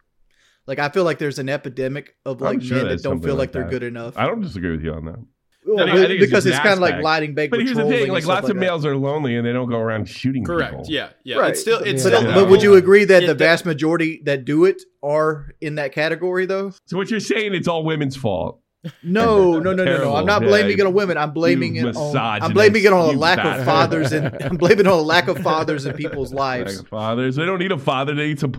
Like 0.68 0.80
I 0.80 0.88
feel 0.88 1.04
like 1.04 1.20
there's 1.20 1.38
an 1.40 1.50
epidemic 1.50 2.16
of 2.26 2.40
like 2.40 2.62
sure 2.62 2.78
men 2.78 2.88
that 2.88 3.04
don't 3.04 3.22
feel 3.22 3.34
like 3.36 3.40
like 3.50 3.52
they're 3.52 3.64
that. 3.64 3.72
good 3.72 3.84
enough. 3.84 4.18
I 4.18 4.26
don't 4.26 4.40
disagree 4.42 4.72
with 4.72 4.82
you 4.84 4.94
on 4.94 5.04
that. 5.06 5.20
Well, 5.66 5.80
I 5.80 5.92
think- 5.92 5.98
I 5.98 6.08
think 6.08 6.22
it's 6.22 6.30
because 6.32 6.44
just 6.44 6.56
it's 6.56 6.60
kind 6.64 6.74
of 6.74 6.80
like 6.80 7.02
lighting 7.02 7.34
bag 7.36 7.50
But 7.52 7.62
here's 7.62 7.76
the 7.78 7.86
thing: 7.86 8.10
like 8.12 8.26
lots 8.26 8.44
like 8.44 8.44
of 8.44 8.48
that. 8.50 8.54
males 8.56 8.86
are 8.86 8.96
lonely 8.98 9.36
and 9.38 9.46
they 9.48 9.54
don't 9.54 9.70
go 9.70 9.78
around 9.80 10.10
shooting 10.10 10.44
correct 10.44 10.72
people. 10.72 10.86
yeah 10.90 11.10
yeah 11.24 11.38
Right. 11.38 11.52
it's 11.52 11.62
still 11.62 11.80
it's 11.80 12.04
But, 12.04 12.10
still 12.16 12.24
Yeah. 12.24 12.36
but 12.36 12.50
would 12.50 12.62
you 12.64 12.76
agree 12.76 13.06
that 13.06 13.24
It 13.24 13.28
the 13.28 13.36
vast 13.36 13.66
majority 13.66 14.22
that 14.26 14.46
do 14.46 14.66
it 14.66 14.82
are 15.02 15.52
in 15.62 15.76
that 15.76 15.94
category 15.94 16.46
though? 16.46 16.72
So 16.86 16.98
what 16.98 17.10
you're 17.10 17.20
saying? 17.20 17.54
It's 17.54 17.68
all 17.68 17.84
women's 17.84 18.16
fault. 18.16 18.60
No, 19.02 19.60
no, 19.60 19.72
no, 19.74 19.86
no, 19.86 19.98
no. 19.98 20.16
I'm 20.16 20.26
not 20.26 20.42
Yeah, 20.42 20.48
blaming 20.50 20.78
it 20.80 20.86
on 20.86 20.94
women. 20.94 21.18
I'm 21.18 21.32
blaming 21.32 21.78
it 21.78 21.96
on. 21.96 22.18
I'm 22.18 22.52
blaming 22.52 22.84
it 22.84 22.92
on 22.92 23.16
a 23.16 23.18
lack 23.18 23.40
of 23.40 23.64
fathers 23.64 24.12
and 24.12 24.36
I'm 24.44 24.58
blaming 24.58 24.82
it 24.82 24.88
on 24.88 25.00
a 25.00 25.02
lack 25.02 25.30
of 25.30 25.38
fathers 25.40 25.86
in 25.86 25.94
people's 25.94 26.34
lives. 26.34 26.80
Like 26.80 26.88
fathers, 26.90 27.38
they 27.38 27.46
don't 27.46 27.60
need 27.60 27.72
a 27.72 27.78
father. 27.78 28.14
They 28.14 28.28
need 28.28 28.40
some. 28.40 28.54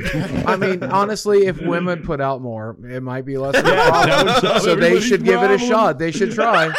Pussy. 0.00 0.44
I 0.46 0.56
mean, 0.56 0.82
honestly, 0.82 1.46
if 1.46 1.60
women 1.60 2.02
put 2.02 2.20
out 2.20 2.40
more, 2.42 2.76
it 2.84 3.02
might 3.02 3.24
be 3.24 3.36
less 3.38 3.56
of 3.56 3.64
a 3.66 3.68
problem. 3.70 4.26
that 4.26 4.40
so 4.42 4.48
they 4.66 4.72
everybody's 4.72 5.04
should 5.04 5.24
give 5.24 5.42
it 5.42 5.50
a 5.50 5.58
shot. 5.58 5.98
They 5.98 6.10
should 6.10 6.32
try. 6.32 6.66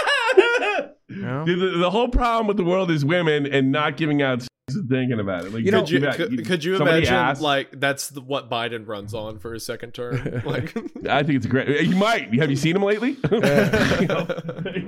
know? 1.09 1.45
The, 1.45 1.55
the- 1.55 1.77
the 1.79 1.89
whole 1.89 2.07
problem 2.09 2.47
with 2.47 2.57
the 2.57 2.63
world 2.63 2.91
is 2.91 3.03
women 3.05 3.45
and 3.45 3.71
not 3.71 3.97
giving 3.97 4.21
out 4.21 4.41
sex 4.41 4.49
and 4.69 4.89
thinking 4.89 5.19
about 5.19 5.45
it. 5.45 5.53
Like, 5.53 5.63
You 5.65 5.71
know- 5.71 5.81
could 5.81 5.89
you, 5.89 5.99
got- 5.99 6.15
could, 6.15 6.45
could 6.45 6.63
you 6.63 6.75
imagine 6.75 7.13
asked- 7.13 7.41
like 7.41 7.79
that's 7.79 8.09
the, 8.09 8.21
what 8.21 8.49
Biden 8.49 8.87
runs 8.87 9.13
on 9.13 9.39
for 9.39 9.53
his 9.53 9.65
second 9.65 9.93
term? 9.93 10.41
Like, 10.45 10.75
I 11.07 11.23
think 11.23 11.37
it's 11.37 11.45
a 11.45 11.49
great. 11.49 11.67
Uh, 11.69 11.81
you 11.81 11.95
might. 11.95 12.33
Have 12.35 12.49
you 12.49 12.55
seen 12.55 12.75
him 12.75 12.83
lately? 12.83 13.17
You 13.31 13.39
know? 14.07 14.25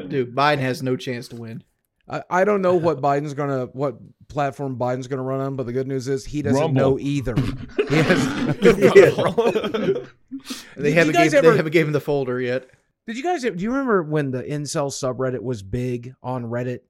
Dude, 0.08 0.36
Biden 0.36 0.60
has 0.60 0.82
no 0.84 0.96
chance 0.96 1.28
to 1.30 1.36
win. 1.36 1.64
I, 2.10 2.24
I 2.30 2.44
don't 2.46 2.62
know 2.62 2.76
what 2.76 3.02
Biden's 3.02 3.34
gonna, 3.34 3.66
what 3.68 3.98
platform 4.32 4.78
Biden's 4.78 5.08
gonna 5.08 5.24
run 5.24 5.42
on, 5.42 5.56
but 5.56 5.66
the 5.66 5.74
good 5.74 5.88
news 5.88 6.08
is 6.08 6.26
he 6.26 6.42
doesn't 6.42 6.60
Rumble. 6.60 6.82
know 6.82 7.00
either. 7.00 7.36
He 7.90 7.96
has, 7.98 8.26
They 10.78 10.92
haven't 10.92 11.14
guys 11.14 11.32
gave, 11.32 11.34
ever- 11.36 11.52
they 11.52 11.58
haven't 11.58 11.72
given 11.74 11.94
the 11.94 12.00
folder 12.02 12.40
yet. 12.40 12.70
Did 13.08 13.18
you 13.18 13.24
guys? 13.24 13.42
Do 13.42 13.54
you 13.58 13.72
remember 13.72 14.04
when 14.04 14.32
the 14.32 14.44
incel 14.44 14.88
subreddit 14.92 15.42
was 15.42 15.64
big 15.64 16.14
on 16.24 16.46
Reddit? 16.46 16.82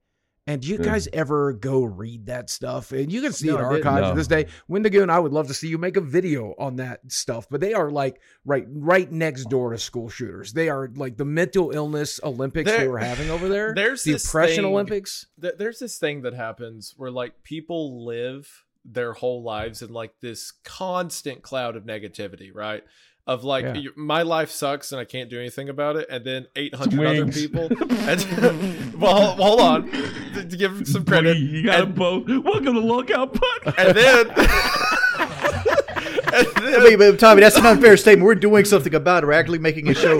And 0.47 0.61
do 0.61 0.69
you 0.69 0.77
Yeah. 0.77 0.83
guys 0.85 1.07
ever 1.13 1.53
go 1.53 1.83
read 1.83 2.25
that 2.25 2.49
stuff? 2.49 2.91
And 2.91 3.11
you 3.11 3.21
can 3.21 3.31
see 3.31 3.47
No, 3.47 3.57
it 3.57 3.83
archived 3.83 4.01
No. 4.01 4.09
to 4.09 4.15
this 4.15 4.25
day. 4.27 4.47
Wendigoon, 4.67 5.09
I 5.11 5.19
would 5.19 5.31
love 5.31 5.47
to 5.49 5.53
see 5.53 5.67
you 5.67 5.77
make 5.77 5.97
a 5.97 6.01
video 6.01 6.55
on 6.57 6.77
that 6.77 6.99
stuff. 7.11 7.47
But 7.49 7.61
they 7.61 7.73
are 7.73 7.91
like 7.91 8.19
right, 8.43 8.65
right 8.69 9.11
next 9.11 9.45
door 9.49 9.71
to 9.71 9.77
school 9.77 10.09
shooters. 10.09 10.53
They 10.53 10.67
are 10.69 10.89
like 10.95 11.17
the 11.17 11.25
mental 11.25 11.69
illness 11.71 12.19
Olympics 12.23 12.71
they 12.71 12.87
were 12.87 12.97
having 12.97 13.29
over 13.29 13.47
there. 13.47 13.73
there's 13.75 14.03
the 14.03 14.13
this 14.13 14.25
oppression 14.27 14.63
thing- 14.63 14.73
Olympics. 14.73 15.27
Th- 15.39 15.53
there's 15.57 15.77
this 15.77 15.99
thing 15.99 16.23
that 16.23 16.33
happens 16.33 16.95
where 16.97 17.11
like 17.11 17.43
people 17.43 18.03
live 18.03 18.65
their 18.83 19.13
whole 19.13 19.43
lives 19.43 19.83
in 19.83 19.93
like 19.93 20.19
this 20.21 20.53
constant 20.63 21.43
cloud 21.43 21.75
of 21.75 21.83
negativity 21.83 22.49
right 22.53 22.83
of 23.27 23.43
like 23.43 23.63
Yeah. 23.63 23.83
my 23.95 24.23
life 24.23 24.49
sucks 24.51 24.91
and 24.91 24.99
I 24.99 25.05
can't 25.05 25.29
do 25.29 25.39
anything 25.39 25.69
about 25.69 25.95
it, 25.95 26.07
and 26.09 26.25
then 26.25 26.47
800 26.55 27.05
other 27.05 27.31
people. 27.31 27.69
And 28.01 28.93
well, 28.99 29.35
hold 29.35 29.61
on, 29.61 29.91
to, 29.91 30.43
to 30.47 30.57
give 30.57 30.87
some 30.87 31.05
credit. 31.05 31.37
Boogie, 31.37 31.51
you 31.51 31.63
got 31.65 31.77
them 31.79 31.87
and, 31.89 31.95
both. 31.95 32.27
Welcome 32.27 32.73
to 32.75 32.81
Lolcow 32.81 33.31
Podcast. 33.31 33.77
and 33.77 33.95
then. 33.95 34.27
and 36.33 36.47
then 36.65 36.81
I 36.81 36.83
mean, 36.83 36.97
but 36.97 37.19
Tommy, 37.19 37.41
that's 37.41 37.57
an 37.57 37.65
unfair 37.65 37.95
statement. 37.97 38.25
We're 38.25 38.35
doing 38.35 38.65
something 38.65 38.95
about 38.95 39.23
it. 39.23 39.27
We're 39.27 39.33
actually 39.33 39.59
making 39.59 39.87
a 39.89 39.93
show. 39.93 40.19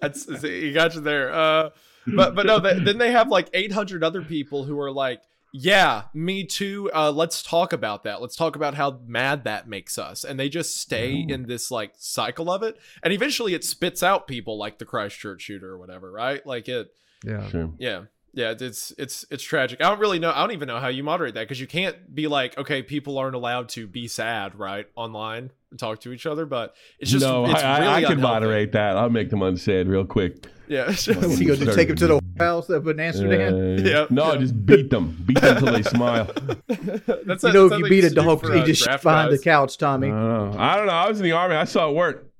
That's 0.00 0.40
he 0.42 0.72
got 0.72 0.94
you 0.94 1.00
there. 1.02 1.32
Uh, 1.32 1.70
but 2.06 2.34
but 2.34 2.46
no, 2.46 2.58
they, 2.60 2.78
then 2.78 2.98
they 2.98 3.10
have 3.12 3.28
like 3.28 3.48
800 3.52 4.02
other 4.04 4.22
people 4.22 4.64
who 4.64 4.78
are 4.80 4.90
like, 4.92 5.20
yeah, 5.58 6.02
me 6.12 6.44
too. 6.44 6.90
Uh, 6.94 7.10
let's 7.10 7.42
talk 7.42 7.72
about 7.72 8.04
that. 8.04 8.20
Let's 8.20 8.36
talk 8.36 8.56
about 8.56 8.74
how 8.74 9.00
mad 9.06 9.44
that 9.44 9.68
makes 9.68 9.96
us. 9.98 10.22
And 10.24 10.38
they 10.38 10.48
just 10.48 10.78
stay 10.80 11.24
in 11.28 11.46
this 11.46 11.70
like 11.70 11.92
cycle 11.96 12.50
of 12.50 12.62
it, 12.62 12.78
and 13.02 13.12
eventually 13.12 13.54
it 13.54 13.64
spits 13.64 14.02
out 14.02 14.26
people 14.26 14.58
like 14.58 14.78
the 14.78 14.84
Christchurch 14.84 15.42
shooter 15.42 15.70
or 15.70 15.78
whatever, 15.78 16.12
right? 16.12 16.46
Like 16.46 16.68
it, 16.68 16.88
Yeah. 17.24 17.48
Sure. 17.48 17.72
yeah. 17.78 18.02
Yeah, 18.36 18.52
it's 18.60 18.92
it's 18.98 19.24
it's 19.30 19.42
tragic. 19.42 19.80
I 19.82 19.88
don't 19.88 19.98
really 19.98 20.18
know. 20.18 20.30
I 20.30 20.40
don't 20.40 20.52
even 20.52 20.68
know 20.68 20.78
how 20.78 20.88
you 20.88 21.02
moderate 21.02 21.34
that 21.34 21.40
because 21.40 21.58
you 21.58 21.66
can't 21.66 22.14
be 22.14 22.28
like, 22.28 22.56
okay, 22.58 22.82
people 22.82 23.16
aren't 23.16 23.34
allowed 23.34 23.70
to 23.70 23.86
be 23.86 24.06
sad, 24.08 24.54
right, 24.54 24.86
online 24.94 25.50
and 25.70 25.80
talk 25.80 26.00
to 26.02 26.12
each 26.12 26.26
other. 26.26 26.44
But 26.44 26.74
it's 26.98 27.10
just 27.10 27.24
no, 27.24 27.46
it's 27.46 27.62
I, 27.62 27.66
I- 27.66 27.78
really 27.80 27.90
I 27.94 28.02
can 28.02 28.12
unhealthy. 28.12 28.34
moderate 28.34 28.72
that. 28.72 28.96
I'll 28.98 29.08
make 29.10 29.30
them 29.30 29.40
unsad 29.40 29.88
real 29.88 30.04
quick. 30.04 30.46
Yeah, 30.68 30.90
it's 30.90 31.06
What, 31.08 31.20
just- 31.22 31.40
you 31.40 31.46
go 31.46 31.56
to 31.64 31.74
take 31.74 31.88
him 31.88 31.96
to 31.96 32.06
the 32.08 32.20
house 32.38 32.68
up 32.68 32.86
in 32.88 33.00
Amsterdam? 33.00 33.54
Uh, 33.54 33.82
Yeah. 33.88 34.06
No, 34.10 34.36
just 34.36 34.66
beat 34.66 34.90
them. 34.90 35.16
Beat 35.24 35.40
them 35.40 35.56
till 35.64 35.72
they 35.72 35.82
smile. 35.82 36.26
That's 36.68 37.42
You 37.42 37.48
a- 37.48 37.52
know, 37.54 37.68
that's 37.70 37.80
if 37.80 37.84
you 37.84 37.88
beat 37.88 38.04
a 38.04 38.08
to 38.10 38.14
do 38.16 38.20
dog, 38.22 38.40
for, 38.42 38.52
he 38.52 38.60
uh, 38.60 38.66
just 38.66 38.80
shit 38.80 38.86
draft 38.88 39.02
behind 39.04 39.32
the 39.32 39.36
guys. 39.38 39.44
couch, 39.44 39.76
I 39.76 39.86
Tommy. 39.86 40.08
don't 40.08 40.28
know. 40.52 40.58
I 40.58 40.76
don't 40.76 40.86
know. 40.88 40.92
I 40.92 41.08
was 41.08 41.18
in 41.20 41.24
the 41.24 41.32
army. 41.32 41.54
I 41.54 41.64
saw 41.64 41.88
it 41.88 41.94
work. 41.94 42.30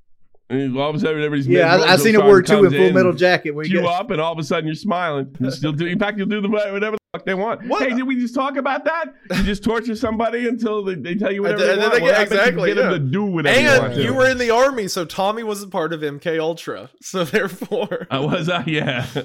And 0.49 0.79
all 0.79 0.91
of 0.91 0.95
a 0.97 1.01
sudden, 1.01 1.17
everybody's 1.19 1.49
yeah, 1.49 1.75
I, 1.75 1.95
I 1.95 1.97
seen 1.97 2.15
it 2.15 2.25
work 2.25 2.47
too 2.47 2.65
in 2.65 2.71
Full 2.71 2.93
Metal 2.93 3.13
Jacket. 3.13 3.51
Where 3.51 3.67
you 3.67 3.81
You 3.81 3.89
up, 3.89 4.11
and 4.13 4.21
all 4.21 4.33
of 4.33 4.39
a 4.39 4.45
sudden 4.45 4.67
you're 4.67 4.77
smiling. 4.77 5.35
You 5.41 5.51
still 5.51 5.73
do. 5.73 5.87
In 5.87 5.99
fact, 5.99 6.19
you'll 6.19 6.29
do 6.29 6.41
the 6.41 6.49
whatever 6.49 6.79
the 6.97 6.99
fuck 7.13 7.25
they 7.27 7.35
want. 7.35 7.67
What? 7.67 7.83
Hey, 7.83 7.97
did 7.97 8.05
we 8.07 8.15
just 8.15 8.33
talk 8.33 8.57
about 8.57 8.85
that? 8.85 9.07
You 9.35 9.43
just 9.43 9.65
torture 9.65 9.97
somebody 9.97 10.47
until 10.47 10.85
they, 10.85 10.95
they 10.95 11.17
tell 11.17 11.33
you 11.33 11.43
whatever 11.43 11.67
then- 11.67 11.67
they 11.67 11.73
and 11.73 11.81
want. 11.83 11.93
then 11.95 12.01
they 12.01 12.05
Well, 12.05 12.13
get- 12.13 12.33
I 12.33 12.35
you 12.37 12.41
exactly, 12.41 12.75
Get 12.75 12.77
them 12.77 12.93
to 12.93 12.99
do 13.11 13.25
whatever 13.25 13.61
you 13.61 13.67
want 13.67 13.85
And 13.87 13.95
to. 13.95 14.03
you 14.05 14.15
were 14.15 14.29
in 14.31 14.39
the 14.39 14.51
army, 14.51 14.87
so 14.87 15.05
Tommy 15.05 15.43
was 15.43 15.65
a 15.65 15.69
part 15.69 15.93
of 15.93 16.01
MK 16.03 16.39
Ultra. 16.39 16.91
So 17.03 17.25
therefore, 17.25 18.07
I 18.09 18.21
was. 18.21 18.49
Uh, 18.49 18.63
yeah. 18.69 19.05
so, 19.07 19.23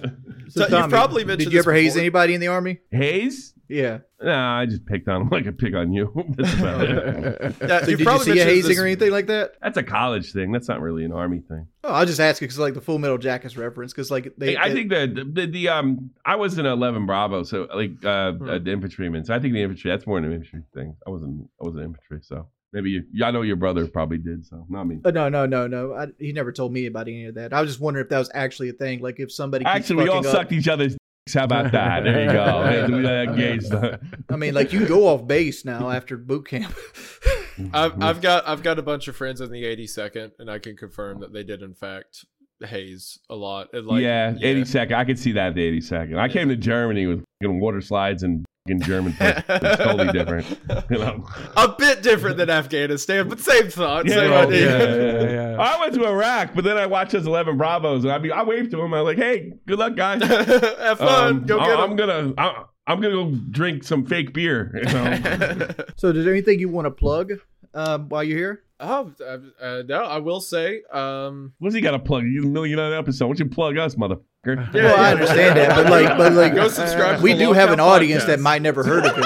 you've 0.56 0.70
Tommy, 0.70 0.90
probably 0.90 1.24
mentioned 1.24 1.52
Did 1.52 1.54
you 1.54 1.60
this 1.60 1.66
ever 1.68 1.74
haze 1.76 1.98
anybody 1.98 2.34
in 2.34 2.42
the 2.42 2.48
army? 2.48 2.80
Hayes. 2.92 3.54
Yeah. 3.72 4.00
Nah, 4.22 4.60
I 4.60 4.66
just 4.66 4.86
picked 4.86 5.08
on 5.08 5.22
him 5.22 5.30
like 5.32 5.48
I 5.48 5.52
pick 5.52 5.74
on 5.74 5.94
you. 5.94 6.12
That's 6.38 6.54
about 6.56 6.82
it. 6.82 7.56
yeah, 7.62 7.68
So 7.68 7.74
you've 7.76 7.86
did 7.86 8.00
you 8.00 8.06
probably 8.06 8.26
see 8.26 8.40
a 8.40 8.44
hazing 8.46 8.70
this- 8.70 8.80
or 8.80 8.86
anything 8.86 9.12
like 9.12 9.28
that? 9.28 9.54
That's 9.62 9.78
a 9.78 9.84
college 9.84 10.34
thing. 10.34 10.52
That's 10.52 10.68
not 10.68 10.82
really 10.82 11.06
an 11.06 11.12
army 11.14 11.40
thing. 11.40 11.68
Oh, 11.84 11.94
I'll 11.94 12.06
just 12.06 12.20
ask 12.20 12.42
you 12.42 12.48
because 12.48 12.60
like 12.60 12.74
the 12.74 12.82
Full 12.82 13.00
Metal 13.00 13.18
Jackets 13.18 13.56
reference 13.58 13.94
because 13.94 14.12
like 14.12 14.34
they. 14.38 14.52
Hey, 14.52 14.58
I 14.58 14.70
they- 14.70 14.76
think 14.76 14.90
the, 14.90 15.26
the 15.34 15.46
the 15.48 15.70
um 15.70 16.12
I 16.26 16.36
was 16.36 16.58
in 16.58 16.66
eleven 16.66 17.06
Bravo, 17.06 17.44
so 17.44 17.68
like 17.74 18.04
uh, 18.06 18.34
Hmm. 18.34 18.50
uh 18.50 18.60
the 18.60 18.72
infantryman. 18.72 19.24
So 19.26 19.34
I 19.34 19.40
think 19.40 19.54
the 19.54 19.62
infantry 19.64 19.90
that's 19.90 20.06
more 20.06 20.18
an 20.18 20.26
infantry 20.26 20.64
thing. 20.74 20.96
I 21.08 21.10
wasn't 21.10 21.50
I 21.62 21.66
wasn't 21.66 21.86
infantry, 21.86 22.20
so 22.22 22.48
maybe 22.74 22.92
you. 22.92 23.04
Yeah, 23.14 23.28
I 23.28 23.32
know 23.32 23.42
your 23.42 23.56
brother 23.56 23.88
probably 23.88 24.18
did, 24.18 24.46
so 24.46 24.66
not 24.70 24.84
me. 24.86 25.00
Uh, 25.06 25.12
no, 25.12 25.30
no, 25.30 25.46
no, 25.46 25.66
no. 25.68 25.94
I, 25.94 26.08
he 26.20 26.34
never 26.34 26.52
told 26.52 26.74
me 26.74 26.86
about 26.88 27.08
any 27.08 27.26
of 27.26 27.36
that. 27.36 27.54
I 27.54 27.62
was 27.62 27.70
just 27.72 27.80
wondering 27.80 28.04
if 28.06 28.10
that 28.10 28.20
was 28.20 28.30
actually 28.34 28.70
a 28.70 28.74
thing. 28.74 29.00
Like 29.02 29.20
if 29.20 29.32
somebody 29.32 29.64
keeps 29.66 29.76
Actually, 29.76 30.04
we 30.04 30.10
all 30.10 30.16
fucking 30.18 30.30
up- 30.30 30.36
sucked 30.36 30.52
each 30.52 30.68
other's. 30.68 30.98
Dicks. 31.32 31.40
How 31.40 31.46
about 31.46 31.72
that? 31.72 32.04
There 32.04 32.26
you 32.26 32.32
go. 32.32 32.62
Hey, 32.72 33.58
we. 33.58 34.02
I 34.30 34.36
mean, 34.36 34.54
like 34.54 34.72
you 34.74 34.86
go 34.88 35.08
off 35.08 35.28
base 35.28 35.66
now 35.66 35.90
after 35.90 36.18
boot 36.18 36.48
camp. 36.48 36.76
I've, 37.74 38.02
I've 38.02 38.22
got 38.22 38.48
I've 38.48 38.64
got 38.64 38.80
a 38.80 38.82
bunch 38.82 39.08
of 39.08 39.16
friends 39.16 39.42
in 39.42 39.52
the 39.52 39.64
82nd, 39.64 40.32
and 40.40 40.50
I 40.50 40.60
can 40.60 40.78
confirm 40.78 41.20
that 41.20 41.34
they 41.34 41.44
did 41.44 41.62
in 41.62 41.74
fact 41.74 42.26
haze 42.62 43.20
a 43.30 43.36
lot. 43.36 43.70
Like, 43.74 44.02
yeah, 44.02 44.36
eighty 44.42 44.66
second. 44.66 44.96
I 44.96 45.06
could 45.06 45.20
see 45.20 45.34
that. 45.34 45.56
The 45.56 45.64
eighty 45.64 45.82
second. 45.82 46.20
I 46.20 46.30
came 46.30 46.50
to 46.50 46.56
Germany 46.56 47.08
with 47.08 47.24
water 47.42 47.82
slides 47.82 48.24
and 48.24 48.46
fucking 48.46 48.51
German. 48.68 49.14
folks. 49.14 49.42
It's 49.50 49.84
totally 49.84 50.12
different. 50.12 50.48
You 50.90 51.00
know. 51.00 51.28
a 51.58 51.76
bit 51.78 52.04
different 52.04 52.38
than 52.38 52.50
Afghanistan, 52.50 53.28
but 53.28 53.40
same 53.40 53.70
thought, 53.70 54.06
Yeah, 54.06 54.16
same 54.16 54.32
well, 54.32 54.48
idea. 54.48 54.70
yeah, 55.22 55.24
yeah, 55.24 55.52
yeah. 55.52 55.58
I 55.60 55.80
went 55.80 55.94
to 55.96 56.06
Iraq, 56.06 56.54
but 56.54 56.64
then 56.64 56.78
I 56.78 56.86
watched 56.86 57.12
those 57.14 57.26
eleven 57.26 57.58
Bravos, 57.58 58.04
and 58.04 58.12
I 58.12 58.18
be 58.20 58.32
I 58.32 58.44
waved 58.44 58.72
to 58.72 58.82
him. 58.82 58.94
I 58.94 59.02
was 59.02 59.16
like, 59.16 59.24
"Hey, 59.24 59.54
good 59.68 59.80
luck, 59.80 59.96
guys." 59.96 60.22
Have 60.24 61.00
fun. 61.00 61.36
Um, 61.38 61.46
Go 61.46 61.60
I- 61.60 61.66
get 61.68 61.80
I'm 61.80 61.96
gonna 61.96 62.34
I, 62.38 62.64
I'm 62.88 63.02
gonna 63.02 63.16
go 63.16 63.32
drink 63.50 63.84
some 63.84 64.06
fake 64.06 64.34
beer. 64.34 64.72
You 64.76 64.94
know? 64.94 65.68
so, 65.96 66.10
is 66.10 66.24
there 66.24 66.34
anything 66.34 66.60
you 66.60 66.70
want 66.70 66.86
to 66.86 66.92
plug 66.92 67.34
um, 67.74 68.10
while 68.10 68.24
you're 68.24 68.38
here? 68.38 68.64
oh, 68.84 69.12
uh, 69.24 69.38
uh, 69.64 69.84
no, 69.88 70.04
I 70.04 70.18
will 70.18 70.42
say, 70.42 70.82
um, 70.92 71.54
What's 71.60 71.76
he 71.76 71.82
got 71.82 71.92
to 71.92 72.00
plug? 72.00 72.24
You 72.26 72.44
a 72.44 72.48
million 72.48 72.78
dollar 72.80 72.96
episode. 72.96 73.26
Why 73.26 73.30
don't 73.34 73.40
you 73.40 73.46
plug 73.54 73.78
us, 73.78 73.96
motherfucker? 73.96 74.22
Yeah, 74.46 74.56
well, 74.74 75.00
I 75.00 75.12
understand 75.12 75.58
that, 75.58 75.76
but 75.76 75.90
like, 75.90 76.18
but 76.18 76.34
like, 76.34 76.56
Go 76.56 76.68
subscribe 76.68 77.22
we 77.22 77.36
do 77.36 77.54
have 77.54 77.68
Cow 77.68 77.74
an 77.74 77.80
audience 77.80 78.24
Podcast. 78.24 78.28
that 78.28 78.40
might 78.40 78.62
never 78.64 78.84
heard 78.84 79.06
of 79.06 79.16
him. 79.16 79.22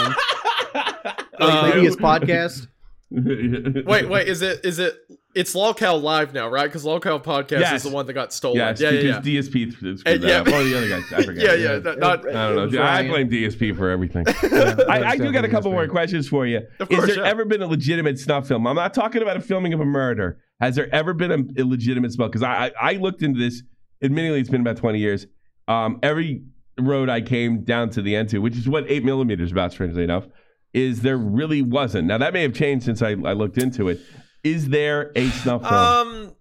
Like, 0.75 1.15
Uh, 1.39 1.67
maybe 1.69 1.85
his 1.85 1.95
podcast. 1.95 2.67
wait, 3.11 4.09
wait, 4.09 4.27
is 4.27 4.41
it 4.41 4.65
is 4.65 4.79
it? 4.79 4.93
It's 5.35 5.53
Lolcow 5.53 6.01
Live 6.01 6.33
now, 6.33 6.47
right? 6.49 6.63
Because 6.65 6.85
Lolcow 6.85 7.21
Podcast 7.21 7.59
Yes. 7.59 7.73
is 7.73 7.83
the 7.83 7.95
one 7.95 8.05
that 8.07 8.13
got 8.13 8.31
stolen. 8.33 8.57
Yes, 8.57 8.79
yeah, 8.79 8.89
yeah, 8.89 9.01
because 9.19 9.27
yeah. 9.27 9.41
DSP 9.41 9.99
screwed 9.99 10.21
that 10.21 10.21
yeah. 10.21 10.35
up. 10.39 10.47
Or 10.47 10.63
the 10.63 10.77
other 10.77 10.87
guys. 10.89 11.03
I 11.13 11.23
forget. 11.25 11.59
yeah, 11.59 11.71
yeah, 11.73 11.77
not- 11.79 11.99
not- 11.99 12.27
I 12.29 12.53
don't 12.53 12.71
know. 12.71 12.81
I 12.81 13.07
blame 13.07 13.29
DSP 13.29 13.75
for 13.77 13.89
everything. 13.89 14.25
Yeah, 14.43 14.75
I, 14.89 15.03
I 15.03 15.17
do 15.17 15.23
got 15.23 15.29
a 15.29 15.31
definitely 15.33 15.49
couple 15.49 15.71
more 15.73 15.87
questions 15.87 16.27
for 16.29 16.45
you. 16.47 16.61
Of 16.79 16.87
course, 16.89 17.09
Is 17.09 17.15
there 17.15 17.25
yeah. 17.25 17.31
ever 17.31 17.43
been 17.45 17.61
a 17.61 17.67
legitimate 17.67 18.17
snuff 18.19 18.47
film? 18.47 18.65
I'm 18.65 18.75
not 18.77 18.93
talking 18.93 19.21
about 19.21 19.35
a 19.37 19.41
filming 19.41 19.73
of 19.73 19.79
a 19.81 19.85
murder. 19.85 20.39
Has 20.61 20.75
there 20.75 20.93
ever 20.95 21.13
been 21.13 21.31
a 21.31 21.59
illegitimate 21.59 22.13
snuff? 22.13 22.31
Because 22.31 22.43
I, 22.43 22.67
I 22.67 22.71
I 22.79 22.93
looked 22.93 23.21
into 23.21 23.39
this. 23.39 23.61
Admittedly, 24.05 24.39
it's 24.39 24.49
been 24.49 24.61
about 24.61 24.77
20 24.77 24.99
years. 24.99 25.27
Um, 25.67 25.99
every 26.03 26.43
road 26.79 27.09
I 27.09 27.21
came 27.21 27.63
down 27.63 27.89
to 27.91 28.01
the 28.01 28.15
end 28.15 28.29
to, 28.29 28.39
which 28.39 28.55
is 28.55 28.67
what 28.69 28.85
eight 28.89 29.03
millimeters 29.03 29.51
about, 29.51 29.71
strangely 29.71 30.03
enough, 30.03 30.27
is 30.73 31.01
there 31.01 31.17
really 31.17 31.61
wasn't. 31.61 32.07
Now 32.07 32.17
that 32.17 32.33
may 32.33 32.43
have 32.43 32.53
changed 32.53 32.85
since 32.85 33.01
I, 33.01 33.11
I 33.11 33.33
looked 33.33 33.57
into 33.57 33.89
it. 33.89 33.99
Is 34.43 34.69
there 34.69 35.11
a 35.15 35.27
snuff 35.29 35.61
film? 35.61 35.73
Um, 35.73 36.35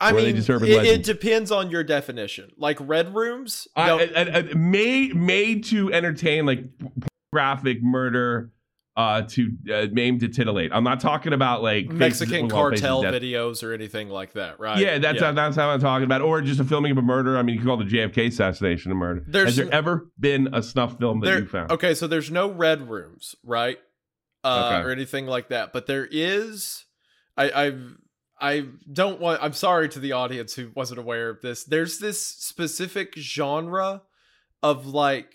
I 0.00 0.10
Or 0.10 0.14
are 0.14 0.20
they 0.20 0.32
mean, 0.32 0.36
it, 0.36 0.84
it 0.86 1.02
depends 1.04 1.52
on 1.52 1.70
your 1.70 1.84
definition. 1.84 2.50
Like 2.56 2.78
red 2.80 3.14
rooms, 3.14 3.68
no, 3.76 4.00
I- 4.00 4.10
I- 4.16 4.38
I- 4.38 4.54
made 4.54 5.14
made 5.14 5.64
to 5.66 5.92
entertain 5.92 6.44
like 6.46 6.64
graphic 7.32 7.82
murder 7.82 8.50
uh 8.96 9.22
to 9.22 9.50
uh, 9.72 9.86
maim 9.92 10.18
to 10.18 10.28
titillate 10.28 10.70
i'm 10.72 10.84
not 10.84 11.00
talking 11.00 11.32
about 11.32 11.62
like 11.62 11.88
Mexican 11.88 12.48
faces- 12.48 12.52
well, 12.52 12.70
faces 12.70 12.82
cartel 12.82 13.02
videos 13.04 13.62
or 13.62 13.72
anything 13.72 14.08
like 14.10 14.34
that, 14.34 14.60
right? 14.60 14.78
yeah 14.78 14.98
that's 14.98 15.18
that's 15.20 15.56
how 15.56 15.70
i'm 15.70 15.80
talking 15.80 16.04
about 16.04 16.20
or 16.20 16.42
just 16.42 16.60
a 16.60 16.64
filming 16.64 16.92
of 16.92 16.98
a 16.98 17.02
murder 17.02 17.38
i 17.38 17.42
mean 17.42 17.54
you 17.54 17.60
can 17.60 17.66
call 17.68 17.78
the 17.78 17.84
jfk 17.84 18.26
assassination 18.26 18.92
a 18.92 18.94
murder 18.94 19.24
There's 19.26 19.46
has 19.48 19.56
there 19.56 19.72
ever 19.72 20.10
been 20.20 20.50
a 20.52 20.62
snuff 20.62 20.98
film 20.98 21.20
that 21.20 21.26
There- 21.26 21.40
you 21.40 21.46
found 21.46 21.70
Okay, 21.72 21.94
so 21.94 22.06
there's 22.06 22.30
no 22.30 22.50
red 22.50 22.88
rooms, 22.90 23.34
right? 23.44 23.78
Uh, 24.44 24.72
Okay. 24.74 24.88
or 24.88 24.90
anything 24.90 25.26
like 25.26 25.48
that, 25.48 25.72
but 25.72 25.86
there 25.86 26.06
is. 26.10 26.84
I 27.36 27.50
I 27.68 27.72
I 28.40 28.66
don't 28.92 29.20
want. 29.20 29.40
I'm 29.40 29.52
sorry 29.52 29.88
to 29.90 30.00
the 30.00 30.10
audience 30.12 30.54
who 30.54 30.70
wasn't 30.74 30.98
aware 30.98 31.30
of 31.30 31.40
this. 31.42 31.62
There's 31.64 31.98
this 32.00 32.20
specific 32.26 33.14
genre 33.16 34.02
of 34.62 34.84
like 34.86 35.32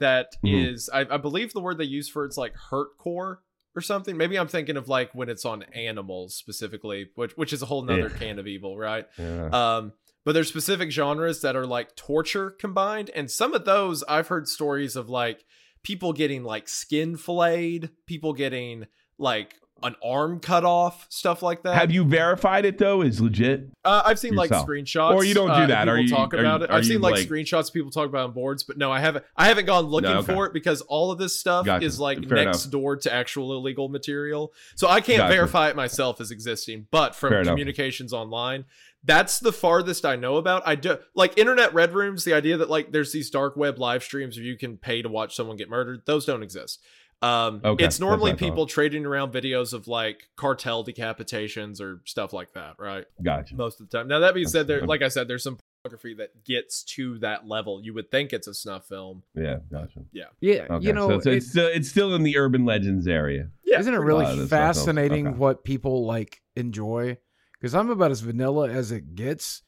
that 0.00 0.36
is. 0.42 0.90
Mhm. 0.92 1.10
I, 1.10 1.14
I 1.14 1.16
believe 1.18 1.52
the 1.52 1.60
word 1.60 1.78
they 1.78 1.84
use 1.84 2.08
for 2.08 2.24
it's 2.24 2.36
like 2.36 2.54
hurtcore 2.70 3.36
or 3.76 3.80
something. 3.80 4.16
Maybe 4.16 4.36
I'm 4.38 4.48
thinking 4.48 4.76
of 4.76 4.88
like 4.88 5.14
when 5.14 5.28
it's 5.28 5.44
on 5.44 5.62
animals 5.72 6.34
specifically, 6.34 7.10
which 7.14 7.32
which 7.36 7.52
is 7.52 7.62
a 7.62 7.66
whole 7.66 7.82
nother 7.82 8.08
Yeah. 8.10 8.18
can 8.18 8.38
of 8.38 8.46
evil, 8.48 8.76
right? 8.76 9.06
yeah. 9.18 9.46
Um, 9.52 9.92
but 10.24 10.32
there's 10.32 10.48
specific 10.48 10.90
genres 10.90 11.40
that 11.42 11.56
are 11.56 11.66
like 11.66 11.96
torture 11.96 12.50
combined, 12.50 13.10
and 13.14 13.30
some 13.30 13.54
of 13.54 13.64
those 13.64 14.02
I've 14.08 14.28
heard 14.28 14.48
stories 14.48 14.96
of 14.96 15.08
like 15.08 15.44
people 15.82 16.12
getting 16.12 16.42
like 16.44 16.68
skin 16.68 17.16
filleted, 17.16 17.90
people 18.06 18.32
getting 18.34 18.86
like 19.18 19.54
an 19.82 19.96
arm 20.04 20.40
cut 20.40 20.64
off, 20.64 21.06
stuff 21.08 21.42
like 21.42 21.62
that. 21.62 21.74
have 21.74 21.90
you 21.90 22.04
verified 22.04 22.64
it 22.64 22.78
though 22.78 23.02
is 23.02 23.20
legit 23.20 23.68
Uh, 23.84 24.02
I've 24.04 24.18
seen 24.18 24.34
yourself? 24.34 24.68
like 24.68 24.68
screenshots, 24.68 25.14
Or 25.14 25.24
you 25.24 25.32
don't 25.34 25.48
do 25.48 25.52
uh, 25.54 25.66
that. 25.66 25.88
Are 25.88 25.98
you- 25.98 26.08
talk 26.08 26.32
about 26.34 26.60
you- 26.60 26.64
it. 26.66 26.70
I've 26.70 26.84
seen 26.84 27.00
like, 27.00 27.14
like- 27.14 27.28
screenshots. 27.28 27.72
People 27.72 27.90
talk 27.90 28.06
about 28.08 28.26
on 28.28 28.32
boards, 28.32 28.62
but 28.62 28.76
no, 28.76 28.92
I 28.92 29.00
haven't. 29.00 29.24
I 29.36 29.46
haven't 29.46 29.64
gone 29.66 29.86
looking 29.86 30.10
No, 30.10 30.18
okay. 30.18 30.34
for 30.34 30.46
it 30.46 30.52
because 30.52 30.80
all 30.82 31.10
of 31.10 31.18
this 31.18 31.38
stuff 31.38 31.64
Gotcha. 31.66 31.84
is 31.84 31.98
like 31.98 32.24
Fair 32.28 32.44
next 32.44 32.64
enough. 32.64 32.72
door 32.72 32.96
to 32.96 33.12
actual 33.12 33.52
illegal 33.56 33.88
material. 33.88 34.52
So 34.76 34.88
I 34.88 35.00
can't 35.00 35.18
Gotcha. 35.18 35.32
verify 35.34 35.68
it 35.70 35.76
myself 35.76 36.20
as 36.20 36.30
existing. 36.30 36.86
But 36.90 37.14
from 37.14 37.30
Fair 37.30 37.40
enough. 37.40 37.52
communications 37.52 38.12
online, 38.12 38.64
that's 39.02 39.38
the 39.40 39.52
farthest 39.52 40.04
I 40.04 40.16
know 40.16 40.36
about. 40.36 40.62
I 40.66 40.74
do 40.74 40.98
like 41.14 41.38
internet 41.38 41.72
red 41.72 41.94
rooms. 41.94 42.24
The 42.24 42.34
idea 42.34 42.58
that 42.58 42.68
like 42.68 42.92
there's 42.92 43.12
these 43.12 43.30
dark 43.30 43.56
web 43.56 43.78
live 43.78 44.02
streams 44.02 44.36
where 44.36 44.44
you 44.44 44.58
can 44.58 44.76
pay 44.76 45.00
to 45.00 45.08
watch 45.08 45.34
someone 45.34 45.56
get 45.56 45.70
murdered. 45.70 46.02
Those 46.04 46.26
don't 46.26 46.42
exist. 46.42 46.80
Um, 47.22 47.60
Okay, 47.64 47.84
it's 47.84 48.00
normally 48.00 48.30
what 48.32 48.36
I 48.36 48.38
thought. 48.38 48.44
people 48.46 48.66
trading 48.66 49.04
around 49.04 49.32
videos 49.32 49.72
of 49.74 49.86
like 49.88 50.28
cartel 50.36 50.84
decapitations 50.84 51.80
or 51.80 52.00
stuff 52.06 52.32
like 52.32 52.54
that, 52.54 52.76
right? 52.78 53.04
gotcha 53.22 53.54
most 53.54 53.80
of 53.80 53.88
the 53.90 53.98
time. 53.98 54.08
Now 54.08 54.20
that 54.20 54.34
being 54.34 54.48
said, 54.48 54.66
there, 54.66 54.86
like 54.86 55.02
I 55.02 55.08
said, 55.08 55.28
there's 55.28 55.42
some 55.42 55.58
pornography 55.84 56.14
that 56.14 56.44
gets 56.44 56.82
to 56.84 57.18
that 57.18 57.46
level. 57.46 57.80
You 57.82 57.92
would 57.94 58.10
think 58.10 58.32
it's 58.32 58.46
a 58.46 58.54
snuff 58.54 58.86
film. 58.86 59.22
Yeah, 59.34 59.58
gotcha. 59.70 60.00
Yeah, 60.12 60.26
Okay, 60.70 60.86
you 60.86 60.92
know, 60.94 61.08
so, 61.08 61.20
so 61.20 61.30
it- 61.30 61.36
it's 61.36 61.50
still 61.50 61.66
it's 61.68 61.88
still 61.90 62.14
in 62.14 62.22
the 62.22 62.38
urban 62.38 62.64
legends 62.64 63.06
area. 63.06 63.50
Yeah, 63.64 63.80
isn't 63.80 63.92
it 63.92 63.98
really 63.98 64.24
that's- 64.24 64.48
that's- 64.48 64.78
fascinating 64.78 65.26
okay. 65.28 65.36
what 65.36 65.62
people 65.64 66.06
like 66.06 66.40
enjoy? 66.56 67.18
Because 67.60 67.74
I'm 67.74 67.90
about 67.90 68.10
as 68.10 68.20
vanilla 68.20 68.70
as 68.70 68.92
it 68.92 69.14
gets. 69.14 69.60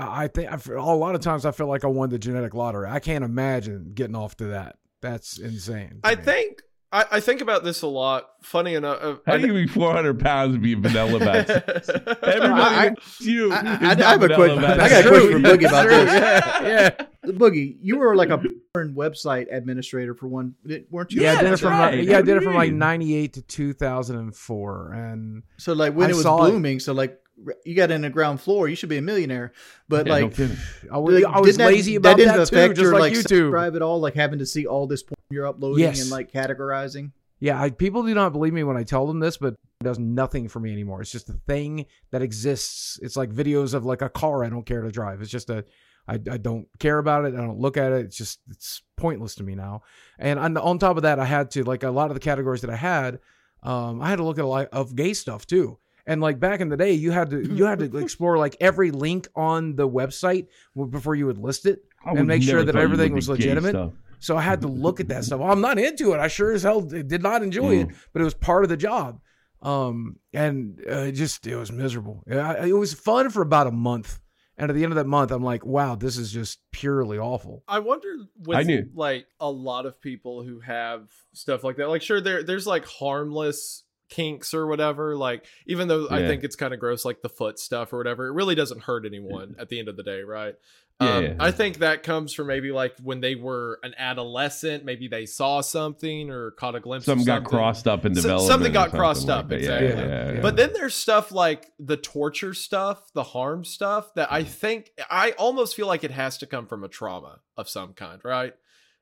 I 0.00 0.24
I 0.24 0.28
think 0.28 0.52
I 0.52 0.56
feel- 0.56 0.78
a 0.78 0.94
lot 0.96 1.14
of 1.14 1.20
times 1.20 1.44
I 1.46 1.52
feel 1.52 1.68
like 1.68 1.84
I 1.84 1.88
won 1.88 2.08
the 2.10 2.18
genetic 2.18 2.54
lottery. 2.54 2.88
I 2.90 2.98
can't 2.98 3.24
imagine 3.24 3.92
getting 3.94 4.16
off 4.16 4.36
to 4.38 4.46
that. 4.46 4.78
That's 5.00 5.38
insane. 5.38 6.00
I 6.02 6.16
me. 6.16 6.22
think 6.22 6.62
I, 6.90 7.04
I 7.12 7.20
think 7.20 7.42
about 7.42 7.64
this 7.64 7.82
a 7.82 7.86
lot. 7.86 8.30
Funny 8.42 8.74
enough, 8.74 8.98
uh, 9.02 9.16
How 9.26 9.34
I 9.34 9.38
do 9.38 9.48
you 9.48 9.52
be 9.52 9.66
400 9.66 10.18
pounds 10.20 10.54
and 10.54 10.62
be 10.62 10.72
vanilla 10.74 11.18
best? 11.18 11.50
Everybody 11.90 12.50
I- 12.52 12.84
thinks 12.86 13.20
you. 13.20 13.52
I- 13.52 13.56
is 13.58 14.00
I- 14.00 14.06
I 14.06 14.10
have 14.12 14.22
a 14.22 14.26
quick- 14.34 14.52
vanilla 14.52 14.82
I 14.82 14.88
got 14.88 15.04
a 15.04 15.08
question 15.08 15.32
for 15.32 15.38
Boogie 15.48 15.68
about 15.68 15.88
this. 15.88 16.12
Yeah, 16.12 16.62
yeah. 16.62 17.06
Boogie, 17.26 17.76
you 17.82 17.98
were 17.98 18.16
like 18.16 18.30
a 18.30 18.38
porn 18.72 18.94
website 18.94 19.54
administrator 19.54 20.14
for 20.14 20.28
one, 20.28 20.54
weren't 20.90 21.12
you? 21.12 21.20
Yeah, 21.22 21.32
I 21.38 21.42
did 21.42 21.52
it 21.52 21.56
from 21.58 21.70
right. 21.72 21.98
like, 21.98 22.08
yeah, 22.08 22.18
I 22.18 22.22
did 22.22 22.36
it 22.38 22.42
from 22.42 22.54
like 22.54 22.72
'98 22.72 23.32
to 23.34 23.42
2004, 23.42 24.92
and 24.94 25.42
So 25.58 25.72
like 25.74 25.92
when 25.94 26.06
I 26.06 26.10
it 26.10 26.14
was 26.14 26.22
saw 26.22 26.44
it. 26.46 26.50
blooming, 26.50 26.80
so 26.80 26.94
like 26.94 27.18
you 27.64 27.74
got 27.74 27.90
in 27.90 28.02
the 28.02 28.10
ground 28.10 28.40
floor, 28.40 28.68
you 28.68 28.76
should 28.76 28.88
be 28.88 28.98
a 28.98 29.02
millionaire. 29.02 29.52
But 29.88 30.06
Yeah, 30.06 30.12
like, 30.12 30.34
kidding. 30.34 30.56
I 30.90 30.98
was, 30.98 31.22
like, 31.22 31.34
I 31.34 31.40
was 31.40 31.58
lazy 31.58 31.92
that, 31.92 31.98
about 31.98 32.16
that 32.16 32.16
that, 32.16 32.16
didn't 32.16 32.34
too, 32.36 32.42
affect 32.42 32.74
just 32.76 32.82
your 32.82 32.92
like 32.92 33.14
like 33.14 33.24
YouTube. 33.24 33.76
at 33.76 33.82
all, 33.82 34.00
like 34.00 34.14
having 34.14 34.38
to 34.40 34.46
see 34.46 34.66
all 34.66 34.86
this 34.86 35.02
porn 35.02 35.16
you're 35.30 35.46
uploading 35.46 35.84
Yes. 35.84 36.00
and 36.00 36.10
like 36.10 36.32
categorizing. 36.32 37.12
Yeah, 37.40 37.60
I, 37.60 37.70
people 37.70 38.02
do 38.02 38.14
not 38.14 38.32
believe 38.32 38.52
me 38.52 38.64
when 38.64 38.76
I 38.76 38.82
tell 38.82 39.06
them 39.06 39.20
this, 39.20 39.36
but 39.36 39.54
it 39.80 39.84
does 39.84 39.98
nothing 39.98 40.48
for 40.48 40.58
me 40.58 40.72
anymore. 40.72 41.00
It's 41.00 41.12
just 41.12 41.28
a 41.30 41.34
thing 41.46 41.86
that 42.10 42.20
exists. 42.20 42.98
It's 43.00 43.16
like 43.16 43.30
videos 43.30 43.74
of 43.74 43.84
like 43.84 44.02
a 44.02 44.08
car 44.08 44.44
I 44.44 44.48
don't 44.48 44.66
care 44.66 44.82
to 44.82 44.90
drive. 44.90 45.22
It's 45.22 45.30
just 45.30 45.50
a 45.50 45.64
I, 46.08 46.14
I 46.14 46.38
don't 46.38 46.66
care 46.78 46.98
about 46.98 47.26
it. 47.26 47.34
I 47.34 47.36
don't 47.36 47.60
look 47.60 47.76
at 47.76 47.92
it. 47.92 48.06
It's 48.06 48.16
just 48.16 48.40
it's 48.50 48.82
pointless 48.96 49.34
to 49.36 49.44
me 49.44 49.54
now. 49.54 49.82
And 50.18 50.38
on, 50.38 50.56
on 50.56 50.78
top 50.78 50.96
of 50.96 51.02
that, 51.02 51.20
I 51.20 51.26
had 51.26 51.50
to 51.52 51.64
like 51.64 51.82
a 51.82 51.90
lot 51.90 52.10
of 52.10 52.14
the 52.14 52.20
categories 52.20 52.62
that 52.62 52.70
I 52.70 52.76
had, 52.76 53.20
um, 53.62 54.00
I 54.00 54.08
had 54.08 54.16
to 54.16 54.24
look 54.24 54.38
at 54.38 54.44
a 54.44 54.48
lot 54.48 54.68
of 54.72 54.96
gay 54.96 55.12
stuff 55.12 55.46
too. 55.46 55.78
And 56.08 56.20
like 56.20 56.40
back 56.40 56.60
in 56.60 56.68
the 56.70 56.76
day, 56.76 56.92
you 56.92 57.10
had 57.12 57.30
to 57.30 57.40
you 57.54 57.64
had 57.66 57.78
to 57.80 57.96
explore 58.04 58.36
like 58.38 58.56
every 58.60 58.90
link 58.90 59.28
on 59.36 59.76
the 59.76 59.88
website 59.88 60.46
before 60.90 61.14
you 61.14 61.26
would 61.26 61.38
list 61.38 61.66
it. 61.66 61.84
I 62.04 62.12
and 62.12 62.26
make 62.26 62.42
sure 62.42 62.64
that 62.64 62.74
everything 62.76 63.12
was 63.14 63.28
legitimate. 63.28 63.70
stuff. 63.70 63.92
So 64.20 64.36
I 64.36 64.40
had 64.40 64.62
to 64.62 64.68
look 64.68 64.98
at 65.00 65.08
that 65.08 65.24
stuff. 65.24 65.38
Well, 65.40 65.52
I'm 65.52 65.60
not 65.60 65.78
into 65.78 66.12
it. 66.14 66.18
I 66.18 66.26
sure 66.28 66.50
as 66.52 66.62
hell 66.64 66.80
did 66.80 67.22
not 67.22 67.42
enjoy 67.42 67.76
it, 67.82 67.88
but 68.12 68.20
it 68.22 68.24
was 68.24 68.34
part 68.34 68.64
of 68.64 68.68
the 68.70 68.76
job. 68.76 69.20
Um, 69.62 70.16
and 70.32 70.80
uh, 70.90 71.00
it 71.08 71.12
just 71.12 71.46
it 71.46 71.56
was 71.56 71.70
miserable. 71.70 72.24
I- 72.30 72.68
It 72.68 72.72
was 72.76 72.94
fun 72.94 73.28
for 73.30 73.42
about 73.42 73.66
a 73.66 73.70
month, 73.72 74.20
and 74.56 74.70
at 74.70 74.74
the 74.74 74.82
end 74.84 74.92
of 74.92 74.96
that 74.96 75.06
month, 75.06 75.30
I'm 75.30 75.42
like, 75.42 75.66
wow, 75.66 75.94
this 75.96 76.16
is 76.16 76.32
just 76.32 76.58
purely 76.72 77.18
awful. 77.18 77.62
I 77.68 77.80
wonder 77.80 78.08
with 78.44 78.56
I 78.58 78.62
knew. 78.62 78.88
like 78.94 79.26
a 79.40 79.50
lot 79.50 79.84
of 79.86 80.00
people 80.00 80.42
who 80.42 80.60
have 80.60 81.10
stuff 81.32 81.62
like 81.64 81.76
that. 81.76 81.88
Like 81.88 82.02
sure 82.02 82.20
there 82.20 82.42
there's 82.42 82.66
like 82.66 82.86
harmless 82.86 83.84
kinks 84.08 84.54
or 84.54 84.66
whatever. 84.66 85.16
Like 85.16 85.44
even 85.66 85.88
though 85.88 86.08
I 86.10 86.26
think 86.26 86.44
it's 86.44 86.56
kind 86.56 86.74
of 86.74 86.80
gross 86.80 87.04
like 87.04 87.22
the 87.22 87.28
foot 87.28 87.58
stuff 87.58 87.92
or 87.92 87.98
whatever, 87.98 88.26
it 88.26 88.32
really 88.32 88.54
doesn't 88.54 88.82
hurt 88.82 89.06
anyone 89.06 89.56
at 89.58 89.68
the 89.68 89.78
end 89.78 89.88
of 89.88 89.96
the 89.96 90.02
day, 90.02 90.22
right? 90.22 90.54
Yeah, 91.00 91.14
um, 91.14 91.24
yeah. 91.24 91.34
I 91.38 91.52
think 91.52 91.78
that 91.78 92.02
comes 92.02 92.34
from 92.34 92.48
maybe 92.48 92.72
like 92.72 92.94
when 93.00 93.20
they 93.20 93.36
were 93.36 93.78
an 93.84 93.94
adolescent, 93.96 94.84
maybe 94.84 95.06
they 95.06 95.26
saw 95.26 95.60
something 95.60 96.28
or 96.28 96.50
caught 96.52 96.74
a 96.74 96.80
glimpse 96.80 97.06
Something 97.06 97.28
of 97.28 97.44
got 97.44 97.48
crossed 97.48 97.86
up 97.86 98.04
in 98.04 98.14
development. 98.14 98.48
something 98.50 98.72
got 98.72 98.90
crossed 98.90 99.28
like 99.28 99.38
up, 99.38 99.48
that. 99.48 99.60
exactly. 99.60 99.88
Yeah, 99.90 100.06
yeah, 100.06 100.32
yeah. 100.32 100.40
But 100.40 100.56
then 100.56 100.72
there's 100.72 100.96
stuff 100.96 101.30
like 101.30 101.70
the 101.78 101.96
torture 101.96 102.52
stuff, 102.52 103.12
the 103.12 103.22
harm 103.22 103.64
stuff 103.64 104.12
that 104.14 104.32
I 104.32 104.42
think 104.42 104.90
I 105.08 105.32
almost 105.32 105.76
feel 105.76 105.86
like 105.86 106.02
it 106.02 106.10
has 106.10 106.38
to 106.38 106.46
come 106.46 106.66
from 106.66 106.82
a 106.82 106.88
trauma 106.88 107.40
of 107.56 107.68
some 107.68 107.92
kind, 107.92 108.20
right? 108.24 108.54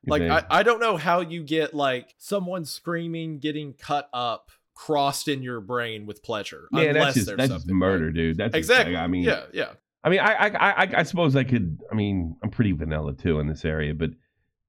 Like? 0.05 0.21
I, 0.21 0.43
I 0.49 0.63
don't 0.63 0.79
know 0.79 0.97
how 0.97 1.21
you 1.21 1.43
get 1.43 1.73
like 1.73 2.13
someone 2.17 2.63
screaming, 2.65 3.39
getting 3.39 3.73
cut 3.73 4.07
up, 4.13 4.51
crossed 4.77 5.27
in 5.27 5.41
your 5.41 5.59
brain 5.59 6.05
with 6.05 6.21
pleasure. 6.21 6.67
yeah, 6.71 6.81
unless 6.83 7.03
that's 7.03 7.15
just 7.15 7.27
there's 7.27 7.37
that's 7.37 7.49
just 7.49 7.61
something, 7.63 7.75
murder, 7.75 8.05
right? 8.05 8.13
dude. 8.13 8.37
That's 8.37 8.51
just, 8.53 8.57
Exactly. 8.57 8.93
like, 8.93 9.03
I 9.03 9.07
mean, 9.07 9.23
yeah, 9.23 9.43
yeah. 9.51 9.71
I 10.03 10.09
mean, 10.09 10.19
I, 10.19 10.33
I, 10.33 10.83
I, 10.83 10.89
I 10.99 11.03
suppose 11.03 11.35
I 11.35 11.43
could. 11.43 11.79
I 11.91 11.95
mean, 11.95 12.35
I'm 12.43 12.51
pretty 12.51 12.71
vanilla 12.71 13.13
too 13.13 13.39
in 13.39 13.47
this 13.47 13.65
area, 13.65 13.93
but 13.93 14.11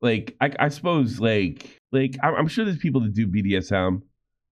like, 0.01 0.35
I, 0.41 0.51
I 0.59 0.69
suppose 0.69 1.21
like, 1.21 1.69
like 1.93 2.17
I'm 2.23 2.49
sure 2.49 2.65
there's 2.65 2.79
people 2.79 3.03
that 3.03 3.13
do 3.13 3.27
BDSM, 3.27 4.01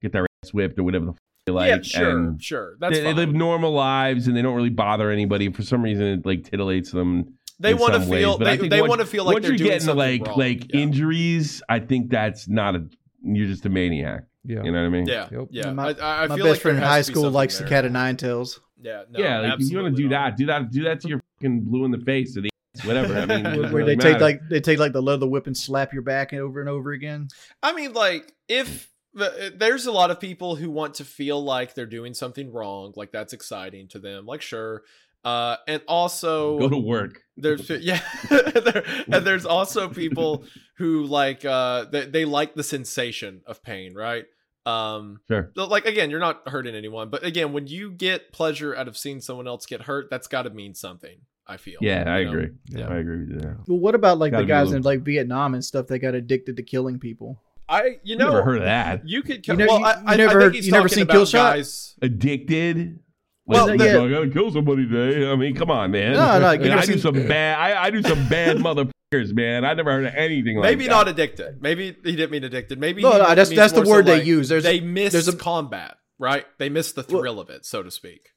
get 0.02 0.12
their 0.12 0.26
ass 0.44 0.52
whipped 0.52 0.78
or 0.78 0.84
whatever 0.84 1.06
the 1.06 1.12
f- 1.12 1.18
they 1.46 1.52
like, 1.52 1.68
yeah, 1.70 1.82
sure, 1.82 2.36
sure. 2.40 2.76
That's 2.80 2.96
they, 2.98 3.02
they 3.04 3.14
live 3.14 3.32
normal 3.32 3.72
lives 3.72 4.26
and 4.26 4.36
they 4.36 4.42
don't 4.42 4.54
really 4.54 4.68
bother 4.68 5.10
anybody. 5.10 5.50
For 5.50 5.62
some 5.62 5.82
reason, 5.82 6.04
it 6.06 6.26
like 6.26 6.42
titillates 6.42 6.90
them. 6.92 7.34
they 7.58 7.72
want 7.72 7.94
to 7.94 8.00
ways. 8.00 8.08
feel 8.08 8.38
But 8.38 8.60
they, 8.60 8.68
they 8.68 8.82
want 8.82 9.00
to 9.00 9.06
feel 9.06 9.24
like 9.24 9.34
Once 9.34 9.46
they're 9.46 9.54
you're 9.54 9.68
getting 9.68 9.96
like 9.96 10.26
wrong. 10.26 10.38
like 10.38 10.74
yeah. 10.74 10.80
injuries, 10.80 11.62
I 11.68 11.78
think 11.80 12.10
that's 12.10 12.48
not 12.48 12.74
a. 12.76 12.84
You're 13.26 13.48
just 13.48 13.66
a 13.66 13.68
maniac. 13.68 14.24
Yeah. 14.44 14.62
You 14.62 14.70
know 14.70 14.80
what 14.80 14.86
I 14.86 14.90
mean? 14.90 15.06
yeah, 15.06 15.28
Yep. 15.30 15.48
yeah. 15.50 15.72
My- 15.72 15.88
I, 15.88 15.92
I 15.92 16.22
I 16.24 16.26
My 16.28 16.36
feel 16.36 16.44
best 16.44 16.54
like 16.54 16.60
friend 16.60 16.76
in 16.78 16.82
high 16.84 17.02
school 17.02 17.22
something 17.24 17.32
likes 17.34 17.58
the 17.58 17.64
cat 17.64 17.84
of 17.84 17.92
nine 17.92 18.16
tails. 18.16 18.60
Yeah, 18.80 19.02
no, 19.10 19.18
yeah, 19.18 19.40
like 19.40 19.58
you 19.60 19.78
want 19.80 19.96
to 19.96 20.02
do 20.02 20.08
not. 20.08 20.10
that, 20.10 20.36
do 20.36 20.46
that, 20.46 20.70
do 20.70 20.84
that 20.84 21.00
to 21.00 21.08
your 21.08 21.20
fucking 21.38 21.62
blue 21.62 21.84
in 21.84 21.90
the 21.90 21.98
face 21.98 22.36
or 22.36 22.42
the 22.42 22.50
whatever. 22.84 23.16
I 23.16 23.24
mean, 23.26 23.42
Where, 23.60 23.72
really 23.72 23.96
they 23.96 24.12
take 24.12 24.20
like 24.20 24.40
they 24.48 24.60
take 24.60 24.78
like 24.78 24.92
the 24.92 25.02
leather 25.02 25.26
whip 25.26 25.46
and 25.46 25.56
slap 25.56 25.92
your 25.92 26.02
back 26.02 26.32
over 26.32 26.60
and 26.60 26.68
over 26.68 26.92
again. 26.92 27.28
I 27.62 27.72
mean, 27.72 27.92
like, 27.94 28.32
if 28.48 28.92
there's 29.14 29.86
a 29.86 29.92
lot 29.92 30.10
of 30.10 30.20
people 30.20 30.56
who 30.56 30.70
want 30.70 30.94
to 30.96 31.04
feel 31.04 31.42
like 31.42 31.74
they're 31.74 31.86
doing 31.86 32.12
something 32.14 32.52
wrong, 32.52 32.92
like 32.96 33.12
that's 33.12 33.32
exciting 33.32 33.88
to 33.88 33.98
them, 33.98 34.26
like, 34.26 34.42
sure. 34.42 34.82
Uh, 35.24 35.56
and 35.66 35.82
also, 35.88 36.58
go 36.58 36.68
to 36.68 36.76
work. 36.78 37.22
there's 37.36 37.68
yeah, 37.68 38.00
there, 38.30 38.84
and 39.10 39.26
there's 39.26 39.44
also 39.44 39.88
people 39.88 40.44
who 40.76 41.04
like 41.04 41.44
uh 41.44 41.84
they, 41.84 42.06
they 42.06 42.24
like 42.24 42.54
the 42.54 42.62
sensation 42.62 43.42
of 43.46 43.62
pain, 43.62 43.94
right? 43.94 44.24
Um, 44.64 45.20
Sure. 45.28 45.52
like 45.54 45.86
again, 45.86 46.10
you're 46.10 46.18
not 46.20 46.48
hurting 46.48 46.74
anyone, 46.74 47.08
but 47.08 47.24
again, 47.24 47.52
when 47.52 47.66
you 47.68 47.90
get 47.92 48.32
pleasure 48.32 48.74
out 48.74 48.88
of 48.88 48.96
seeing 48.96 49.20
someone 49.20 49.46
else 49.46 49.64
get 49.66 49.82
hurt, 49.82 50.08
that's 50.10 50.26
got 50.26 50.42
to 50.42 50.50
mean 50.50 50.74
something. 50.74 51.18
I 51.46 51.56
feel. 51.58 51.78
Yeah, 51.80 52.02
I 52.12 52.24
know? 52.24 52.30
agree. 52.30 52.48
Yeah. 52.70 52.88
I 52.88 52.96
agree 52.96 53.20
with 53.20 53.30
you 53.30 53.38
there. 53.38 53.58
Well, 53.68 53.78
what 53.78 53.94
about 53.94 54.18
like 54.18 54.32
Gotta 54.32 54.42
the 54.42 54.48
guys 54.48 54.64
little- 54.66 54.78
in 54.78 54.82
like 54.82 55.02
Vietnam 55.02 55.54
and 55.54 55.64
stuff? 55.64 55.86
that 55.86 56.00
got 56.00 56.14
addicted 56.16 56.56
to 56.56 56.64
killing 56.64 56.98
people. 56.98 57.40
I 57.68 57.98
you 58.02 58.16
know 58.16 58.26
Never 58.26 58.42
heard 58.42 58.58
of 58.58 58.64
that. 58.64 59.08
you 59.08 59.22
could 59.22 59.46
You 59.46 59.54
kill. 59.54 59.56
know- 59.56 59.66
well, 59.66 59.78
you- 59.78 59.84
I, 59.86 60.00
you 60.00 60.02
I, 60.06 60.12
I 60.12 60.16
never 60.16 60.30
think 60.32 60.42
heard- 60.42 60.54
he's 60.56 60.66
you 60.66 60.72
never 60.72 60.88
seen 60.88 61.02
about 61.04 61.12
Kill 61.14 61.26
Shot? 61.26 61.54
guys. 61.54 61.94
Addicted. 62.02 62.98
Well, 63.46 63.68
Like, 63.68 63.80
yeah. 63.80 64.00
I 64.00 64.08
gotta 64.10 64.28
kill 64.28 64.50
somebody 64.50 64.88
today. 64.88 65.30
I 65.30 65.36
mean, 65.36 65.54
come 65.54 65.70
on, 65.70 65.92
man. 65.92 66.14
No, 66.14 66.38
no, 66.40 66.46
I, 66.48 66.58
mean, 66.58 66.68
never 66.68 66.80
I 66.82 66.86
do 66.86 66.98
some 66.98 67.14
bad. 67.28 67.58
I, 67.58 67.84
I 67.84 67.90
do 67.90 68.02
some 68.02 68.28
bad 68.28 68.56
motherfuckers, 68.58 69.34
man. 69.34 69.64
I 69.64 69.72
never 69.74 69.92
heard 69.92 70.04
of 70.06 70.14
anything 70.14 70.56
like 70.56 70.64
that. 70.64 70.68
Maybe 70.70 70.84
that. 70.84 70.90
not 70.90 71.08
addicted. 71.08 71.62
Maybe 71.62 71.96
he 72.04 72.16
didn't 72.16 72.32
mean 72.32 72.42
addicted. 72.44 72.80
Maybe 72.80 73.02
No, 73.02 73.12
he 73.12 73.18
no, 73.18 73.34
that's 73.36 73.50
that's 73.54 73.72
the 73.72 73.80
more 73.82 73.86
so 73.86 73.90
word 73.92 74.06
they 74.06 74.18
like 74.18 74.26
use. 74.26 74.48
There's 74.48 74.64
they 74.64 74.80
miss 74.80 75.12
there's 75.12 75.28
a- 75.28 75.36
combat, 75.36 75.96
right? 76.18 76.44
They 76.58 76.68
miss 76.70 76.90
the 76.92 77.04
Well- 77.08 77.20
thrill 77.20 77.38
of 77.40 77.48
it, 77.50 77.64
so 77.64 77.82
to 77.84 77.90
speak. 77.90 78.30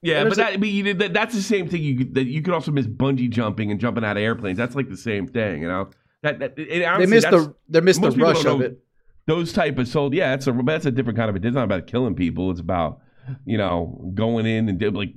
Yeah, 0.00 0.24
but 0.24 0.36
that, 0.36 0.60
but 0.60 0.68
you, 0.68 0.94
that 0.94 1.12
that's 1.12 1.34
the 1.34 1.42
same 1.42 1.68
thing. 1.68 1.82
You 1.82 1.98
could, 1.98 2.14
that 2.14 2.24
you 2.24 2.40
could 2.40 2.54
also 2.54 2.70
miss 2.70 2.86
bungee 2.86 3.28
jumping 3.28 3.70
and 3.72 3.80
jumping 3.80 4.04
out 4.04 4.16
of 4.16 4.22
airplanes. 4.22 4.56
That's 4.56 4.76
like 4.76 4.88
the 4.88 4.96
same 4.96 5.26
thing, 5.26 5.60
you 5.62 5.66
know. 5.68 5.90
That, 6.22 6.38
that 6.38 6.54
it, 6.56 6.68
they 6.68 6.84
honestly, 6.84 7.06
missed 7.16 7.24
that's- 7.24 7.46
the 7.46 7.54
they 7.68 7.80
missed 7.80 8.00
the 8.00 8.12
rush 8.12 8.44
of 8.44 8.60
it. 8.62 8.78
those 9.26 9.52
type 9.52 9.76
of 9.76 9.88
sold. 9.88 10.14
Yeah, 10.14 10.30
that's 10.30 10.46
a 10.46 10.52
that's 10.64 10.86
a 10.86 10.90
different 10.92 11.18
kind 11.18 11.28
of. 11.28 11.44
It's 11.44 11.54
not 11.54 11.64
about 11.64 11.86
killing 11.88 12.14
people. 12.14 12.50
It's 12.52 12.60
about 12.60 13.00
you 13.44 13.58
know 13.58 14.10
going 14.14 14.46
in 14.46 14.68
and 14.68 14.78
do- 14.78 14.90
like 14.90 15.14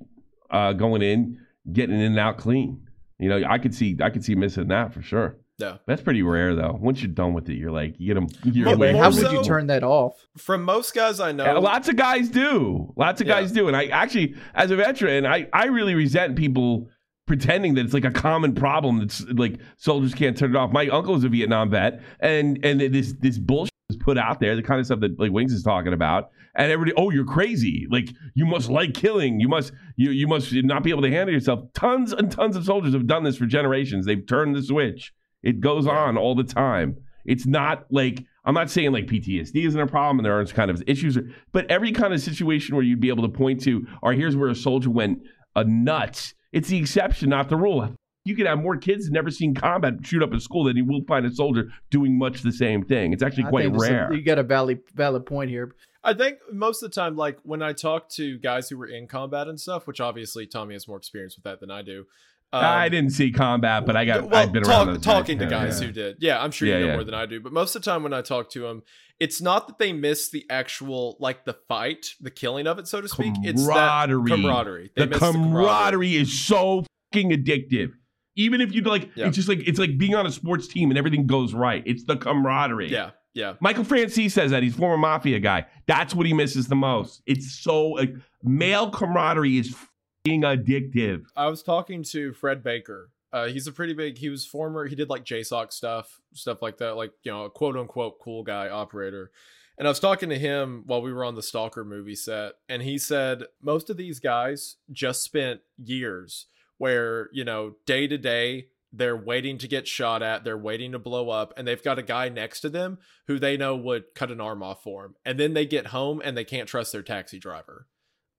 uh, 0.49 0.74
going 0.74 1.01
in, 1.01 1.39
getting 1.72 1.95
in 1.95 2.01
and 2.01 2.20
out 2.20 2.38
clean. 2.38 2.86
You 3.20 3.30
know, 3.30 3.43
I 3.47 3.57
could 3.57 3.74
see 3.76 3.97
I 4.01 4.09
could 4.09 4.24
see 4.24 4.36
missing 4.36 4.68
that 4.70 4.93
for 4.93 5.01
sure. 5.01 5.38
Yeah. 5.59 5.78
That's 5.86 6.01
pretty 6.01 6.24
rare 6.24 6.55
though. 6.55 6.76
Once 6.82 7.03
you're 7.03 7.12
done 7.12 7.34
with 7.34 7.47
it, 7.49 7.53
you're 7.53 7.72
like 7.72 7.93
you 7.99 8.07
get 8.07 8.16
them. 8.16 8.28
You're 8.43 8.66
Well, 8.70 8.78
Wait, 8.80 8.95
how 8.95 9.12
would 9.12 9.32
you 9.32 9.43
turn 9.43 9.68
that 9.68 9.84
off? 9.84 10.26
From 10.38 10.64
most 10.64 10.95
guys 10.95 11.20
I 11.20 11.32
know, 11.32 11.45
Yeah, 11.45 11.53
lots 11.59 11.88
of 11.88 11.95
guys 11.97 12.30
do. 12.30 12.91
Lots 12.95 13.22
of 13.22 13.28
Yeah. 13.28 13.41
guys 13.41 13.51
do. 13.51 13.68
And 13.68 13.78
I 13.78 13.86
actually, 13.86 14.34
as 14.55 14.72
a 14.72 14.76
veteran, 14.76 15.28
I, 15.28 15.47
I 15.53 15.66
really 15.66 15.93
resent 15.93 16.36
people 16.36 16.89
pretending 17.28 17.76
that 17.76 17.86
it's 17.86 17.93
like 17.93 18.05
a 18.05 18.12
common 18.12 18.55
problem 18.55 18.97
that's 18.99 19.22
like 19.30 19.59
soldiers 19.78 20.16
can't 20.16 20.36
turn 20.36 20.49
it 20.55 20.57
off. 20.57 20.72
My 20.72 20.88
uncle 20.88 21.16
is 21.16 21.24
a 21.24 21.30
Vietnam 21.30 21.70
vet, 21.70 22.01
and 22.22 22.57
and 22.66 22.82
this 22.82 23.14
this 23.20 23.38
bullshit 23.38 23.72
is 23.91 23.97
put 23.97 24.18
out 24.18 24.39
there, 24.39 24.55
the 24.55 24.64
kind 24.64 24.80
of 24.80 24.88
stuff 24.88 24.99
that 25.01 25.20
like 25.20 25.32
Wings 25.32 25.53
is 25.53 25.62
talking 25.62 25.93
about, 25.93 26.32
and 26.56 26.72
everybody, 26.72 26.93
oh, 26.97 27.10
you're 27.12 27.26
crazy. 27.26 27.88
Like 27.89 28.10
you 28.36 28.45
must 28.45 28.70
like 28.70 28.93
killing. 28.93 29.39
You 29.39 29.47
must 29.47 29.72
you 29.95 30.12
you 30.12 30.28
must 30.28 30.52
not 30.54 30.84
be 30.84 30.89
able 30.89 31.04
to 31.04 31.12
handle 31.12 31.34
yourself. 31.34 31.62
Tons 31.74 32.14
and 32.14 32.32
tons 32.32 32.56
of 32.56 32.66
soldiers 32.66 32.93
have 32.93 33.08
done 33.08 33.24
this 33.24 33.38
for 33.38 33.45
generations. 33.45 34.06
They've 34.06 34.26
turned 34.26 34.56
the 34.56 34.64
switch. 34.64 35.14
It 35.43 35.60
goes 35.60 35.88
on 35.88 36.18
all 36.18 36.36
the 36.36 36.43
time. 36.43 36.97
It's 37.26 37.45
not 37.45 37.86
like 37.89 38.26
I'm 38.45 38.54
not 38.54 38.70
saying 38.70 38.91
like 38.91 39.06
PTSD 39.06 39.66
isn't 39.68 39.80
a 39.80 39.88
problem 39.88 40.20
and 40.20 40.26
there 40.26 40.34
aren't 40.34 40.54
kind 40.54 40.72
of 40.72 40.84
issues, 40.88 41.18
but 41.52 41.70
every 41.70 41.91
kind 41.91 42.14
of 42.14 42.22
situation 42.22 42.76
where 42.76 42.84
you'd 42.84 42.99
be 42.99 43.10
able 43.10 43.24
to 43.24 43.30
point 43.30 43.62
to, 43.64 43.86
or 44.02 44.14
here's 44.14 44.36
where 44.36 44.49
a 44.49 44.56
soldier 44.56 44.89
went 44.89 45.20
a 45.56 45.64
nuts. 45.64 46.34
It's 46.52 46.70
the 46.70 46.78
exception, 46.78 47.30
not 47.30 47.49
the 47.49 47.56
rule. 47.58 47.93
You 48.24 48.36
could 48.36 48.45
have 48.45 48.60
more 48.60 48.78
kids 48.78 49.10
never 49.10 49.32
seen 49.32 49.56
combat 49.56 49.93
shoot 50.04 50.22
up 50.22 50.32
a 50.34 50.39
school 50.39 50.64
than 50.66 50.78
you 50.78 50.86
will 50.86 51.02
find 51.08 51.26
a 51.26 51.34
soldier 51.34 51.70
doing 51.89 52.18
much 52.18 52.41
the 52.41 52.52
same 52.52 52.84
thing. 52.84 53.14
It's 53.14 53.24
actually 53.24 53.45
I 53.45 53.49
quite 53.49 53.62
think 53.64 53.74
this 53.74 53.84
is- 53.84 53.89
rare. 53.89 54.14
you 54.14 54.24
got 54.24 54.38
a 54.38 54.43
valid 54.43 54.80
valid 54.93 55.26
point 55.26 55.49
here. 55.49 55.74
I 56.04 56.14
think 56.14 56.39
most 56.52 56.82
of 56.84 56.89
the 56.89 56.95
time, 56.95 57.16
like 57.16 57.38
when 57.43 57.62
I 57.62 57.74
talk 57.74 58.10
to 58.12 58.38
guys 58.39 58.70
who 58.70 58.78
were 58.78 58.88
in 58.88 59.08
combat 59.08 59.47
and 59.47 59.60
stuff, 59.60 59.86
which 59.88 60.02
obviously 60.02 60.47
Tommy 60.47 60.74
has 60.74 60.88
more 60.88 60.97
experience 60.97 61.36
with 61.36 61.43
that 61.43 61.60
than 61.60 61.70
I 61.70 61.82
do. 61.84 62.06
Um, 62.54 62.66
I 62.66 62.89
didn't 62.89 63.12
see 63.12 63.32
combat, 63.32 63.86
but 63.86 63.95
I 63.95 64.04
got. 64.04 64.24
well, 64.30 64.36
I've 64.43 64.52
been 64.52 64.64
talk- 64.64 64.88
around 64.88 65.02
talking 65.02 65.38
guys. 65.38 65.47
to 65.47 65.49
guys 65.49 65.80
yeah. 65.82 65.88
who 65.88 65.93
did. 65.93 66.18
Yeah, 66.20 66.43
I'm 66.43 66.52
sure 66.52 66.68
Yeah, 66.68 66.76
you 66.76 66.82
know 66.82 66.88
yeah. 66.88 66.93
more 66.95 67.04
than 67.06 67.14
I 67.14 67.26
do. 67.26 67.39
But 67.39 67.54
most 67.54 67.76
of 67.76 67.82
the 67.82 67.89
time 67.89 68.04
when 68.04 68.14
I 68.14 68.22
talk 68.22 68.49
to 68.52 68.62
them, 68.62 68.84
it's 69.22 69.41
not 69.41 69.68
that 69.68 69.78
they 69.78 69.93
miss 69.93 70.30
the 70.30 70.45
actual 70.49 71.16
like 71.20 71.45
the 71.45 71.54
fight, 71.70 72.08
the 72.20 72.32
killing 72.32 72.68
of 72.68 72.78
it, 72.78 72.88
so 72.88 72.99
to 72.99 73.08
speak. 73.08 73.34
It's 73.43 73.66
that 73.68 74.08
Camaraderie. 74.10 74.30
camaraderie. 74.32 74.91
They 74.95 75.04
the 75.06 75.12
miss 75.12 75.20
camaraderie 75.20 76.16
is 76.16 76.38
so 76.38 76.84
fucking 77.14 77.32
addictive. 77.32 77.91
Even 78.36 78.60
if 78.60 78.74
you 78.74 78.82
like, 78.82 79.10
it's 79.16 79.36
just 79.36 79.47
like 79.47 79.60
it's 79.68 79.80
like 79.80 79.97
being 79.97 80.16
on 80.16 80.26
a 80.26 80.32
sports 80.32 80.68
team 80.68 80.89
and 80.89 80.97
everything 80.97 81.28
goes 81.28 81.54
right. 81.54 81.84
It's 81.86 82.04
the 82.04 82.18
camaraderie. 82.18 82.89
Yeah, 82.91 83.12
yeah. 83.34 83.53
Michael 83.59 83.84
Francis 83.84 84.34
says 84.34 84.51
that 84.51 84.63
he's 84.63 84.75
former 84.75 84.97
mafia 84.97 85.39
guy. 85.39 85.65
That's 85.88 86.13
what 86.13 86.25
he 86.25 86.34
misses 86.34 86.67
the 86.67 86.75
most. 86.75 87.21
It's 87.25 87.51
so 87.51 87.89
like 87.89 88.13
male 88.43 88.89
camaraderie 88.91 89.57
is 89.57 89.69
fucking 89.69 90.41
addictive. 90.41 91.23
I 91.36 91.47
was 91.47 91.63
talking 91.63 92.03
to 92.03 92.34
Fred 92.34 92.63
Baker. 92.63 93.09
Uh, 93.34 93.47
he's 93.47 93.67
a 93.67 93.71
pretty 93.71 93.93
big. 93.93 94.17
He 94.17 94.29
was 94.29 94.45
former. 94.45 94.86
He 94.86 94.95
did 94.95 95.09
like 95.09 95.23
JSOC 95.23 95.71
stuff, 95.71 96.19
stuff 96.34 96.61
like 96.61 96.77
that. 96.79 96.95
Like 96.95 97.13
you 97.23 97.32
know, 97.32 97.45
a 97.45 97.49
quote 97.49 97.77
unquote 97.77 98.19
cool 98.19 98.43
guy 98.43 98.69
operator. 98.69 99.32
And 99.77 99.88
I 99.88 99.91
was 99.91 100.01
talking 100.01 100.29
to 100.29 100.38
him 100.38 100.84
while 100.86 101.01
we 101.01 101.13
were 101.13 101.23
on 101.23 101.36
the 101.36 101.41
Stalker 101.41 101.86
movie 101.86 102.15
set, 102.15 102.53
and 102.67 102.82
he 102.82 102.97
said 102.97 103.43
most 103.61 103.89
of 103.89 103.97
these 103.97 104.19
guys 104.19 104.75
just 104.91 105.23
spent 105.23 105.61
years 105.77 106.47
where 106.77 107.29
you 107.32 107.45
know 107.45 107.75
day 107.86 108.07
to 108.07 108.17
day 108.17 108.67
they're 108.94 109.16
waiting 109.18 109.58
to 109.60 109.68
get 109.68 109.88
shot 109.88 110.22
at, 110.22 110.44
they're 110.44 110.58
waiting 110.58 110.92
to 110.92 111.00
blow 111.00 111.30
up, 111.30 111.54
and 111.58 111.68
they've 111.68 111.82
got 111.84 111.98
a 112.00 112.04
guy 112.04 112.30
next 112.30 112.62
to 112.62 112.70
them 112.70 112.98
who 113.28 113.39
they 113.39 113.56
know 113.58 113.76
would 113.76 114.14
cut 114.16 114.32
an 114.32 114.42
arm 114.42 114.62
off 114.62 114.84
for 114.84 115.04
them, 115.04 115.16
and 115.26 115.39
then 115.39 115.54
they 115.54 115.66
get 115.66 115.88
home 115.88 116.22
and 116.24 116.36
they 116.36 116.44
can't 116.44 116.68
trust 116.68 116.92
their 116.92 117.02
taxi 117.04 117.39
driver. 117.39 117.88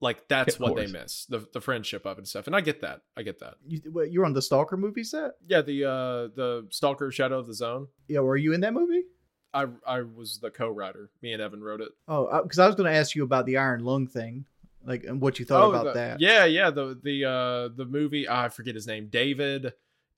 Like 0.01 0.27
that's 0.27 0.59
what 0.59 0.75
they 0.75 0.89
miss 0.89 1.27
the 1.27 1.47
the 1.53 1.61
friendship 1.61 2.05
of 2.07 2.19
and 2.19 2.27
stuff, 2.27 2.49
and 2.49 2.57
I 2.57 2.61
get 2.61 2.81
that. 2.81 3.03
I 3.17 3.23
get 3.23 3.39
that. 3.39 3.55
You, 3.65 3.81
were 4.21 4.27
on 4.27 4.33
the 4.33 4.43
Stalker 4.43 4.77
movie 4.77 5.05
set? 5.05 5.33
Yeah, 5.47 5.63
the 5.63 5.85
uh 5.85 5.91
the 6.35 6.67
Stalker 6.71 7.13
Shadow 7.13 7.39
of 7.39 7.47
the 7.47 7.55
Zone. 7.55 7.87
Yeah, 8.09 8.19
were 8.21 8.37
you 8.37 8.53
in 8.53 8.61
that 8.63 8.75
movie? 8.75 9.05
I 9.55 9.67
I 9.87 10.01
was 10.03 10.41
the 10.41 10.51
co-writer. 10.51 11.11
Me 11.23 11.33
and 11.33 11.41
Evan 11.41 11.63
wrote 11.63 11.81
it. 11.81 11.91
Oh, 12.09 12.43
because 12.43 12.59
I 12.59 12.67
was 12.67 12.75
going 12.75 12.91
to 12.93 12.99
ask 12.99 13.15
you 13.15 13.23
about 13.23 13.47
the 13.47 13.59
Iron 13.59 13.85
Lung 13.85 14.09
thing, 14.09 14.45
like, 14.85 15.05
and 15.05 15.21
what 15.21 15.39
you 15.39 15.45
thought 15.45 15.69
about 15.69 15.87
Oh, 15.87 15.89
the- 15.91 15.95
that. 15.95 16.21
Yeah, 16.21 16.47
yeah. 16.47 16.71
The 16.71 16.99
the 17.01 17.25
uh 17.25 17.69
the 17.77 17.85
movie. 17.89 18.27
ah, 18.27 18.43
I 18.45 18.49
forget 18.49 18.75
his 18.75 18.89
name. 18.89 19.07
David. 19.09 19.73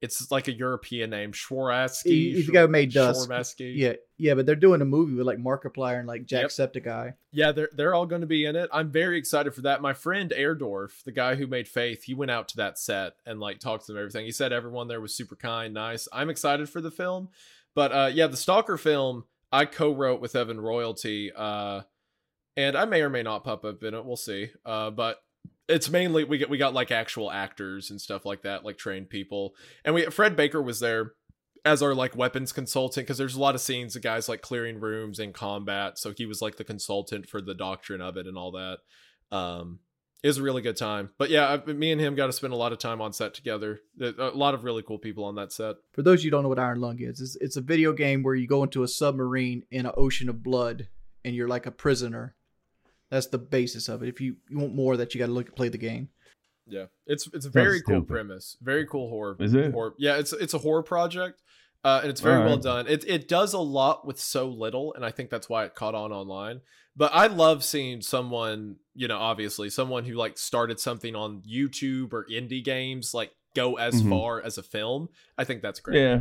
It's 0.04 0.30
like 0.30 0.46
a 0.48 0.52
European 0.52 1.10
name. 1.10 1.32
He's 1.32 2.46
the 2.46 2.52
guy 2.52 2.60
who 2.60 2.68
made. 2.68 2.92
Szymanski. 2.92 3.72
yeah, 3.76 3.94
yeah. 4.18 4.34
But 4.34 4.46
they're 4.46 4.54
doing 4.54 4.80
a 4.80 4.84
movie 4.84 5.14
with 5.14 5.26
like 5.26 5.38
Markiplier 5.38 5.98
and 5.98 6.06
like 6.06 6.30
Yep. 6.30 6.46
Jacksepticeye. 6.50 7.14
Yeah, 7.32 7.52
they're 7.52 7.70
they're 7.72 7.94
all 7.94 8.06
going 8.06 8.20
to 8.20 8.26
be 8.26 8.44
in 8.46 8.54
it. 8.56 8.70
I'm 8.72 8.90
very 8.90 9.18
excited 9.18 9.54
for 9.54 9.62
that. 9.62 9.82
My 9.82 9.92
friend 9.92 10.32
Airdorf, 10.36 11.02
the 11.04 11.12
guy 11.12 11.34
who 11.34 11.46
made 11.46 11.66
Faith, 11.66 12.04
he 12.04 12.14
went 12.14 12.30
out 12.30 12.48
to 12.48 12.56
that 12.58 12.78
set 12.78 13.14
and 13.26 13.40
like 13.40 13.58
talked 13.58 13.86
to 13.86 13.92
them 13.92 14.00
everything. 14.00 14.24
He 14.24 14.32
said 14.32 14.52
everyone 14.52 14.86
there 14.88 15.00
was 15.00 15.14
super 15.16 15.36
kind, 15.36 15.74
nice. 15.74 16.06
I'm 16.12 16.30
excited 16.30 16.68
for 16.68 16.80
the 16.80 16.90
film. 16.92 17.30
But 17.74 17.92
uh 17.92 18.10
yeah, 18.12 18.28
the 18.28 18.36
Stalker 18.36 18.76
film 18.76 19.24
I 19.50 19.64
co-wrote 19.64 20.20
with 20.20 20.36
Evan 20.36 20.60
Royalty 20.60 21.32
uh 21.34 21.82
and 22.56 22.76
I 22.76 22.84
may 22.84 23.02
or 23.02 23.10
may 23.10 23.22
not 23.24 23.42
pop 23.42 23.64
up 23.64 23.82
in 23.82 23.94
it. 23.94 24.04
We'll 24.04 24.16
see. 24.16 24.50
Uh 24.64 24.90
but 24.90 25.18
it's 25.68 25.90
mainly 25.90 26.24
we 26.24 26.38
get 26.38 26.50
we 26.50 26.58
got 26.58 26.74
like 26.74 26.90
actual 26.90 27.30
actors 27.30 27.90
and 27.90 28.00
stuff 28.00 28.24
like 28.24 28.42
that, 28.42 28.64
like 28.64 28.78
trained 28.78 29.10
people. 29.10 29.54
And 29.84 29.94
we 29.94 30.06
Fred 30.06 30.36
Baker 30.36 30.62
was 30.62 30.80
there 30.80 31.12
as 31.64 31.82
our 31.82 31.94
like 31.94 32.16
weapons 32.16 32.52
consultant 32.52 33.06
because 33.06 33.18
there's 33.18 33.36
a 33.36 33.40
lot 33.40 33.54
of 33.54 33.60
scenes 33.60 33.96
of 33.96 34.02
guys 34.02 34.28
like 34.28 34.42
clearing 34.42 34.78
rooms 34.78 35.18
in 35.18 35.32
combat 35.32 35.98
so 35.98 36.12
he 36.16 36.26
was 36.26 36.42
like 36.42 36.56
the 36.56 36.64
consultant 36.64 37.26
for 37.26 37.40
the 37.40 37.54
doctrine 37.54 38.00
of 38.00 38.16
it 38.16 38.26
and 38.26 38.36
all 38.36 38.52
that 38.52 38.78
um 39.34 39.78
it 40.22 40.26
was 40.26 40.38
a 40.38 40.42
really 40.42 40.60
good 40.62 40.76
time 40.76 41.10
but 41.16 41.30
yeah 41.30 41.58
I, 41.66 41.72
me 41.72 41.90
and 41.90 42.00
him 42.00 42.14
got 42.14 42.26
to 42.26 42.32
spend 42.32 42.52
a 42.52 42.56
lot 42.56 42.72
of 42.72 42.78
time 42.78 43.00
on 43.00 43.12
set 43.12 43.32
together 43.32 43.80
a 43.98 44.30
lot 44.34 44.54
of 44.54 44.64
really 44.64 44.82
cool 44.82 44.98
people 44.98 45.24
on 45.24 45.36
that 45.36 45.52
set 45.52 45.76
For 45.92 46.02
those 46.02 46.22
you 46.22 46.28
who 46.28 46.32
don't 46.32 46.42
know 46.42 46.48
what 46.50 46.58
Iron 46.58 46.80
Lung 46.80 47.00
is, 47.00 47.20
it's, 47.20 47.36
it's 47.36 47.56
a 47.56 47.62
video 47.62 47.92
game 47.92 48.22
where 48.22 48.34
you 48.34 48.46
go 48.46 48.62
into 48.62 48.82
a 48.82 48.88
submarine 48.88 49.64
in 49.70 49.86
an 49.86 49.92
ocean 49.96 50.28
of 50.28 50.42
blood 50.42 50.88
and 51.24 51.34
you're 51.34 51.48
like 51.48 51.66
a 51.66 51.70
prisoner. 51.70 52.34
That's 53.10 53.26
the 53.28 53.38
basis 53.38 53.88
of 53.88 54.02
it. 54.02 54.08
If 54.08 54.20
you, 54.20 54.36
you 54.48 54.58
want 54.58 54.74
more 54.74 54.92
of 54.94 54.98
that, 54.98 55.14
you 55.14 55.18
got 55.18 55.26
to 55.26 55.32
look 55.32 55.54
play 55.54 55.68
the 55.68 55.78
game. 55.78 56.08
yeah 56.66 56.86
it's 57.06 57.28
it's 57.34 57.44
a 57.46 57.50
very 57.50 57.82
cool 57.82 57.96
stupid. 57.96 58.08
premise 58.08 58.56
very 58.62 58.86
cool 58.86 59.08
horror 59.10 59.36
Is 59.38 59.52
it? 59.52 59.72
horror 59.72 59.92
yeah 59.98 60.16
it's 60.16 60.32
it's 60.32 60.54
a 60.54 60.58
horror 60.58 60.82
project 60.82 61.42
uh, 61.84 62.00
and 62.02 62.08
it's 62.10 62.22
very 62.22 62.38
well 62.42 62.56
done. 62.56 62.86
It 62.88 63.04
it 63.06 63.28
does 63.28 63.52
a 63.52 63.58
lot 63.58 64.06
with 64.06 64.18
so 64.18 64.48
little, 64.48 64.94
and 64.94 65.04
I 65.04 65.10
think 65.10 65.28
that's 65.28 65.50
why 65.50 65.66
it 65.66 65.74
caught 65.74 65.94
on 65.94 66.12
online. 66.12 66.62
But 66.96 67.10
I 67.12 67.26
love 67.26 67.62
seeing 67.62 68.00
someone, 68.00 68.76
you 68.94 69.06
know, 69.06 69.18
obviously 69.18 69.68
someone 69.68 70.04
who 70.06 70.14
like 70.14 70.38
started 70.38 70.80
something 70.80 71.14
on 71.14 71.42
YouTube 71.42 72.14
or 72.14 72.24
indie 72.32 72.64
games, 72.64 73.12
like 73.12 73.32
go 73.54 73.74
as 73.76 74.00
Mhm. 74.02 74.08
far 74.08 74.40
as 74.40 74.56
a 74.56 74.62
film. 74.62 75.10
I 75.36 75.44
think 75.44 75.60
that's 75.60 75.80
great. 75.80 76.00
Yeah. 76.00 76.20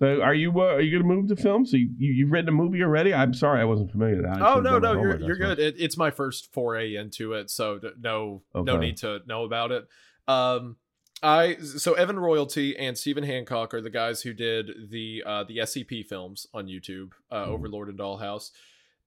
So 0.00 0.22
are 0.22 0.34
you 0.34 0.52
uh, 0.60 0.64
are 0.74 0.80
you 0.80 0.96
gonna 0.96 1.12
move 1.12 1.28
to 1.28 1.36
film? 1.36 1.66
So 1.66 1.76
you, 1.76 1.90
you 1.98 2.12
you've 2.12 2.30
written 2.30 2.48
a 2.48 2.52
movie 2.52 2.82
already? 2.82 3.12
I'm 3.12 3.34
sorry, 3.34 3.60
I 3.60 3.64
wasn't 3.64 3.90
familiar. 3.90 4.28
I 4.28 4.54
Oh 4.56 4.60
no, 4.60 4.78
no, 4.78 4.92
you're 4.92 5.20
you're 5.20 5.36
good. 5.36 5.58
It, 5.58 5.74
it's 5.78 5.96
my 5.96 6.10
first 6.10 6.52
foray 6.52 6.94
into 6.94 7.32
it, 7.32 7.50
so 7.50 7.80
no 7.98 8.42
no 8.54 8.76
need 8.78 8.96
to 8.98 9.20
know 9.26 9.44
about 9.44 9.72
it. 9.72 9.88
Um, 10.28 10.76
I 11.20 11.56
so 11.56 11.94
Evan 11.94 12.18
Royalty 12.18 12.76
and 12.76 12.96
Stephen 12.96 13.24
Hancock 13.24 13.74
are 13.74 13.80
the 13.80 13.90
guys 13.90 14.22
who 14.22 14.32
did 14.32 14.90
the 14.90 15.24
uh 15.26 15.42
the 15.42 15.58
SCP 15.58 16.06
films 16.06 16.46
on 16.54 16.66
YouTube, 16.68 17.10
uh, 17.32 17.46
Mhm. 17.46 17.48
Overlord 17.48 17.88
and 17.88 17.98
Dollhouse. 17.98 18.52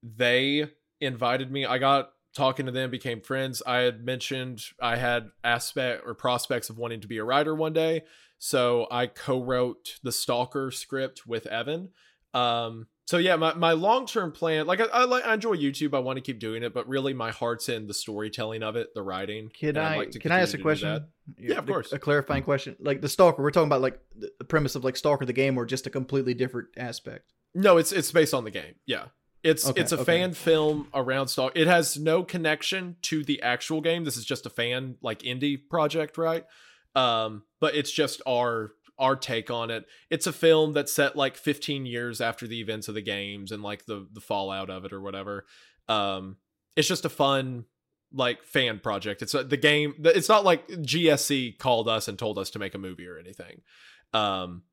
They 0.04 0.68
invited 1.00 1.52
me. 1.52 1.66
I 1.66 1.78
got 1.78 2.12
talking 2.34 2.66
to 2.66 2.72
them, 2.72 2.90
became 2.90 3.22
friends. 3.22 3.62
I 3.66 3.78
had 3.80 4.04
mentioned 4.04 4.62
I 4.82 4.96
had 4.98 5.32
aspect 5.44 6.04
or 6.06 6.14
prospects 6.14 6.70
of 6.70 6.78
wanting 6.78 7.02
to 7.02 7.08
be 7.08 7.18
a 7.18 7.24
writer 7.24 7.56
one 7.56 7.74
day, 7.74 8.04
so 8.44 8.88
I 8.90 9.06
co-wrote 9.06 10.00
the 10.02 10.12
Stalker 10.12 10.72
script 10.72 11.28
with 11.28 11.46
Evan. 11.46 11.90
Um, 12.34 12.88
so 13.06 13.20
yeah, 13.20 13.36
my, 13.36 13.54
my 13.54 13.74
long 13.74 14.08
term 14.08 14.32
plan, 14.32 14.66
like 14.66 14.82
I, 14.82 14.86
I 14.86 15.04
like 15.04 15.24
I 15.24 15.36
enjoy 15.36 15.56
YouTube, 15.56 15.94
I 15.94 16.00
want 16.00 16.18
to 16.18 16.22
keep 16.22 16.40
doing 16.40 16.64
it, 16.64 16.74
but 16.74 16.88
really 16.88 17.14
my 17.14 17.30
heart's 17.30 17.70
in 17.70 17.86
the 17.86 17.94
storytelling 17.94 18.64
of 18.64 18.76
it, 18.76 18.96
the 18.96 19.04
writing. 19.04 19.52
Can 19.54 19.78
I'd 19.78 19.96
like 19.96 20.12
to 20.12 20.20
can 20.20 20.32
I 20.32 20.40
ask 20.40 20.56
a 20.56 20.58
continue 20.58 20.76
to 20.76 20.82
do 20.82 21.06
question? 21.06 21.08
Yeah, 21.38 21.58
of 21.60 21.68
course. 21.68 21.94
A 21.94 22.00
clarifying 22.00 22.42
question. 22.42 22.76
Like 22.80 23.02
the 23.02 23.10
Stalker, 23.10 23.44
we're 23.44 23.52
talking 23.52 23.68
about 23.68 23.82
like 23.82 24.00
the 24.18 24.32
the 24.40 24.46
premise 24.46 24.74
of 24.74 24.84
like 24.84 24.98
Stalker 24.98 25.24
the 25.26 25.34
game, 25.34 25.56
or 25.56 25.68
just 25.68 25.86
a 25.86 25.92
completely 25.92 26.34
different 26.34 26.70
aspect. 26.78 27.34
No, 27.54 27.78
it's 27.78 27.92
it's 27.92 28.12
based 28.12 28.34
on 28.34 28.44
the 28.44 28.52
game. 28.52 28.74
Yeah. 28.88 29.06
It's 29.44 29.68
Okay, 29.68 29.82
it's 29.82 29.92
a 29.92 29.96
okay. 29.96 30.04
fan 30.04 30.34
film 30.34 30.88
around 30.96 31.28
Stalker. 31.28 31.60
It 31.60 31.68
has 31.68 31.96
no 31.96 32.24
connection 32.24 32.96
to 33.04 33.24
the 33.24 33.44
actual 33.44 33.82
game. 33.82 34.04
This 34.04 34.18
is 34.18 34.26
just 34.26 34.48
a 34.48 34.50
fan 34.50 34.96
like 35.04 35.20
indie 35.20 35.60
project, 35.70 36.18
right? 36.18 36.46
Um, 36.96 37.44
but 37.62 37.76
it's 37.76 37.92
just 37.92 38.22
our 38.28 38.74
our 39.00 39.16
take 39.16 39.50
on 39.50 39.72
it. 39.72 39.86
It's 40.10 40.28
a 40.28 40.34
film 40.34 40.74
that's 40.74 40.94
set 40.94 41.16
like 41.16 41.36
15 41.36 41.86
years 41.86 42.22
after 42.22 42.46
the 42.46 42.60
events 42.60 42.88
of 42.88 42.94
the 42.96 43.02
games 43.02 43.52
and 43.52 43.64
like 43.64 43.86
the 43.86 44.08
the 44.12 44.20
fallout 44.20 44.70
of 44.70 44.84
it 44.84 44.92
or 44.92 45.00
whatever. 45.00 45.46
Um, 45.88 46.36
it's 46.76 46.90
just 46.90 47.06
a 47.06 47.10
fun 47.10 47.66
like 48.14 48.44
fan 48.44 48.80
project. 48.80 49.22
It's 49.22 49.34
a, 49.34 49.44
the 49.44 49.58
game. 49.58 49.96
It's 50.04 50.30
not 50.30 50.44
like 50.44 50.68
GSC 50.68 51.58
called 51.58 51.88
us 51.88 52.10
and 52.10 52.20
told 52.20 52.38
us 52.38 52.50
to 52.52 52.60
make 52.60 52.76
a 52.76 52.80
movie 52.80 53.08
or 53.08 53.18
anything. 53.18 53.62
Um, 54.14 54.64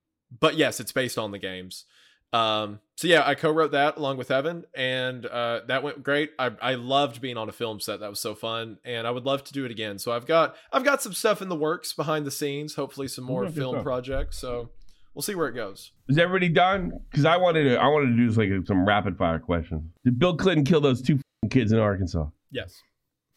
but 0.41 0.57
yes, 0.57 0.81
it's 0.81 0.93
based 0.93 1.19
on 1.19 1.31
the 1.31 1.39
games. 1.39 1.85
Um, 2.33 2.81
so 2.97 3.07
yeah, 3.09 3.23
I 3.27 3.35
co-wrote 3.35 3.71
that 3.73 3.97
along 3.97 4.19
with 4.19 4.31
Evan, 4.31 4.65
and 4.75 5.25
uh, 5.25 5.61
that 5.69 5.83
went 5.83 6.03
great. 6.03 6.31
I 6.39 6.51
I 6.61 6.75
loved 6.75 7.21
being 7.21 7.37
on 7.37 7.49
a 7.49 7.53
film 7.53 7.81
set. 7.81 8.01
That 8.01 8.11
was 8.11 8.21
so 8.21 8.35
fun, 8.35 8.79
and 8.85 9.07
I 9.07 9.11
would 9.11 9.25
love 9.25 9.45
to 9.45 9.53
do 9.53 9.65
it 9.65 9.71
again. 9.71 9.99
So 9.99 10.13
I've 10.13 10.27
got 10.27 10.57
I've 10.73 10.85
got 10.85 11.01
some 11.03 11.13
stuff 11.15 11.41
in 11.41 11.49
the 11.49 11.57
works 11.57 11.93
behind 11.95 12.27
the 12.27 12.31
scenes. 12.31 12.75
Hopefully, 12.75 13.09
some 13.09 13.25
more 13.25 13.45
Okay, 13.45 13.55
film 13.55 13.77
stuff. 13.77 13.85
projects. 13.85 14.39
So 14.39 14.71
we'll 15.15 15.23
see 15.23 15.35
where 15.35 15.49
it 15.49 15.55
goes. 15.55 15.93
Is 16.09 16.19
everybody 16.19 16.49
done? 16.51 16.93
Because 17.11 17.25
I 17.25 17.37
wanted 17.39 17.65
to 17.65 17.77
I 17.77 17.87
wanted 17.87 18.17
to 18.17 18.29
do 18.29 18.31
like 18.59 18.67
some 18.67 18.85
rapid 18.87 19.17
fire 19.17 19.39
questions. 19.39 19.85
Did 20.05 20.19
Bill 20.19 20.37
Clinton 20.37 20.65
kill 20.65 20.81
those 20.81 21.01
two 21.01 21.19
kids 21.51 21.73
in 21.73 21.79
Arkansas? 21.79 22.27
Yes. 22.51 22.83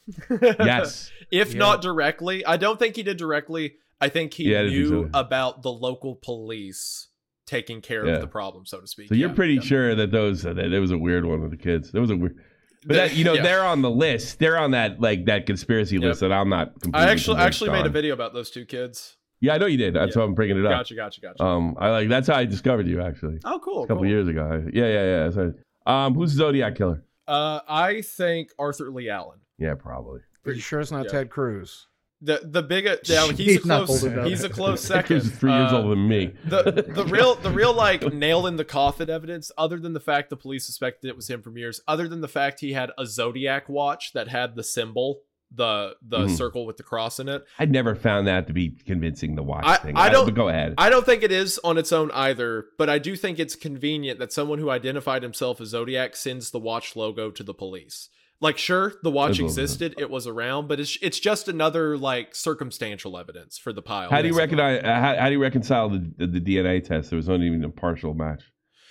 Yes. 0.29 1.11
if 1.31 1.53
Yeah. 1.53 1.59
not 1.59 1.81
directly, 1.81 2.43
I 2.45 2.57
don't 2.57 2.77
think 2.79 2.95
he 2.95 3.03
did 3.03 3.17
directly. 3.17 3.75
I 4.01 4.09
think 4.09 4.33
he 4.33 4.45
Yeah, 4.51 4.59
I 4.59 4.63
didn't 4.63 4.73
think 4.79 4.89
knew 4.91 5.03
so. 5.13 5.19
about 5.19 5.61
the 5.61 5.71
local 5.71 6.15
police 6.15 7.07
taking 7.51 7.81
care 7.81 8.05
Yeah. 8.05 8.13
of 8.13 8.21
the 8.21 8.27
problem, 8.27 8.65
so 8.65 8.79
to 8.79 8.87
speak. 8.87 9.09
so 9.09 9.15
you're 9.15 9.29
Yeah, 9.29 9.35
pretty 9.35 9.55
yeah. 9.55 9.61
sure 9.61 9.95
that 9.95 10.09
those 10.11 10.43
that 10.43 10.55
there 10.55 10.79
was 10.79 10.91
a 10.91 10.97
weird 10.97 11.25
one 11.25 11.41
with 11.41 11.51
the 11.51 11.57
kids. 11.57 11.91
There 11.91 12.01
was 12.01 12.09
a 12.09 12.15
weird. 12.15 12.37
But 12.85 12.95
that, 12.95 13.15
you 13.15 13.23
know 13.25 13.33
yeah. 13.33 13.43
they're 13.43 13.63
on 13.63 13.81
the 13.81 13.91
list. 13.91 14.39
They're 14.39 14.57
on 14.57 14.71
that 14.71 14.99
like 15.01 15.25
that 15.25 15.45
conspiracy 15.45 15.95
Yep. 15.95 16.03
list 16.03 16.19
that 16.21 16.31
I'm 16.31 16.49
not. 16.49 16.73
Completely 16.81 17.01
I 17.07 17.11
actually 17.11 17.35
convinced 17.35 17.47
actually 17.61 17.69
made 17.71 17.85
a 17.85 17.89
video 17.89 18.13
about 18.13 18.33
those 18.33 18.49
two 18.49 18.65
kids. 18.65 19.17
Yeah, 19.41 19.55
I 19.55 19.57
know 19.57 19.65
you 19.65 19.77
did. 19.77 19.93
That's 19.95 20.15
Yeah. 20.15 20.21
why 20.21 20.27
I'm 20.27 20.33
bringing 20.33 20.57
it 20.57 20.65
up. 20.65 20.71
Gotcha, 20.71 20.95
gotcha, 20.95 21.19
gotcha. 21.21 21.43
Um, 21.43 21.75
I 21.79 21.89
like 21.89 22.09
that's 22.09 22.27
how 22.27 22.35
I 22.35 22.45
discovered 22.45 22.87
you 22.87 23.01
actually 23.01 23.39
oh, 23.43 23.59
cool. 23.63 23.83
a 23.83 23.87
couple 23.87 24.03
cool. 24.03 24.09
years 24.09 24.27
ago. 24.27 24.65
Yeah, 24.73 24.85
yeah, 24.87 25.03
yeah. 25.25 25.29
So, 25.31 25.53
um, 25.85 26.13
who's 26.15 26.31
the 26.33 26.37
Zodiac 26.37 26.75
killer? 26.75 27.03
Uh, 27.27 27.59
I 27.67 28.01
think 28.01 28.49
Arthur 28.57 28.89
Lee 28.89 29.09
Allen. 29.09 29.39
Yeah, 29.57 29.75
probably. 29.75 30.21
Pretty 30.43 30.59
sure 30.61 30.79
it's 30.79 30.91
not 30.91 31.05
Yeah. 31.05 31.11
Ted 31.11 31.29
Cruz? 31.29 31.87
The 32.23 32.39
the 32.43 32.61
big 32.61 32.85
yeah, 33.05 33.27
he's, 33.31 33.37
He's 33.37 33.65
a 33.65 33.67
not 33.67 33.85
close 33.87 34.03
old 34.03 34.27
he's 34.27 34.43
a 34.43 34.49
close 34.49 34.87
That 34.87 35.07
kid's 35.07 35.25
second. 35.25 35.39
three 35.39 35.51
years 35.53 35.71
Uh, 35.73 35.77
older 35.77 35.89
than 35.89 36.07
me. 36.07 36.33
the 36.45 36.85
the 36.95 37.05
real 37.09 37.33
the 37.35 37.49
real 37.49 37.73
like 37.73 38.13
nail 38.13 38.45
in 38.45 38.57
the 38.57 38.65
coffin 38.65 39.09
evidence, 39.09 39.51
other 39.57 39.79
than 39.79 39.93
the 39.93 39.99
fact 39.99 40.29
the 40.29 40.37
police 40.37 40.65
suspected 40.65 41.07
it 41.07 41.15
was 41.15 41.27
him 41.29 41.41
from 41.41 41.57
years, 41.57 41.81
other 41.87 42.07
than 42.07 42.21
the 42.21 42.27
fact 42.27 42.59
he 42.59 42.73
had 42.73 42.91
a 42.97 43.05
zodiac 43.07 43.67
watch 43.69 44.13
that 44.13 44.27
had 44.27 44.55
the 44.55 44.63
symbol 44.63 45.21
the 45.53 45.95
the 46.01 46.19
Mhm. 46.27 46.37
circle 46.37 46.65
with 46.65 46.77
the 46.77 46.83
cross 46.83 47.19
in 47.19 47.27
it. 47.27 47.43
I 47.59 47.65
never 47.65 47.93
found 47.93 48.25
that 48.27 48.47
to 48.47 48.53
be 48.53 48.69
convincing 48.85 49.35
the 49.35 49.43
watch 49.43 49.65
I- 49.65 49.77
thing. 49.77 49.97
I 49.97 50.07
don't- 50.09 50.23
But 50.25 50.33
go 50.35 50.47
ahead. 50.47 50.75
I 50.77 50.89
don't 50.89 51.05
think 51.05 51.23
it 51.23 51.31
is 51.31 51.59
on 51.63 51.77
its 51.77 51.91
own 51.91 52.09
either, 52.11 52.67
but 52.77 52.89
I 52.89 52.99
do 52.99 53.17
think 53.17 53.37
it's 53.37 53.55
convenient 53.55 54.17
that 54.19 54.31
someone 54.31 54.59
who 54.59 54.69
identified 54.69 55.23
himself 55.23 55.59
as 55.59 55.69
Zodiac 55.69 56.15
sends 56.15 56.51
the 56.51 56.59
watch 56.59 56.95
logo 56.95 57.31
to 57.31 57.43
the 57.43 57.53
police. 57.53 58.07
Like, 58.41 58.57
sure, 58.57 58.93
the 59.03 59.11
watch 59.11 59.29
That's 59.29 59.39
a 59.39 59.43
little 59.43 59.55
bit. 59.55 59.61
existed, 59.63 59.95
it 59.99 60.09
was 60.09 60.25
around, 60.25 60.67
but 60.67 60.79
it's 60.79 60.97
it's 61.01 61.19
just 61.19 61.47
another 61.47 61.95
like 61.97 62.33
circumstantial 62.33 63.17
evidence 63.17 63.57
for 63.59 63.71
the 63.71 63.81
pile. 63.83 64.09
how 64.09 64.21
do 64.21 64.27
you 64.27 64.37
recognize? 64.37 64.83
Uh, 64.83 64.87
how, 64.95 65.15
how 65.15 65.25
do 65.27 65.33
you 65.33 65.41
reconcile 65.41 65.89
the, 65.89 66.11
the, 66.17 66.27
the 66.27 66.41
DNA 66.41 66.83
test? 66.83 67.11
There 67.11 67.17
was 67.17 67.29
only 67.29 67.45
even 67.45 67.63
a 67.63 67.69
partial 67.69 68.13
match 68.15 68.43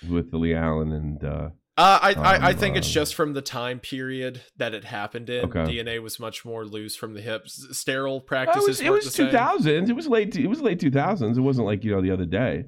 with 0.09 0.31
the 0.31 0.37
Lee 0.37 0.55
Allen 0.55 0.91
and. 0.93 1.23
uh 1.23 1.49
Uh, 1.77 1.99
I, 2.01 2.13
I 2.13 2.35
I 2.35 2.51
Um, 2.51 2.57
think 2.57 2.75
it's 2.77 2.87
uh, 2.87 2.91
just 2.99 3.13
from 3.15 3.33
the 3.33 3.41
time 3.41 3.79
period 3.79 4.41
that 4.57 4.73
it 4.73 4.83
happened 4.85 5.29
in. 5.29 5.45
Okay. 5.45 5.63
DNA 5.63 6.01
was 6.01 6.19
much 6.19 6.45
more 6.45 6.63
loose 6.65 6.95
from 6.95 7.13
the 7.13 7.21
hips. 7.21 7.67
Sterile 7.71 8.13
Oh, 8.15 8.17
it 8.17 8.25
practices. 8.27 8.67
was, 8.67 8.81
it 8.81 8.89
was 8.89 9.05
the 9.05 9.11
same. 9.11 9.25
two 9.27 9.31
thousands. 9.33 9.89
It 9.89 9.95
was 9.95 10.07
late. 10.07 10.35
It 10.35 10.47
was 10.47 10.61
late 10.61 10.79
two 10.79 10.91
thousands. 10.91 11.37
It 11.37 11.41
wasn't 11.41 11.67
like 11.67 11.83
you 11.83 11.91
know 11.93 12.01
the 12.01 12.11
other 12.11 12.25
day. 12.25 12.65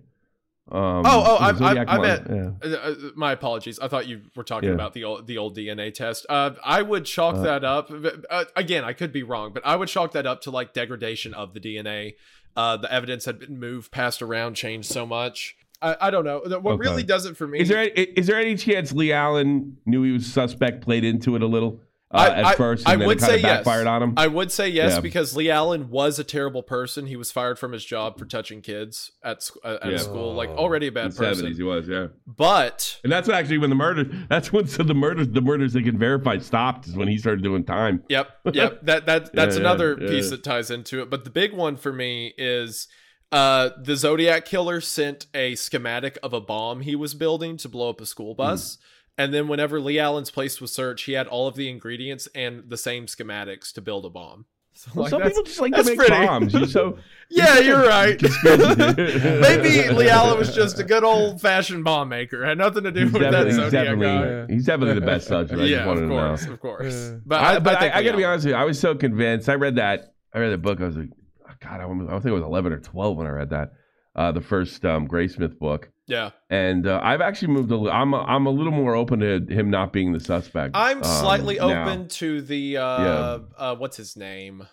Um, 0.72 0.80
Oh, 0.82 1.04
oh, 1.06 1.36
I- 1.42 1.50
I- 1.50 1.86
I 1.96 1.98
meant- 2.00 2.28
yeah. 2.30 2.52
Uh, 2.64 2.76
uh, 2.76 2.96
my 3.16 3.34
apologies. 3.34 3.80
I 3.80 3.90
thought 3.90 4.08
you 4.08 4.22
were 4.36 4.44
talking 4.46 4.70
Yeah. 4.70 4.76
about 4.76 4.94
the 4.94 5.04
old 5.04 5.28
the 5.28 5.38
old 5.38 5.56
DNA 5.58 5.92
test. 5.94 6.26
Uh, 6.30 6.52
I 6.64 6.82
would 6.82 7.04
chalk 7.06 7.36
Uh. 7.36 7.42
that 7.44 7.64
up. 7.66 7.92
Uh, 8.30 8.46
again, 8.56 8.86
I 8.86 8.94
could 8.94 9.12
be 9.12 9.24
wrong, 9.24 9.52
but 9.54 9.66
I 9.66 9.76
would 9.76 9.90
chalk 9.90 10.14
that 10.14 10.26
up 10.26 10.42
to 10.44 10.52
like 10.52 10.74
degradation 10.74 11.34
of 11.34 11.54
the 11.54 11.60
DNA. 11.60 12.16
Uh, 12.56 12.78
the 12.78 12.92
evidence 12.92 13.26
had 13.26 13.40
been 13.40 13.60
moved, 13.60 13.92
passed 13.92 14.22
around, 14.22 14.54
changed 14.56 14.90
so 14.90 15.06
much. 15.06 15.56
I, 15.82 15.98
I 16.00 16.10
don't 16.12 16.24
know. 16.24 16.40
What 16.40 16.74
Okay. 16.76 16.78
really 16.90 17.04
does 17.04 17.26
it 17.26 17.36
for 17.36 17.46
me? 17.46 17.60
Is 17.60 17.68
there 17.68 17.80
any, 17.80 18.06
there 18.22 18.40
any 18.40 18.56
chance 18.56 18.94
Lee 18.94 19.12
Allen 19.12 19.78
knew 19.86 20.04
he 20.04 20.12
was 20.14 20.26
suspect, 20.32 20.82
played 20.82 21.04
into 21.04 21.36
it 21.36 21.42
a 21.42 21.48
little 21.48 21.82
uh, 22.14 22.18
I- 22.18 22.30
at 22.40 22.46
I- 22.46 22.56
first, 22.56 22.88
I 22.88 22.96
then 22.96 23.08
would 23.08 23.20
say 23.22 23.38
yes. 23.38 23.44
backfired 23.44 23.88
on 23.88 24.04
him? 24.04 24.14
I 24.18 24.28
would 24.28 24.52
say 24.52 24.70
yes 24.70 24.94
Yeah. 24.94 25.00
because 25.00 25.36
Lee 25.36 25.50
Allen 25.50 25.90
was 25.90 26.20
a 26.20 26.24
terrible 26.24 26.62
person. 26.64 27.08
He 27.08 27.16
was 27.16 27.32
fired 27.32 27.58
from 27.58 27.72
his 27.72 27.84
job 27.84 28.20
for 28.20 28.26
touching 28.26 28.62
kids 28.62 29.12
at 29.24 29.50
uh, 29.64 29.78
at 29.82 29.92
Yeah. 29.92 29.98
school, 29.98 30.34
like 30.34 30.50
already 30.50 30.88
a 30.88 30.92
bad 30.92 31.12
the 31.14 31.18
person. 31.18 31.46
70s, 31.48 31.58
he 31.58 31.64
was, 31.64 31.88
yeah. 31.88 32.08
But 32.28 33.00
And 33.04 33.12
that's 33.12 33.30
actually 33.30 33.58
when 33.58 33.70
the 33.70 33.76
murder. 33.76 34.06
That's 34.30 34.54
when 34.54 34.68
so 34.68 34.84
the 34.84 34.94
murders, 34.94 35.28
the 35.30 35.42
murders 35.42 35.74
they 35.74 35.82
can 35.82 35.98
verify 35.98 36.38
stopped 36.38 36.88
is 36.88 36.96
when 36.96 37.08
he 37.08 37.18
started 37.18 37.44
doing 37.44 37.64
time. 37.64 38.04
Yep, 38.10 38.28
yep. 38.54 38.80
That 38.84 39.06
that 39.08 39.34
that's 39.34 39.56
Yeah, 39.56 39.62
another 39.62 39.96
piece 39.98 40.30
that 40.30 40.44
ties 40.44 40.70
into 40.72 41.02
it. 41.02 41.10
But 41.10 41.24
the 41.24 41.30
big 41.30 41.54
one 41.54 41.76
for 41.78 41.92
me 41.94 42.34
is 42.38 42.88
uh 43.32 43.70
the 43.82 43.96
Zodiac 43.96 44.46
killer 44.46 44.80
sent 44.82 45.26
a 45.34 45.56
schematic 45.56 46.20
of 46.22 46.34
a 46.34 46.42
bomb 46.42 46.82
he 46.82 46.96
was 46.96 47.14
building 47.16 47.58
to 47.58 47.70
blow 47.70 47.90
up 47.90 48.00
a 48.02 48.06
school 48.06 48.36
bus. 48.36 48.78
And 49.18 49.34
then 49.34 49.48
whenever 49.48 49.80
Lee 49.80 50.00
Allen's 50.00 50.32
place 50.32 50.60
was 50.60 50.72
searched, 50.72 51.06
he 51.06 51.12
had 51.14 51.28
all 51.28 51.48
of 51.48 51.56
the 51.56 51.70
ingredients 51.70 52.28
and 52.34 52.64
the 52.68 52.78
same 52.78 53.06
schematics 53.06 53.72
to 53.74 53.82
build 53.82 54.06
a 54.06 54.10
bomb. 54.10 54.46
So, 54.76 54.90
Well, 54.96 55.04
like, 55.04 55.10
some 55.12 55.22
people 55.22 55.44
just 55.44 55.60
like 55.62 55.76
to 55.76 55.84
make 55.84 56.00
pretty- 56.00 56.26
bombs. 56.26 56.52
You're 56.52 56.66
so 56.80 56.98
yeah, 57.30 57.60
you're 57.60 57.88
right. 57.88 58.20
Maybe 58.44 59.88
Lee 59.92 60.10
Allen 60.10 60.38
was 60.40 60.56
just 60.56 60.80
a 60.80 60.84
good 60.84 61.04
old 61.04 61.40
fashioned 61.40 61.84
bomb 61.84 62.10
maker. 62.10 62.44
Had 62.44 62.58
nothing 62.58 62.84
to 62.84 62.92
do 62.92 63.04
he's 63.04 63.14
with 63.14 63.22
that 63.22 63.46
he's 63.46 63.56
Zodiac 63.56 63.72
definitely, 63.72 64.08
guy. 64.08 64.52
He's 64.52 64.66
definitely 64.66 64.96
the 64.96 65.06
best 65.06 65.28
subject. 65.28 65.62
I 65.62 65.66
yeah, 65.66 65.88
of 65.88 66.00
to 66.00 66.08
course, 66.08 66.46
of 66.48 66.60
course. 66.60 67.12
But 67.24 67.40
I, 67.40 67.56
I, 67.56 67.60
but 67.60 67.76
I, 67.82 67.90
I, 67.90 67.98
I, 67.98 68.04
gotta 68.04 68.18
be 68.18 68.26
honest 68.26 68.46
with 68.46 68.54
you. 68.54 68.58
I 68.60 68.64
was 68.64 68.80
so 68.80 68.96
convinced. 68.96 69.48
I 69.48 69.54
read 69.56 69.76
that. 69.76 70.16
I 70.34 70.40
read 70.40 70.50
the 70.50 70.58
book. 70.58 70.82
I 70.82 70.86
was 70.86 70.98
like, 70.98 71.10
oh, 71.48 71.54
God, 71.62 71.80
I, 71.80 71.84
I 71.84 72.20
think 72.20 72.26
it 72.26 72.32
was 72.32 72.44
eleven 72.44 72.74
or 72.74 72.80
twelve 72.80 73.16
when 73.18 73.28
I 73.28 73.30
read 73.30 73.52
that. 73.52 73.74
Uh, 74.16 74.32
the 74.32 74.42
first 74.42 74.84
um, 74.86 75.08
Graysmith 75.08 75.60
book, 75.60 75.92
Yeah, 76.06 76.32
and 76.50 76.86
uh, 76.86 77.00
I've 77.02 77.22
actually 77.22 77.54
moved. 77.54 77.72
A, 77.72 77.78
li- 77.78 77.90
I'm 77.92 78.14
a, 78.14 78.22
I'm 78.24 78.46
a 78.46 78.50
little 78.50 78.74
more 78.74 78.94
open 78.96 79.20
to 79.22 79.40
him 79.54 79.70
not 79.70 79.94
being 79.94 80.12
the 80.12 80.20
suspect. 80.20 80.76
I'm 80.76 80.98
um, 80.98 81.04
slightly 81.04 81.56
now. 81.58 81.84
open 81.84 82.08
to 82.10 82.42
the 82.42 82.78
uh, 82.78 83.04
Yeah. 83.04 83.40
uh 83.58 83.76
what's 83.76 83.96
his 83.98 84.18
name? 84.18 84.68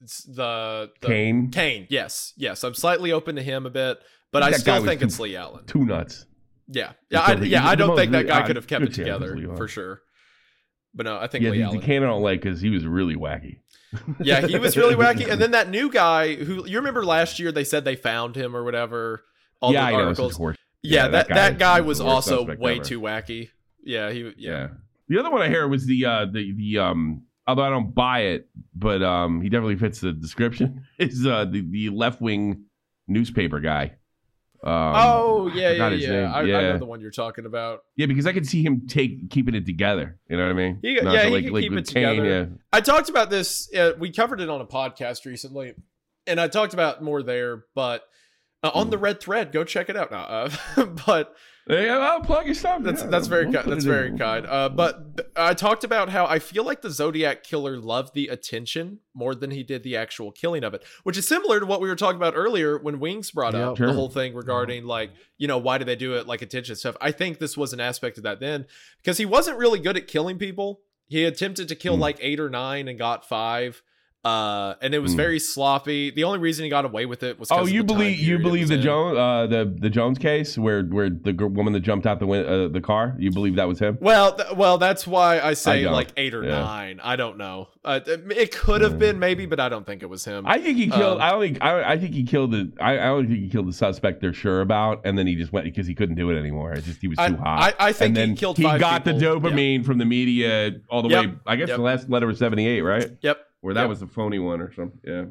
It's 0.00 0.22
the, 0.24 0.90
the 1.00 1.06
Kane, 1.08 1.50
Kane. 1.50 1.86
Yes, 1.90 2.34
yes. 2.36 2.62
I'm 2.62 2.74
slightly 2.74 3.10
open 3.10 3.36
to 3.36 3.42
him 3.42 3.64
a 3.66 3.70
bit, 3.70 3.98
but 4.32 4.40
That 4.40 4.52
I 4.54 4.56
still 4.58 4.84
think 4.84 5.00
too- 5.00 5.06
it's 5.06 5.18
Lee 5.18 5.34
Allen. 5.34 5.64
two 5.66 5.84
nuts. 5.84 6.26
Yeah, 6.68 6.92
yeah, 7.10 7.20
I, 7.20 7.34
yeah. 7.40 7.66
I 7.66 7.74
don't 7.74 7.88
most 7.88 7.98
think 7.98 8.12
that 8.12 8.26
guy 8.26 8.46
could 8.46 8.56
have 8.56 8.66
kept 8.66 8.84
it 8.84 8.94
together 8.94 9.32
it's 9.32 9.38
Lee 9.38 9.44
Allen. 9.46 9.56
for 9.56 9.66
sure. 9.68 10.02
But 10.94 11.06
no, 11.06 11.18
I 11.18 11.26
think 11.26 11.42
Yeah, 11.44 11.50
Lee 11.50 11.58
the, 11.58 11.64
Allen. 11.64 11.80
the 11.80 11.86
Kane 11.86 12.02
I 12.02 12.06
don't 12.06 12.22
like 12.22 12.40
because 12.42 12.60
he 12.60 12.70
was 12.70 12.86
really 12.86 13.16
wacky. 13.16 13.58
yeah, 14.20 14.46
he 14.46 14.56
was 14.58 14.76
really 14.76 14.94
wacky. 15.04 15.28
And 15.30 15.40
then 15.40 15.50
that 15.50 15.68
new 15.68 15.90
guy 15.90 16.34
who 16.36 16.64
you 16.66 16.78
remember 16.78 17.04
last 17.04 17.38
year 17.40 17.50
they 17.50 17.64
said 17.64 17.84
they 17.84 17.96
found 17.96 18.36
him 18.36 18.54
or 18.54 18.62
whatever. 18.62 19.24
All 19.64 19.72
yeah, 19.72 19.90
the 19.90 19.96
I 19.96 20.02
articles. 20.02 20.36
horse. 20.36 20.56
yeah, 20.82 21.04
yeah, 21.04 21.08
that 21.08 21.28
that 21.28 21.34
that 21.34 21.58
guy 21.58 21.78
guy, 21.78 21.80
was 21.80 22.00
also 22.00 22.44
way 22.56 22.76
ever. 22.76 22.84
too 22.84 23.00
wacky. 23.00 23.50
Yeah, 23.82 24.10
he. 24.10 24.20
Yeah. 24.20 24.32
Yeah. 24.36 24.68
The 25.08 25.18
other 25.18 25.30
one 25.30 25.42
I 25.42 25.48
heard 25.48 25.70
was 25.70 25.86
the 25.86 26.04
uh 26.06 26.26
the 26.26 26.52
the 26.56 26.78
um 26.78 27.22
although 27.46 27.62
I 27.62 27.70
don't 27.70 27.94
buy 27.94 28.20
it, 28.20 28.48
but 28.74 29.02
um 29.02 29.40
he 29.42 29.48
definitely 29.48 29.76
fits 29.76 30.00
the 30.00 30.12
description. 30.12 30.84
Is 30.98 31.26
uh 31.26 31.44
the, 31.44 31.60
the 31.60 31.90
left 31.90 32.20
wing 32.20 32.64
newspaper 33.06 33.60
guy. 33.60 33.96
Um, 34.62 34.72
oh 34.72 35.50
yeah, 35.54 35.72
yeah, 35.72 35.88
yeah. 35.90 36.32
I, 36.32 36.42
yeah. 36.42 36.56
I 36.56 36.62
know 36.62 36.78
the 36.78 36.86
one 36.86 37.02
you're 37.02 37.10
talking 37.10 37.44
about. 37.44 37.80
Yeah, 37.96 38.06
because 38.06 38.26
I 38.26 38.32
could 38.32 38.46
see 38.46 38.62
him 38.62 38.86
take 38.86 39.28
keeping 39.28 39.54
it 39.54 39.66
together. 39.66 40.18
You 40.30 40.38
know 40.38 40.44
what 40.44 40.52
I 40.52 40.54
mean? 40.54 40.78
He- 40.80 40.94
Not 40.94 41.12
yeah, 41.12 41.22
so 41.24 41.28
he 41.28 41.34
like, 41.34 41.52
like 41.52 41.62
keep 41.64 41.72
it 41.74 41.86
Kane, 41.86 42.16
together. 42.16 42.52
I 42.72 42.80
talked 42.80 43.10
about 43.10 43.28
this. 43.28 43.68
Uh, 43.74 43.92
we 43.98 44.10
covered 44.10 44.40
it 44.40 44.48
on 44.48 44.62
a 44.62 44.66
podcast 44.66 45.26
recently, 45.26 45.74
and 46.26 46.40
I 46.40 46.48
talked 46.48 46.72
about 46.72 47.02
more 47.04 47.22
there. 47.22 47.64
But 47.74 48.04
uh, 48.64 48.70
on 48.74 48.86
Hmm. 48.86 48.90
the 48.90 48.98
red 48.98 49.20
thread, 49.20 49.52
go 49.52 49.62
check 49.64 49.88
it 49.88 49.96
out 49.96 50.10
now. 50.10 50.22
Uh, 50.24 50.84
but 51.06 51.34
Yeah, 51.68 51.80
yeah 51.82 51.98
I'll 51.98 52.20
plug 52.20 52.46
your 52.46 52.54
stuff. 52.54 52.82
that's 52.82 53.02
yeah, 53.02 53.08
that's 53.08 53.26
very 53.26 53.44
we'll 53.44 53.54
kind. 53.54 53.64
put 53.64 53.70
That's 53.70 53.84
very 53.84 54.16
kind. 54.18 54.44
Uh, 54.46 54.68
but 54.68 55.30
I 55.36 55.54
talked 55.54 55.82
about 55.84 56.08
how 56.10 56.26
I 56.26 56.38
feel 56.38 56.64
like 56.64 56.82
the 56.82 56.90
Zodiac 56.90 57.42
killer 57.42 57.78
loved 57.78 58.14
the 58.14 58.28
attention 58.28 58.98
more 59.14 59.34
than 59.34 59.50
he 59.50 59.62
did 59.62 59.82
the 59.82 59.96
actual 59.96 60.30
killing 60.32 60.62
of 60.64 60.74
it, 60.74 60.82
which 61.04 61.16
is 61.16 61.26
similar 61.26 61.60
to 61.60 61.66
what 61.66 61.80
we 61.80 61.88
were 61.88 61.96
talking 61.96 62.16
about 62.16 62.34
earlier 62.36 62.78
when 62.78 63.00
Wings 63.00 63.30
brought 63.30 63.54
Yep. 63.54 63.62
up 63.68 63.76
Sure. 63.78 63.86
the 63.86 63.92
whole 63.94 64.10
thing 64.10 64.34
regarding 64.34 64.84
like 64.84 65.10
you 65.38 65.46
know 65.48 65.58
why 65.58 65.78
do 65.78 65.84
they 65.84 65.96
do 65.96 66.14
it 66.14 66.26
like 66.26 66.42
attention 66.42 66.76
stuff. 66.76 66.96
I 67.00 67.12
think 67.12 67.38
this 67.38 67.56
was 67.56 67.72
an 67.72 67.80
aspect 67.80 68.16
of 68.18 68.24
that 68.24 68.40
then 68.40 68.66
because 69.02 69.18
he 69.18 69.24
wasn't 69.26 69.58
really 69.58 69.78
good 69.78 69.96
at 69.96 70.06
killing 70.06 70.38
people. 70.38 70.80
He 71.06 71.24
attempted 71.24 71.68
to 71.68 71.74
kill 71.74 71.96
Mm. 71.96 72.00
like 72.00 72.18
eight 72.20 72.40
or 72.40 72.48
nine 72.50 72.88
and 72.88 72.98
got 72.98 73.28
five. 73.28 73.82
Uh, 74.24 74.74
and 74.80 74.94
it 74.94 75.00
was 75.00 75.12
Mm. 75.12 75.16
very 75.16 75.38
sloppy. 75.38 76.10
The 76.10 76.24
only 76.24 76.38
reason 76.38 76.64
he 76.64 76.70
got 76.70 76.84
away 76.86 77.04
with 77.04 77.22
it 77.22 77.38
was 77.38 77.50
Oh, 77.52 77.66
you 77.66 77.80
the 77.82 77.84
believe 77.92 78.18
you 78.18 78.38
believe 78.38 78.68
the 78.68 78.74
in. 78.76 78.80
Johns 78.82 79.18
uh, 79.18 79.46
the 79.48 79.74
the 79.78 79.90
Johns 79.90 80.18
case 80.18 80.56
where 80.56 80.82
where 80.82 81.10
the 81.10 81.32
woman 81.46 81.72
that 81.74 81.80
jumped 81.80 82.06
out 82.06 82.20
the 82.20 82.26
win- 82.26 82.46
uh, 82.46 82.68
the 82.68 82.80
car? 82.80 83.14
You 83.18 83.30
believe 83.30 83.56
that 83.56 83.68
was 83.68 83.78
him? 83.78 83.98
Well, 84.00 84.34
th- 84.34 84.56
well, 84.56 84.78
that's 84.78 85.06
why 85.06 85.40
I 85.40 85.52
say 85.52 85.82
don't. 85.82 85.92
like 85.92 86.08
eight 86.16 86.32
or 86.32 86.42
Yeah. 86.42 86.60
nine. 86.60 87.00
I 87.04 87.16
don't 87.16 87.36
know. 87.36 87.68
Uh, 87.84 88.00
it 88.06 88.50
could 88.50 88.80
have 88.80 88.92
Yeah. 88.92 88.98
been 89.12 89.18
maybe, 89.18 89.44
but 89.44 89.60
I 89.60 89.68
don't 89.68 89.84
think 89.84 90.02
it 90.02 90.08
was 90.08 90.24
him. 90.24 90.46
I 90.46 90.58
think 90.58 90.78
he 90.78 90.88
killed. 90.88 91.16
Um, 91.18 91.20
I 91.20 91.30
don't 91.30 91.40
think. 91.42 91.58
I, 91.60 91.92
I 91.92 91.98
think 91.98 92.14
he 92.14 92.22
killed 92.24 92.52
the. 92.52 92.72
I, 92.80 92.94
I 92.94 93.04
don't 93.04 93.26
think 93.28 93.40
he 93.40 93.48
killed 93.50 93.68
the 93.68 93.74
suspect. 93.74 94.22
They're 94.22 94.32
sure 94.32 94.62
about, 94.62 95.02
and 95.04 95.18
then 95.18 95.26
he 95.26 95.34
just 95.34 95.52
went 95.52 95.66
because 95.66 95.86
he 95.86 95.94
couldn't 95.94 96.14
do 96.16 96.30
it 96.30 96.38
anymore. 96.38 96.72
It 96.72 96.84
just 96.84 97.02
he 97.02 97.08
was 97.08 97.18
I- 97.18 97.28
too 97.28 97.36
hot. 97.36 97.74
I- 97.78 97.88
I 97.88 97.92
think 97.92 98.08
and 98.08 98.16
he 98.16 98.22
then 98.26 98.36
killed 98.36 98.56
He 98.56 98.62
got 98.62 99.04
the 99.04 99.12
people. 99.12 99.38
dopamine 99.40 99.84
from 99.84 99.98
the 99.98 100.06
media 100.06 100.76
all 100.88 101.02
the 101.02 101.10
Yep. 101.10 101.24
way. 101.26 101.32
I 101.46 101.56
guess 101.56 101.68
Yep. 101.68 101.76
the 101.76 101.82
last 101.82 102.08
letter 102.08 102.26
was 102.26 102.38
seventy 102.38 102.66
eight, 102.66 102.80
right? 102.80 103.10
Yep. 103.20 103.38
Where 103.64 103.72
that 103.74 103.80
Yep. 103.82 103.88
was 103.88 104.00
the 104.00 104.06
phony 104.06 104.38
one 104.38 104.60
or 104.60 104.72
something. 104.74 105.00
Yeah. 105.02 105.24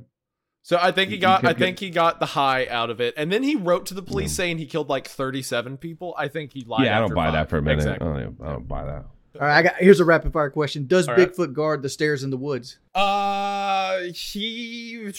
So 0.64 0.80
I 0.82 0.92
think 0.92 1.10
he 1.10 1.18
He 1.18 1.22
got. 1.22 1.46
I 1.46 1.54
think 1.54 1.78
he 1.80 1.90
got 1.92 2.20
the 2.20 2.26
high 2.26 2.66
out 2.68 2.90
of 2.90 3.00
it, 3.00 3.14
and 3.16 3.32
then 3.32 3.44
he 3.44 3.56
wrote 3.56 3.86
to 3.88 3.94
the 3.94 4.02
police 4.02 4.32
Mm. 4.32 4.36
saying 4.36 4.58
he 4.58 4.66
killed 4.66 4.90
like 4.90 5.08
thirty-seven 5.08 5.78
people. 5.78 6.16
I 6.18 6.30
think 6.30 6.52
he 6.54 6.64
lied. 6.66 6.86
yeah, 6.86 6.98
I 6.98 7.02
don't 7.02 7.14
buy 7.14 7.26
five. 7.26 7.34
that 7.34 7.50
for 7.50 7.58
a 7.58 7.62
minute. 7.62 7.80
Exactly. 7.80 8.08
I, 8.08 8.24
don't, 8.24 8.38
I 8.42 8.52
don't 8.54 8.68
buy 8.68 8.86
that. 8.86 9.06
All 9.40 9.48
right, 9.48 9.58
I 9.58 9.62
got 9.62 9.76
here's 9.76 10.00
a 10.00 10.06
rapid 10.06 10.34
fire 10.34 10.50
question. 10.50 10.88
Does 10.88 11.08
All 11.08 11.16
right. 11.16 11.32
Bigfoot 11.32 11.54
guard 11.54 11.82
the 11.84 11.90
stairs 11.90 12.24
in 12.24 12.30
the 12.32 12.38
woods? 12.38 12.80
Uh, 12.96 14.04
he 14.16 15.12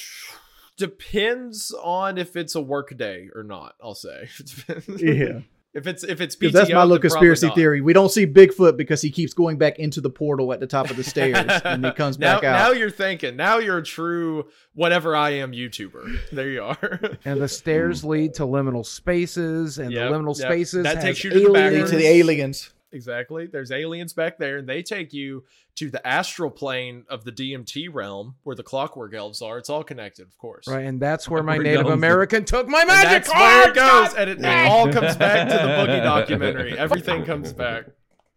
depends 0.76 1.72
on 1.82 2.18
if 2.18 2.34
it's 2.36 2.54
a 2.54 2.60
work 2.60 2.96
day 2.96 3.28
or 3.34 3.42
not. 3.44 3.74
I'll 3.82 3.94
say. 3.94 4.28
If 5.74 5.88
it's 5.88 6.04
if 6.04 6.20
it's 6.20 6.36
PTO, 6.36 6.38
Because 6.38 6.52
that's 6.52 6.70
my 6.70 6.80
then 6.80 6.88
little 6.88 7.00
conspiracy 7.00 7.50
theory. 7.50 7.80
We 7.80 7.92
don't 7.92 8.10
see 8.10 8.28
Bigfoot 8.28 8.76
because 8.76 9.02
he 9.02 9.10
keeps 9.10 9.34
going 9.34 9.58
back 9.58 9.80
into 9.80 10.00
the 10.00 10.08
portal 10.08 10.52
at 10.52 10.60
the 10.60 10.68
top 10.68 10.88
of 10.88 10.96
the 10.96 11.02
stairs 11.02 11.36
and 11.64 11.84
he 11.84 11.90
comes 11.90 12.16
now, 12.20 12.36
back 12.36 12.44
out. 12.44 12.52
Now 12.52 12.70
you're 12.70 12.90
thinking. 12.90 13.34
Now 13.34 13.58
you're 13.58 13.78
a 13.78 13.82
true 13.82 14.46
whatever 14.74 15.16
I 15.16 15.30
am 15.30 15.50
YouTuber. 15.50 16.30
There 16.30 16.48
you 16.48 16.62
are. 16.62 17.00
And 17.24 17.40
the 17.40 17.48
stairs 17.48 18.02
hmm. 18.02 18.08
lead 18.08 18.34
to 18.34 18.42
liminal 18.42 18.84
spaces, 18.84 19.78
and 19.78 19.90
Yep, 19.90 20.10
the 20.10 20.16
liminal 20.16 20.38
yep. 20.38 20.48
spaces 20.48 20.84
That 20.84 20.96
has 20.96 21.04
takes 21.04 21.24
you 21.24 21.30
to 21.30 21.40
the 21.40 21.50
back 21.50 21.72
to 21.72 21.96
the 21.96 22.06
aliens. 22.06 22.70
Exactly. 22.94 23.46
There's 23.46 23.70
aliens 23.70 24.12
back 24.12 24.38
there, 24.38 24.56
and 24.58 24.68
they 24.68 24.82
take 24.82 25.12
you 25.12 25.44
to 25.76 25.90
the 25.90 26.04
astral 26.06 26.50
plane 26.50 27.04
of 27.08 27.24
the 27.24 27.32
DMT 27.32 27.88
realm, 27.92 28.36
where 28.44 28.56
the 28.56 28.62
Clockwork 28.62 29.12
Elves 29.14 29.42
are. 29.42 29.58
It's 29.58 29.68
all 29.68 29.84
connected, 29.84 30.26
of 30.26 30.38
course. 30.38 30.66
Right, 30.68 30.86
and 30.86 31.00
that's 31.00 31.28
where 31.28 31.42
my 31.42 31.58
Native 31.58 31.84
goes. 31.84 31.92
American 31.92 32.44
took 32.44 32.68
my 32.68 32.80
And 32.80 32.88
magic 32.88 33.24
that's 33.24 33.28
where 33.34 33.70
it 33.70 33.74
card! 33.74 34.06
goes, 34.06 34.14
and 34.16 34.30
it, 34.30 34.40
it 34.40 34.66
all 34.68 34.90
comes 34.92 35.16
back 35.16 35.48
to 35.48 35.54
the 35.54 35.60
Boogie 35.72 36.02
documentary. 36.04 36.78
Everything 36.78 37.24
comes 37.24 37.52
back. 37.52 37.86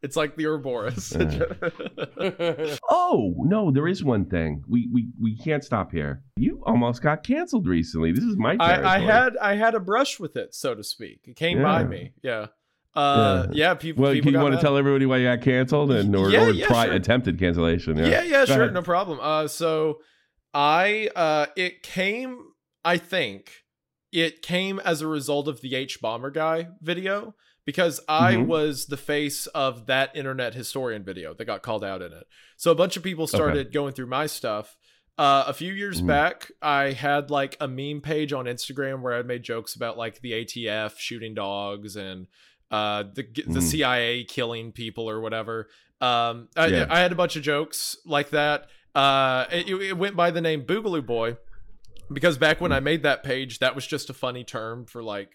It's 0.03 0.15
like 0.15 0.35
the 0.35 0.45
Ouroboros. 0.45 1.15
Oh 2.89 3.33
no, 3.39 3.71
there 3.71 3.87
is 3.87 4.03
one 4.03 4.25
thing. 4.25 4.63
We 4.67 4.87
we 4.93 5.07
we 5.19 5.35
can't 5.37 5.63
stop 5.63 5.91
here. 5.91 6.21
You 6.37 6.61
almost 6.65 7.01
got 7.01 7.23
canceled 7.23 7.67
recently. 7.67 8.11
This 8.11 8.23
is 8.23 8.37
my 8.37 8.55
territory. 8.57 8.85
I, 8.85 8.95
I 8.95 8.99
had 8.99 9.37
I 9.37 9.55
had 9.55 9.75
a 9.75 9.79
brush 9.79 10.19
with 10.19 10.35
it, 10.37 10.53
so 10.53 10.75
to 10.75 10.83
speak. 10.83 11.21
It 11.25 11.35
came 11.35 11.61
by 11.61 11.81
Yeah. 11.81 11.87
me. 11.87 12.11
Yeah. 12.21 12.47
Uh, 12.97 13.47
yeah, 13.51 13.73
people. 13.75 14.03
Well, 14.03 14.13
people 14.13 14.31
you 14.31 14.39
want 14.39 14.55
to 14.55 14.61
tell 14.61 14.75
everybody 14.77 15.05
why 15.05 15.17
you 15.17 15.25
got 15.27 15.41
canceled 15.41 15.91
and 15.91 16.15
or, 16.15 16.29
Yeah, 16.29 16.45
or 16.47 16.51
yeah, 16.51 16.65
try 16.65 16.85
sure. 16.85 16.93
attempted 16.95 17.37
cancellation? 17.39 17.97
Yeah, 17.97 18.23
yeah, 18.23 18.39
Go 18.39 18.45
sure, 18.45 18.61
ahead. 18.63 18.73
no 18.73 18.81
problem. 18.81 19.19
Uh, 19.21 19.47
so 19.47 19.99
I 20.53 21.09
uh, 21.15 21.45
it 21.55 21.83
came, 21.83 22.39
I 22.83 22.97
think, 22.97 23.51
it 24.11 24.41
came 24.41 24.79
as 24.79 25.01
a 25.01 25.07
result 25.07 25.47
of 25.47 25.61
the 25.61 25.71
hbomberguy 25.73 26.69
video 26.81 27.35
because 27.65 27.99
I 28.07 28.35
Mhm. 28.35 28.47
was 28.47 28.85
the 28.87 28.97
face 28.97 29.45
of 29.47 29.85
that 29.87 30.15
internet 30.15 30.53
historian 30.53 31.03
video 31.03 31.33
that 31.33 31.45
got 31.45 31.61
called 31.61 31.83
out 31.83 32.01
in 32.01 32.13
it. 32.13 32.25
So 32.55 32.71
a 32.71 32.75
bunch 32.75 32.97
of 32.97 33.03
people 33.03 33.27
started 33.27 33.71
going 33.73 33.93
through 33.93 34.07
my 34.07 34.25
stuff. 34.25 34.77
Uh, 35.19 35.43
a 35.47 35.53
few 35.53 35.73
years 35.73 36.01
Mhm. 36.01 36.07
back, 36.07 36.51
I 36.61 36.91
had 36.93 37.29
like 37.29 37.57
a 37.59 37.67
meme 37.67 38.01
page 38.01 38.31
on 38.33 38.45
Instagram 38.45 39.01
where 39.01 39.13
I 39.13 39.21
made 39.23 39.43
jokes 39.43 39.75
about 39.75 39.97
like 39.97 40.21
the 40.21 40.31
ATF 40.33 40.97
shooting 40.97 41.33
dogs 41.33 41.95
and 41.95 42.27
uh, 42.71 43.03
the 43.13 43.23
the 43.23 43.59
Mhm. 43.59 43.61
CIA 43.61 44.23
killing 44.25 44.71
people 44.71 45.09
or 45.09 45.19
whatever. 45.21 45.69
Um, 46.01 46.49
I, 46.55 46.67
Yeah. 46.67 46.85
I 46.89 46.99
had 46.99 47.11
a 47.11 47.15
bunch 47.15 47.35
of 47.35 47.41
jokes 47.43 47.97
like 48.05 48.29
that. 48.31 48.67
Uh, 48.93 49.45
it, 49.51 49.69
it 49.69 49.97
went 49.97 50.15
by 50.15 50.31
the 50.31 50.41
name 50.41 50.63
Boogaloo 50.63 51.05
Boy 51.05 51.37
because 52.11 52.37
back 52.37 52.61
when 52.61 52.71
I 52.71 52.79
made 52.79 53.03
that 53.03 53.23
page, 53.23 53.59
that 53.59 53.75
was 53.75 53.85
just 53.85 54.09
a 54.09 54.13
funny 54.13 54.43
term 54.43 54.85
for 54.85 55.03
like 55.03 55.29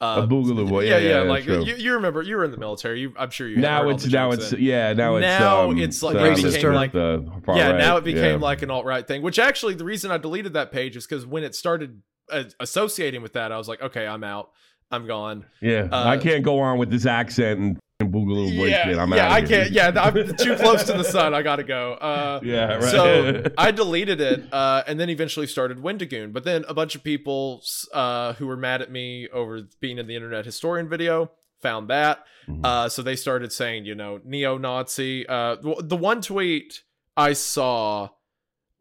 uh, 0.00 0.22
A 0.24 0.26
boogaloo 0.26 0.68
boy. 0.68 0.80
Yeah, 0.84 0.96
Yeah, 0.98 0.98
yeah. 0.98 1.22
yeah, 1.22 1.30
like 1.30 1.44
you, 1.46 1.62
you 1.76 1.92
remember, 1.94 2.22
you 2.22 2.36
were 2.36 2.44
in 2.44 2.50
the 2.50 2.56
military. 2.56 3.00
You, 3.00 3.14
I'm 3.16 3.30
sure 3.30 3.46
you. 3.48 3.58
now 3.58 3.88
it's 3.88 4.04
now 4.06 4.32
it's 4.32 4.50
then. 4.50 4.60
yeah 4.60 4.92
now 4.94 5.14
it's 5.14 5.22
Now 5.22 5.70
um, 5.70 5.78
it's 5.78 6.02
like- 6.02 6.16
uh, 6.16 6.24
it 6.24 6.42
became 6.42 6.72
like- 6.74 6.90
the 6.92 7.24
yeah, 7.54 7.68
right. 7.70 7.78
now 7.78 7.96
it 7.98 8.04
became 8.04 8.40
yeah. 8.40 8.46
like 8.46 8.62
an 8.62 8.70
alt 8.72 8.84
right 8.84 9.06
thing. 9.06 9.22
Which 9.22 9.38
actually, 9.38 9.74
the 9.74 9.84
reason 9.84 10.10
I 10.10 10.18
deleted 10.18 10.54
that 10.54 10.72
page 10.72 10.96
is 10.96 11.06
because 11.06 11.24
when 11.24 11.44
it 11.44 11.54
started 11.54 12.02
uh, 12.30 12.44
associating 12.58 13.22
with 13.22 13.34
that, 13.34 13.52
I 13.52 13.58
was 13.58 13.68
like, 13.68 13.80
okay, 13.80 14.04
I'm 14.06 14.24
out. 14.24 14.50
I'm 14.92 15.06
gone. 15.06 15.46
yeah. 15.60 15.88
uh, 15.90 16.04
I 16.04 16.18
can't 16.18 16.44
go 16.44 16.60
on 16.60 16.78
with 16.78 16.90
this 16.90 17.06
accent 17.06 17.60
and, 17.60 17.78
boogaloo 18.02 18.56
boy 18.58 18.66
yeah, 18.66 18.84
shit. 18.84 18.98
I'm 18.98 19.12
out. 19.12 19.16
yeah, 19.16 19.32
I 19.32 19.42
can't. 19.42 19.70
Yeah, 19.70 19.92
I'm 19.94 20.36
too 20.36 20.56
close 20.56 20.82
to 20.84 20.92
the 20.92 21.04
sun. 21.04 21.34
I 21.34 21.42
gotta 21.42 21.62
go. 21.62 21.92
Uh, 21.92 22.40
yeah 22.42 22.74
right. 22.74 22.82
So 22.82 23.44
I 23.58 23.70
deleted 23.70 24.20
it, 24.20 24.52
uh, 24.52 24.82
and 24.88 24.98
then 24.98 25.08
eventually 25.08 25.46
started 25.46 25.80
Wendigoon. 25.80 26.32
But 26.32 26.42
then 26.42 26.64
a 26.66 26.74
bunch 26.74 26.96
of 26.96 27.04
people 27.04 27.62
uh, 27.94 28.32
who 28.34 28.48
were 28.48 28.56
mad 28.56 28.82
at 28.82 28.90
me 28.90 29.28
over 29.32 29.62
being 29.80 29.98
in 29.98 30.08
the 30.08 30.16
internet 30.16 30.44
historian 30.44 30.88
video 30.88 31.30
found 31.60 31.88
that. 31.90 32.24
Mhm. 32.48 32.66
Uh, 32.66 32.88
so 32.88 33.02
they 33.02 33.14
started 33.14 33.52
saying, 33.52 33.84
you 33.84 33.94
know, 33.94 34.20
neo-Nazi. 34.24 35.24
Uh, 35.28 35.56
the 35.80 35.96
one 35.96 36.20
tweet 36.22 36.82
I 37.16 37.34
saw. 37.34 38.08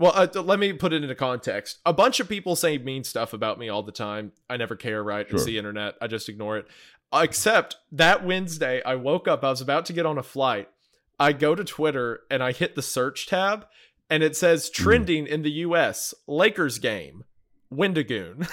Well, 0.02 0.14
uh, 0.15 0.41
let 0.41 0.57
me 0.57 0.73
put 0.73 0.94
it 0.94 1.03
into 1.03 1.14
context. 1.14 1.78
A 1.86 1.94
bunch 1.94 2.19
of 2.19 2.28
people 2.28 2.56
say 2.56 2.80
mean 2.80 3.03
stuff 3.03 3.34
about 3.34 3.60
me 3.60 3.69
all 3.69 3.84
the 3.84 3.91
time. 3.91 4.32
I 4.49 4.57
never 4.57 4.76
care, 4.76 5.03
right? 5.03 5.28
It's 5.30 5.45
the 5.45 5.60
internet. 5.60 5.94
I 6.02 6.07
just 6.07 6.28
ignore 6.28 6.57
it. 6.57 6.65
Except 7.14 7.76
that 7.91 8.26
Wednesday, 8.26 8.82
I 8.84 8.95
woke 8.95 9.28
up. 9.28 9.44
I 9.44 9.52
was 9.52 9.61
about 9.61 9.86
to 9.86 9.94
get 9.94 10.07
on 10.07 10.18
a 10.18 10.23
flight. 10.23 10.69
I 11.19 11.34
go 11.34 11.53
to 11.53 11.64
Twitter 11.64 12.22
and 12.32 12.41
I 12.41 12.52
hit 12.52 12.73
the 12.73 12.82
search 12.82 13.28
tab, 13.28 13.68
and 14.10 14.23
it 14.23 14.36
says 14.36 14.72
Hmm. 14.76 14.84
trending 14.84 15.28
in 15.28 15.44
the 15.44 15.52
U.S. 15.52 16.15
Lakers 16.26 16.80
game, 16.80 17.23
Wendigoon. 17.69 18.48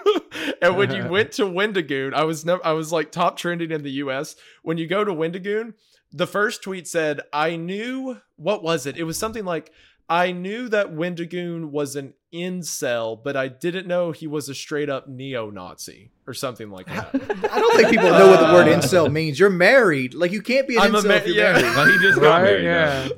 and 0.62 0.76
when 0.76 0.94
you 0.94 1.06
went 1.10 1.32
to 1.32 1.46
Wendigoon, 1.46 2.14
I 2.14 2.22
was 2.22 2.44
never, 2.44 2.64
I 2.64 2.70
was 2.72 2.92
like 2.92 3.10
top 3.10 3.36
trending 3.36 3.72
in 3.72 3.82
the 3.82 3.90
U.S. 3.92 4.36
When 4.62 4.78
you 4.78 4.86
go 4.86 5.02
to 5.02 5.12
Wendigoon, 5.12 5.74
the 6.12 6.28
first 6.28 6.62
tweet 6.62 6.86
said, 6.86 7.20
"I 7.32 7.56
knew 7.56 8.20
what 8.36 8.62
was 8.62 8.86
it? 8.86 8.96
It 8.96 9.04
was 9.04 9.18
something 9.18 9.44
like." 9.44 9.72
I 10.08 10.32
knew 10.32 10.68
that 10.68 10.92
Wendigoon 10.92 11.70
was 11.72 11.96
an 11.96 12.14
incel, 12.34 13.22
but 13.22 13.36
I 13.36 13.48
didn't 13.48 13.86
know 13.86 14.12
he 14.12 14.26
was 14.26 14.48
a 14.48 14.54
straight 14.54 14.90
up 14.90 15.08
neo 15.08 15.50
Nazi 15.50 16.10
or 16.26 16.32
something 16.32 16.70
like 16.70 16.86
that. 16.86 17.08
I 17.52 17.58
don't 17.60 17.76
think 17.76 17.90
people 17.90 18.08
know 18.10 18.28
what 18.28 18.40
the 18.46 18.52
word 18.54 18.66
incel 18.66 19.12
means. 19.12 19.38
You're 19.38 19.50
married. 19.50 20.14
Like 20.14 20.32
you 20.32 20.40
can't 20.40 20.66
be 20.66 20.76
an 20.76 20.82
I'm 20.82 20.94
a 20.94 20.98
incel 21.02 21.08
ma- 21.08 21.14
if 21.14 21.26
you're 21.26 21.36
yeah. 21.36 21.52
married. 21.52 21.76
Well, 21.76 21.86
he 21.92 21.98
just 21.98 22.20
got 22.20 22.42
Right, 22.42 22.62
married. 22.62 22.64
yeah. 22.64 23.08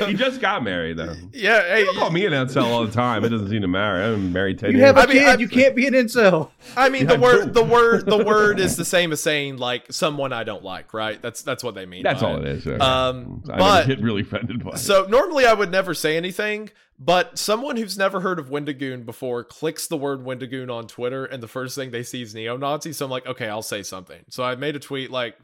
though. 0.00 0.06
he 0.06 0.14
just 0.14 0.40
got 0.40 0.62
married 0.64 0.96
though. 0.96 1.14
yeah, 1.32 1.62
hey, 1.62 1.80
People 1.84 1.94
call 2.00 2.10
me 2.10 2.24
an 2.24 2.32
incel 2.32 2.64
all 2.64 2.86
the 2.86 2.92
time. 2.92 3.24
It 3.24 3.30
doesn't 3.30 3.48
seem 3.50 3.62
to 3.62 3.68
matter. 3.68 4.00
I'm 4.14 4.32
married 4.32 4.58
ten 4.60 4.70
You 4.72 4.78
years. 4.78 4.86
have 4.86 4.96
a 4.96 5.00
I 5.00 5.06
mean, 5.06 5.16
kid. 5.18 5.26
I- 5.28 5.34
you 5.36 5.48
can't 5.48 5.74
be 5.74 5.86
an 5.86 5.94
incel. 5.94 6.50
I 6.76 6.88
mean 6.88 7.08
Yeah, 7.08 7.16
the 7.16 7.20
word 7.20 7.52
the 7.54 7.64
word 7.64 8.06
the 8.10 8.24
word 8.24 8.60
is 8.60 8.76
the 8.76 8.84
same 8.84 9.10
as 9.12 9.20
saying 9.22 9.56
like 9.56 9.92
someone 9.92 10.32
I 10.32 10.44
don't 10.44 10.62
like, 10.62 10.94
right? 10.94 11.20
That's 11.20 11.42
that's 11.42 11.64
what 11.64 11.74
they 11.74 11.84
mean. 11.86 12.04
That's 12.04 12.22
by 12.22 12.28
all 12.30 12.36
it 12.40 12.46
is. 12.46 12.64
yeah. 12.66 12.76
Um, 12.76 13.42
I 13.50 13.58
but- 13.58 13.86
get 13.88 14.00
really 14.00 14.22
offended 14.22 14.62
by 14.64 14.70
it. 14.72 14.78
So 14.78 15.06
normally 15.08 15.46
I 15.46 15.52
would 15.52 15.70
never 15.72 15.94
say 15.94 16.16
anything, 16.16 16.70
but 16.98 17.38
someone 17.38 17.76
who's 17.76 17.98
never 17.98 18.20
heard 18.20 18.38
of 18.38 18.50
Wendigoon 18.50 19.04
before 19.04 19.44
clicks 19.44 19.86
the 19.86 19.96
word 19.96 20.24
Wendigoon 20.24 20.70
on 20.70 20.86
Twitter, 20.86 21.24
and 21.24 21.42
the 21.42 21.48
first 21.48 21.74
thing 21.76 21.90
they 21.90 22.02
see 22.02 22.22
is 22.22 22.34
neo-Nazi. 22.34 22.92
So 22.92 23.04
I'm 23.04 23.10
like, 23.10 23.26
okay, 23.26 23.48
I'll 23.48 23.62
say 23.62 23.82
something. 23.82 24.22
So 24.30 24.42
I 24.44 24.54
made 24.56 24.76
a 24.76 24.80
tweet 24.80 25.10
like, 25.10 25.36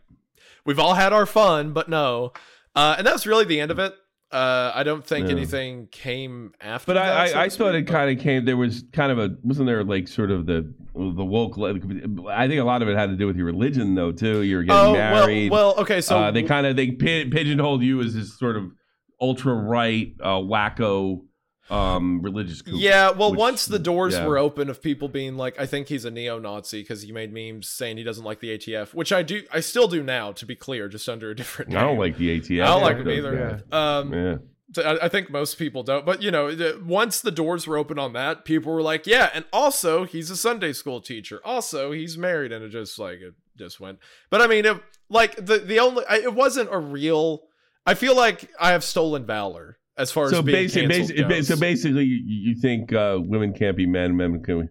"We've 0.65 0.79
all 0.79 0.95
had 0.95 1.13
our 1.13 1.27
fun, 1.27 1.73
but 1.73 1.89
no," 1.89 2.33
uh, 2.75 2.95
and 2.99 3.07
that's 3.07 3.27
really 3.27 3.45
the 3.45 3.61
end 3.61 3.71
of 3.71 3.79
it. 3.79 3.95
Uh, 4.31 4.73
I 4.75 4.83
don't 4.83 5.05
think 5.07 5.27
Yeah. 5.27 5.33
anything 5.33 5.89
came 5.93 6.55
after. 6.59 6.95
But 6.95 6.95
that, 6.95 7.17
I, 7.19 7.27
so 7.29 7.35
I, 7.39 7.43
I 7.43 7.49
thought 7.51 7.75
speak, 7.75 7.75
it 7.75 7.93
kind 7.93 8.17
of 8.19 8.25
came. 8.25 8.47
There 8.47 8.57
was 8.57 8.83
kind 8.95 9.13
of 9.13 9.19
a 9.19 9.37
wasn't 9.43 9.67
there 9.67 9.85
like 9.85 10.09
sort 10.09 10.31
of 10.31 10.47
the 10.47 10.73
the 10.95 11.23
woke. 11.25 11.59
I 11.59 12.49
think 12.49 12.59
a 12.59 12.65
lot 12.65 12.81
of 12.81 12.89
it 12.89 12.97
had 12.97 13.11
to 13.11 13.17
do 13.17 13.27
with 13.27 13.37
your 13.37 13.45
religion 13.45 13.95
though 13.95 14.11
too. 14.11 14.41
You 14.41 14.57
were 14.57 14.63
getting 14.63 14.81
Oh 14.87 14.93
married. 14.95 15.51
well, 15.51 15.75
well, 15.75 15.83
okay. 15.83 16.01
So 16.01 16.17
uh, 16.17 16.31
they 16.31 16.45
kind 16.45 16.67
of 16.67 16.77
they 16.77 16.93
pi- 16.93 17.29
pigeonholed 17.31 17.83
you 17.83 18.01
as 18.01 18.15
this 18.15 18.39
sort 18.39 18.57
of 18.57 18.71
ultra 19.21 19.53
right 19.53 20.15
uh, 20.23 20.39
wacko 20.39 21.25
um, 21.71 22.21
religious. 22.23 22.63
kook, 22.63 22.75
Yeah, 22.77 23.11
well, 23.11 23.31
which- 23.31 23.39
once 23.39 23.67
the 23.67 23.79
doors 23.79 24.15
yeah. 24.15 24.27
were 24.27 24.37
open 24.39 24.69
of 24.69 24.83
people 24.83 25.09
being 25.09 25.37
like, 25.37 25.59
I 25.61 25.67
think 25.67 25.89
he's 25.89 26.05
a 26.05 26.11
neo-Nazi 26.11 26.83
because 26.83 27.03
he 27.03 27.13
made 27.13 27.33
memes 27.33 27.69
saying 27.69 27.97
he 27.97 28.03
doesn't 28.05 28.25
like 28.25 28.41
the 28.41 28.59
ATF, 28.59 28.93
which 28.95 29.13
I 29.13 29.23
do, 29.23 29.43
I 29.53 29.61
still 29.61 29.89
do 29.89 30.03
now, 30.03 30.33
to 30.33 30.45
be 30.47 30.55
clear, 30.57 30.89
just 30.89 31.09
under 31.09 31.31
a 31.31 31.37
different 31.37 31.71
name. 31.71 31.79
I 31.79 31.83
don't 31.83 31.99
like 31.99 32.17
the 32.17 32.41
ATF. 32.41 32.63
I 32.63 32.67
don't 32.67 32.83
like 32.83 32.97
Yeah, 32.97 33.03
him 33.03 33.11
either. 33.11 33.63
Um, 33.73 34.13
Yeah. 34.13 34.37
I, 34.79 34.99
I 35.03 35.09
think 35.09 35.29
most 35.29 35.59
people 35.59 35.83
don't, 35.83 36.07
but 36.07 36.23
you 36.23 36.31
know, 36.31 36.51
once 36.83 37.21
the 37.21 37.31
doors 37.31 37.67
were 37.67 37.77
open 37.77 37.99
on 37.99 38.15
that, 38.15 38.47
people 38.47 38.73
were 38.73 38.81
like, 38.81 39.07
yeah, 39.07 39.29
and 39.35 39.45
also 39.53 40.05
he's 40.05 40.31
a 40.31 40.37
Sunday 40.37 40.73
school 40.73 41.03
teacher. 41.03 41.43
Also, 41.45 41.93
he's 41.93 42.17
married, 42.17 42.53
and 42.53 42.65
it 42.65 42.71
just 42.71 42.99
like 42.99 43.21
it 43.21 43.35
just 43.59 43.81
went. 43.81 43.99
But 44.31 44.41
I 44.41 44.47
mean, 44.47 44.65
it, 44.65 44.81
like 45.11 45.37
the 45.37 45.59
the 45.59 45.79
only, 45.79 46.05
it 46.11 46.33
wasn't 46.33 46.71
a 46.73 46.79
real. 46.79 47.43
I 47.85 47.93
feel 47.93 48.17
like 48.17 48.51
I 48.59 48.71
have 48.71 48.83
stolen 48.83 49.27
valor 49.27 49.77
as 49.99 50.11
far 50.11 50.31
So 50.31 50.39
as 50.39 50.45
basically, 50.45 50.89
canceled 50.89 51.09
basically, 51.17 51.35
goes. 51.37 51.49
so 51.49 51.57
basically, 51.57 52.05
you, 52.05 52.21
you 52.25 52.55
think 52.61 52.93
uh, 52.95 53.19
women 53.21 53.53
can't 53.53 53.77
be 53.77 53.87
men, 53.87 54.17
men 54.17 54.43
can 54.43 54.69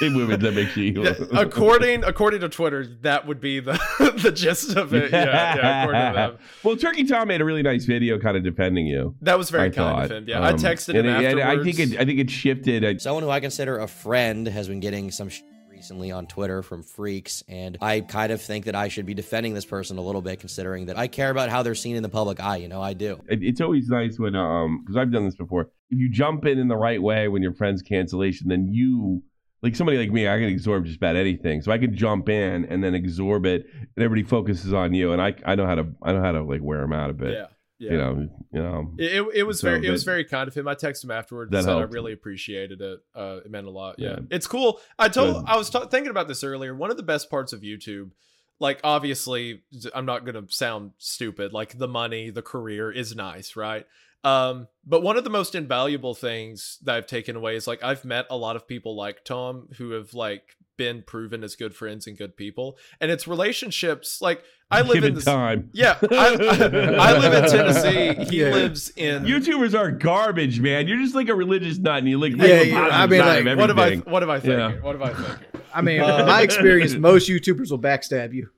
be 0.00 0.08
women. 0.14 0.40
That 0.40 0.54
makes 0.54 0.76
you 0.76 1.04
according 1.36 2.04
according 2.04 2.40
to 2.40 2.48
Twitter, 2.48 2.86
that 3.02 3.26
would 3.26 3.40
be 3.40 3.60
the 3.60 3.72
the 4.22 4.32
gist 4.32 4.76
of 4.76 4.94
it. 4.94 5.10
Yeah, 5.12 5.24
yeah. 5.56 5.82
According 5.82 6.06
to 6.06 6.12
them, 6.16 6.38
well, 6.62 6.76
Turkey 6.76 7.04
Tom 7.04 7.28
made 7.28 7.40
a 7.40 7.44
really 7.44 7.62
nice 7.62 7.84
video, 7.84 8.18
kind 8.18 8.36
of 8.36 8.42
defending 8.44 8.86
you. 8.86 9.14
that 9.22 9.36
was 9.36 9.50
very 9.50 9.64
I 9.64 9.70
kind 9.70 9.74
thought. 9.74 10.04
of 10.06 10.10
him. 10.10 10.24
Yeah, 10.28 10.40
I 10.40 10.50
Um, 10.50 10.56
texted 10.56 10.94
him 10.94 11.06
and 11.06 11.22
it- 11.24 11.30
and 11.32 11.40
afterwards. 11.40 11.60
I 11.68 11.72
think 11.72 11.92
it. 11.94 12.00
I 12.00 12.04
think 12.04 12.18
it 12.20 12.30
shifted. 12.30 13.00
Someone 13.02 13.22
who 13.22 13.30
I 13.30 13.40
consider 13.40 13.78
a 13.78 13.86
friend 13.88 14.46
has 14.46 14.68
been 14.68 14.80
getting 14.80 15.10
some 15.10 15.28
sh- 15.28 15.42
recently 15.82 16.12
on 16.12 16.28
Twitter 16.28 16.62
from 16.62 16.80
freaks, 16.80 17.42
and 17.48 17.76
I 17.82 18.02
kind 18.02 18.30
of 18.30 18.40
think 18.40 18.66
that 18.66 18.76
I 18.76 18.86
should 18.86 19.04
be 19.04 19.14
defending 19.14 19.52
this 19.52 19.64
person 19.64 19.98
a 19.98 20.00
little 20.00 20.22
bit, 20.22 20.38
considering 20.38 20.86
that 20.86 20.96
I 20.96 21.08
care 21.08 21.28
about 21.28 21.48
how 21.48 21.64
they're 21.64 21.74
seen 21.74 21.96
in 21.96 22.04
the 22.04 22.08
public 22.08 22.38
eye. 22.38 22.58
You 22.58 22.68
know, 22.68 22.80
I 22.80 22.92
do. 22.92 23.20
it's 23.26 23.60
always 23.60 23.88
nice 23.88 24.16
when 24.16 24.36
um 24.36 24.82
because 24.82 24.96
I've 24.96 25.10
done 25.10 25.24
this 25.24 25.34
before. 25.34 25.70
If 25.90 25.98
you 25.98 26.08
jump 26.08 26.46
in 26.46 26.60
in 26.60 26.68
the 26.68 26.76
right 26.76 27.02
way 27.02 27.26
when 27.26 27.42
your 27.42 27.52
friend's 27.52 27.82
cancellation, 27.82 28.46
then 28.46 28.68
you 28.68 29.24
like 29.60 29.74
somebody 29.74 29.98
like 29.98 30.12
me, 30.12 30.28
I 30.28 30.38
can 30.38 30.52
absorb 30.52 30.84
just 30.84 30.98
about 30.98 31.16
anything. 31.16 31.62
So 31.62 31.72
I 31.72 31.78
can 31.78 31.96
jump 31.96 32.28
in 32.28 32.64
and 32.66 32.84
then 32.84 32.94
absorb 32.94 33.44
it, 33.44 33.66
and 33.74 34.04
everybody 34.04 34.22
focuses 34.22 34.72
on 34.72 34.94
you, 34.94 35.10
and 35.10 35.20
I 35.20 35.34
I 35.44 35.56
know 35.56 35.66
how 35.66 35.74
to 35.74 35.88
I 36.00 36.12
know 36.12 36.22
how 36.22 36.30
to 36.30 36.44
like 36.44 36.62
wear 36.62 36.80
them 36.80 36.92
out 36.92 37.10
a 37.10 37.14
bit. 37.14 37.32
yeah, 37.32 37.46
yeah. 37.82 37.90
You 37.90 37.96
know, 37.98 38.28
you 38.52 38.62
know. 38.62 38.92
It, 38.96 39.26
it, 39.34 39.42
was 39.42 39.60
So 39.60 39.68
very 39.68 39.86
it 39.86 39.90
was 39.90 40.04
very 40.04 40.24
kind 40.24 40.46
of 40.46 40.54
him. 40.54 40.68
I 40.68 40.74
texted 40.76 41.04
him 41.04 41.10
afterwards. 41.10 41.50
That 41.50 41.58
and 41.58 41.64
said 41.64 41.76
I 41.76 41.82
really 41.82 42.12
appreciated 42.12 42.80
it. 42.80 43.00
Uh, 43.14 43.38
it 43.44 43.50
meant 43.50 43.66
a 43.66 43.70
lot. 43.70 43.96
Yeah, 43.98 44.10
Yeah. 44.10 44.18
it's 44.30 44.46
cool. 44.46 44.80
I 44.98 45.08
told. 45.08 45.44
I 45.46 45.56
was 45.56 45.68
thinking 45.68 46.08
about 46.08 46.28
this 46.28 46.44
earlier. 46.44 46.74
One 46.74 46.90
of 46.90 46.96
the 46.96 47.02
best 47.02 47.28
parts 47.28 47.52
of 47.52 47.62
YouTube, 47.62 48.12
like 48.60 48.80
obviously, 48.84 49.62
I'm 49.94 50.06
not 50.06 50.24
gonna 50.24 50.44
sound 50.48 50.92
stupid. 50.98 51.52
Like 51.52 51.76
the 51.76 51.88
money, 51.88 52.30
the 52.30 52.42
career 52.42 52.92
is 52.92 53.16
nice, 53.16 53.56
right? 53.56 53.84
Um, 54.24 54.68
but 54.86 55.02
one 55.02 55.16
of 55.16 55.24
the 55.24 55.30
most 55.30 55.56
invaluable 55.56 56.14
things 56.14 56.78
that 56.84 56.94
I've 56.94 57.08
taken 57.08 57.34
away 57.34 57.56
is 57.56 57.66
like 57.66 57.82
I've 57.82 58.04
met 58.04 58.26
a 58.30 58.36
lot 58.36 58.54
of 58.54 58.68
people 58.68 58.94
like 58.94 59.24
Tom 59.24 59.68
who 59.78 59.90
have 59.90 60.14
like 60.14 60.56
been 60.76 61.02
proven 61.06 61.44
as 61.44 61.54
good 61.56 61.74
friends 61.74 62.06
and 62.06 62.16
good 62.16 62.36
people, 62.36 62.76
and 63.00 63.10
it's 63.10 63.26
relationships. 63.28 64.20
Like 64.20 64.42
I 64.70 64.80
live 64.82 64.94
Give 64.94 65.04
in 65.04 65.12
it 65.12 65.14
this. 65.16 65.24
time. 65.24 65.70
Yeah, 65.72 65.98
I, 66.10 66.96
I 66.98 67.18
live 67.18 67.44
in 67.44 67.50
Tennessee. 67.50 68.24
He 68.30 68.40
Yeah. 68.42 68.50
lives 68.54 68.90
in. 68.96 69.24
YouTubers 69.24 69.78
are 69.78 69.90
garbage, 69.90 70.60
man. 70.60 70.88
You're 70.88 70.98
just 70.98 71.14
like 71.14 71.28
a 71.28 71.34
religious 71.34 71.78
nut, 71.78 71.98
and 71.98 72.08
you 72.08 72.18
like 72.18 72.36
Yeah, 72.36 72.62
yeah, 72.62 72.88
I 72.90 73.06
mean, 73.06 73.20
like, 73.20 73.56
what 73.58 73.68
have 73.68 73.78
I? 73.78 73.96
What 73.96 74.22
have 74.22 74.30
I 74.30 74.40
thinking? 74.40 74.58
Yeah. 74.58 74.80
What 74.80 74.98
have 74.98 75.02
I 75.02 75.12
thinking? 75.14 75.46
I 75.74 75.82
mean, 75.82 76.00
Uh, 76.00 76.26
my 76.26 76.42
experience, 76.42 76.94
most 77.10 77.28
YouTubers 77.28 77.70
will 77.70 77.78
backstab 77.78 78.32
you. 78.32 78.50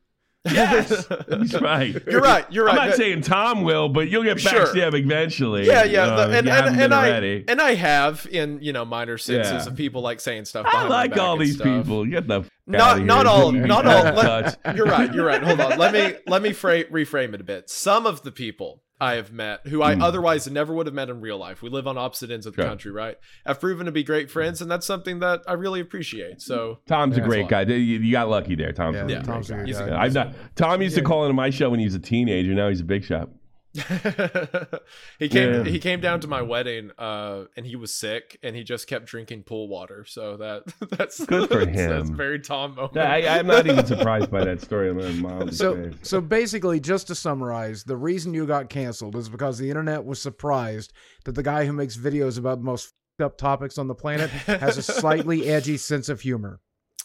Yes, 0.44 1.06
he's 1.38 1.58
right. 1.60 1.96
You're 2.06 2.20
right. 2.20 2.44
You're 2.52 2.66
right. 2.66 2.78
I'm 2.78 2.88
not 2.90 2.96
saying 2.96 3.22
Tom 3.22 3.62
will, 3.62 3.88
but 3.88 4.08
you'll 4.10 4.24
get 4.24 4.42
back 4.44 4.52
Sure. 4.54 4.66
backstab 4.66 4.94
eventually. 4.94 5.66
Yeah, 5.66 5.84
yeah, 5.84 6.06
the- 6.06 6.36
and 6.38 6.48
and, 6.48 6.80
and 6.80 6.92
I 6.94 7.08
already. 7.10 7.44
and 7.48 7.60
I 7.62 7.74
have 7.74 8.26
in 8.30 8.58
you 8.60 8.72
know 8.74 8.84
minor 8.84 9.16
senses 9.16 9.64
Yeah. 9.64 9.72
of 9.72 9.76
people 9.76 10.02
like 10.02 10.20
saying 10.20 10.44
stuff. 10.44 10.66
I 10.68 10.86
like 10.86 11.16
all 11.16 11.36
these 11.38 11.54
stuff. 11.56 11.66
people. 11.84 12.04
Get 12.04 12.28
the 12.28 12.44
Not- 12.66 13.00
not 13.02 13.26
all- 13.26 13.52
not 13.52 13.86
all- 13.86 14.02
touch. 14.22 14.54
You're 14.76 14.86
right. 14.86 15.12
You're 15.14 15.24
right. 15.26 15.42
Hold 15.42 15.60
on. 15.60 15.78
Let 15.78 15.92
me 15.94 16.14
let 16.26 16.42
me 16.42 16.52
fra- 16.62 16.84
reframe 16.84 17.32
it 17.34 17.40
a 17.40 17.44
bit. 17.44 17.70
Some 17.70 18.06
of 18.06 18.22
the 18.22 18.30
people 18.30 18.82
I 19.00 19.14
have 19.14 19.32
met 19.32 19.66
who 19.66 19.82
I 19.82 19.96
Hmm. 19.96 20.02
otherwise 20.02 20.48
never 20.48 20.72
would 20.72 20.86
have 20.86 20.94
met 20.94 21.10
in 21.10 21.20
real 21.20 21.36
life. 21.36 21.62
We 21.62 21.68
live 21.68 21.86
on 21.86 21.98
opposite 21.98 22.30
ends 22.30 22.46
of 22.46 22.54
the 22.54 22.62
Sure. 22.62 22.68
country, 22.68 22.92
right? 22.92 23.16
Have 23.44 23.60
proven 23.60 23.86
to 23.86 23.92
be 23.92 24.02
great 24.04 24.30
friends, 24.30 24.62
and 24.62 24.70
that's 24.70 24.86
something 24.86 25.18
that 25.18 25.42
I 25.48 25.54
really 25.54 25.80
appreciate. 25.80 26.40
So 26.40 26.78
Tom's 26.86 27.16
a 27.16 27.20
Yeah. 27.20 27.26
great 27.26 27.48
guy. 27.48 27.62
You, 27.62 27.74
you 27.74 28.12
got 28.12 28.28
lucky 28.28 28.54
there. 28.54 28.72
Tom's 28.72 28.94
Yeah, 28.94 29.00
Yeah. 29.02 29.06
great 29.16 29.24
Tom's 29.24 29.50
a 29.50 29.52
guy. 29.54 29.58
good 29.60 29.66
He's 29.68 29.78
a- 29.78 29.86
guy. 29.86 29.88
Yeah, 29.88 30.00
I've 30.00 30.14
not, 30.14 30.34
Tom 30.54 30.80
used 30.80 30.94
to 30.96 31.02
call 31.02 31.24
into 31.24 31.34
my 31.34 31.50
show 31.50 31.70
when 31.70 31.80
he 31.80 31.86
was 31.86 31.94
a 31.96 31.98
teenager. 31.98 32.54
Now 32.54 32.68
he's 32.68 32.80
a 32.80 32.84
big 32.84 33.02
shot. 33.04 33.28
he 35.18 35.28
came 35.28 35.52
Yeah. 35.52 35.64
he 35.64 35.78
came 35.78 36.00
down 36.00 36.20
to 36.20 36.28
my 36.28 36.42
wedding, 36.42 36.90
uh, 36.98 37.44
and 37.56 37.66
he 37.66 37.76
was 37.76 37.94
sick, 37.94 38.38
and 38.42 38.54
he 38.56 38.62
just 38.62 38.86
kept 38.86 39.06
drinking 39.06 39.42
pool 39.44 39.68
water. 39.68 40.04
So 40.06 40.36
that 40.38 40.62
that's 40.90 41.24
Good 41.24 41.48
for 41.48 41.64
that's, 41.64 41.76
That's 41.76 42.08
him. 42.08 42.16
very 42.16 42.40
Tom 42.40 42.74
moment. 42.74 42.96
I, 42.98 43.38
I'm 43.38 43.46
not 43.46 43.66
even 43.66 43.84
surprised 43.86 44.30
by 44.30 44.44
that 44.44 44.60
story. 44.60 44.90
I'm 44.90 44.98
in 45.00 45.20
mild 45.20 45.54
So, 45.54 45.74
disgrace. 45.74 46.08
so 46.08 46.20
basically, 46.20 46.80
just 46.80 47.06
to 47.08 47.14
summarize, 47.14 47.84
the 47.84 47.96
reason 47.96 48.34
you 48.34 48.46
got 48.46 48.68
canceled 48.70 49.16
is 49.16 49.28
because 49.28 49.58
the 49.58 49.68
internet 49.68 50.04
was 50.04 50.20
surprised 50.20 50.92
that 51.24 51.32
the 51.34 51.42
guy 51.42 51.64
who 51.66 51.72
makes 51.72 51.96
videos 51.96 52.38
about 52.38 52.58
the 52.58 52.64
most 52.64 52.86
f***ed 53.18 53.24
up 53.24 53.38
topics 53.38 53.78
on 53.78 53.88
the 53.88 53.94
planet 53.94 54.30
has 54.30 54.76
a 54.76 54.82
slightly 55.00 55.48
edgy 55.48 55.76
sense 55.76 56.08
of 56.08 56.20
humor. 56.20 56.60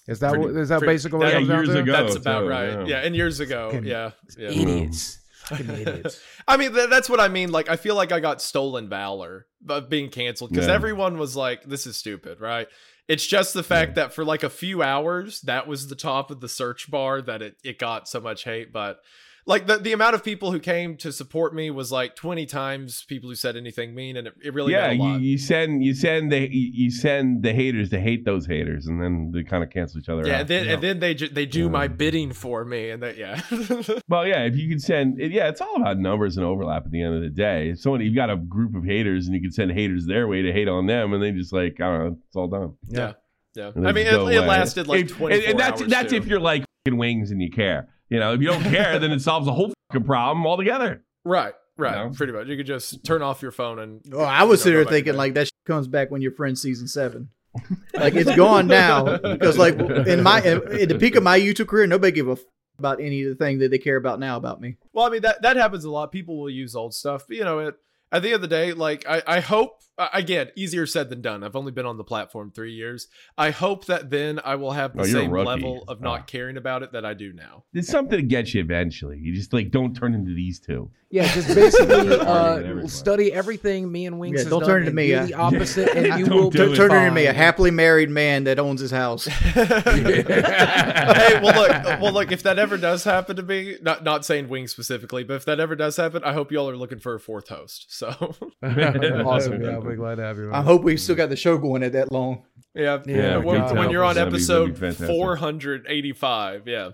Is 0.07 0.19
that 0.19 0.31
Pretty- 0.33 0.45
what, 0.53 0.55
is 0.55 0.69
that 0.69 0.79
pretty- 0.79 0.93
basically 0.93 1.19
what 1.19 1.27
yeah, 1.27 1.39
it 1.39 1.47
comes 1.47 1.47
down 1.49 1.65
years 1.65 1.75
ago. 1.75 1.91
That's 1.91 2.15
about 2.15 2.39
too, 2.41 2.47
right. 2.47 2.69
yeah. 2.69 2.85
Yeah. 2.87 2.97
and 3.01 3.15
years 3.15 3.39
ago, 3.39 3.79
yeah, 3.83 4.11
yeah. 4.37 4.49
Idiots. 4.49 5.18
Fucking 5.49 5.69
idiots. 5.81 6.19
I 6.47 6.57
mean, 6.57 6.73
th- 6.73 6.89
that's 6.89 7.09
what 7.09 7.19
I 7.19 7.27
mean. 7.27 7.51
Like, 7.51 7.69
I 7.69 7.75
feel 7.75 7.95
like 7.95 8.11
I 8.11 8.19
got 8.19 8.41
stolen 8.41 8.87
valor 8.89 9.45
of 9.67 9.89
being 9.89 10.09
canceled 10.09 10.51
because 10.51 10.67
Yeah. 10.67 10.73
everyone 10.73 11.17
was 11.17 11.35
like, 11.35 11.63
"This 11.63 11.85
is 11.85 11.97
stupid," 11.97 12.39
right? 12.39 12.67
It's 13.07 13.25
just 13.25 13.53
the 13.55 13.63
fact 13.63 13.95
that 13.95 14.13
for 14.13 14.23
like 14.23 14.43
a 14.43 14.49
few 14.49 14.83
hours, 14.83 15.41
that 15.41 15.67
was 15.67 15.87
the 15.87 15.95
top 15.95 16.29
of 16.31 16.41
the 16.41 16.47
search 16.49 16.89
bar 16.91 17.21
that 17.23 17.41
it, 17.41 17.55
it 17.63 17.79
got 17.79 18.07
so 18.07 18.19
much 18.19 18.43
hate. 18.43 18.71
But 18.71 18.99
like 19.45 19.67
the, 19.67 19.77
the 19.77 19.93
amount 19.93 20.15
of 20.15 20.23
people 20.23 20.51
who 20.51 20.59
came 20.59 20.97
to 20.97 21.11
support 21.11 21.53
me 21.53 21.71
was 21.71 21.91
like 21.91 22.15
20 22.15 22.45
times 22.45 23.03
people 23.07 23.29
who 23.29 23.35
said 23.35 23.55
anything 23.55 23.95
mean, 23.95 24.17
and 24.17 24.27
it, 24.27 24.33
it 24.43 24.53
really 24.53 24.73
yeah, 24.73 24.91
you, 24.91 24.99
lot. 25.01 25.21
you 25.21 25.37
send 25.37 25.83
you 25.83 25.93
send 25.93 26.31
the 26.31 26.47
you 26.51 26.91
send 26.91 27.43
the 27.43 27.53
haters 27.53 27.89
to 27.89 27.99
hate 27.99 28.25
those 28.25 28.45
haters, 28.45 28.87
and 28.87 29.01
then 29.01 29.31
they 29.33 29.43
kind 29.43 29.63
of 29.63 29.69
cancel 29.69 29.99
each 29.99 30.09
other 30.09 30.27
yeah, 30.27 30.35
out. 30.35 30.39
and 30.41 30.49
then, 30.49 30.61
you 30.63 30.67
know? 30.67 30.73
and 30.75 30.83
then 30.83 30.99
they 30.99 31.13
ju- 31.13 31.29
they 31.29 31.45
do 31.45 31.69
my 31.69 31.85
um, 31.85 31.95
bidding 31.95 32.33
for 32.33 32.65
me, 32.65 32.89
and 32.89 33.01
that 33.03 33.17
yeah, 33.17 33.41
Well, 34.07 34.27
yeah, 34.27 34.43
if 34.43 34.55
you 34.55 34.69
can 34.69 34.79
send, 34.79 35.19
yeah, 35.19 35.49
it's 35.49 35.61
all 35.61 35.75
about 35.77 35.97
numbers 35.97 36.37
and 36.37 36.45
overlap 36.45 36.85
at 36.85 36.91
the 36.91 37.01
end 37.01 37.15
of 37.15 37.21
the 37.21 37.29
day. 37.29 37.69
If 37.69 37.79
someone, 37.79 38.01
you've 38.01 38.15
got 38.15 38.29
a 38.29 38.37
group 38.37 38.75
of 38.75 38.83
haters 38.83 39.27
and 39.27 39.35
you 39.35 39.41
can 39.41 39.51
send 39.51 39.71
haters 39.71 40.05
their 40.05 40.27
way 40.27 40.41
to 40.41 40.51
hate 40.51 40.67
on 40.67 40.85
them, 40.87 41.13
and 41.13 41.21
they 41.21 41.31
just 41.31 41.53
like, 41.53 41.79
I 41.81 41.85
don't 41.85 41.99
know, 41.99 42.17
it's 42.27 42.35
all 42.35 42.47
done. 42.47 42.73
yeah, 42.87 43.13
yeah. 43.55 43.71
And 43.75 43.87
I 43.87 43.91
mean, 43.91 44.07
it, 44.07 44.13
it 44.13 44.41
lasted 44.41 44.87
like 44.87 45.05
If- 45.05 45.17
24 45.17 45.31
and, 45.31 45.43
and 45.51 45.59
that's 45.59 45.81
that's 45.87 46.09
too. 46.11 46.17
if 46.17 46.27
you're 46.27 46.39
like 46.39 46.65
wings 46.89 47.31
and 47.31 47.41
you 47.41 47.51
care. 47.51 47.89
You 48.09 48.19
know, 48.19 48.33
if 48.33 48.41
you 48.41 48.47
don't 48.47 48.63
care, 48.63 48.99
then 48.99 49.11
it 49.11 49.21
solves 49.21 49.45
the 49.45 49.53
whole 49.53 49.71
fucking 49.91 50.05
problem 50.05 50.45
altogether. 50.45 51.03
right, 51.23 51.53
right, 51.77 52.05
know? 52.05 52.11
pretty 52.13 52.33
much. 52.33 52.47
You 52.47 52.57
could 52.57 52.65
just 52.65 53.03
turn 53.03 53.21
off 53.21 53.41
your 53.41 53.51
phone 53.51 53.79
and. 53.79 54.01
Oh, 54.13 54.19
I 54.19 54.43
was 54.43 54.61
sitting 54.61 54.79
go 54.79 54.83
there 54.83 54.91
thinking 54.91 55.15
like 55.15 55.35
that 55.35 55.47
shit 55.47 55.53
comes 55.65 55.87
back 55.87 56.11
when 56.11 56.21
you're 56.21 56.31
friends 56.31 56.61
season 56.61 56.87
seven. 56.87 57.29
like 57.93 58.13
it's 58.13 58.35
gone 58.35 58.67
now 58.67 59.17
because 59.17 59.57
like 59.57 59.79
in 59.79 60.21
my 60.21 60.41
in 60.41 60.87
the 60.87 60.97
peak 60.99 61.15
of 61.15 61.23
my 61.23 61.39
YouTube 61.39 61.67
career, 61.67 61.87
nobody 61.87 62.11
gave 62.11 62.27
a 62.27 62.33
f- 62.33 62.39
about 62.77 63.01
any 63.01 63.23
of 63.23 63.29
the 63.29 63.35
thing 63.35 63.59
that 63.59 63.71
they 63.71 63.77
care 63.77 63.95
about 63.95 64.19
now 64.19 64.37
about 64.37 64.61
me. 64.61 64.77
Well, 64.93 65.05
I 65.05 65.09
mean 65.09 65.21
that 65.23 65.41
that 65.41 65.57
happens 65.57 65.83
a 65.83 65.89
lot. 65.89 66.11
People 66.11 66.39
will 66.39 66.49
use 66.49 66.75
old 66.75 66.93
stuff, 66.93 67.25
but 67.27 67.37
you 67.37 67.43
know, 67.43 67.59
it, 67.59 67.75
at 68.11 68.21
the 68.21 68.29
end 68.29 68.35
of 68.35 68.41
the 68.41 68.47
day, 68.47 68.73
like 68.73 69.05
I, 69.07 69.21
I 69.25 69.39
hope 69.39 69.81
again, 70.13 70.49
easier 70.55 70.85
said 70.85 71.09
than 71.09 71.21
done. 71.21 71.43
I've 71.43 71.55
only 71.55 71.71
been 71.71 71.85
on 71.85 71.97
the 71.97 72.03
platform 72.03 72.51
three 72.53 72.73
years. 72.73 73.07
I 73.37 73.51
hope 73.51 73.85
that 73.85 74.09
then 74.09 74.39
I 74.43 74.55
will 74.55 74.71
have 74.71 74.93
the 74.95 75.01
Oh, 75.01 75.05
same 75.05 75.31
level 75.31 75.83
of 75.87 76.01
not 76.01 76.21
Ah. 76.21 76.23
caring 76.23 76.57
about 76.57 76.83
it 76.83 76.91
that 76.93 77.05
I 77.05 77.13
do 77.13 77.33
now. 77.33 77.63
It's 77.73 77.87
something 77.89 78.17
to 78.17 78.23
get 78.25 78.53
you 78.53 78.61
eventually. 78.61 79.17
You 79.19 79.33
just 79.35 79.53
like 79.53 79.71
don't 79.71 79.93
turn 79.95 80.13
into 80.13 80.33
these 80.33 80.59
two. 80.59 80.89
Yeah, 81.11 81.27
just 81.33 81.55
basically 81.55 82.19
uh, 82.19 82.85
study 82.85 83.33
everything 83.33 83.91
me 83.91 84.05
and 84.05 84.19
Wings 84.19 84.35
Yeah, 84.35 84.39
has 84.43 84.49
don't 84.51 84.59
done 84.59 84.69
turn 84.69 84.81
into 84.83 84.93
me, 84.93 85.07
do 85.07 85.15
uh, 85.17 85.25
the 85.25 85.33
opposite, 85.33 85.89
and 85.97 86.05
you 86.19 86.25
Don't 86.27 86.37
will 86.37 86.49
do. 86.51 86.75
Turn 86.75 86.91
into 86.91 87.11
me 87.11 87.25
a 87.25 87.33
happily 87.33 87.71
married 87.71 88.11
man 88.11 88.43
that 88.43 88.59
owns 88.59 88.79
his 88.79 88.91
house. 88.91 89.25
hey, 89.25 91.39
well 91.41 91.55
look, 91.55 91.71
well 92.01 92.13
look. 92.13 92.31
If 92.31 92.43
that 92.43 92.59
ever 92.59 92.77
does 92.77 93.03
happen 93.03 93.35
to 93.37 93.41
me, 93.43 93.77
not 93.81 94.03
not 94.03 94.23
saying 94.23 94.49
Wing 94.49 94.67
specifically, 94.67 95.23
but 95.23 95.33
if 95.35 95.45
that 95.45 95.59
ever 95.59 95.75
does 95.75 95.97
happen, 95.97 96.23
I 96.23 96.33
hope 96.33 96.51
y'all 96.51 96.69
are 96.69 96.77
looking 96.77 96.99
for 96.99 97.15
a 97.15 97.19
fourth 97.19 97.47
host. 97.49 97.87
So 97.89 98.09
awesome. 98.63 99.63
Yeah, 99.63 99.79
I'll 99.93 99.97
glad 99.97 100.15
to 100.15 100.23
have 100.23 100.37
you. 100.37 100.51
I 100.53 100.61
hope 100.61 100.83
we 100.83 100.97
still 100.97 101.15
got 101.15 101.29
the 101.29 101.35
show 101.35 101.57
going 101.57 101.83
at 101.83 101.93
that 101.93 102.11
long. 102.11 102.43
yeah, 102.73 102.99
Yeah, 103.05 103.37
when, 103.37 103.61
when 103.75 103.89
you're 103.91 104.03
on 104.03 104.15
That'd 104.15 104.31
be- 104.33 104.37
be 104.39 104.43
episode 104.43 104.77
485, 105.57 106.67
yeah, 106.67 106.91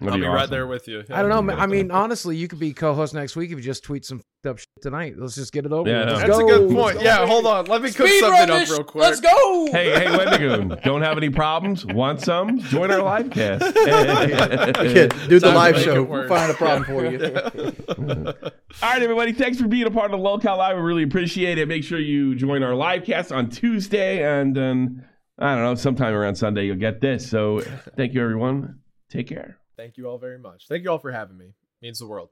That'd 0.00 0.14
I'll 0.14 0.18
be 0.18 0.26
right 0.26 0.42
awesome. 0.42 0.50
there 0.50 0.66
with 0.66 0.88
you. 0.88 1.04
I 1.10 1.22
don't 1.22 1.46
know. 1.46 1.54
I 1.54 1.66
mean, 1.66 1.90
honestly, 1.90 2.36
you 2.36 2.48
could 2.48 2.58
be 2.58 2.72
co-host 2.72 3.14
next 3.14 3.36
week 3.36 3.50
if 3.50 3.56
you 3.58 3.62
just 3.64 3.84
tweet 3.84 4.04
some 4.04 4.18
f***ed 4.18 4.24
up 4.46 4.58
shit 4.58 4.68
tonight. 4.80 5.14
Let's 5.16 5.34
just 5.34 5.52
get 5.52 5.66
it 5.66 5.72
over. 5.72 5.88
Yeah, 5.88 6.00
with. 6.00 6.06
no. 6.08 6.14
Let's 6.14 6.26
That's 6.28 6.38
a 6.38 6.44
good 6.44 6.70
point. 6.74 7.02
Yeah, 7.02 7.26
hold 7.26 7.46
on. 7.46 7.66
Let 7.66 7.82
me 7.82 7.90
cook 7.90 8.06
Speed 8.08 8.20
something 8.20 8.50
up 8.50 8.68
real 8.68 8.84
quick. 8.84 9.02
Let's 9.02 9.20
go. 9.20 9.68
Hey, 9.72 9.90
hey, 9.90 10.16
Wendigoon, 10.16 10.80
don't 10.84 11.02
have 11.02 11.16
any 11.16 11.30
problems? 11.30 11.84
Want 11.86 12.20
some? 12.20 12.58
Join 12.58 12.90
our 12.90 13.02
live 13.02 13.30
cast. 13.30 13.76
Yeah, 13.80 15.06
do 15.28 15.38
the 15.38 15.52
live 15.52 15.78
show. 15.78 16.02
We'll 16.02 16.28
find 16.28 16.50
a 16.50 16.54
problem 16.54 16.84
for 16.84 17.04
you. 17.06 17.18
All 18.82 18.90
right, 18.90 19.02
everybody. 19.02 19.32
Thanks 19.32 19.60
for 19.60 19.68
being 19.68 19.86
a 19.86 19.90
part 19.90 20.12
of 20.12 20.20
the 20.20 20.24
Lolcow 20.24 20.56
Live. 20.56 20.76
We 20.76 20.82
really 20.82 21.02
appreciate 21.02 21.58
it. 21.58 21.68
Make 21.68 21.84
sure 21.84 21.98
you 21.98 22.34
join 22.34 22.62
our 22.62 22.74
live 22.74 23.04
cast 23.04 23.32
on 23.32 23.50
Tuesday, 23.50 24.22
and 24.22 24.54
then 24.54 25.04
I 25.38 25.54
don't 25.54 25.64
know, 25.64 25.74
sometime 25.74 26.14
around 26.14 26.36
Sunday 26.36 26.66
you'll 26.66 26.76
get 26.76 27.00
this. 27.00 27.28
So, 27.28 27.60
thank 27.96 28.14
you, 28.14 28.22
everyone. 28.22 28.80
Take 29.10 29.28
care. 29.28 29.58
Thank 29.76 29.96
you 29.96 30.06
all 30.06 30.18
very 30.18 30.38
much. 30.38 30.66
Thank 30.68 30.84
you 30.84 30.90
all 30.90 30.98
for 30.98 31.12
having 31.12 31.36
me. 31.36 31.54
Means 31.82 31.98
the 31.98 32.06
world. 32.06 32.30